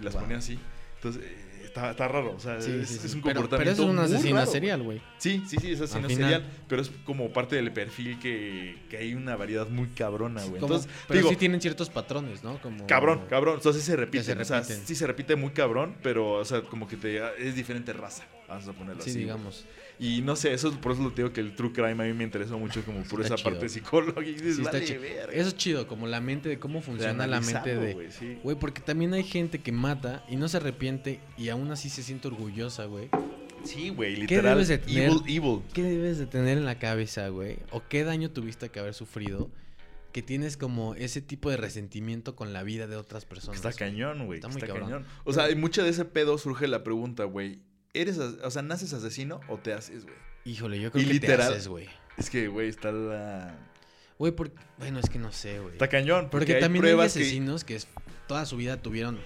Las 0.00 0.14
Wow. 0.14 0.22
ponía 0.22 0.38
así. 0.38 0.58
Entonces, 0.96 1.22
eh, 1.22 1.51
está, 1.74 1.90
está 1.90 2.08
raro. 2.08 2.34
O 2.36 2.40
sea, 2.40 2.60
Sí, 2.60 2.70
es, 2.70 2.88
sí, 2.88 2.98
sí. 2.98 3.06
es 3.06 3.14
un 3.14 3.20
comportamiento 3.22 3.56
pero 3.58 3.70
eso 3.72 3.82
es 3.84 3.88
un 3.88 3.98
asesino 3.98 4.36
raro, 4.38 4.50
serial, 4.50 4.82
güey. 4.82 5.00
Sí, 5.18 5.42
sí, 5.46 5.56
sí, 5.60 5.72
es 5.72 5.80
asesino 5.80 6.08
serial. 6.08 6.44
Pero 6.68 6.82
es 6.82 6.90
como 7.04 7.32
parte 7.32 7.56
del 7.56 7.72
perfil 7.72 8.18
que, 8.20 8.76
que 8.90 8.96
hay 8.98 9.14
una 9.14 9.36
variedad 9.36 9.68
muy 9.68 9.88
cabrona, 9.88 10.42
güey. 10.44 10.60
Entonces, 10.62 10.88
pero 11.08 11.18
digo, 11.18 11.30
sí 11.30 11.36
tienen 11.36 11.60
ciertos 11.60 11.90
patrones, 11.90 12.44
¿no? 12.44 12.60
Como... 12.60 12.86
cabrón, 12.86 13.22
cabrón. 13.28 13.56
Entonces 13.56 13.82
sí 13.82 13.90
se 13.90 13.96
repite. 13.96 14.24
se 14.24 14.32
O 14.32 14.44
sea, 14.44 14.60
repiten. 14.60 14.86
sí 14.86 14.94
se 14.94 15.06
repite 15.06 15.36
muy 15.36 15.50
cabrón, 15.50 15.96
pero, 16.02 16.32
o 16.34 16.44
sea, 16.44 16.62
como 16.62 16.86
que 16.86 16.96
te 16.96 17.20
es 17.38 17.54
diferente 17.54 17.92
raza. 17.92 18.24
Vamos 18.48 18.68
a 18.68 18.72
ponerlo 18.72 19.02
Sí, 19.02 19.10
así. 19.10 19.18
güey. 19.20 19.24
digamos. 19.24 19.64
Y 20.04 20.20
no 20.22 20.34
sé, 20.34 20.52
eso 20.52 20.68
es 20.68 20.74
por 20.76 20.92
eso 20.92 21.02
lo 21.02 21.10
digo 21.10 21.32
que 21.32 21.40
el 21.40 21.54
true 21.54 21.72
crime 21.72 21.90
a 21.92 22.06
mí 22.06 22.12
me 22.12 22.24
interesó 22.24 22.58
mucho 22.58 22.82
como 22.84 23.04
por 23.04 23.20
Está 23.22 23.34
esa 23.34 23.36
chido. 23.36 23.50
parte 23.52 23.68
psicológica. 23.68 24.20
Y 24.28 24.32
dices, 24.32 24.56
Sí, 24.56 24.62
está 24.62 24.72
vale, 24.72 24.98
verga. 24.98 25.32
Eso 25.32 25.48
es 25.48 25.56
chido, 25.56 25.86
como 25.86 26.08
la 26.08 26.20
mente 26.20 26.48
de 26.48 26.58
cómo 26.58 26.82
funciona 26.82 27.26
la 27.28 27.40
mente 27.40 27.76
de... 27.76 27.94
güey, 27.94 28.10
sí. 28.10 28.38
Porque 28.58 28.80
también 28.82 29.14
hay 29.14 29.22
gente 29.22 29.60
que 29.60 29.70
mata 29.70 30.24
y 30.28 30.34
no 30.36 30.48
se 30.48 30.56
arrepiente 30.56 31.20
y 31.38 31.50
aún 31.50 31.70
así 31.70 31.88
se 31.88 32.02
siente 32.02 32.26
orgullosa, 32.26 32.86
güey. 32.86 33.10
Sí, 33.64 33.90
güey, 33.90 34.14
¿Qué 34.14 34.20
literal. 34.22 34.54
debes 34.56 34.66
de 34.68 34.78
tener? 34.78 35.08
Evil, 35.08 35.20
evil. 35.28 35.60
¿Qué 35.72 35.84
debes 35.84 36.18
de 36.18 36.26
tener 36.26 36.58
en 36.58 36.64
la 36.64 36.80
cabeza, 36.80 37.28
güey? 37.28 37.58
¿O 37.70 37.80
qué 37.88 38.02
daño 38.02 38.28
tuviste 38.32 38.70
que 38.70 38.80
haber 38.80 38.94
sufrido 38.94 39.50
que 40.10 40.20
tienes 40.20 40.56
como 40.56 40.96
ese 40.96 41.20
tipo 41.22 41.48
de 41.48 41.56
resentimiento 41.58 42.34
con 42.34 42.52
la 42.52 42.64
vida 42.64 42.88
de 42.88 42.96
otras 42.96 43.24
personas? 43.24 43.64
Está 43.64 43.72
cañón, 43.72 44.26
güey. 44.26 44.40
Está 44.40 44.48
Está, 44.48 44.58
muy 44.58 44.66
cabrón. 44.68 44.90
cañón. 44.90 45.06
O 45.22 45.32
sea, 45.32 45.48
en 45.48 45.60
mucho 45.60 45.84
de 45.84 45.90
ese 45.90 46.04
pedo 46.04 46.38
surge 46.38 46.66
la 46.66 46.82
pregunta, 46.82 47.22
güey. 47.22 47.60
¿Eres, 47.94 48.18
o 48.18 48.50
sea, 48.50 48.62
naces 48.62 48.92
asesino 48.92 49.40
o 49.48 49.58
te 49.58 49.72
haces, 49.74 50.04
güey? 50.04 50.16
Híjole, 50.44 50.80
yo 50.80 50.90
creo 50.90 51.02
Y 51.02 51.06
que 51.06 51.12
literal- 51.14 51.48
te 51.48 51.54
haces, 51.54 51.68
güey. 51.68 51.88
Es 52.16 52.30
que, 52.30 52.48
güey, 52.48 52.68
está 52.68 52.90
la... 52.92 53.54
Güey, 54.18 54.32
porque... 54.32 54.54
Bueno, 54.78 54.98
es 54.98 55.08
que 55.10 55.18
no 55.18 55.32
sé, 55.32 55.58
güey. 55.60 55.72
Está 55.74 55.88
cañón. 55.88 56.28
Porque, 56.30 56.46
Porque 56.46 56.54
hay 56.56 56.60
también 56.60 56.84
hay 56.84 56.96
que... 56.96 57.02
asesinos 57.02 57.64
que... 57.64 57.76
es- 57.76 57.88
toda 58.26 58.46
su 58.46 58.56
vida 58.56 58.80
tuvieron 58.80 59.18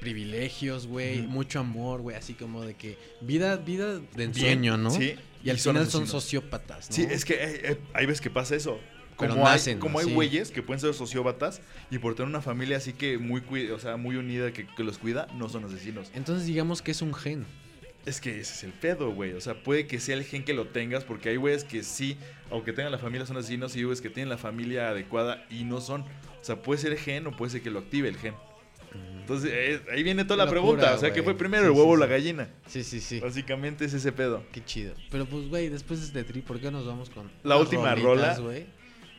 privilegios, 0.00 0.86
güey, 0.86 1.22
mucho 1.22 1.60
amor, 1.60 2.00
güey, 2.00 2.16
así 2.16 2.34
como 2.34 2.62
de 2.64 2.74
que 2.74 2.98
vida 3.20 3.56
vida 3.56 3.94
de 3.94 4.00
Bien, 4.16 4.28
ensueño, 4.30 4.76
¿no? 4.76 4.90
Sí. 4.90 5.14
Y 5.44 5.50
al 5.50 5.58
son 5.58 5.74
final 5.74 5.90
son 5.90 6.02
asesinos. 6.02 6.10
sociópatas, 6.24 6.90
¿no? 6.90 6.96
Sí, 6.96 7.06
es 7.08 7.24
que 7.24 7.34
eh, 7.34 7.60
eh, 7.72 7.78
hay 7.94 8.06
veces 8.06 8.20
que 8.20 8.30
pasa 8.30 8.54
eso. 8.56 8.78
Pero 9.18 9.34
como 9.34 9.46
hay, 9.46 9.54
nacen, 9.54 9.78
como 9.78 10.00
hay 10.00 10.12
güeyes 10.12 10.50
que 10.50 10.62
pueden 10.62 10.80
ser 10.80 10.94
sociópatas 10.94 11.60
y 11.90 11.98
por 11.98 12.14
tener 12.16 12.28
una 12.28 12.40
familia 12.40 12.76
así 12.78 12.92
que 12.92 13.18
muy, 13.18 13.42
o 13.70 13.78
sea, 13.78 13.96
muy 13.96 14.16
unida 14.16 14.52
que, 14.52 14.66
que 14.66 14.82
los 14.82 14.98
cuida, 14.98 15.28
no 15.36 15.48
son 15.48 15.64
asesinos. 15.64 16.10
Entonces 16.14 16.46
digamos 16.46 16.82
que 16.82 16.90
es 16.90 17.02
un 17.02 17.14
gen. 17.14 17.46
Es 18.04 18.20
que 18.20 18.40
ese 18.40 18.52
es 18.54 18.64
el 18.64 18.72
pedo, 18.72 19.12
güey. 19.12 19.32
O 19.32 19.40
sea, 19.40 19.54
puede 19.62 19.86
que 19.86 20.00
sea 20.00 20.16
el 20.16 20.24
gen 20.24 20.44
que 20.44 20.54
lo 20.54 20.66
tengas, 20.66 21.04
porque 21.04 21.28
hay 21.28 21.36
güeyes 21.36 21.64
que 21.64 21.82
sí, 21.82 22.16
aunque 22.50 22.72
tengan 22.72 22.90
la 22.90 22.98
familia, 22.98 23.26
son 23.26 23.36
asesinos, 23.36 23.76
y 23.76 23.80
hay 23.80 23.84
güeyes 23.84 24.00
que 24.00 24.10
tienen 24.10 24.28
la 24.28 24.38
familia 24.38 24.88
adecuada 24.88 25.46
y 25.50 25.64
no 25.64 25.80
son. 25.80 26.02
O 26.02 26.44
sea, 26.44 26.56
puede 26.62 26.80
ser 26.80 26.96
gen 26.96 27.26
o 27.28 27.36
puede 27.36 27.52
ser 27.52 27.62
que 27.62 27.70
lo 27.70 27.78
active 27.78 28.08
el 28.08 28.16
gen. 28.16 28.34
Entonces, 29.20 29.50
eh, 29.54 29.80
ahí 29.92 30.02
viene 30.02 30.24
toda 30.24 30.36
la 30.38 30.44
Locura, 30.44 30.60
pregunta. 30.60 30.94
O 30.94 30.98
sea, 30.98 31.12
¿qué 31.12 31.22
fue 31.22 31.34
primero, 31.36 31.62
Sí, 31.62 31.66
el 31.70 31.72
huevo 31.72 31.92
sí, 31.92 31.92
o 31.92 31.96
la 31.96 32.06
gallina? 32.06 32.48
Sí, 32.66 32.82
sí, 32.82 33.00
sí. 33.00 33.20
Básicamente 33.20 33.84
es 33.84 33.94
ese 33.94 34.10
pedo. 34.10 34.44
Qué 34.52 34.64
chido. 34.64 34.94
Pero 35.10 35.26
pues, 35.26 35.48
güey, 35.48 35.68
después 35.68 36.00
de 36.00 36.06
este 36.06 36.24
trip, 36.24 36.44
¿por 36.44 36.60
qué 36.60 36.70
nos 36.70 36.84
vamos 36.84 37.08
con 37.08 37.30
La 37.44 37.56
última 37.56 37.94
rola? 37.94 38.36
güey? 38.38 38.66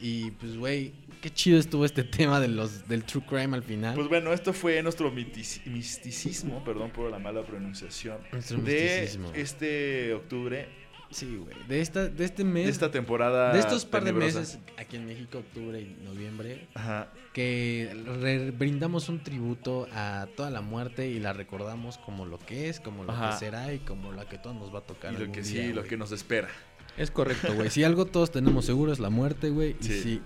Y 0.01 0.31
pues, 0.31 0.57
güey, 0.57 0.91
qué 1.21 1.29
chido 1.31 1.57
estuvo 1.59 1.85
este 1.85 2.03
tema 2.03 2.39
de 2.39 2.47
los, 2.49 2.87
del 2.87 3.03
true 3.03 3.23
crime 3.25 3.55
al 3.55 3.63
final. 3.63 3.95
Pues 3.95 4.07
bueno, 4.09 4.33
esto 4.33 4.51
fue 4.53 4.81
nuestro 4.83 5.11
misticismo, 5.11 6.63
perdón 6.63 6.91
por 6.91 7.09
la 7.11 7.19
mala 7.19 7.43
pronunciación, 7.45 8.17
Nuestro 8.31 8.57
de 8.57 8.73
misticismo. 8.73 9.31
este 9.33 10.13
octubre, 10.13 10.67
sí, 11.11 11.37
güey. 11.37 11.55
De, 11.67 11.79
esta, 11.81 12.07
de 12.07 12.25
este 12.25 12.43
mes, 12.43 12.65
de 12.65 12.71
esta 12.71 12.91
temporada. 12.91 13.53
de 13.53 13.59
estos 13.59 13.85
par 13.85 14.03
de 14.03 14.13
meses 14.13 14.59
aquí 14.77 14.97
en 14.97 15.05
México, 15.05 15.37
octubre 15.39 15.79
y 15.79 15.95
noviembre, 16.03 16.67
Ajá. 16.73 17.11
que 17.33 17.95
re- 18.19 18.51
brindamos 18.51 19.07
un 19.09 19.23
tributo 19.23 19.87
a 19.93 20.27
toda 20.35 20.49
la 20.49 20.61
muerte 20.61 21.07
y 21.07 21.19
la 21.19 21.31
recordamos 21.33 21.97
como 21.99 22.25
lo 22.25 22.39
que 22.39 22.67
es, 22.69 22.79
como 22.79 23.03
lo 23.05 23.11
Ajá. 23.13 23.31
que 23.31 23.37
será 23.37 23.73
y 23.73 23.79
como 23.79 24.11
la 24.11 24.27
que 24.27 24.37
todo 24.37 24.53
nos 24.53 24.73
va 24.73 24.79
a 24.79 24.83
tocar. 24.85 25.13
Y 25.13 25.17
lo 25.25 25.31
que 25.31 25.43
sí, 25.43 25.71
lo 25.71 25.83
que 25.83 25.95
nos 25.97 26.11
espera. 26.11 26.49
Es 26.97 27.11
correcto, 27.11 27.53
güey. 27.55 27.69
Si 27.69 27.83
algo 27.83 28.05
todos 28.05 28.31
tenemos 28.31 28.65
seguro 28.65 28.91
es 28.93 28.99
la 28.99 29.09
muerte, 29.09 29.49
güey. 29.49 29.75
Y 29.81 29.83
si 29.83 30.21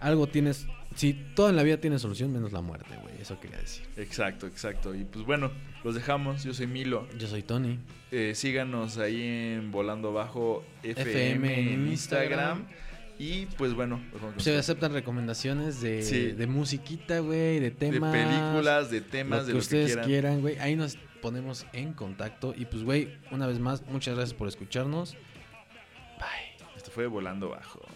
algo 0.00 0.26
tienes, 0.26 0.66
si 0.94 1.14
todo 1.34 1.48
en 1.48 1.56
la 1.56 1.62
vida 1.62 1.78
tiene 1.78 1.98
solución 1.98 2.32
menos 2.32 2.52
la 2.52 2.60
muerte, 2.60 2.90
güey. 3.02 3.14
Eso 3.20 3.40
quería 3.40 3.58
decir. 3.58 3.86
Exacto, 3.96 4.46
exacto. 4.46 4.94
Y 4.94 5.04
pues 5.04 5.24
bueno, 5.24 5.50
los 5.84 5.94
dejamos. 5.94 6.44
Yo 6.44 6.52
soy 6.54 6.66
Milo. 6.66 7.06
Yo 7.18 7.26
soy 7.28 7.42
Tony. 7.42 7.78
Eh, 8.12 8.32
síganos 8.34 8.98
ahí 8.98 9.22
en 9.22 9.70
Volando 9.70 10.12
Bajo 10.12 10.64
FM, 10.82 11.10
FM 11.32 11.60
en 11.74 11.88
Instagram. 11.88 12.58
Instagram. 12.58 12.66
Y 13.18 13.46
pues 13.56 13.72
bueno, 13.72 13.98
Se 14.36 14.54
aceptan 14.58 14.92
recomendaciones 14.92 15.80
de, 15.80 16.02
Sí. 16.02 16.32
de 16.32 16.46
musiquita, 16.46 17.20
güey, 17.20 17.54
de 17.58 17.60
de 17.60 17.70
temas. 17.70 18.12
películas, 18.14 18.90
de 18.90 19.00
temas, 19.00 19.40
que 19.40 19.46
de 19.46 19.52
lo 19.54 19.58
ustedes 19.58 19.86
que 19.96 20.02
quieran. 20.02 20.06
quieran, 20.06 20.40
güey. 20.42 20.58
Ahí 20.58 20.76
nos 20.76 20.98
ponemos 21.22 21.66
en 21.72 21.94
contacto. 21.94 22.52
Y 22.54 22.66
pues, 22.66 22.82
güey, 22.84 23.08
una 23.30 23.46
vez 23.46 23.58
más, 23.58 23.82
muchas 23.88 24.16
gracias 24.16 24.34
por 24.36 24.48
escucharnos. 24.48 25.16
Fue 26.96 27.06
Volando 27.06 27.50
Bajo. 27.50 27.95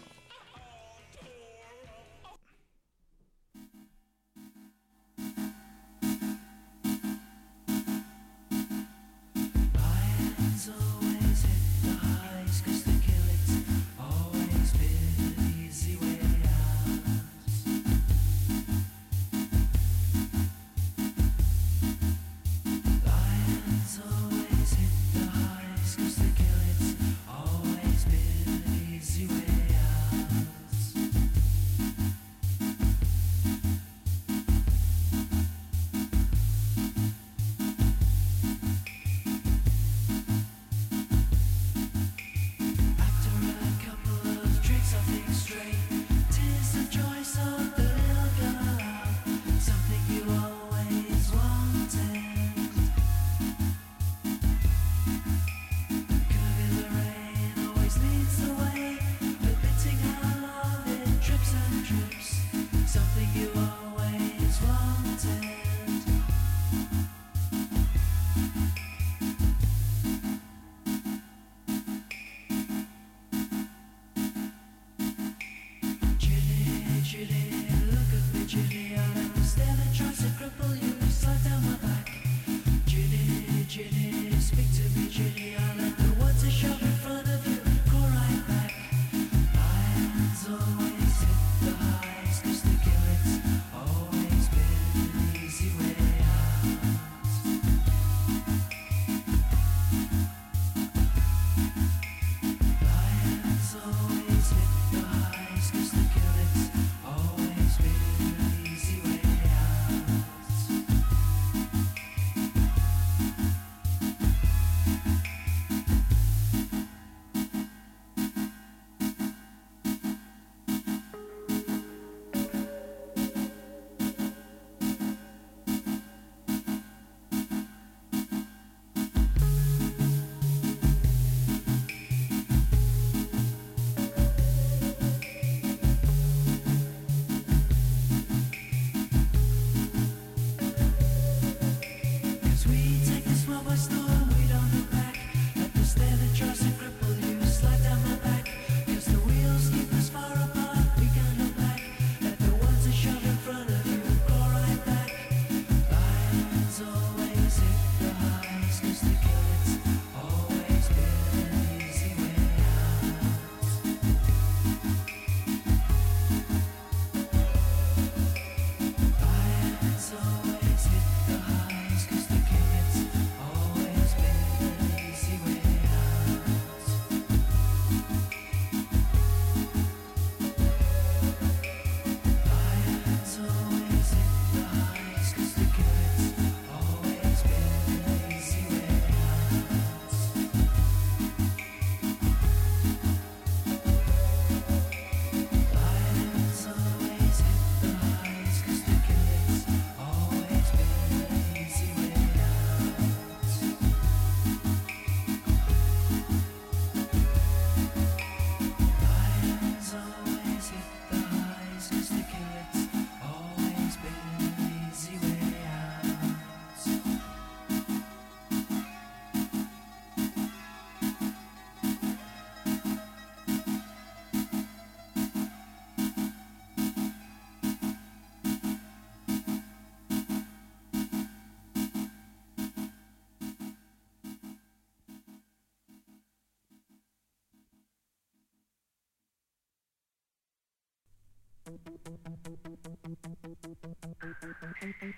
Не 245.11 245.17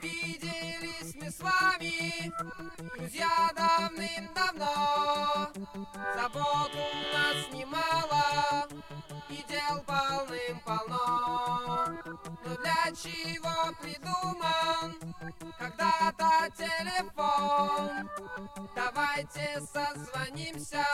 виделись 0.00 1.14
мы 1.20 1.30
с 1.30 1.40
вами, 1.40 2.32
друзья, 2.96 3.50
давным-давно. 3.56 4.71
Чего 13.02 13.72
придуман 13.80 14.94
когда-то 15.58 16.48
телефон? 16.56 18.08
Давайте 18.76 19.60
созвонимся, 19.60 20.84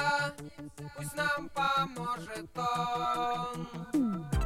пусть 0.97 1.15
нам 1.15 1.51
поможет 1.51 2.51
он. 2.57 4.38